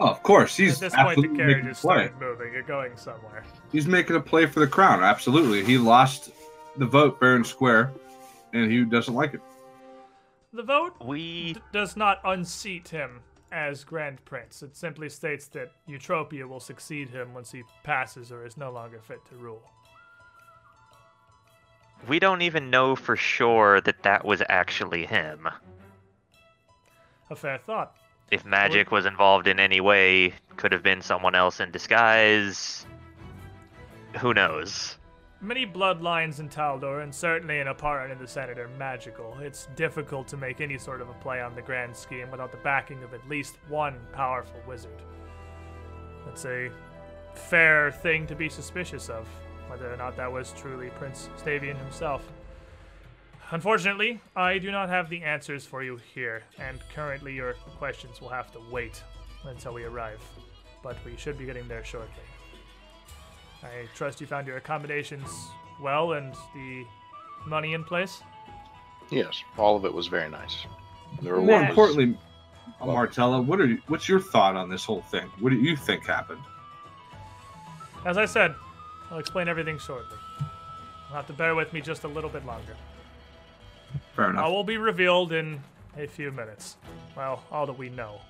[0.03, 2.09] Oh, of course, he's At this point, the absolutely carriage making a has play.
[2.19, 2.53] moving.
[2.53, 3.43] You're going somewhere.
[3.71, 5.03] He's making a play for the crown.
[5.03, 6.31] Absolutely, he lost
[6.77, 7.91] the vote fair and square,
[8.53, 9.41] and he doesn't like it.
[10.53, 13.19] The vote We d- does not unseat him
[13.51, 14.63] as Grand Prince.
[14.63, 18.99] It simply states that Eutropia will succeed him once he passes or is no longer
[19.01, 19.61] fit to rule.
[22.07, 25.47] we don't even know for sure that that was actually him.
[27.29, 27.95] A fair thought.
[28.31, 32.85] If magic was involved in any way, could have been someone else in disguise.
[34.19, 34.97] Who knows?
[35.41, 39.35] Many bloodlines in Taldor, and certainly in Aparan in the Senate, are magical.
[39.41, 42.57] It's difficult to make any sort of a play on the grand scheme without the
[42.59, 45.01] backing of at least one powerful wizard.
[46.25, 46.71] That's a
[47.33, 49.27] fair thing to be suspicious of,
[49.67, 52.23] whether or not that was truly Prince Stavian himself.
[53.51, 58.29] Unfortunately, I do not have the answers for you here, and currently your questions will
[58.29, 59.03] have to wait
[59.43, 60.21] until we arrive.
[60.81, 62.23] But we should be getting there shortly.
[63.61, 65.29] I trust you found your accommodations
[65.81, 66.85] well and the
[67.45, 68.21] money in place.
[69.09, 70.65] Yes, all of it was very nice.
[71.17, 72.17] The More reward was- importantly,
[72.79, 75.29] Martella, what are you, what's your thought on this whole thing?
[75.39, 76.41] What do you think happened?
[78.05, 78.55] As I said,
[79.11, 80.17] I'll explain everything shortly.
[80.39, 82.75] You'll have to bear with me just a little bit longer.
[84.21, 84.45] Fair enough.
[84.45, 85.59] All will be revealed in
[85.97, 86.77] a few minutes.
[87.17, 88.21] Well, all that we know.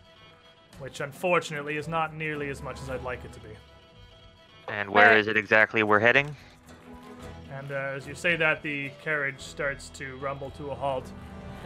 [0.79, 3.49] Which unfortunately is not nearly as much as I'd like it to be.
[4.69, 6.33] And where is it exactly we're heading?
[7.51, 11.11] And uh, as you say that, the carriage starts to rumble to a halt,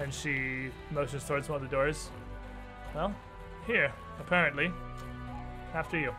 [0.02, 2.10] and she motions towards one of the doors.
[2.95, 3.14] Well,
[3.68, 4.72] here, apparently.
[5.76, 6.16] After you.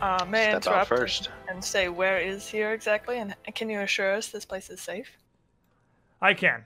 [0.00, 1.30] Uh, may I Step out interrupt first.
[1.48, 5.08] and say where is here exactly, and can you assure us this place is safe?
[6.22, 6.64] I can.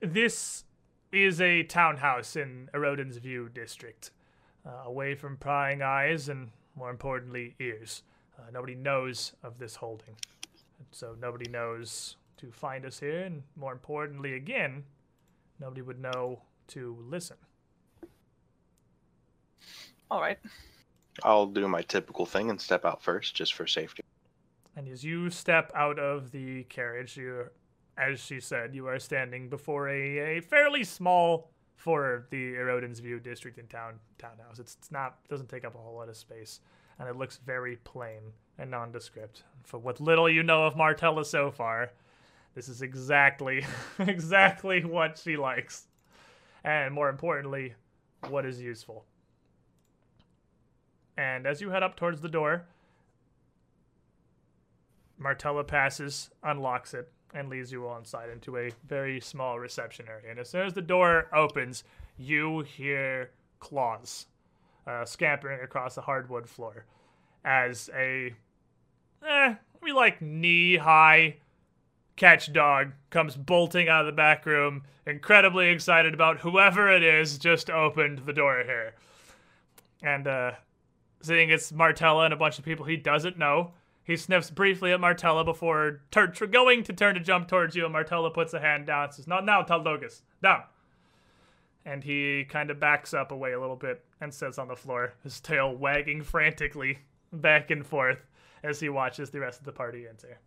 [0.00, 0.64] This
[1.10, 4.12] is a townhouse in Erodin's View district,
[4.64, 8.04] uh, away from prying eyes and, more importantly, ears.
[8.38, 10.14] Uh, nobody knows of this holding,
[10.92, 14.84] so nobody knows to find us here, and more importantly, again,
[15.60, 17.36] nobody would know to listen.
[20.10, 20.38] All right.
[21.22, 24.02] I'll do my typical thing and step out first, just for safety.
[24.76, 27.46] And as you step out of the carriage, you,
[27.96, 33.20] as she said, you are standing before a, a fairly small for the Erodin's View
[33.20, 34.58] district in town townhouse.
[34.58, 36.60] It's, it's not doesn't take up a whole lot of space,
[36.98, 38.20] and it looks very plain
[38.58, 39.44] and nondescript.
[39.64, 41.92] For what little you know of Martella so far,
[42.54, 43.64] this is exactly
[43.98, 45.86] exactly what she likes,
[46.64, 47.74] and more importantly,
[48.28, 49.04] what is useful.
[51.16, 52.64] And as you head up towards the door,
[55.16, 60.30] Martella passes, unlocks it, and leads you inside into a very small reception area.
[60.30, 61.84] And as soon as the door opens,
[62.16, 64.26] you hear claws
[64.86, 66.84] uh, scampering across the hardwood floor
[67.44, 68.34] as a,
[69.26, 71.36] eh, we like knee high
[72.16, 77.38] catch dog comes bolting out of the back room, incredibly excited about whoever it is
[77.38, 78.94] just opened the door here.
[80.02, 80.52] And, uh,
[81.22, 83.72] seeing it's Martella and a bunch of people he doesn't know.
[84.04, 87.84] He sniffs briefly at Martella before tur- tr- going to turn to jump towards you,
[87.84, 90.20] and Martella puts a hand down and says, Not now, Taldogus.
[90.42, 90.62] Down.
[91.86, 95.14] And he kind of backs up away a little bit and sits on the floor,
[95.22, 96.98] his tail wagging frantically
[97.32, 98.24] back and forth
[98.62, 100.38] as he watches the rest of the party enter.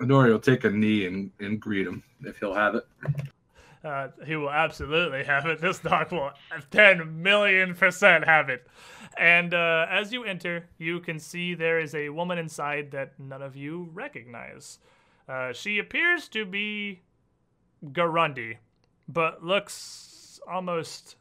[0.00, 2.86] Nori will take a knee and, and greet him if he'll have it.
[3.84, 5.60] Uh, he will absolutely have it.
[5.64, 6.30] This dog will
[6.70, 8.66] 10 million percent have it.
[9.18, 13.42] And uh, as you enter, you can see there is a woman inside that none
[13.42, 14.78] of you recognize.
[15.28, 17.02] Uh, she appears to be
[17.92, 18.56] Garundi,
[19.08, 21.16] but looks almost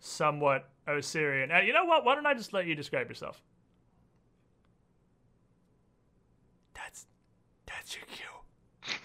[0.00, 1.50] somewhat Osirian.
[1.52, 2.04] Uh, you know what?
[2.04, 3.40] Why don't I just let you describe yourself?
[6.74, 7.06] That's
[7.66, 8.96] that's your cue.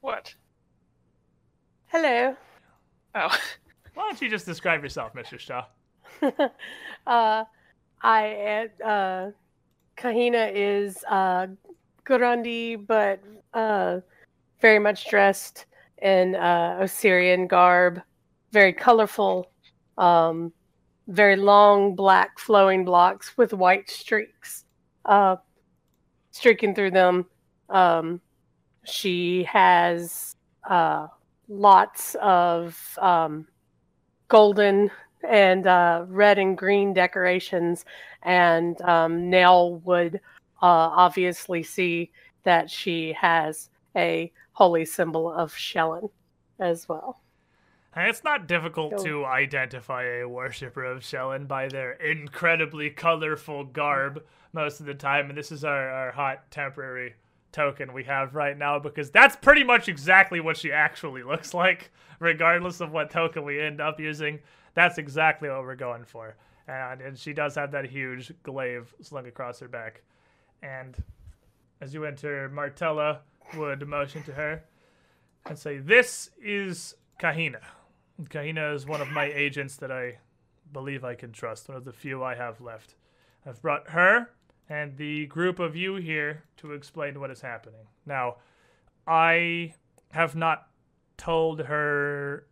[0.00, 0.34] What?
[1.92, 2.34] Hello.
[3.14, 3.28] Oh,
[3.94, 5.38] Why don't you just describe yourself, Mr.
[5.38, 5.66] Shaw?
[7.06, 7.44] uh,
[8.02, 9.30] I uh,
[9.98, 11.48] Kahina is uh,
[12.06, 13.20] Garundi, but
[13.52, 14.00] uh,
[14.62, 15.66] very much dressed
[16.00, 18.00] in uh, Osirian garb,
[18.52, 19.50] very colorful,
[19.98, 20.50] um,
[21.08, 24.64] very long black flowing blocks with white streaks
[25.04, 25.36] uh,
[26.30, 27.26] streaking through them.
[27.68, 28.22] Um,
[28.82, 31.08] she has uh,
[31.48, 33.46] lots of um,
[34.28, 34.90] golden
[35.28, 37.84] and uh, red and green decorations.
[38.22, 40.20] And um, Nell would uh,
[40.62, 42.10] obviously see
[42.44, 46.08] that she has a holy symbol of Shelyn
[46.58, 47.20] as well.
[47.94, 54.80] It's not difficult to identify a worshiper of Shelyn by their incredibly colorful garb most
[54.80, 57.14] of the time, and this is our, our hot temporary
[57.52, 61.90] token we have right now because that's pretty much exactly what she actually looks like,
[62.18, 64.40] regardless of what token we end up using.
[64.74, 66.36] That's exactly what we're going for.
[66.66, 70.02] And, and she does have that huge glaive slung across her back.
[70.62, 71.02] And
[71.80, 73.20] as you enter, Martella
[73.56, 74.62] would motion to her
[75.46, 77.60] and say, This is Kahina.
[78.24, 80.18] Kahina is one of my agents that I
[80.72, 82.94] believe I can trust, one of the few I have left.
[83.44, 84.30] I've brought her
[84.72, 87.86] and the group of you here to explain what is happening.
[88.06, 88.36] Now,
[89.06, 89.74] I
[90.12, 90.68] have not
[91.18, 92.46] told her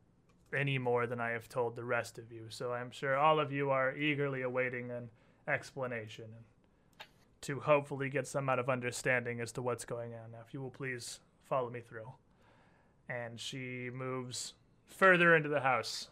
[0.55, 3.53] any more than I have told the rest of you, so I'm sure all of
[3.53, 5.09] you are eagerly awaiting an
[5.49, 6.27] explanation
[7.41, 10.33] to hopefully get some out of understanding as to what's going on.
[10.33, 12.13] Now, if you will please follow me through.
[13.09, 14.53] And she moves
[14.87, 16.09] further into the house.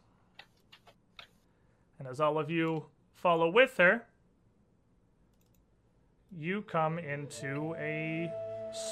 [1.99, 4.07] And as all of you follow with her,
[6.37, 8.31] you come into a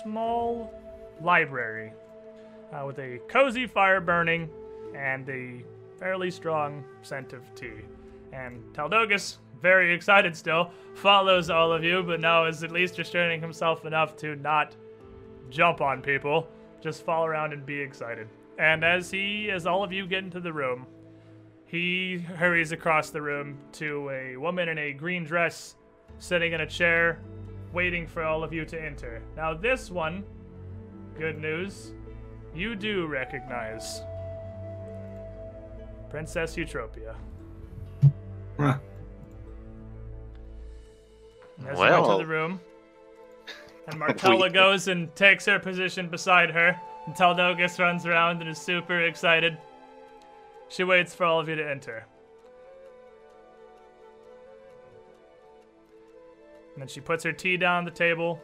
[0.02, 0.73] small
[1.20, 1.92] library
[2.73, 4.48] uh, with a cozy fire burning
[4.94, 5.65] and a
[5.98, 7.82] fairly strong scent of tea.
[8.32, 13.40] And Taldogus, very excited still, follows all of you, but now is at least restraining
[13.40, 14.74] himself enough to not
[15.50, 16.48] jump on people.
[16.81, 18.28] Just fall around and be excited.
[18.58, 20.86] And as he, as all of you get into the room,
[21.66, 25.76] he hurries across the room to a woman in a green dress
[26.19, 27.19] sitting in a chair
[27.73, 29.23] waiting for all of you to enter.
[29.36, 30.25] Now, this one,
[31.19, 31.93] good news,
[32.55, 34.01] you do recognize
[36.11, 37.15] Princess Eutropia.
[38.59, 38.78] Huh.
[41.69, 42.19] As you enter Well.
[42.19, 42.61] the room,
[43.89, 48.49] and Martella We- goes and takes her position beside her, and Taldogus runs around and
[48.51, 49.57] is super excited.
[50.69, 52.05] She waits for all of you to enter.
[56.77, 58.39] And then she puts her tea down on the table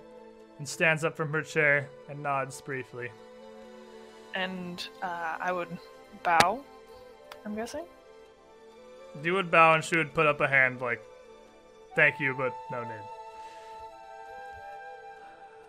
[0.59, 3.11] and stands up from her chair and nods briefly.
[4.35, 5.69] And uh, I would
[6.23, 6.65] bow.
[7.45, 7.85] I'm guessing.
[9.23, 11.03] You would bow and she would put up a hand like,
[11.95, 13.09] thank you, but no need.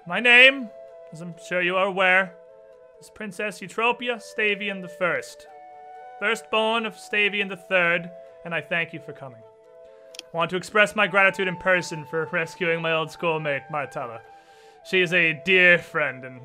[0.07, 0.69] My name,
[1.11, 2.33] as I'm sure you are aware,
[3.01, 5.47] is Princess Eutropia Stavian the First,
[6.17, 8.09] firstborn of Stavian the Third,
[8.45, 9.43] and I thank you for coming.
[10.33, 14.21] Want to express my gratitude in person for rescuing my old schoolmate, Martella.
[14.83, 16.41] She is a dear friend, and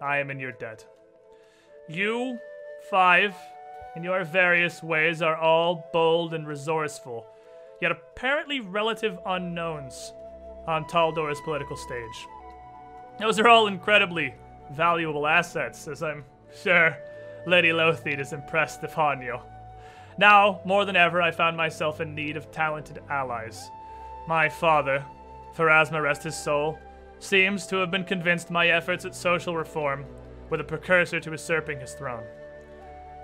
[0.00, 0.86] I am in your debt.
[1.86, 2.38] You,
[2.90, 3.34] five,
[3.94, 7.26] in your various ways, are all bold and resourceful,
[7.80, 10.12] yet apparently relative unknowns
[10.66, 12.26] on Taldor's political stage.
[13.20, 14.34] Those are all incredibly
[14.72, 16.24] valuable assets, as I'm
[16.62, 16.96] sure
[17.46, 19.38] Lady Lotheed is impressed upon you.
[20.18, 23.70] Now, more than ever, I found myself in need of talented allies.
[24.26, 25.04] My father,
[25.54, 26.78] Pharasma rest his soul,
[27.18, 30.04] seems to have been convinced my efforts at social reform
[30.50, 32.24] were the precursor to usurping his throne.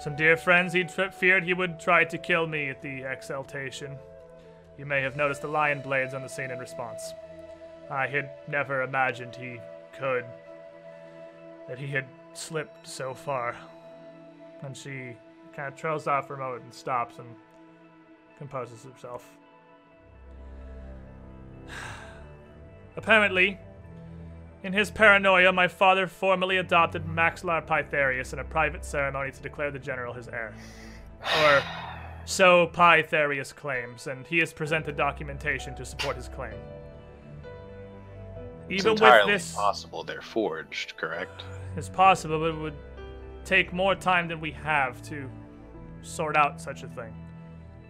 [0.01, 3.97] Some dear friends he'd feared he would try to kill me at the exaltation.
[4.77, 7.15] You may have noticed the lion blades on the scene in response.
[7.91, 9.61] I had never imagined he
[9.97, 10.25] could.
[11.69, 13.55] That he had slipped so far.
[14.63, 15.17] And she
[15.55, 17.29] kind of trails off for a moment and stops and
[18.39, 19.29] composes himself.
[22.97, 23.59] Apparently,
[24.63, 29.71] in his paranoia, my father formally adopted Maxillar Pythareus in a private ceremony to declare
[29.71, 30.55] the general his heir.
[31.43, 31.63] Or
[32.25, 36.55] so Pythareus claims, and he has presented documentation to support his claim.
[38.69, 41.43] It's Even with this, possible they're forged, correct?
[41.77, 42.77] it's possible, but it would
[43.45, 45.29] take more time than we have to
[46.03, 47.15] sort out such a thing.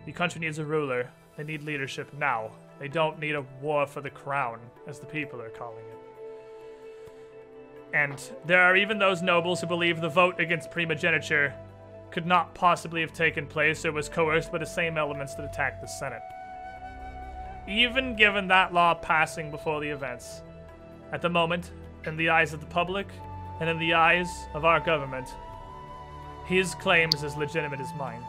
[0.06, 1.10] The country needs a ruler.
[1.36, 2.52] They need leadership now.
[2.78, 5.98] They don't need a war for the crown, as the people are calling it.
[7.94, 11.54] And there are even those nobles who believe the vote against primogeniture
[12.10, 15.80] could not possibly have taken place or was coerced by the same elements that attacked
[15.80, 16.22] the Senate.
[17.68, 20.42] Even given that law passing before the events,
[21.12, 21.72] at the moment,
[22.06, 23.06] in the eyes of the public
[23.60, 25.28] and in the eyes of our government,
[26.46, 28.22] his claim is as legitimate as mine,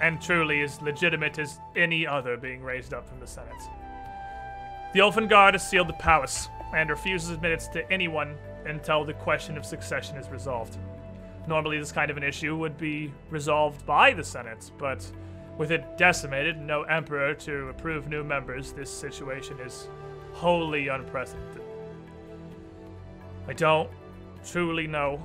[0.00, 3.54] and truly as legitimate as any other being raised up from the Senate.
[4.92, 8.36] The Ulfen Guard has sealed the palace and refuses admittance to anyone
[8.66, 10.78] until the question of succession is resolved.
[11.46, 15.08] Normally, this kind of an issue would be resolved by the Senate, but
[15.58, 19.88] with it decimated and no emperor to approve new members, this situation is
[20.32, 21.62] wholly unprecedented.
[23.48, 23.88] I don't
[24.44, 25.24] truly know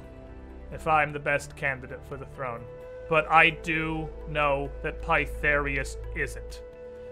[0.72, 2.64] if I'm the best candidate for the throne,
[3.10, 6.64] but I do know that Pythareus isn't.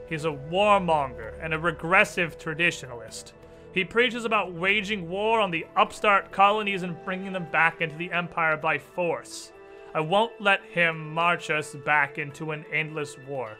[0.07, 3.33] He's a warmonger and a regressive traditionalist.
[3.73, 8.11] He preaches about waging war on the upstart colonies and bringing them back into the
[8.11, 9.51] empire by force.
[9.93, 13.57] I won't let him march us back into an endless war,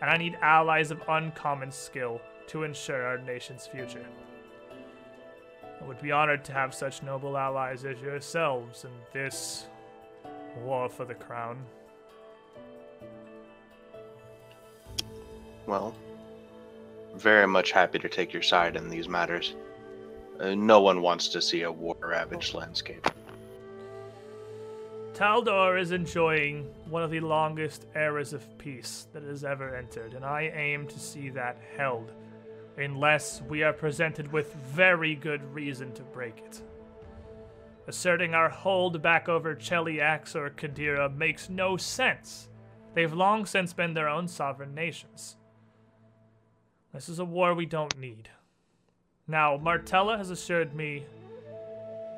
[0.00, 4.04] and I need allies of uncommon skill to ensure our nation's future.
[5.82, 9.66] I would be honored to have such noble allies as yourselves in this
[10.64, 11.58] war for the crown.
[15.66, 15.94] Well,
[17.16, 19.54] very much happy to take your side in these matters.
[20.38, 23.06] Uh, no one wants to see a war-ravaged landscape.
[25.14, 30.24] Taldor is enjoying one of the longest eras of peace that has ever entered, and
[30.24, 32.10] I aim to see that held,
[32.76, 36.62] unless we are presented with very good reason to break it.
[37.86, 42.48] Asserting our hold back over Cheliax or Qadira makes no sense.
[42.94, 45.36] They've long since been their own sovereign nations.
[46.94, 48.28] This is a war we don't need.
[49.26, 51.04] Now, Martella has assured me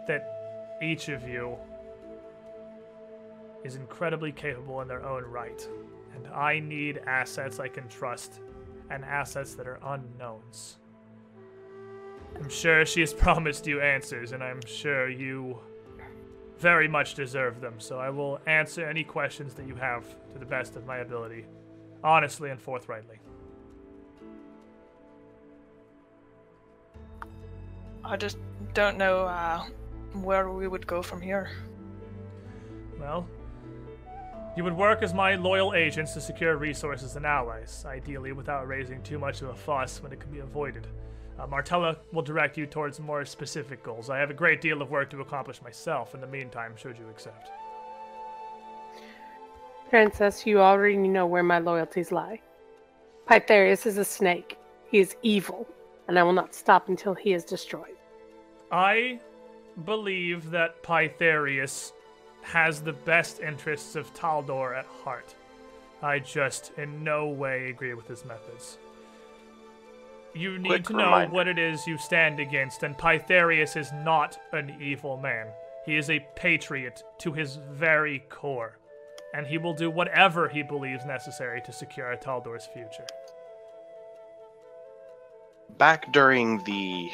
[0.07, 1.57] that each of you
[3.65, 5.66] is incredibly capable in their own right,
[6.15, 8.41] and I need assets I can trust
[8.90, 10.76] and assets that are unknowns.
[12.36, 15.58] I'm sure she has promised you answers, and I'm sure you
[16.58, 20.46] very much deserve them, so I will answer any questions that you have to the
[20.46, 21.44] best of my ability,
[22.02, 23.18] honestly and forthrightly.
[28.04, 28.36] I just
[28.74, 29.64] don't know uh,
[30.12, 31.50] where we would go from here.
[33.00, 33.26] Well,
[34.57, 39.02] you would work as my loyal agents to secure resources and allies, ideally without raising
[39.02, 40.86] too much of a fuss when it can be avoided.
[41.39, 44.08] Uh, Martella will direct you towards more specific goals.
[44.08, 47.08] I have a great deal of work to accomplish myself in the meantime, should you
[47.08, 47.50] accept.
[49.91, 52.41] Princess, you already know where my loyalties lie.
[53.28, 54.57] Pythareus is a snake.
[54.89, 55.66] He is evil,
[56.07, 57.97] and I will not stop until he is destroyed.
[58.70, 59.18] I
[59.84, 61.92] believe that Pythareus
[62.44, 65.34] has the best interests of Taldor at heart.
[66.02, 68.78] I just in no way agree with his methods.
[70.34, 71.32] You need Quick to know reminder.
[71.32, 75.47] what it is you stand against, and Pythareus is not an evil man.
[75.86, 78.78] He is a patriot to his very core,
[79.32, 83.06] and he will do whatever he believes necessary to secure Taldor's future.
[85.78, 87.10] Back during the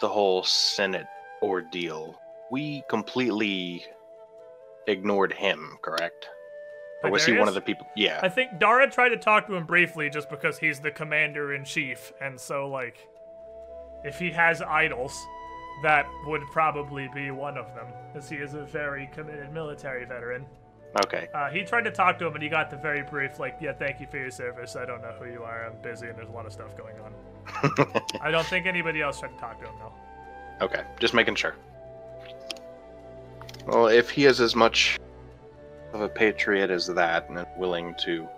[0.00, 1.06] the whole Senate
[1.42, 2.18] ordeal,
[2.50, 3.84] we completely
[4.86, 6.28] ignored him, correct?
[7.02, 7.86] Or was he one of the people?
[7.96, 8.20] Yeah.
[8.22, 11.64] I think Dara tried to talk to him briefly just because he's the commander in
[11.64, 13.08] chief, and so like,
[14.04, 15.20] if he has idols,
[15.82, 20.46] that would probably be one of them, as he is a very committed military veteran.
[21.04, 21.28] Okay.
[21.34, 23.72] Uh, he tried to talk to him, and he got the very brief, like, "Yeah,
[23.72, 24.76] thank you for your service.
[24.76, 25.66] I don't know who you are.
[25.66, 27.14] I'm busy, and there's a lot of stuff going on."
[28.20, 30.64] I don't think anybody else tried to talk to him though.
[30.66, 30.82] okay.
[31.00, 31.56] Just making sure.
[33.66, 34.98] Well, if he is as much
[35.92, 38.28] of a patriot as that and willing to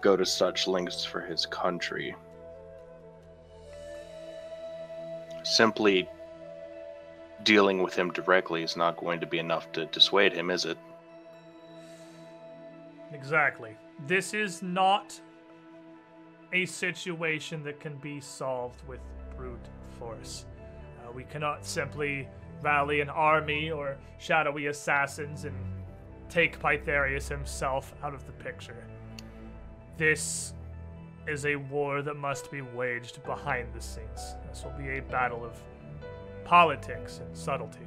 [0.00, 2.14] go to such lengths for his country,
[5.42, 6.08] simply
[7.42, 10.78] dealing with him directly is not going to be enough to dissuade him, is it?
[13.12, 13.76] Exactly.
[14.06, 15.20] This is not
[16.52, 19.00] a situation that can be solved with
[19.36, 19.68] brute
[19.98, 20.46] force.
[21.04, 22.28] Uh, we cannot simply
[22.62, 25.56] rally an army or shadowy assassins and
[26.28, 28.86] take Pythareus himself out of the picture.
[29.98, 30.54] This
[31.26, 34.34] is a war that must be waged behind the scenes.
[34.48, 35.62] This will be a battle of
[36.44, 37.86] politics and subtlety.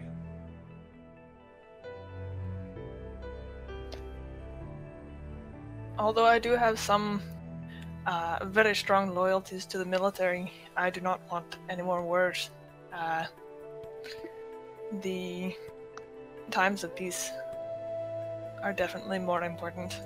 [5.97, 7.21] Although I do have some
[8.05, 12.49] uh, very strong loyalties to the military, I do not want any more wars.
[12.93, 13.25] Uh,
[15.01, 15.55] the
[16.51, 17.31] times of peace
[18.63, 20.01] are definitely more important.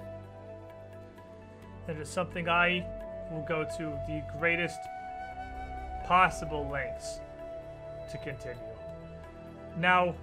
[1.87, 2.85] That is something I
[3.31, 4.79] will go to the greatest
[6.05, 7.19] possible lengths
[8.11, 8.57] to continue.
[9.77, 10.15] Now,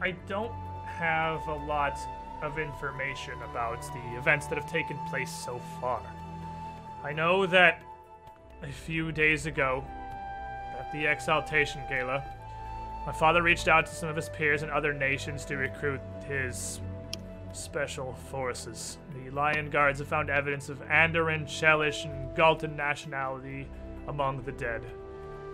[0.00, 0.52] I don't
[0.86, 1.98] have a lot
[2.42, 6.02] of information about the events that have taken place so far.
[7.02, 7.80] I know that
[8.62, 9.84] a few days ago,
[10.78, 12.24] at the Exaltation Gala,
[13.06, 16.80] my father reached out to some of his peers in other nations to recruit his
[17.52, 18.98] special forces.
[19.14, 23.68] The Lion Guards have found evidence of Andoran, Chelish, and Galtan nationality
[24.08, 24.82] among the dead.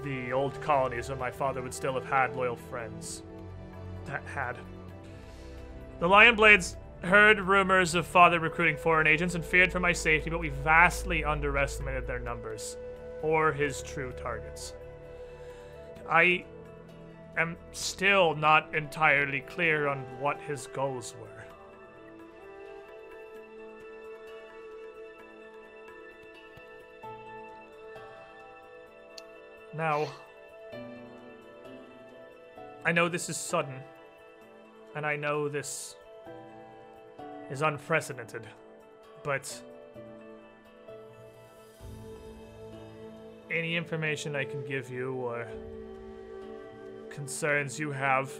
[0.03, 3.23] The old colonies where my father would still have had loyal friends.
[4.07, 4.57] That had.
[5.99, 10.31] The Lion Blades heard rumors of father recruiting foreign agents and feared for my safety,
[10.31, 12.77] but we vastly underestimated their numbers
[13.23, 14.75] or his true targets.
[16.09, 16.45] I
[17.41, 21.27] am still not entirely clear on what his goals were.
[29.75, 30.09] Now,
[32.85, 33.81] I know this is sudden,
[34.95, 35.97] and I know this
[37.51, 38.47] is unprecedented,
[39.23, 39.63] but
[43.51, 45.47] any information I can give you or
[47.11, 48.33] concerns you have,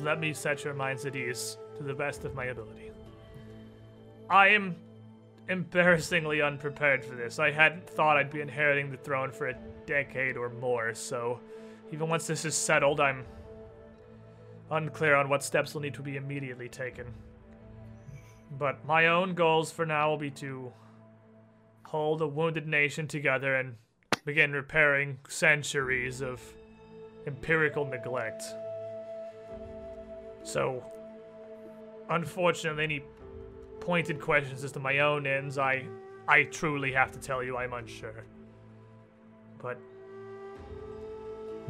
[0.00, 2.90] let me set your minds at ease to the best of my ability.
[4.28, 4.76] I am
[5.48, 7.38] embarrassingly unprepared for this.
[7.38, 9.54] I hadn't thought I'd be inheriting the throne for a
[9.86, 11.40] decade or more, so
[11.92, 13.24] even once this is settled, I'm
[14.70, 17.06] unclear on what steps will need to be immediately taken.
[18.58, 20.72] But my own goals for now will be to
[21.84, 23.76] hold a wounded nation together and
[24.26, 26.42] begin repairing centuries of
[27.26, 28.42] empirical neglect.
[30.42, 30.84] So,
[32.10, 33.02] unfortunately, any
[33.80, 35.86] pointed questions as to my own ends, I
[36.28, 38.24] I truly have to tell you I'm unsure.
[39.62, 39.78] But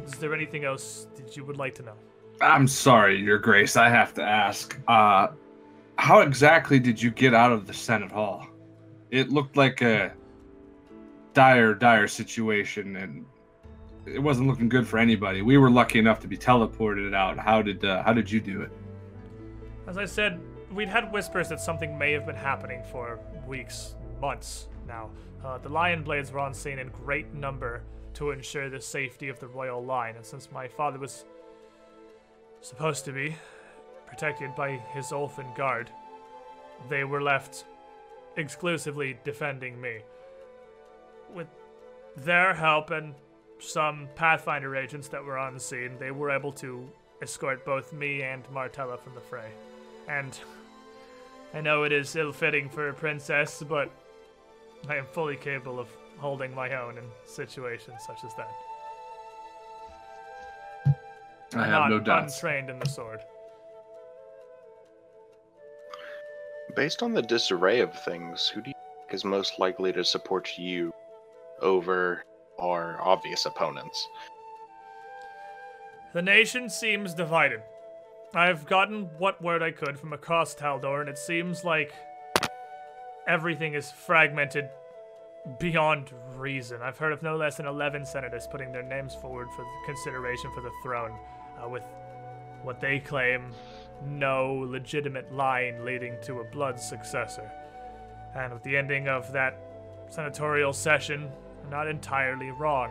[0.03, 1.95] is there anything else that you would like to know?
[2.41, 3.77] I'm sorry, Your Grace.
[3.77, 4.77] I have to ask.
[4.87, 5.27] Uh,
[5.97, 8.47] how exactly did you get out of the Senate Hall?
[9.09, 10.11] It looked like a
[11.37, 13.23] dire, dire situation, and
[14.07, 15.43] it wasn't looking good for anybody.
[15.43, 17.37] We were lucky enough to be teleported out.
[17.37, 18.71] How did uh, how did you do it?
[19.85, 20.39] As I said,
[20.73, 25.11] we'd had whispers that something may have been happening for weeks, months now.
[25.45, 27.83] Uh, the Lion Blades were on scene in great number
[28.15, 31.25] to ensure the safety of the royal line, and since my father was
[32.61, 33.35] supposed to be
[34.07, 35.91] protected by his Ulfen guard,
[36.89, 37.65] they were left
[38.37, 39.99] exclusively defending me.
[41.33, 41.47] With
[42.15, 43.13] their help and
[43.59, 46.87] some Pathfinder agents that were on the scene, they were able to
[47.21, 49.49] escort both me and Martella from the fray.
[50.07, 50.37] And
[51.53, 53.89] I know it is ill fitting for a princess, but
[54.87, 58.51] I am fully capable of holding my own in situations such as that.
[61.55, 62.35] I I'm have not no doubts.
[62.35, 63.19] untrained in the sword.
[66.75, 70.57] Based on the disarray of things, who do you think is most likely to support
[70.57, 70.93] you
[71.61, 72.23] over
[72.59, 74.07] our obvious opponents?
[76.13, 77.61] The nation seems divided.
[78.33, 81.93] I've gotten what word I could from across Taldor, and it seems like
[83.27, 84.69] everything is fragmented
[85.59, 86.81] beyond reason.
[86.81, 90.61] I've heard of no less than 11 senators putting their names forward for consideration for
[90.61, 91.17] the throne,
[91.63, 91.83] uh, with
[92.63, 93.51] what they claim
[94.05, 97.49] no legitimate line leading to a blood successor.
[98.35, 99.57] And with the ending of that
[100.09, 101.31] senatorial session,
[101.69, 102.89] not entirely wrong.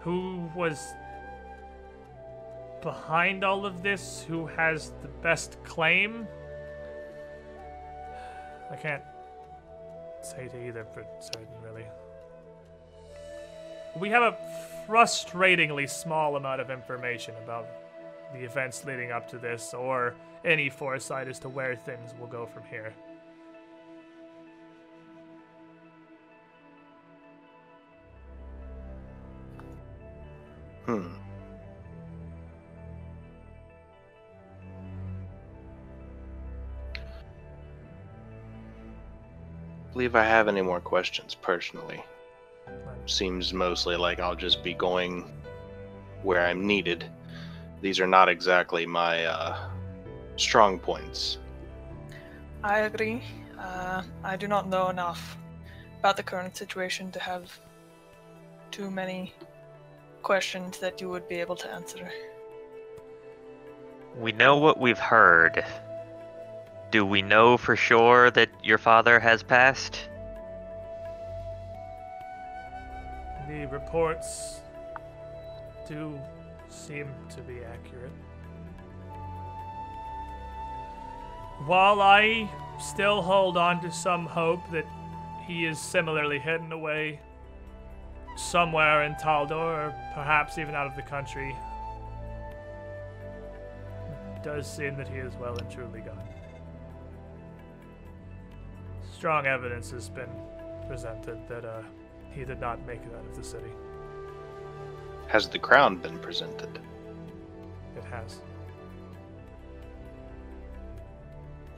[0.00, 0.94] Who was
[2.82, 4.24] behind all of this?
[4.28, 6.26] Who has the best claim?
[8.70, 9.02] I can't
[10.22, 11.84] say to either for certain, really.
[13.96, 14.36] We have a
[14.86, 17.66] frustratingly small amount of information about
[18.32, 22.46] the events leading up to this, or any foresight as to where things will go
[22.46, 22.92] from here.
[30.88, 31.18] Hmm.
[39.92, 42.02] believe I have any more questions personally.
[43.04, 45.30] Seems mostly like I'll just be going
[46.22, 47.04] where I'm needed.
[47.82, 49.56] These are not exactly my uh,
[50.36, 51.36] strong points.
[52.64, 53.22] I agree.
[53.58, 55.36] Uh, I do not know enough
[56.00, 57.60] about the current situation to have
[58.70, 59.34] too many
[60.22, 62.10] questions that you would be able to answer.
[64.16, 65.64] We know what we've heard.
[66.90, 70.08] Do we know for sure that your father has passed?
[73.48, 74.60] The reports
[75.86, 76.18] do
[76.68, 78.12] seem to be accurate.
[81.66, 82.48] While I
[82.78, 84.86] still hold on to some hope that
[85.46, 87.20] he is similarly hidden away
[88.38, 89.52] somewhere in Taldor,
[89.88, 91.54] or perhaps even out of the country,
[94.36, 96.22] it does seem that he is well and truly gone.
[99.12, 100.30] Strong evidence has been
[100.86, 101.82] presented that uh,
[102.30, 103.70] he did not make it out of the city.
[105.26, 106.78] Has the crown been presented?
[107.96, 108.40] It has.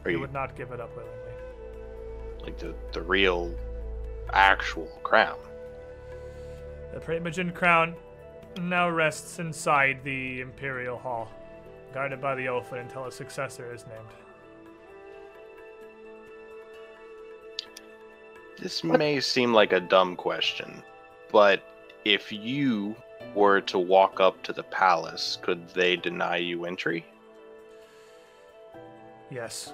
[0.05, 1.17] Are He you would not give it up willingly.
[2.43, 3.55] like the, the real,
[4.33, 5.39] actual crown?
[6.93, 7.95] The Primogen crown
[8.61, 11.31] now rests inside the Imperial Hall,
[11.95, 14.09] guarded by the Ulfen until a successor is named.
[18.59, 20.83] This may seem like a dumb question,
[21.31, 21.63] but
[22.05, 22.95] if you
[23.35, 27.07] were to walk up to the palace, could they deny you entry?
[29.31, 29.73] Yes.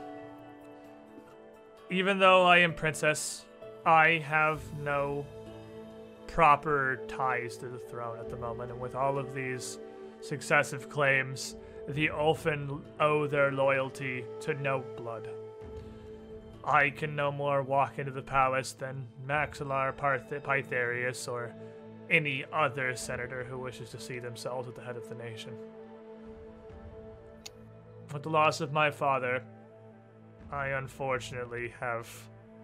[1.91, 3.45] Even though I am princess,
[3.85, 5.25] I have no
[6.36, 9.78] proper ties to the throne at the moment, and with all of these
[10.20, 11.56] successive claims,
[11.89, 15.31] the Ulfen owe their loyalty to no blood.
[16.62, 21.55] I can no more walk into the palace than Maxillar Parth- Pythareus or
[22.10, 25.55] any other senator who wishes to see themselves at the head of the nation.
[28.12, 29.42] With the loss of my father,
[30.52, 32.06] I unfortunately have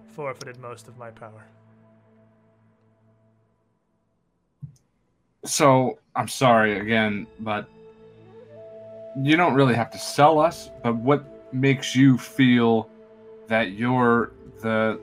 [0.09, 1.47] forfeited most of my power.
[5.45, 7.69] So I'm sorry again, but
[9.21, 10.71] you don't really have to sell us.
[10.83, 12.89] But what makes you feel
[13.49, 15.01] that you're the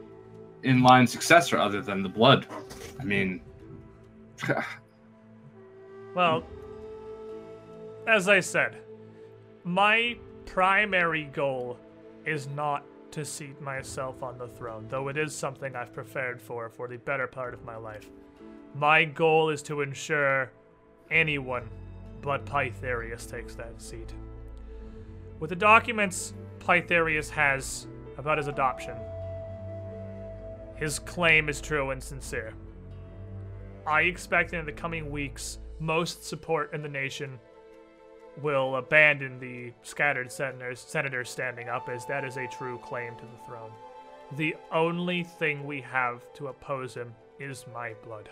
[0.63, 2.47] inline successor other than the blood?
[2.99, 3.41] I mean,
[6.15, 6.43] Well,
[8.07, 8.77] as I said,
[9.63, 11.77] my primary goal
[12.25, 16.69] is not to seat myself on the throne, though it is something I've prepared for
[16.69, 18.09] for the better part of my life.
[18.75, 20.51] My goal is to ensure
[21.09, 21.69] anyone
[22.21, 24.13] but Pythareus takes that seat.
[25.39, 28.95] With the documents Pythareus has about his adoption,
[30.75, 32.53] his claim is true and sincere.
[33.87, 37.39] I expect in the coming weeks, most support in the nation
[38.41, 43.25] will abandon the scattered senators, senators standing up, as that is a true claim to
[43.25, 43.71] the throne.
[44.37, 48.29] The only thing we have to oppose him is my blood.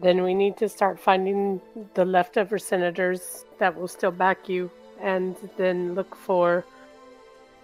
[0.00, 1.60] Then we need to start finding
[1.94, 6.64] the leftover senators that will still back you, and then look for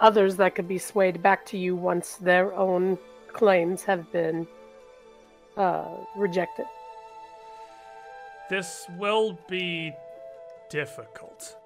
[0.01, 2.99] others that could be swayed back to you once their own
[3.33, 4.47] claims have been
[5.57, 6.67] uh, rejected.
[8.49, 9.93] This will be
[10.71, 11.57] difficult.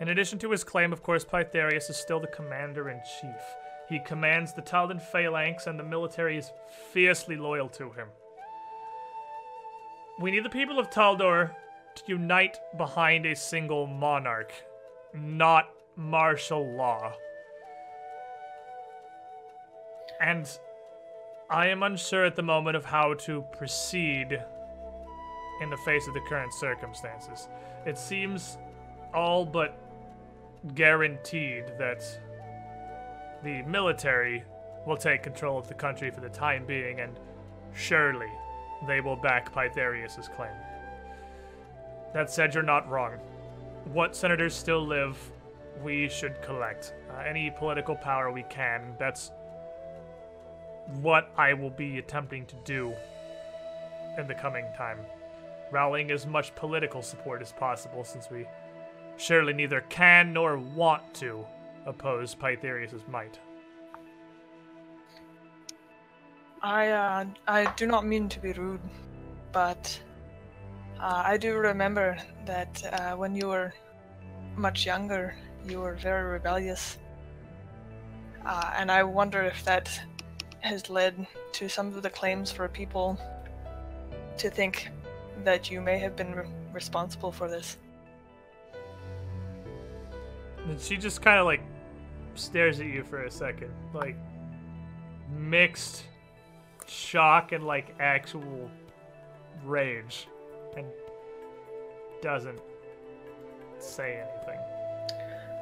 [0.00, 3.42] In addition to his claim, of course, Pythareus is still the commander in chief.
[3.88, 6.52] He commands the Taldan phalanx, and the military is
[6.92, 8.08] fiercely loyal to him.
[10.20, 11.50] We need the people of Taldor
[11.94, 14.52] to unite behind a single monarch,
[15.14, 17.14] not martial law.
[20.20, 20.46] And
[21.48, 24.38] I am unsure at the moment of how to proceed
[25.62, 27.48] in the face of the current circumstances.
[27.86, 28.58] It seems
[29.14, 29.74] all but
[30.74, 32.02] guaranteed that
[33.42, 34.44] the military
[34.86, 37.18] will take control of the country for the time being, and
[37.72, 38.28] surely
[38.86, 40.52] they will back Pythareus' claim.
[42.12, 43.12] That said, you're not wrong.
[43.92, 45.16] What senators still live,
[45.82, 46.94] we should collect.
[47.10, 49.30] Uh, any political power we can, that's
[51.00, 52.94] what I will be attempting to do
[54.18, 54.98] in the coming time.
[55.70, 58.46] Rallying as much political support as possible, since we
[59.16, 61.44] surely neither can nor want to
[61.86, 63.38] oppose Pythareus' might.
[66.62, 68.80] I uh, I do not mean to be rude,
[69.52, 69.98] but
[71.00, 73.72] uh, I do remember that uh, when you were
[74.56, 75.34] much younger,
[75.66, 76.98] you were very rebellious,
[78.44, 79.88] uh, and I wonder if that
[80.60, 83.18] has led to some of the claims for people
[84.36, 84.90] to think
[85.44, 87.78] that you may have been re- responsible for this.
[90.68, 91.62] And she just kind of like
[92.34, 94.16] stares at you for a second, like
[95.30, 96.04] mixed
[96.90, 98.68] shock and like actual
[99.64, 100.26] rage,
[100.76, 100.86] and
[102.20, 102.60] doesn't
[103.78, 104.58] say anything.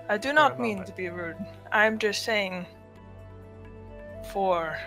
[0.08, 1.36] I do not mean to be rude.
[1.70, 2.64] I'm just saying
[4.32, 4.78] for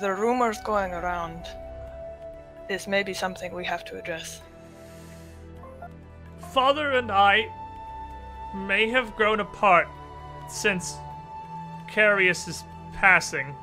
[0.00, 1.46] the rumors going around,
[2.68, 4.40] this may be something we have to address.
[6.52, 7.46] Father and I
[8.54, 9.88] may have grown apart
[10.48, 10.94] since
[11.90, 12.62] Carius'
[12.94, 13.54] passing,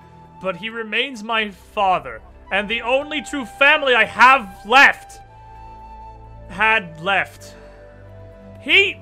[0.41, 5.19] but he remains my father, and the only true family I have left.
[6.49, 7.55] Had left.
[8.61, 8.99] He.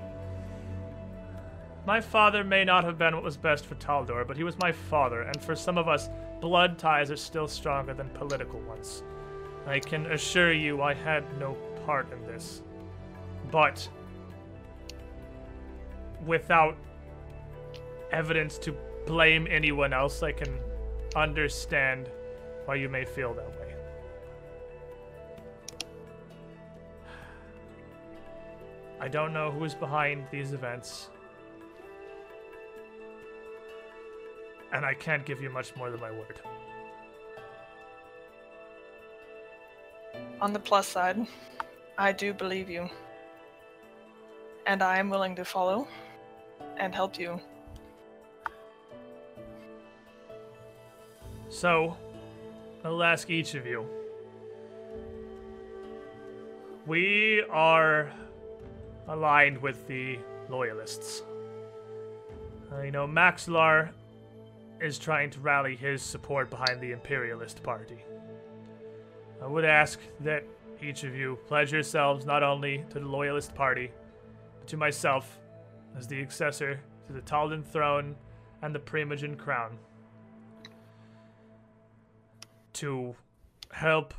[1.86, 4.72] My father may not have been what was best for Taldor, but he was my
[4.72, 6.10] father, and for some of us,
[6.42, 9.04] blood ties are still stronger than political ones.
[9.66, 11.54] I can assure you I had no
[11.86, 12.62] part in this.
[13.52, 13.88] But
[16.26, 16.76] without
[18.12, 18.76] evidence to
[19.06, 20.58] blame anyone else, I can
[21.18, 22.10] understand
[22.66, 23.74] why you may feel that way.
[29.00, 31.10] I don't know who is behind these events.
[34.74, 36.40] And I can't give you much more than my word.
[40.42, 41.26] On the plus side,
[41.98, 42.90] I do believe you.
[44.66, 45.88] And I am willing to follow
[46.78, 47.40] and help you.
[51.50, 51.95] So,
[52.84, 53.85] I'll ask each of you.
[56.85, 58.11] We are
[59.08, 60.19] aligned with the
[60.50, 61.24] Loyalists.
[62.72, 63.90] Uh, you know, Maxillar
[64.82, 68.03] is trying to rally his support behind the Imperialist Party.
[69.42, 70.43] I would ask that
[70.82, 73.92] each of you pledge yourselves not only to the Loyalist Party,
[74.59, 75.40] but to myself
[75.98, 78.16] as the successor to the Taldan throne
[78.61, 79.77] and the Primogen crown
[82.78, 83.16] to
[83.72, 84.14] help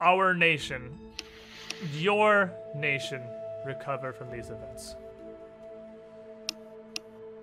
[0.00, 0.98] our nation,
[1.94, 3.22] your nation,
[3.66, 4.96] recover from these events.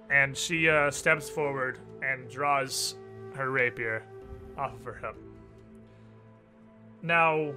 [0.10, 2.96] And she uh, steps forward and draws
[3.36, 4.04] her rapier
[4.58, 5.16] off of her hip.
[7.02, 7.54] Now,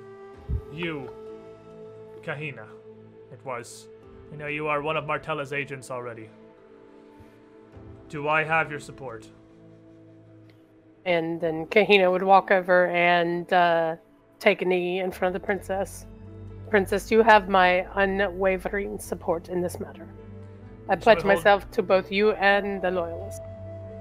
[0.72, 1.10] you,
[2.22, 2.66] Kahina,
[3.32, 3.86] it was.
[4.32, 6.28] I know you are one of Martella's agents already.
[8.08, 9.26] Do I have your support?
[11.06, 13.96] And then Kahina would walk over and uh,
[14.38, 16.06] take a knee in front of the princess.
[16.68, 20.06] Princess, you have my unwavering support in this matter.
[20.88, 23.40] I Shall pledge hold- myself to both you and the loyalists.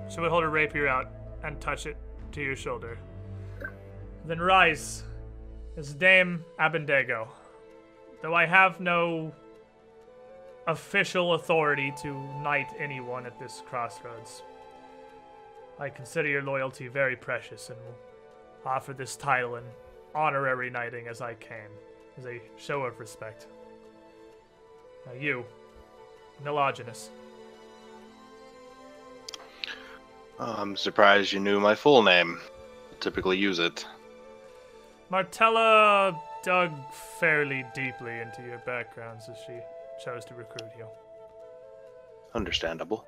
[0.09, 1.07] She would hold her rapier out
[1.43, 1.97] and touch it
[2.33, 2.97] to your shoulder.
[4.25, 5.03] Then rise
[5.77, 7.27] as Dame Abendego.
[8.21, 9.31] Though I have no
[10.67, 14.43] official authority to knight anyone at this crossroads,
[15.79, 17.95] I consider your loyalty very precious and will
[18.65, 19.65] offer this title and
[20.13, 21.69] honorary knighting as I can,
[22.17, 23.47] as a show of respect.
[25.05, 25.45] Now you,
[26.43, 27.09] Nilogenus,
[30.39, 32.39] I'm surprised you knew my full name.
[33.01, 33.85] Typically use it.
[35.09, 36.71] Martella dug
[37.19, 39.53] fairly deeply into your backgrounds as she
[40.03, 40.87] chose to recruit you.
[42.33, 43.05] Understandable.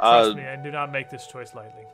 [0.00, 1.84] Trust Uh, me, I do not make this choice lightly.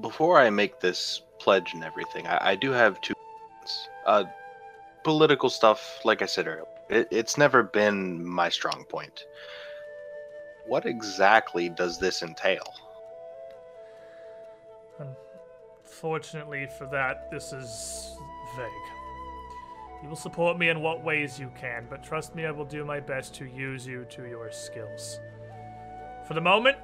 [0.00, 3.14] before I make this pledge and everything, I, I do have two.
[4.06, 4.24] Uh,
[5.04, 9.24] political stuff, like I said earlier, it, it's never been my strong point.
[10.66, 12.64] What exactly does this entail?
[15.84, 18.16] Fortunately for that, this is
[18.56, 20.02] vague.
[20.02, 22.84] You will support me in what ways you can, but trust me, I will do
[22.84, 25.20] my best to use you to your skills.
[26.26, 26.78] For the moment,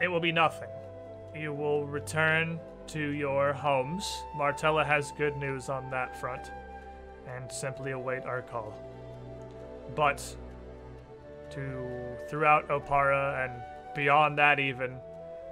[0.00, 0.68] it will be nothing.
[1.34, 4.22] You will return to your homes.
[4.36, 6.50] Martella has good news on that front,
[7.26, 8.72] and simply await our call.
[9.94, 10.36] But
[11.50, 13.62] to throughout Oppara and
[13.94, 14.96] beyond that, even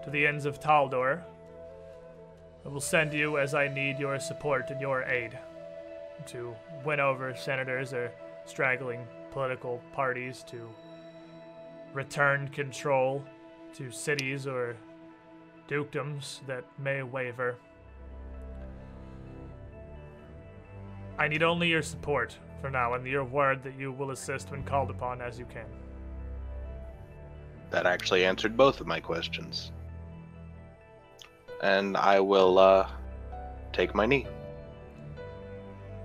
[0.04, 1.22] to the ends of Taldor,
[2.64, 5.38] I will send you as I need your support and your aid
[6.26, 8.12] to win over senators or
[8.44, 10.68] straggling political parties, to
[11.96, 13.24] return control
[13.74, 14.76] to cities or
[15.66, 17.56] dukedoms that may waver.
[21.18, 24.62] I need only your support for now and your word that you will assist when
[24.62, 25.64] called upon as you can.
[27.70, 29.72] That actually answered both of my questions.
[31.62, 32.88] And I will uh,
[33.72, 34.26] take my knee.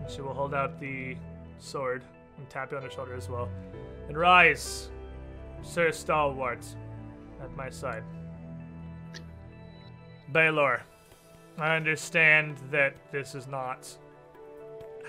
[0.07, 1.17] She will hold out the
[1.59, 2.03] sword
[2.37, 3.49] and tap you on the shoulder as well.
[4.07, 4.90] And rise,
[5.63, 6.65] Sir Stalwart,
[7.41, 8.03] at my side.
[10.31, 10.81] Baylor,
[11.57, 13.87] I understand that this is not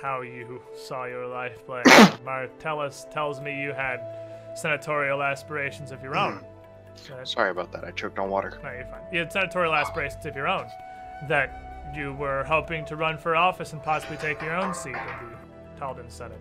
[0.00, 1.82] how you saw your life play.
[2.24, 4.00] Martellus tells me you had
[4.56, 6.38] senatorial aspirations of your own.
[6.38, 7.12] Hmm.
[7.16, 7.84] That- Sorry about that.
[7.84, 8.58] I choked on water.
[8.62, 9.00] no, you're fine.
[9.12, 10.66] You had senatorial aspirations of your own.
[11.28, 15.30] That you were hoping to run for office and possibly take your own seat in
[15.30, 16.40] the Taldan Senate.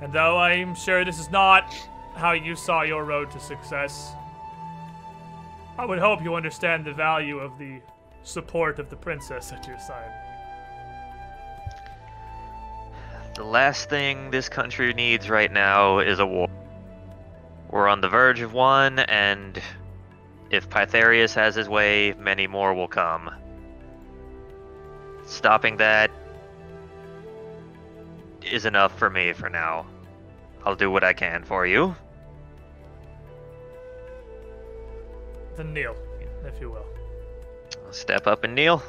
[0.00, 1.74] And though I'm sure this is not
[2.14, 4.12] how you saw your road to success,
[5.76, 7.80] I would hope you understand the value of the
[8.22, 10.12] support of the princess at your side.
[13.34, 16.48] The last thing this country needs right now is a war.
[17.68, 19.60] We're on the verge of one, and
[20.50, 23.34] if Pythareus has his way, many more will come.
[25.26, 26.12] Stopping that
[28.42, 29.86] is enough for me for now.
[30.64, 31.96] I'll do what I can for you.
[35.56, 35.96] Then kneel,
[36.44, 36.86] if you will.
[37.86, 38.82] I'll step up and kneel.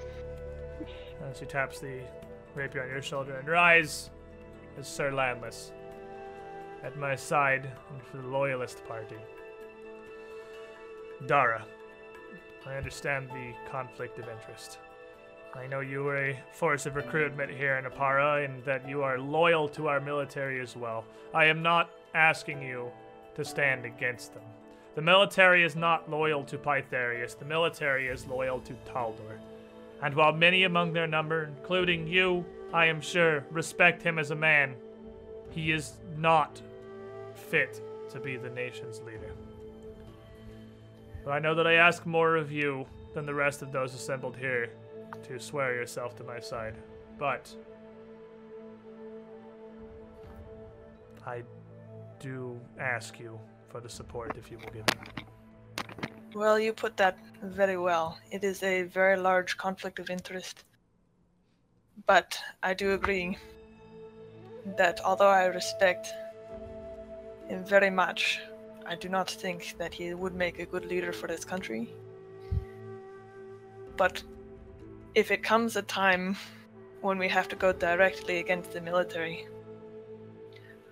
[1.24, 2.00] And she taps the
[2.56, 4.10] rapier on your shoulder and rise
[4.80, 5.72] as Sir Landless
[6.84, 9.16] at my side and for the Loyalist Party.
[11.28, 11.64] Dara,
[12.66, 14.80] I understand the conflict of interest.
[15.56, 19.18] I know you were a force of recruitment here in Oppara and that you are
[19.18, 21.06] loyal to our military as well.
[21.34, 22.92] I am not asking you
[23.36, 24.44] to stand against them.
[24.96, 29.40] The military is not loyal to Pythareus, the military is loyal to Taldor.
[30.02, 34.36] And while many among their number, including you, I am sure, respect him as a
[34.36, 34.76] man,
[35.52, 36.62] he is not
[37.34, 39.34] fit to be the nation's leader.
[41.26, 44.38] But I know that I ask more of you than the rest of those assembled
[44.38, 44.70] here
[45.24, 46.76] to swear yourself to my side.
[47.18, 47.54] But
[51.26, 51.44] I
[52.20, 53.40] do ask you
[53.76, 55.26] for the support if you will give it.
[56.34, 58.18] Well, you put that very well.
[58.32, 60.64] It is a very large conflict of interest.
[62.06, 63.38] But I do agree
[64.78, 66.14] that although I respect
[67.50, 68.40] him very much,
[68.86, 71.90] I do not think that he would make a good leader for this country.
[73.98, 74.24] But
[75.16, 76.38] if it comes a time
[77.02, 79.48] when we have to go directly against the military,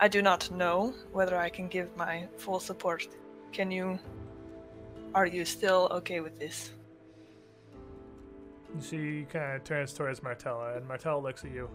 [0.03, 3.07] I do not know whether I can give my full support.
[3.53, 3.98] Can you
[5.15, 6.72] are you still okay with this?
[8.82, 11.69] She kind of turns towards Martella, and Martella looks at you.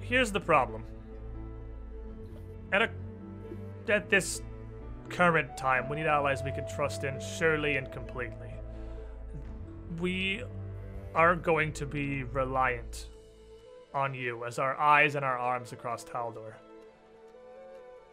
[0.00, 0.82] Here's the problem.
[2.72, 2.90] At a
[3.88, 4.42] at this
[5.08, 8.52] current time, we need allies we can trust in surely and completely.
[10.00, 10.42] We
[11.14, 13.06] are going to be reliant
[13.94, 16.54] on you as our eyes and our arms across Taldor.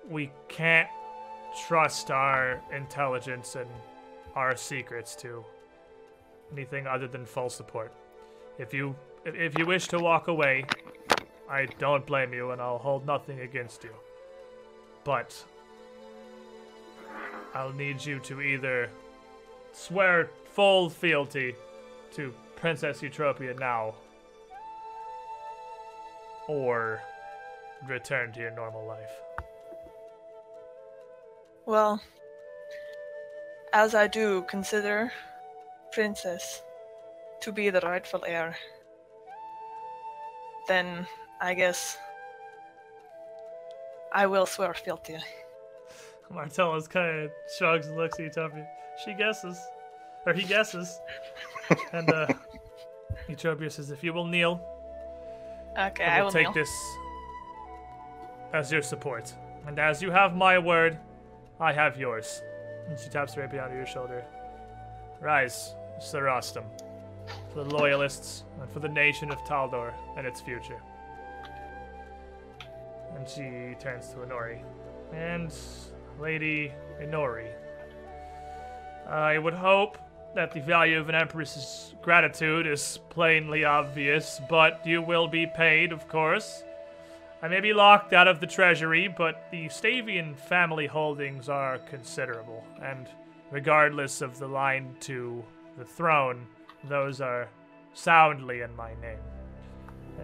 [0.10, 0.90] We can't
[1.68, 3.70] trust our intelligence and
[4.36, 5.44] our secrets to
[6.52, 7.94] anything other than full support.
[8.58, 10.66] If you if you wish to walk away,
[11.50, 13.94] I don't blame you and I'll hold nothing against you.
[15.04, 15.44] But
[17.54, 18.90] I'll need you to either
[19.72, 21.56] swear full fealty
[22.14, 23.96] to Princess Eutropia now
[26.48, 27.02] or
[27.88, 29.25] return to your normal life.
[31.66, 32.02] Well,
[33.74, 35.12] as I do consider
[35.92, 36.62] Princess
[37.42, 38.56] to be the rightful heir,
[40.68, 41.08] then
[41.42, 41.98] I guess
[44.14, 45.18] I will swear fealty.
[46.32, 48.68] Martellus kind of shrugs and looks at Eutropia.
[49.04, 49.60] She guesses.
[50.26, 51.00] Or he guesses.
[51.94, 52.28] and uh,
[53.30, 54.60] Eutropia says, if you will kneel,
[55.78, 56.54] Okay, I I will will take kneel.
[56.54, 56.72] this
[58.54, 59.34] as your support.
[59.68, 60.98] And as you have my word,
[61.60, 62.42] I have yours.
[62.88, 64.24] And she taps right behind your shoulder.
[65.22, 66.66] Rise, Sir Rostam,
[67.54, 70.82] for the loyalists and for the nation of Taldor and its future.
[73.16, 74.62] And she turns to Inori.
[75.14, 75.54] And
[76.20, 77.48] Lady Inori,
[79.08, 79.98] I would hope
[80.36, 85.94] that the value of an empress's gratitude is plainly obvious, but you will be paid,
[85.94, 86.64] of course.
[87.42, 92.66] I may be locked out of the treasury, but the Stavian family holdings are considerable,
[92.82, 93.08] and
[93.52, 95.44] regardless of the line to
[95.78, 96.48] the throne,
[96.86, 97.50] those are
[97.94, 99.20] soundly in my name.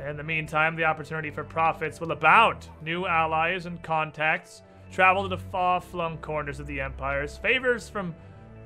[0.08, 2.70] In the meantime, the opportunity for profits will abound.
[2.82, 8.16] New allies and contacts travel to the far flung corners of the empires, favors from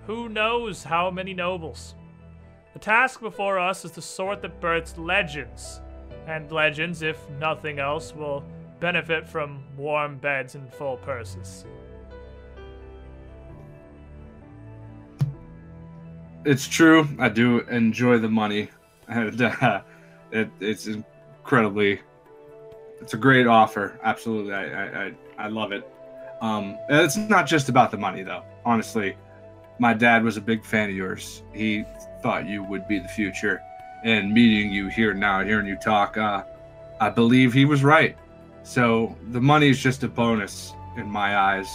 [0.06, 1.96] who knows how many nobles.
[2.74, 5.82] The task before us is the sort that births legends,
[6.28, 8.44] and legends, if nothing else, will
[8.80, 11.66] benefit from warm beds and full purses.
[16.46, 17.08] It's true.
[17.18, 18.70] I do enjoy the money,
[19.08, 19.82] and uh,
[20.32, 22.02] it, it's incredibly.
[23.02, 24.00] It's a great offer.
[24.04, 25.88] Absolutely, I I, I, love it.
[26.42, 28.44] Um, it's not just about the money, though.
[28.64, 29.18] Honestly,
[29.80, 31.44] my dad was a big fan of yours.
[31.54, 31.84] He
[32.22, 33.62] thought you would be the future,
[34.06, 36.44] and meeting you here now, hearing you talk, uh,
[37.02, 38.16] I believe he was right.
[38.62, 41.68] So the money is just a bonus in my eyes.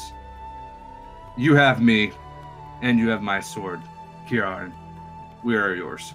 [1.36, 2.12] You have me,
[2.83, 3.81] and you have my sword.
[4.28, 4.73] Kieran,
[5.44, 6.15] we are yours.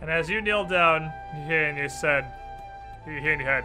[0.00, 1.12] And as you kneel down,
[1.48, 2.32] you said,
[3.08, 3.64] you in your head,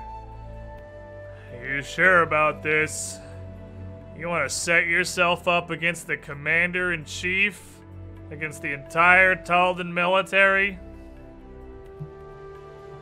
[1.55, 3.19] Are you sure about this?
[4.17, 7.72] You want to set yourself up against the commander in chief?
[8.33, 10.79] Against the entire Taldan military?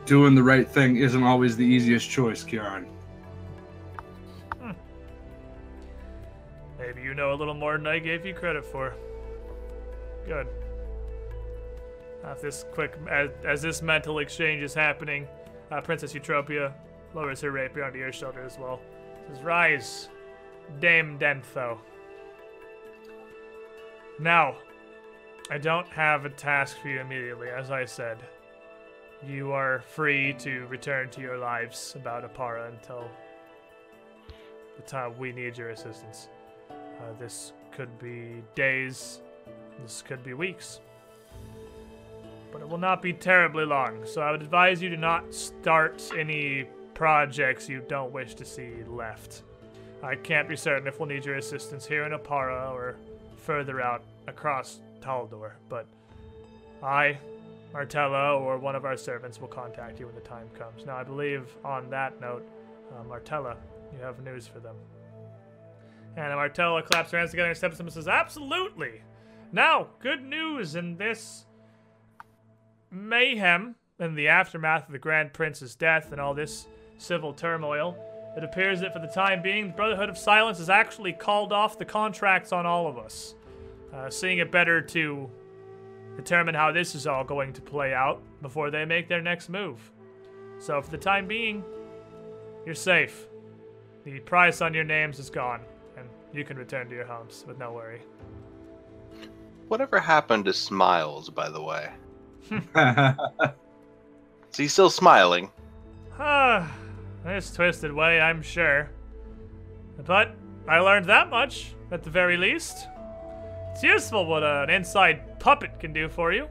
[0.04, 2.86] Doing the right thing isn't always the easiest choice, Kieran.
[6.78, 8.94] Maybe you know a little more than I gave you credit for.
[10.26, 10.48] Good.
[12.24, 15.26] As this quick, as, as this mental exchange is happening,
[15.70, 16.74] uh, Princess Eutropia
[17.14, 18.80] lowers her rapier onto your shoulder as well.
[19.28, 20.10] Says, "Rise,
[20.78, 21.78] Dame Dentho."
[24.18, 24.56] Now,
[25.52, 28.16] I don't have a task for you immediately, as I said.
[29.28, 33.06] You are free to return to your lives about Oppara until
[34.76, 36.30] the time we need your assistance.
[36.70, 39.20] Uh, this could be days,
[39.82, 40.80] this could be weeks.
[42.50, 46.02] But it will not be terribly long, so I would advise you to not start
[46.16, 46.64] any
[46.94, 49.42] projects you don't wish to see left.
[50.02, 52.96] I can't be certain if we'll need your assistance here in Oppara or
[53.36, 55.86] further out across Taldor, but
[56.82, 57.18] I,
[57.72, 60.86] Martella, or one of our servants will contact you when the time comes.
[60.86, 62.46] Now, I believe on that note,
[62.90, 63.56] uh, Martella,
[63.92, 64.76] you have news for them.
[66.16, 69.02] And Martella claps her hands together and steps up and says, Absolutely!
[69.52, 71.46] Now, good news in this
[72.90, 76.66] mayhem, in the aftermath of the Grand Prince's death and all this
[76.98, 77.96] civil turmoil.
[78.36, 81.78] It appears that for the time being, the Brotherhood of Silence has actually called off
[81.78, 83.34] the contracts on all of us,
[83.92, 85.30] uh, seeing it better to
[86.16, 89.92] determine how this is all going to play out before they make their next move.
[90.58, 91.64] So, for the time being,
[92.64, 93.26] you're safe.
[94.04, 95.60] The price on your names is gone,
[95.96, 98.00] and you can return to your homes with no worry.
[99.68, 101.90] Whatever happened to Smiles, by the way?
[104.52, 105.50] Is he still smiling?
[106.18, 106.70] Ah,
[107.24, 108.90] this twisted way, I'm sure.
[110.04, 110.34] But
[110.68, 112.86] I learned that much, at the very least.
[113.72, 116.46] It's useful what an inside puppet can do for you.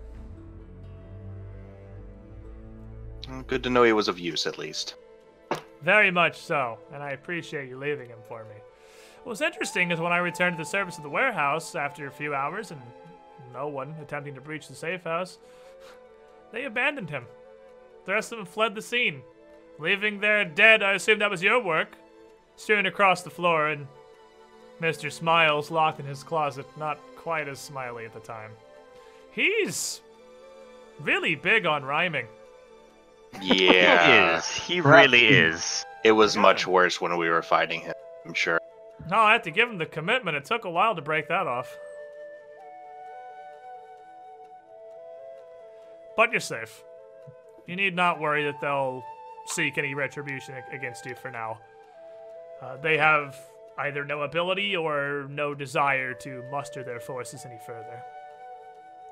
[3.48, 4.96] Good to know he was of use, at least.
[5.84, 8.56] Very much so, and I appreciate you leaving him for me.
[9.24, 12.34] What's interesting is when I returned to the service of the warehouse after a few
[12.34, 12.82] hours and
[13.54, 15.38] no one attempting to breach the safe house,
[16.52, 17.26] they abandoned him.
[18.06, 19.22] The rest of them fled the scene,
[19.78, 20.82] leaving their dead.
[20.82, 21.96] I assume that was your work.
[22.56, 23.88] Strewn across the floor, and
[24.82, 25.12] Mr.
[25.12, 28.52] Smiles locked in his closet, not quite as smiley at the time.
[29.32, 30.02] He's
[31.00, 32.28] really big on rhyming.
[33.40, 34.38] He Yeah.
[34.38, 34.48] is.
[34.50, 35.86] He really is.
[36.04, 37.94] It was much worse when we were fighting him,
[38.26, 38.60] I'm sure.
[39.10, 40.36] No, I had to give him the commitment.
[40.36, 41.76] It took a while to break that off.
[46.18, 46.84] But you're safe.
[47.68, 49.04] You need not worry that they'll
[49.46, 51.60] seek any retribution against you for now.
[52.62, 53.40] Uh, they have
[53.82, 58.04] either no ability or no desire to muster their forces any further.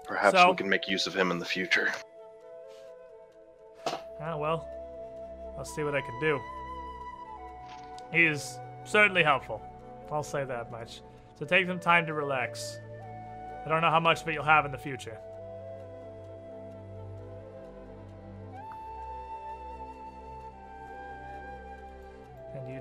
[0.05, 1.89] Perhaps So- we can make use of him in the future.
[4.21, 4.67] Ah, well,
[5.57, 6.39] I'll see what I can do.
[8.11, 9.61] He is certainly helpful.
[10.11, 11.01] I'll say that much.
[11.37, 12.79] So take some time to relax.
[13.65, 15.17] I don't know how much of it you'll have in the future.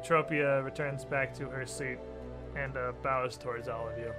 [0.08, 1.98] And Eutropia returns back to her seat
[2.56, 4.12] and uh, bows towards all of you.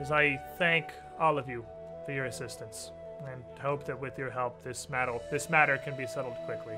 [0.00, 1.64] As I thank all of you
[2.04, 2.90] for your assistance
[3.30, 6.74] and hope that with your help this matter this matter can be settled quickly.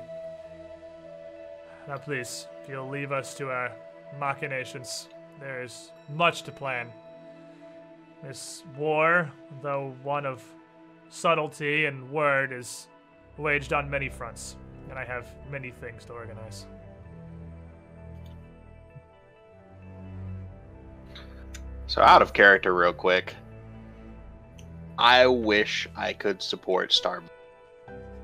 [1.87, 3.71] Now please, if you'll leave us to our
[4.19, 5.09] machinations,
[5.39, 6.87] there is much to plan.
[8.23, 10.43] This war, though one of
[11.09, 12.87] subtlety and word, is
[13.37, 14.57] waged on many fronts,
[14.89, 16.65] and I have many things to organize.
[21.89, 23.35] So, out of character, real quick.
[24.99, 27.23] I wish I could support Star.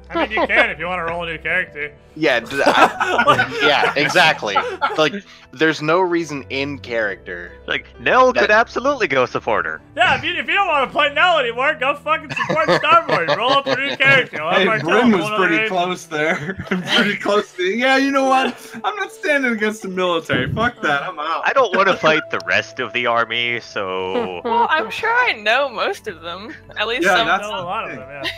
[0.10, 1.94] I mean, you can if you want to roll a new character.
[2.18, 4.56] Yeah, d- I- yeah, exactly.
[4.98, 5.16] Like,
[5.52, 7.52] there's no reason in character.
[7.68, 9.82] Like Nell That- could absolutely go support her.
[9.98, 13.36] Yeah, if you, if you don't want to play Nell anymore, go fucking support Starboard.
[13.38, 14.42] Roll up a new character.
[14.42, 15.68] I'll have Hey, Martell Bryn roll was another pretty raid.
[15.70, 16.58] close there.
[16.96, 17.64] pretty close to.
[17.64, 18.56] Yeah, you know what?
[18.86, 20.50] I'm not standing against the military.
[20.54, 21.04] Fuck that.
[21.04, 21.42] I'm out.
[21.46, 25.34] I don't want to fight the rest of the army, so Well, I'm sure I
[25.34, 26.56] know most of them.
[26.78, 27.28] At least Yeah, some.
[27.28, 28.32] I that's- know a lot of them, yeah.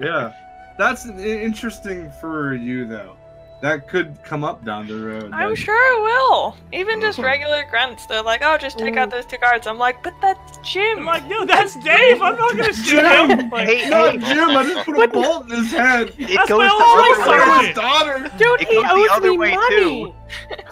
[0.00, 0.32] Yeah,
[0.76, 3.16] that's interesting for you though.
[3.62, 5.30] That could come up down the road.
[5.32, 5.54] I'm then.
[5.54, 6.56] sure it will.
[6.72, 7.24] Even just Mhm.
[7.24, 10.58] regular grunts, they're like, "Oh, just take out those two guards." I'm like, "But that's
[10.68, 12.20] Jim." I'm like, no, that's Dave.
[12.20, 13.30] I'm not gonna shoot Jim!
[13.30, 13.50] him.
[13.50, 14.50] Like, Hey, Not Jim.
[14.50, 16.12] I just put a bolt in his head.
[16.18, 17.66] it That's goes my the old other voice way.
[17.68, 18.30] his daughter.
[18.36, 19.76] Dude, It he goes the owes other me way, money.
[19.76, 20.14] too.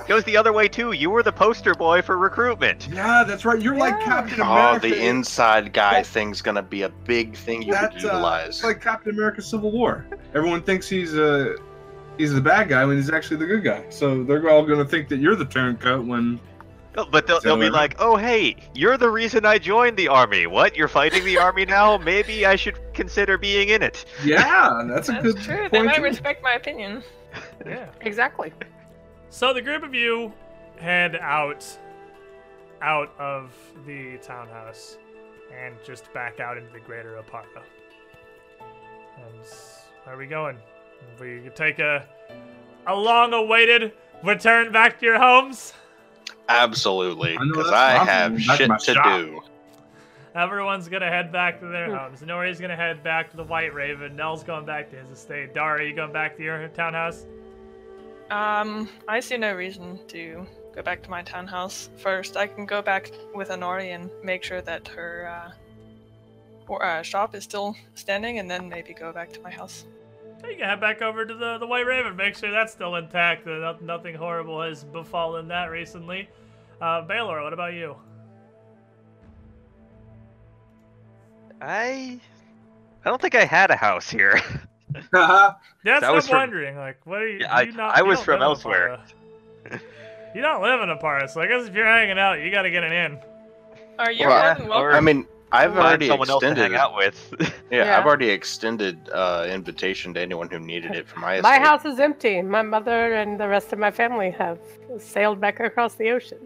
[0.09, 0.91] Goes the other way too.
[0.91, 2.89] You were the poster boy for recruitment.
[2.93, 3.61] Yeah, that's right.
[3.63, 4.05] You're like Yeah.
[4.07, 4.89] Captain Oh, America.
[4.89, 8.49] the inside guy thing's gonna be a big thing you could That's uh, utilize.
[8.49, 10.07] it's like Captain America: Civil War.
[10.35, 11.55] Everyone thinks he's uh,
[12.21, 13.85] he's the bad guy when he's actually the good guy.
[13.89, 16.39] So they're all gonna think that you're the turncoat when.
[17.11, 20.47] But they'll, they'll be like, "Oh, hey, you're the reason I joined the army.
[20.47, 20.77] What?
[20.77, 21.97] You're fighting the army now?
[22.13, 25.57] Maybe I should consider being in it." Yeah, that's a That's good true.
[25.59, 25.73] point.
[25.73, 26.03] They might too.
[26.03, 27.03] respect my opinion.
[27.67, 27.87] yeah.
[28.01, 28.53] Exactly.
[29.31, 30.33] So the group of you
[30.79, 31.65] head out,
[32.83, 33.53] out of
[33.87, 34.99] the townhouse,
[35.57, 37.63] and just back out into the greater Oppara.
[39.17, 39.45] And
[40.05, 40.59] where are we going?
[41.21, 42.07] We take a
[42.87, 43.93] a long-awaited
[44.25, 45.75] return back to your homes.
[46.49, 49.05] Absolutely, because that's I have shit to shop.
[49.21, 49.41] do.
[50.35, 51.97] Everyone's gonna head back to their Hmm.
[51.97, 52.21] homes.
[52.23, 54.17] Nori's gonna head back to the White Raven.
[54.17, 55.55] Nell's going back to his estate.
[55.55, 57.27] Dara, you going back to your townhouse?
[58.31, 62.37] Um, I see no reason to go back to my townhouse first.
[62.37, 65.53] I can go back with Honori and make sure that her uh,
[66.69, 69.85] or, uh, shop is still standing, and then maybe go back to my house.
[70.49, 73.45] You can head back over to the, the White Raven, make sure that's still intact.
[73.45, 76.29] That no- nothing horrible has befallen that recently.
[76.81, 77.97] Uh, Baylor, what about you?
[81.61, 82.19] I,
[83.05, 84.41] I don't think I had a house here.
[85.15, 85.55] Haha.
[85.85, 86.77] That's That what was I'm from- wondering.
[86.77, 87.39] Like, what are you?
[87.41, 88.99] Yeah, I- not, I you was from elsewhere.
[90.35, 92.71] You don't live in Oppara, so I guess if you're hanging out, you got to
[92.71, 93.19] get an inn.
[93.99, 94.87] Are you Well, more than welcome?
[94.87, 96.73] or- I mean, I've Find already someone else to extended.
[96.73, 97.35] hang out with.
[97.41, 97.49] Yeah,
[97.85, 97.99] Yeah.
[97.99, 101.43] I've already extended uh, invitation to anyone who needed it for my estate.
[101.43, 102.41] My house is empty.
[102.43, 104.59] My mother and the rest of my family have
[104.99, 106.39] sailed back across the ocean.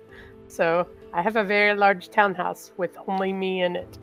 [0.48, 3.98] So I have a very large townhouse with only me in it.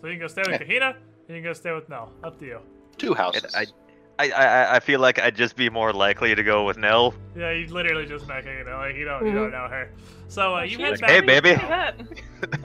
[0.00, 0.94] So you can go stay with Kahina,
[1.28, 2.12] You can go stay with Nell.
[2.22, 2.60] Up to you.
[2.96, 3.54] Two And houses.
[3.56, 3.66] I,
[4.18, 7.14] I, I, I feel like I'd just be more likely to go with Nell.
[7.36, 9.90] Yeah, you literally just met her, you know, like you don't you don't know her.
[10.28, 11.10] So uh, you She head was back.
[11.10, 11.50] Hey, baby.
[11.50, 11.92] Look at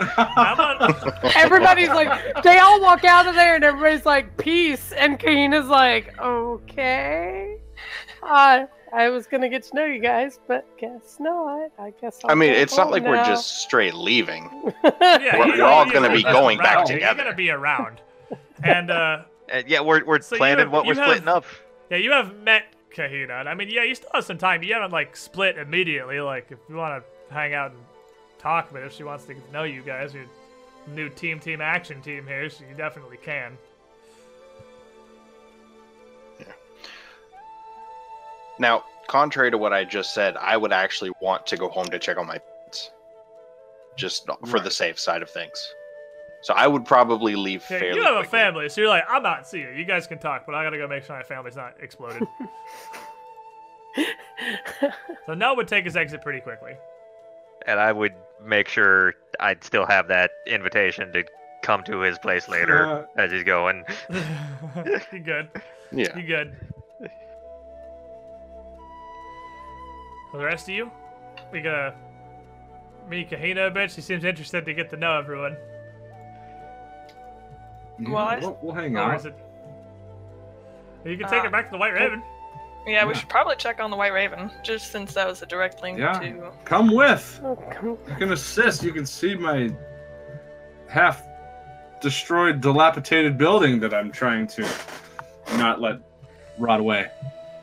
[0.08, 0.28] that.
[0.36, 5.20] How about Everybody's like, they all walk out of there, and everybody's like, "Peace." And
[5.20, 7.58] Kahina's like, "Okay."
[8.22, 11.72] Uh, I was gonna get to know you guys, but guess not.
[11.80, 12.20] I guess.
[12.24, 14.50] I'll I mean, it's not home like we're just straight leaving.
[14.84, 17.06] yeah, We're- we're all gonna be just going back together.
[17.18, 18.02] You're gonna be around,
[18.64, 21.46] and uh, And yeah, we're, we're So planning have- what we're splitting have- up.
[21.90, 22.66] yeah, you have met
[22.96, 24.64] Kahina, and I mean, yeah, you still have some time.
[24.64, 26.20] You haven't like split immediately.
[26.22, 27.80] Like, if you want to hang out and
[28.40, 30.26] talk, but if she wants to get to know you guys, your
[30.88, 33.58] new team, team action team here, so you definitely can.
[38.60, 41.98] Now, contrary to what I just said, I would actually want to go home to
[42.00, 42.92] check on my pets.
[43.98, 45.74] Just for the safe side of things.
[46.44, 49.24] So I would probably leave Yeah, fairly you have a family, so you're like, I'm
[49.24, 49.72] not seeing you.
[49.72, 52.28] You guys can talk, but I gotta go make sure my family's not exploded.
[55.26, 56.74] so Nell would take his exit pretty quickly.
[57.66, 58.14] And I would
[58.44, 61.24] make sure I'd still have that invitation to
[61.62, 63.86] come to his place later Uh, as he's going.
[65.14, 65.50] you good?
[65.94, 66.18] Yeah.
[66.18, 66.58] You good?
[70.32, 70.92] For the rest of you,
[71.54, 71.94] we gotta
[73.08, 73.92] meet Kahina a bit.
[73.92, 75.56] She seems interested to get to know everyone.
[78.00, 79.12] Yeah, Well, I- we'll, we'll hang on.
[79.12, 79.20] out.
[79.20, 79.36] is it?
[81.06, 82.24] You can take Uh, her back to the White Raven.
[82.88, 85.82] Yeah, we should probably check on the White Raven, just since that was a direct
[85.82, 86.14] link Yeah.
[86.20, 86.52] to.
[86.66, 87.40] Come with.
[87.44, 88.84] Oh, come- You can assist.
[88.84, 89.72] You can see my
[90.90, 91.24] half
[92.02, 94.68] destroyed, dilapidated building that I'm trying to
[95.58, 96.00] not let
[96.58, 97.10] rot away.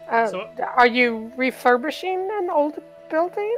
[0.09, 2.79] uh, So- are you refurbishing an old
[3.11, 3.57] building?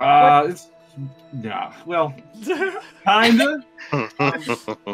[0.00, 0.68] Uh, it's
[1.40, 1.72] yeah.
[1.86, 2.14] Well,
[3.04, 3.64] kinda.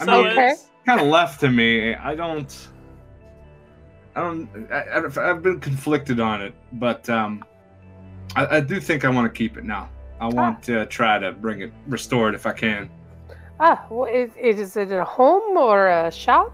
[0.00, 0.30] I mean, Okay.
[0.50, 1.94] it's- kind of left to me.
[1.94, 2.68] I don't.
[4.16, 4.48] I don't.
[4.72, 7.44] I, I've, I've been conflicted on it, but um,
[8.36, 9.88] I, I do think I want to keep it now.
[10.20, 12.88] I want to try to bring it restored if I can.
[13.60, 16.52] Ah, well, is, is it a home or a shop?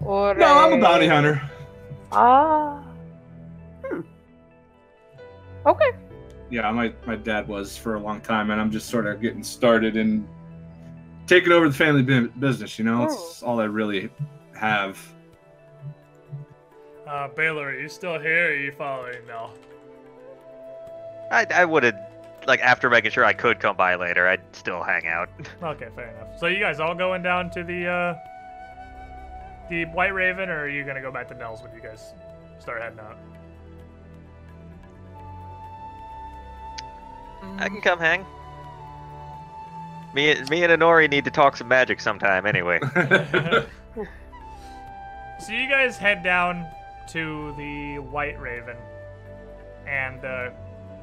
[0.00, 1.40] Or No, I'm a bounty hunter.
[2.12, 2.82] Ah.
[3.84, 4.00] Hmm.
[5.66, 5.90] Okay.
[6.50, 9.42] Yeah, my my dad was for a long time, and I'm just sort of getting
[9.42, 10.26] started and
[11.26, 12.02] taking over the family
[12.38, 12.78] business.
[12.78, 14.10] You know, it's all I really
[14.54, 14.98] have.
[17.06, 18.46] Uh, Baylor, are you still here?
[18.46, 19.54] Or are you following Nell?
[21.30, 21.96] I, I would have,
[22.46, 25.28] like, after making sure I could come by later, I'd still hang out.
[25.62, 26.38] Okay, fair enough.
[26.38, 28.14] So you guys all going down to the uh,
[29.68, 32.12] the White Raven, or are you gonna go back to Nell's when you guys
[32.58, 33.16] start heading out?
[37.58, 38.24] I can come hang.
[40.14, 42.80] Me, me and Honori need to talk some magic sometime anyway.
[45.38, 46.66] So you guys head down
[47.08, 48.76] to the White Raven,
[49.86, 50.50] and uh,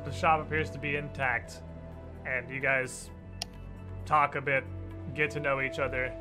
[0.03, 1.61] the shop appears to be intact.
[2.25, 3.09] And you guys
[4.05, 4.63] talk a bit,
[5.13, 6.11] get to know each other,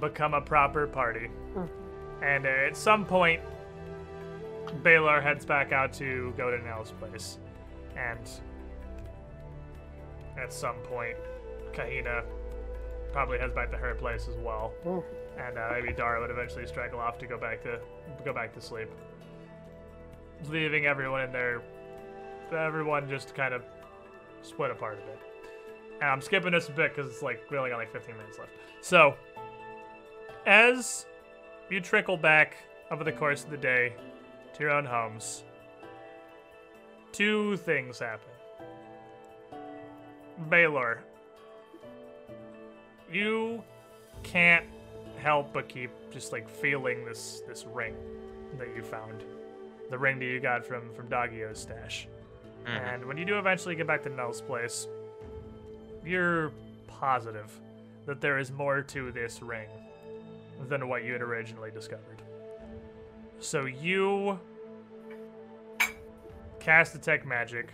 [0.00, 1.28] become a proper party.
[1.54, 1.64] Hmm.
[2.22, 3.40] And uh, at some point,
[4.82, 7.38] Baylor heads back out to go to Nell's place,
[7.96, 8.30] and
[10.40, 11.16] at some point,
[11.72, 12.24] Kahina
[13.12, 14.98] probably heads back to her place as well Hmm.
[15.36, 17.80] and uh, maybe Dara would eventually straggle off to go back to
[18.24, 18.88] go back to sleep,
[20.48, 21.62] leaving everyone in there.
[22.52, 23.62] Everyone just kind of
[24.42, 25.18] split apart a bit.
[26.00, 28.38] And I'm skipping this a bit because it's like we only got like 15 minutes
[28.38, 28.50] left.
[28.80, 29.14] So,
[30.46, 31.06] as
[31.68, 32.56] you trickle back
[32.90, 33.92] over the course of the day
[34.54, 35.44] to your own homes,
[37.12, 38.29] two things happen.
[40.48, 41.02] Baylor,
[43.12, 43.62] you
[44.22, 44.66] can't
[45.18, 47.94] help but keep just like feeling this this ring
[48.58, 49.22] that you found,
[49.90, 52.08] the ring that you got from from Doggio's stash.
[52.64, 52.68] Mhm.
[52.68, 54.86] And when you do eventually get back to Nell's place,
[56.04, 56.52] you're
[56.86, 57.58] positive
[58.06, 59.68] that there is more to this ring
[60.68, 62.22] than what you had originally discovered.
[63.38, 64.38] So you
[66.58, 67.72] cast detect magic,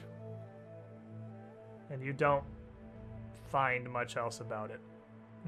[1.90, 2.44] and you don't
[3.56, 4.80] find much else about it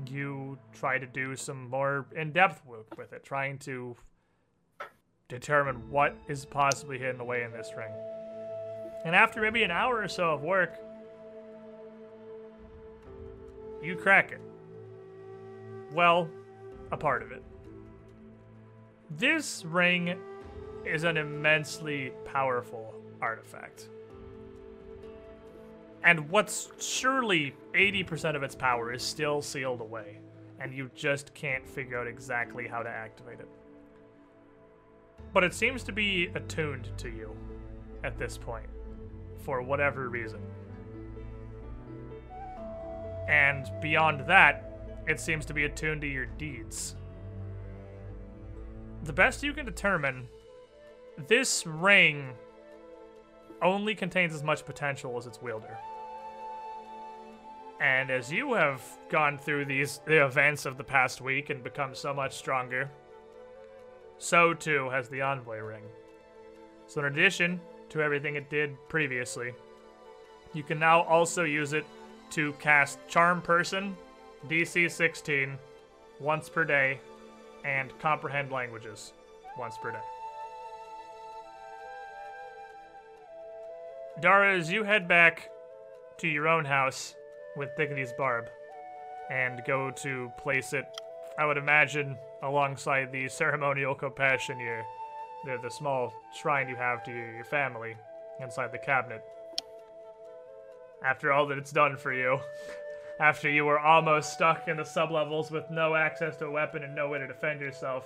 [0.07, 3.97] you try to do some more in-depth work with it, trying to
[5.29, 7.91] determine what is possibly hidden away in this ring.
[9.05, 10.79] And after maybe an hour or so of work,
[13.83, 14.41] you crack it.
[15.93, 16.29] Well,
[16.91, 17.43] a part of it.
[19.11, 20.19] This ring
[20.85, 23.89] is an immensely powerful artifact.
[26.05, 30.19] And what's surely 80% of its power is still sealed away,
[30.61, 33.49] and you just can't figure out exactly how to activate it.
[35.33, 37.37] But it seems to be attuned to you
[38.05, 38.69] at this point,
[39.41, 40.41] for whatever reason.
[43.29, 44.65] And beyond that,
[45.07, 46.97] it seems to be attuned to your deeds.
[49.05, 50.29] The best you can determine,
[51.27, 52.35] this ring
[53.61, 55.77] only contains as much potential as its wielder.
[57.81, 61.95] And as you have gone through these the events of the past week and become
[61.95, 62.91] so much stronger,
[64.19, 65.85] so too has the envoy ring.
[66.87, 69.53] So in addition to everything it did previously,
[70.55, 71.85] you can now also use it
[72.31, 73.97] to cast Charm Person,
[74.49, 75.57] DC 16,
[76.19, 76.99] once per day,
[77.65, 79.13] and Comprehend Languages,
[79.59, 79.99] once per day.
[84.21, 85.51] Dara, as you head back
[86.19, 87.15] to your own house
[87.59, 88.49] with Dignity's Barb
[89.31, 90.87] and go to place it,
[91.39, 94.85] I would imagine, alongside the ceremonial compassion, your,
[95.45, 97.97] the, the small shrine you have to your, your family
[98.41, 99.23] inside the cabinet.
[101.05, 102.39] After all that it's done for you,
[103.21, 106.95] after you were almost stuck in the sublevels with no access to a weapon and
[106.95, 108.05] no way to defend yourself,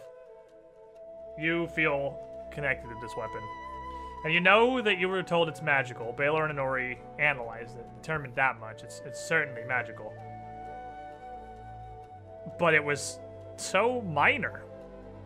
[1.38, 2.18] you feel
[2.50, 3.40] connected to this weapon.
[4.24, 6.12] And you know that you were told it's magical.
[6.12, 8.82] Baylor and Ori analyzed it, determined that much.
[8.82, 10.12] It's, it's certainly magical.
[12.58, 13.18] But it was
[13.56, 14.62] so minor.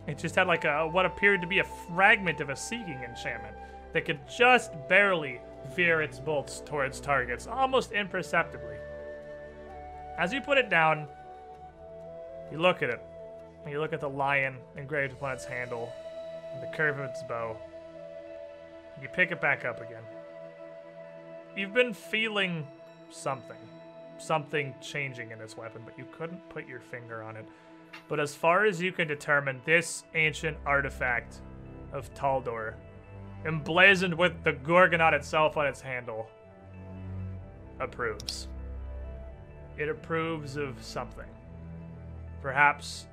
[0.07, 3.57] It just had like a what appeared to be a fragment of a seeking enchantment
[3.93, 5.41] that could just barely
[5.75, 8.77] veer its bolts towards targets, almost imperceptibly.
[10.19, 11.07] As you put it down,
[12.51, 13.03] you look at it,
[13.69, 15.93] you look at the lion engraved upon its handle,
[16.55, 17.57] and the curve of its bow.
[19.01, 20.03] You pick it back up again.
[21.57, 22.67] You've been feeling
[23.11, 23.57] something.
[24.19, 27.47] Something changing in this weapon, but you couldn't put your finger on it.
[28.09, 31.41] But as far as you can determine, this ancient artifact
[31.93, 32.75] of Taldor,
[33.45, 36.29] emblazoned with the Gorgonaut itself on its handle,
[37.79, 38.49] approves.
[39.77, 41.29] It approves of something.
[42.41, 43.07] Perhaps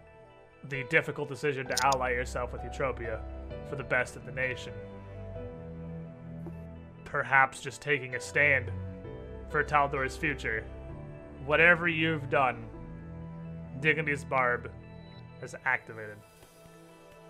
[0.70, 3.20] the difficult decision to ally yourself with Eutropia
[3.70, 4.72] for the best of the nation
[7.14, 8.72] perhaps just taking a stand
[9.50, 10.66] for Taldor's future.
[11.46, 12.66] Whatever you've done,
[13.82, 14.72] Dignity's Barb
[15.40, 16.18] has activated.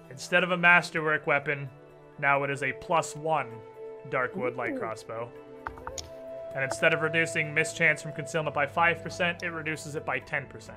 [0.09, 1.69] Instead of a masterwork weapon,
[2.17, 3.49] now it is a plus one
[4.09, 5.29] Darkwood light crossbow.
[6.55, 10.71] And instead of reducing mischance from concealment by 5%, it reduces it by 10%.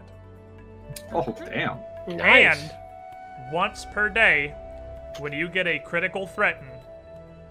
[1.12, 1.78] Oh, damn.
[2.08, 2.58] Nice.
[2.58, 4.52] And once per day,
[5.20, 6.66] when you get a critical threaten,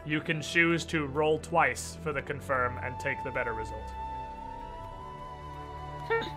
[0.06, 3.84] you can choose to roll twice for the confirm and take the better result.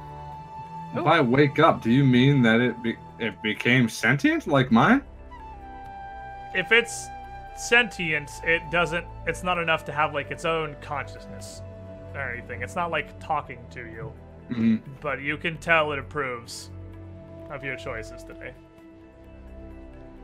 [0.95, 5.03] If I wake up, do you mean that it be- it became sentient like mine?
[6.55, 7.09] If it's
[7.59, 9.05] sentient, it doesn't.
[9.27, 11.61] It's not enough to have like its own consciousness
[12.15, 12.63] or anything.
[12.63, 14.13] It's not like talking to you,
[14.49, 14.81] Mhm.
[15.03, 16.71] but you can tell it approves
[17.51, 18.55] of your choices today,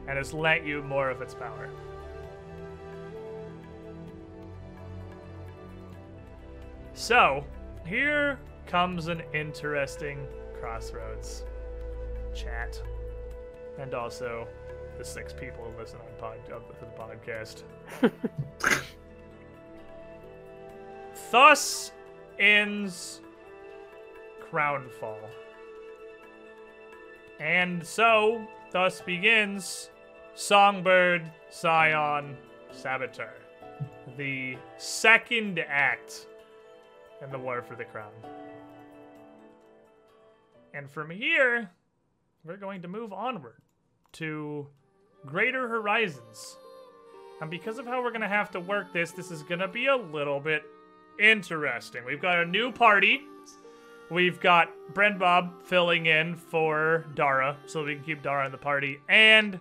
[0.08, 1.68] and has lent you more of its power.
[6.94, 7.44] So,
[7.84, 10.26] here comes an interesting
[10.58, 11.44] crossroads
[12.32, 12.80] chat.
[13.78, 14.46] And also
[14.96, 16.84] the six people who listen on pod, uh, to
[18.00, 18.12] the podcast.
[21.32, 21.90] Thus
[22.38, 23.20] ends
[24.40, 25.18] Crownfall.
[27.40, 29.90] And so, thus begins
[30.36, 32.36] Songbird Scion
[32.70, 33.34] Saboteur,
[34.16, 36.28] the second act
[37.24, 38.12] in the War for the Crown.
[40.74, 41.70] And from here,
[42.44, 43.62] we're going to move onward
[44.12, 44.66] to
[45.26, 46.56] Greater Horizons.
[47.40, 49.68] And because of how we're going to have to work this, this is going to
[49.68, 50.62] be a little bit
[51.18, 52.04] interesting.
[52.04, 53.22] We've got a new party.
[54.10, 58.58] We've got Brent Bob filling in for Dara, so we can keep Dara in the
[58.58, 59.00] party.
[59.08, 59.58] And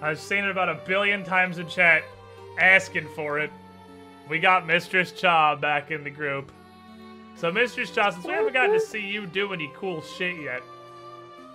[0.00, 2.04] I've seen it about a billion times in chat,
[2.58, 3.50] asking for it.
[4.28, 6.52] We got Mistress Cha back in the group.
[7.34, 10.62] So, Mistress Cha, since we haven't gotten to see you do any cool shit yet,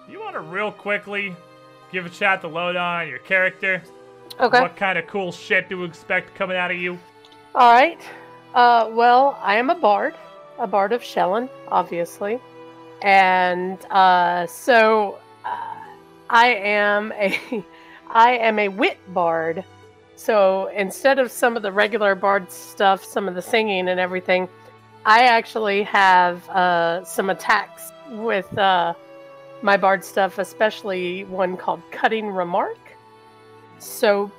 [0.09, 1.35] you want to real quickly
[1.91, 3.81] give a chat the lowdown on your character?
[4.39, 4.61] Okay.
[4.61, 6.97] What kind of cool shit do we expect coming out of you?
[7.53, 8.01] All right.
[8.55, 10.15] Uh, well, I am a bard,
[10.59, 12.39] a bard of Shelyn, obviously,
[13.01, 15.57] and uh, so uh,
[16.29, 17.63] I am a
[18.09, 19.63] I am a wit bard.
[20.23, 24.47] So instead of some of the regular bard stuff, some of the singing and everything,
[25.05, 28.93] I actually have uh, some attacks with uh,
[29.61, 32.77] my bard stuff, especially one called Cutting Remark.
[33.79, 34.31] So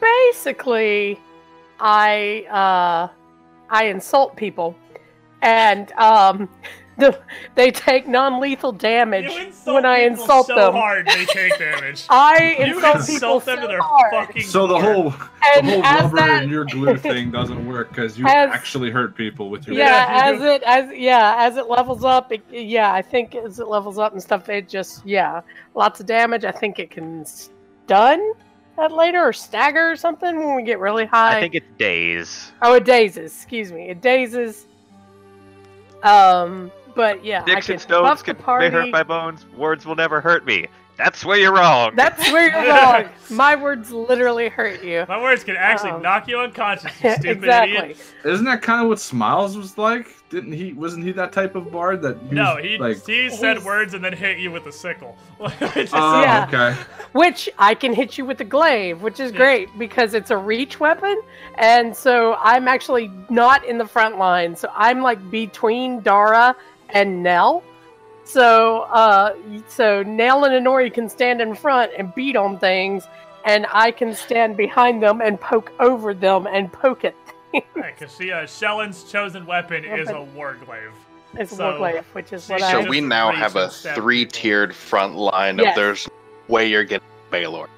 [0.00, 1.20] basically,
[1.78, 3.14] I uh,
[3.68, 4.74] I insult people,
[5.42, 6.48] and um,
[7.54, 10.72] they take non-lethal damage You insult when I people insult so them.
[10.74, 12.04] hard they take damage.
[12.10, 14.10] I you insult, insult people them so to their hard.
[14.26, 14.82] fucking So the core.
[14.92, 18.90] whole the whole rubber that- and your glue thing doesn't work because you As- actually
[18.90, 19.84] hurt people with your yeah,
[20.28, 23.66] Yeah, as it as yeah as it levels up it, yeah i think as it
[23.68, 25.40] levels up and stuff it just yeah
[25.74, 28.32] lots of damage i think it can stun
[28.76, 32.52] that later or stagger or something when we get really high I think it's days.
[32.62, 34.66] oh it dazes excuse me it dazes
[36.02, 38.68] um but yeah Sticks I and stones can the may party.
[38.68, 39.46] hurt my bones.
[39.56, 40.66] Words will never hurt me.
[40.96, 41.92] That's where you're wrong.
[41.96, 46.28] that's where you're wrong my words literally hurt you My words can actually Um, knock
[46.28, 48.02] you unconscious, you stupid exactly idiot.
[48.24, 50.14] Isn't that kind of what Smiles was like?
[50.28, 50.74] Didn't he?
[50.74, 52.20] Wasn't he that type of bard that?
[52.22, 53.04] Used, No, he like.
[53.06, 55.16] he said He's- words and then hit you with a sickle.
[55.74, 56.44] Just- Oh, Yeah.
[56.48, 56.78] okay.
[57.12, 59.38] which I can hit you with the glaive, which is Yeah.
[59.38, 61.18] great because it's a reach weapon,
[61.56, 66.54] and so I'm actually not in the front line, so I'm like between Dara
[66.94, 67.62] and Nell.
[68.24, 69.34] So, uh,
[69.68, 73.04] so Nell and Inori can stand in front and beat on things,
[73.44, 77.16] and I can stand behind them and poke over them and poke it.
[77.52, 80.34] Right, because she, uh, Shelyn's chosen weapon is a Weapon.
[80.36, 80.92] war glaive.
[81.34, 82.72] It's So- a glaive, which is what So I.
[82.84, 85.70] So we now have a three-tiered front line Yes.
[85.70, 86.08] of there's
[86.46, 87.68] way you're getting Baylor.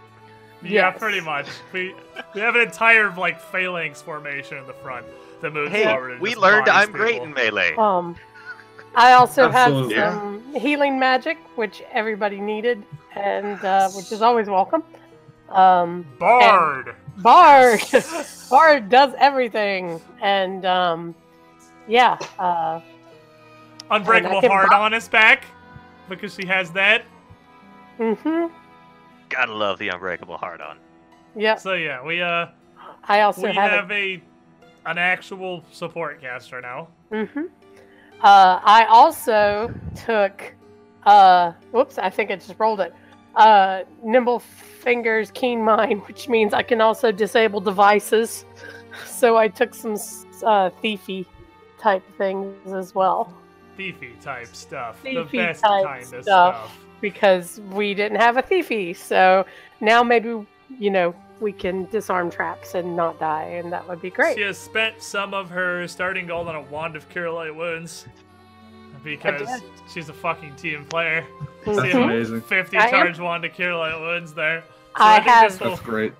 [0.63, 0.99] Yeah, Yes.
[0.99, 1.47] pretty much.
[1.73, 1.95] We
[2.35, 5.05] we have an entire like phalanx formation in the front
[5.41, 6.13] that moves hey, forward.
[6.13, 7.75] and we learned I'm great in melee.
[7.77, 8.17] Um,
[8.95, 9.95] I also Absolutely.
[9.95, 12.83] have some healing magic, which everybody needed,
[13.15, 14.83] and uh, which is always welcome.
[15.49, 16.95] Um, Bard.
[17.19, 17.81] Bard,
[18.51, 21.15] Bard does everything, and um,
[21.87, 22.81] yeah, uh,
[23.93, 25.45] Unbreakable And I hard on his back
[26.09, 27.05] because she has that.
[27.99, 28.47] Mm-hmm.
[29.29, 30.79] Gotta love the unbreakable hard on.
[31.37, 31.57] Yeah.
[31.57, 32.47] So yeah, we uh
[33.05, 34.23] I also we have, have a
[34.87, 36.89] an actual support caster now.
[37.13, 37.47] it.
[38.23, 40.55] Uh, I also took.
[41.05, 41.99] Uh, whoops!
[41.99, 42.95] I think I just rolled it.
[43.35, 48.45] Uh, nimble fingers, keen mind, which means I can also disable devices.
[49.07, 51.25] So I took some uh, thiefy
[51.79, 53.33] type things as well.
[53.79, 55.03] Thiefy type stuff.
[55.03, 56.23] the best kind of stuff.
[56.23, 56.79] stuff.
[57.01, 58.95] because we didn't have a thiefy.
[58.95, 59.47] So
[59.81, 60.47] now maybe
[60.79, 64.37] you know we can disarm traps and not die, and that would be great.
[64.37, 68.07] She has spent some of her starting gold on a wand of cure light wounds.
[69.05, 69.61] Because
[69.93, 71.27] she's a fucking team player.
[71.67, 72.41] That's amazing.
[72.43, 74.63] 50 I am- charge wand to cure light wounds there.
[74.97, 76.13] So I think have- will- That's great.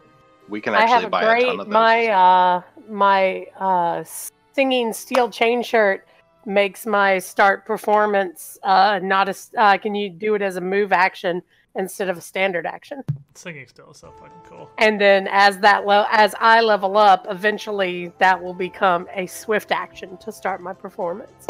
[0.49, 1.73] We can I actually have a buy a ton great of those.
[1.73, 4.05] my uh my uh
[4.53, 6.07] singing steel chain shirt
[6.45, 10.91] makes my start performance uh not as uh, can you do it as a move
[10.93, 11.41] action
[11.77, 13.03] instead of a standard action
[13.35, 14.71] Singing steel is so fucking cool.
[14.79, 19.73] and then as that lo- as I level up eventually that will become a swift
[19.73, 21.47] action to start my performance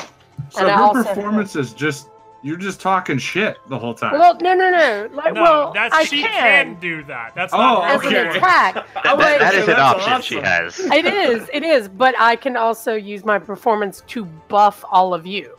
[0.51, 2.09] So And her also- performance is just
[2.45, 4.13] you're just talking shit the whole time.
[4.19, 6.31] well no no no like No, well that's I she can,
[6.75, 6.81] can.
[6.81, 7.33] do that.
[7.37, 10.37] That's Oh, not as an attack That, But- that, that is an That's option she
[10.41, 10.79] has.
[10.99, 15.25] it is it is but I can also use my performance to buff all of
[15.27, 15.57] you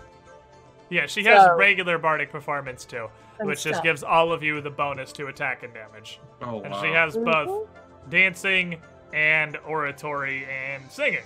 [0.89, 3.07] Yeah, she has So- regular bardic performance too,
[3.43, 6.19] and which just gives all of you the bonus to attack and damage.
[6.41, 6.81] oh And wow.
[6.81, 7.67] she has both Mhm.
[8.09, 8.81] dancing
[9.13, 11.23] and oratory and singing.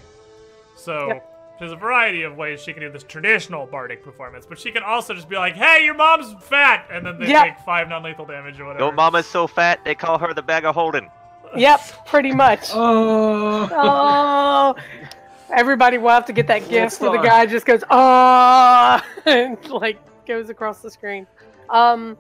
[0.76, 1.58] So Yep.
[1.60, 4.84] there's a variety of ways she can do this traditional bardic performance, but she can
[4.84, 7.44] also just be like, "Hey, your mom's fat," and then they Yep.
[7.46, 8.86] take five non-lethal damage or whatever.
[8.86, 11.10] No mama's so fat they call her the bag of holding.
[11.56, 12.70] Yep, pretty much.
[12.74, 13.70] Oh.
[13.72, 14.76] Oh,
[15.50, 19.58] everybody will have to get that gift That's where the guy just goes, oh, and
[19.70, 21.26] like goes across the screen.
[21.70, 22.18] Um,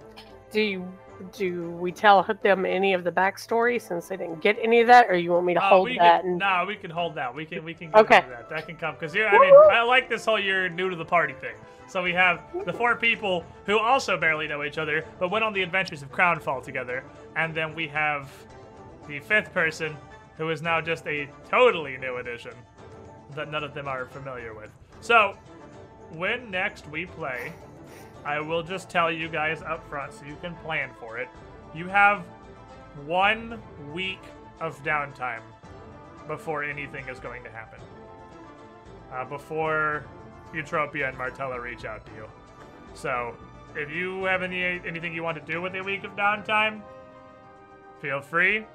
[0.51, 0.93] do you,
[1.35, 5.09] do we tell them any of the backstory since they didn't get any of that,
[5.09, 6.21] or you want me to Uh, hold that?
[6.21, 7.33] Can, and No, we can hold that.
[7.33, 8.23] We can we can get Okay.
[8.29, 8.49] that.
[8.49, 11.05] That can come because yeah, I mean, I like this whole you're new to the
[11.05, 11.55] party thing.
[11.87, 15.53] So we have the four people who also barely know each other, but went on
[15.53, 17.03] the adventures of Crownfall together,
[17.35, 18.29] and then we have
[19.07, 19.95] the fifth person
[20.37, 22.51] who is now just a totally new addition
[23.35, 24.69] that none of them are familiar with.
[25.01, 25.35] So
[26.11, 27.53] when next we play,
[28.27, 31.29] I will just tell you guys up front so you can plan for it.
[31.73, 32.25] You have
[33.05, 33.61] one
[33.93, 34.19] week
[34.59, 35.39] of downtime
[36.27, 37.79] before anything is going to happen.
[39.13, 40.05] Uh, before
[40.53, 42.25] Eutropia and Martella reach out to you.
[42.95, 43.33] So,
[43.75, 46.81] if you have any anything you want to do with a week of downtime,
[48.01, 48.65] feel free.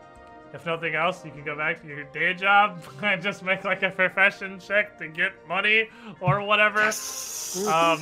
[0.54, 3.82] if nothing else, you can go back to your day job and just make like
[3.82, 5.90] a profession check to get money
[6.20, 6.90] or whatever.
[7.68, 8.00] Um,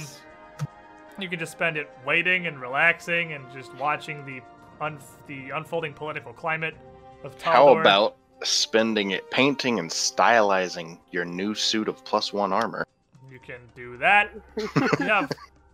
[1.23, 4.41] you can just spend it waiting and relaxing and just watching the
[4.81, 6.77] un- the unfolding political climate
[7.25, 7.53] of Taldor.
[7.53, 12.87] How about spending it painting and stylizing your new suit of plus one armor?
[13.31, 14.31] You can do that.
[14.57, 15.31] you have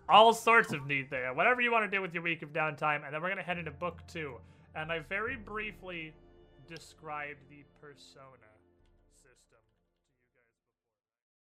[0.08, 1.32] all sorts of need there.
[1.32, 3.58] Whatever you want to do with your week of downtime, and then we're gonna head
[3.58, 4.34] into book two.
[4.74, 6.12] And I very briefly
[6.68, 8.46] described the persona.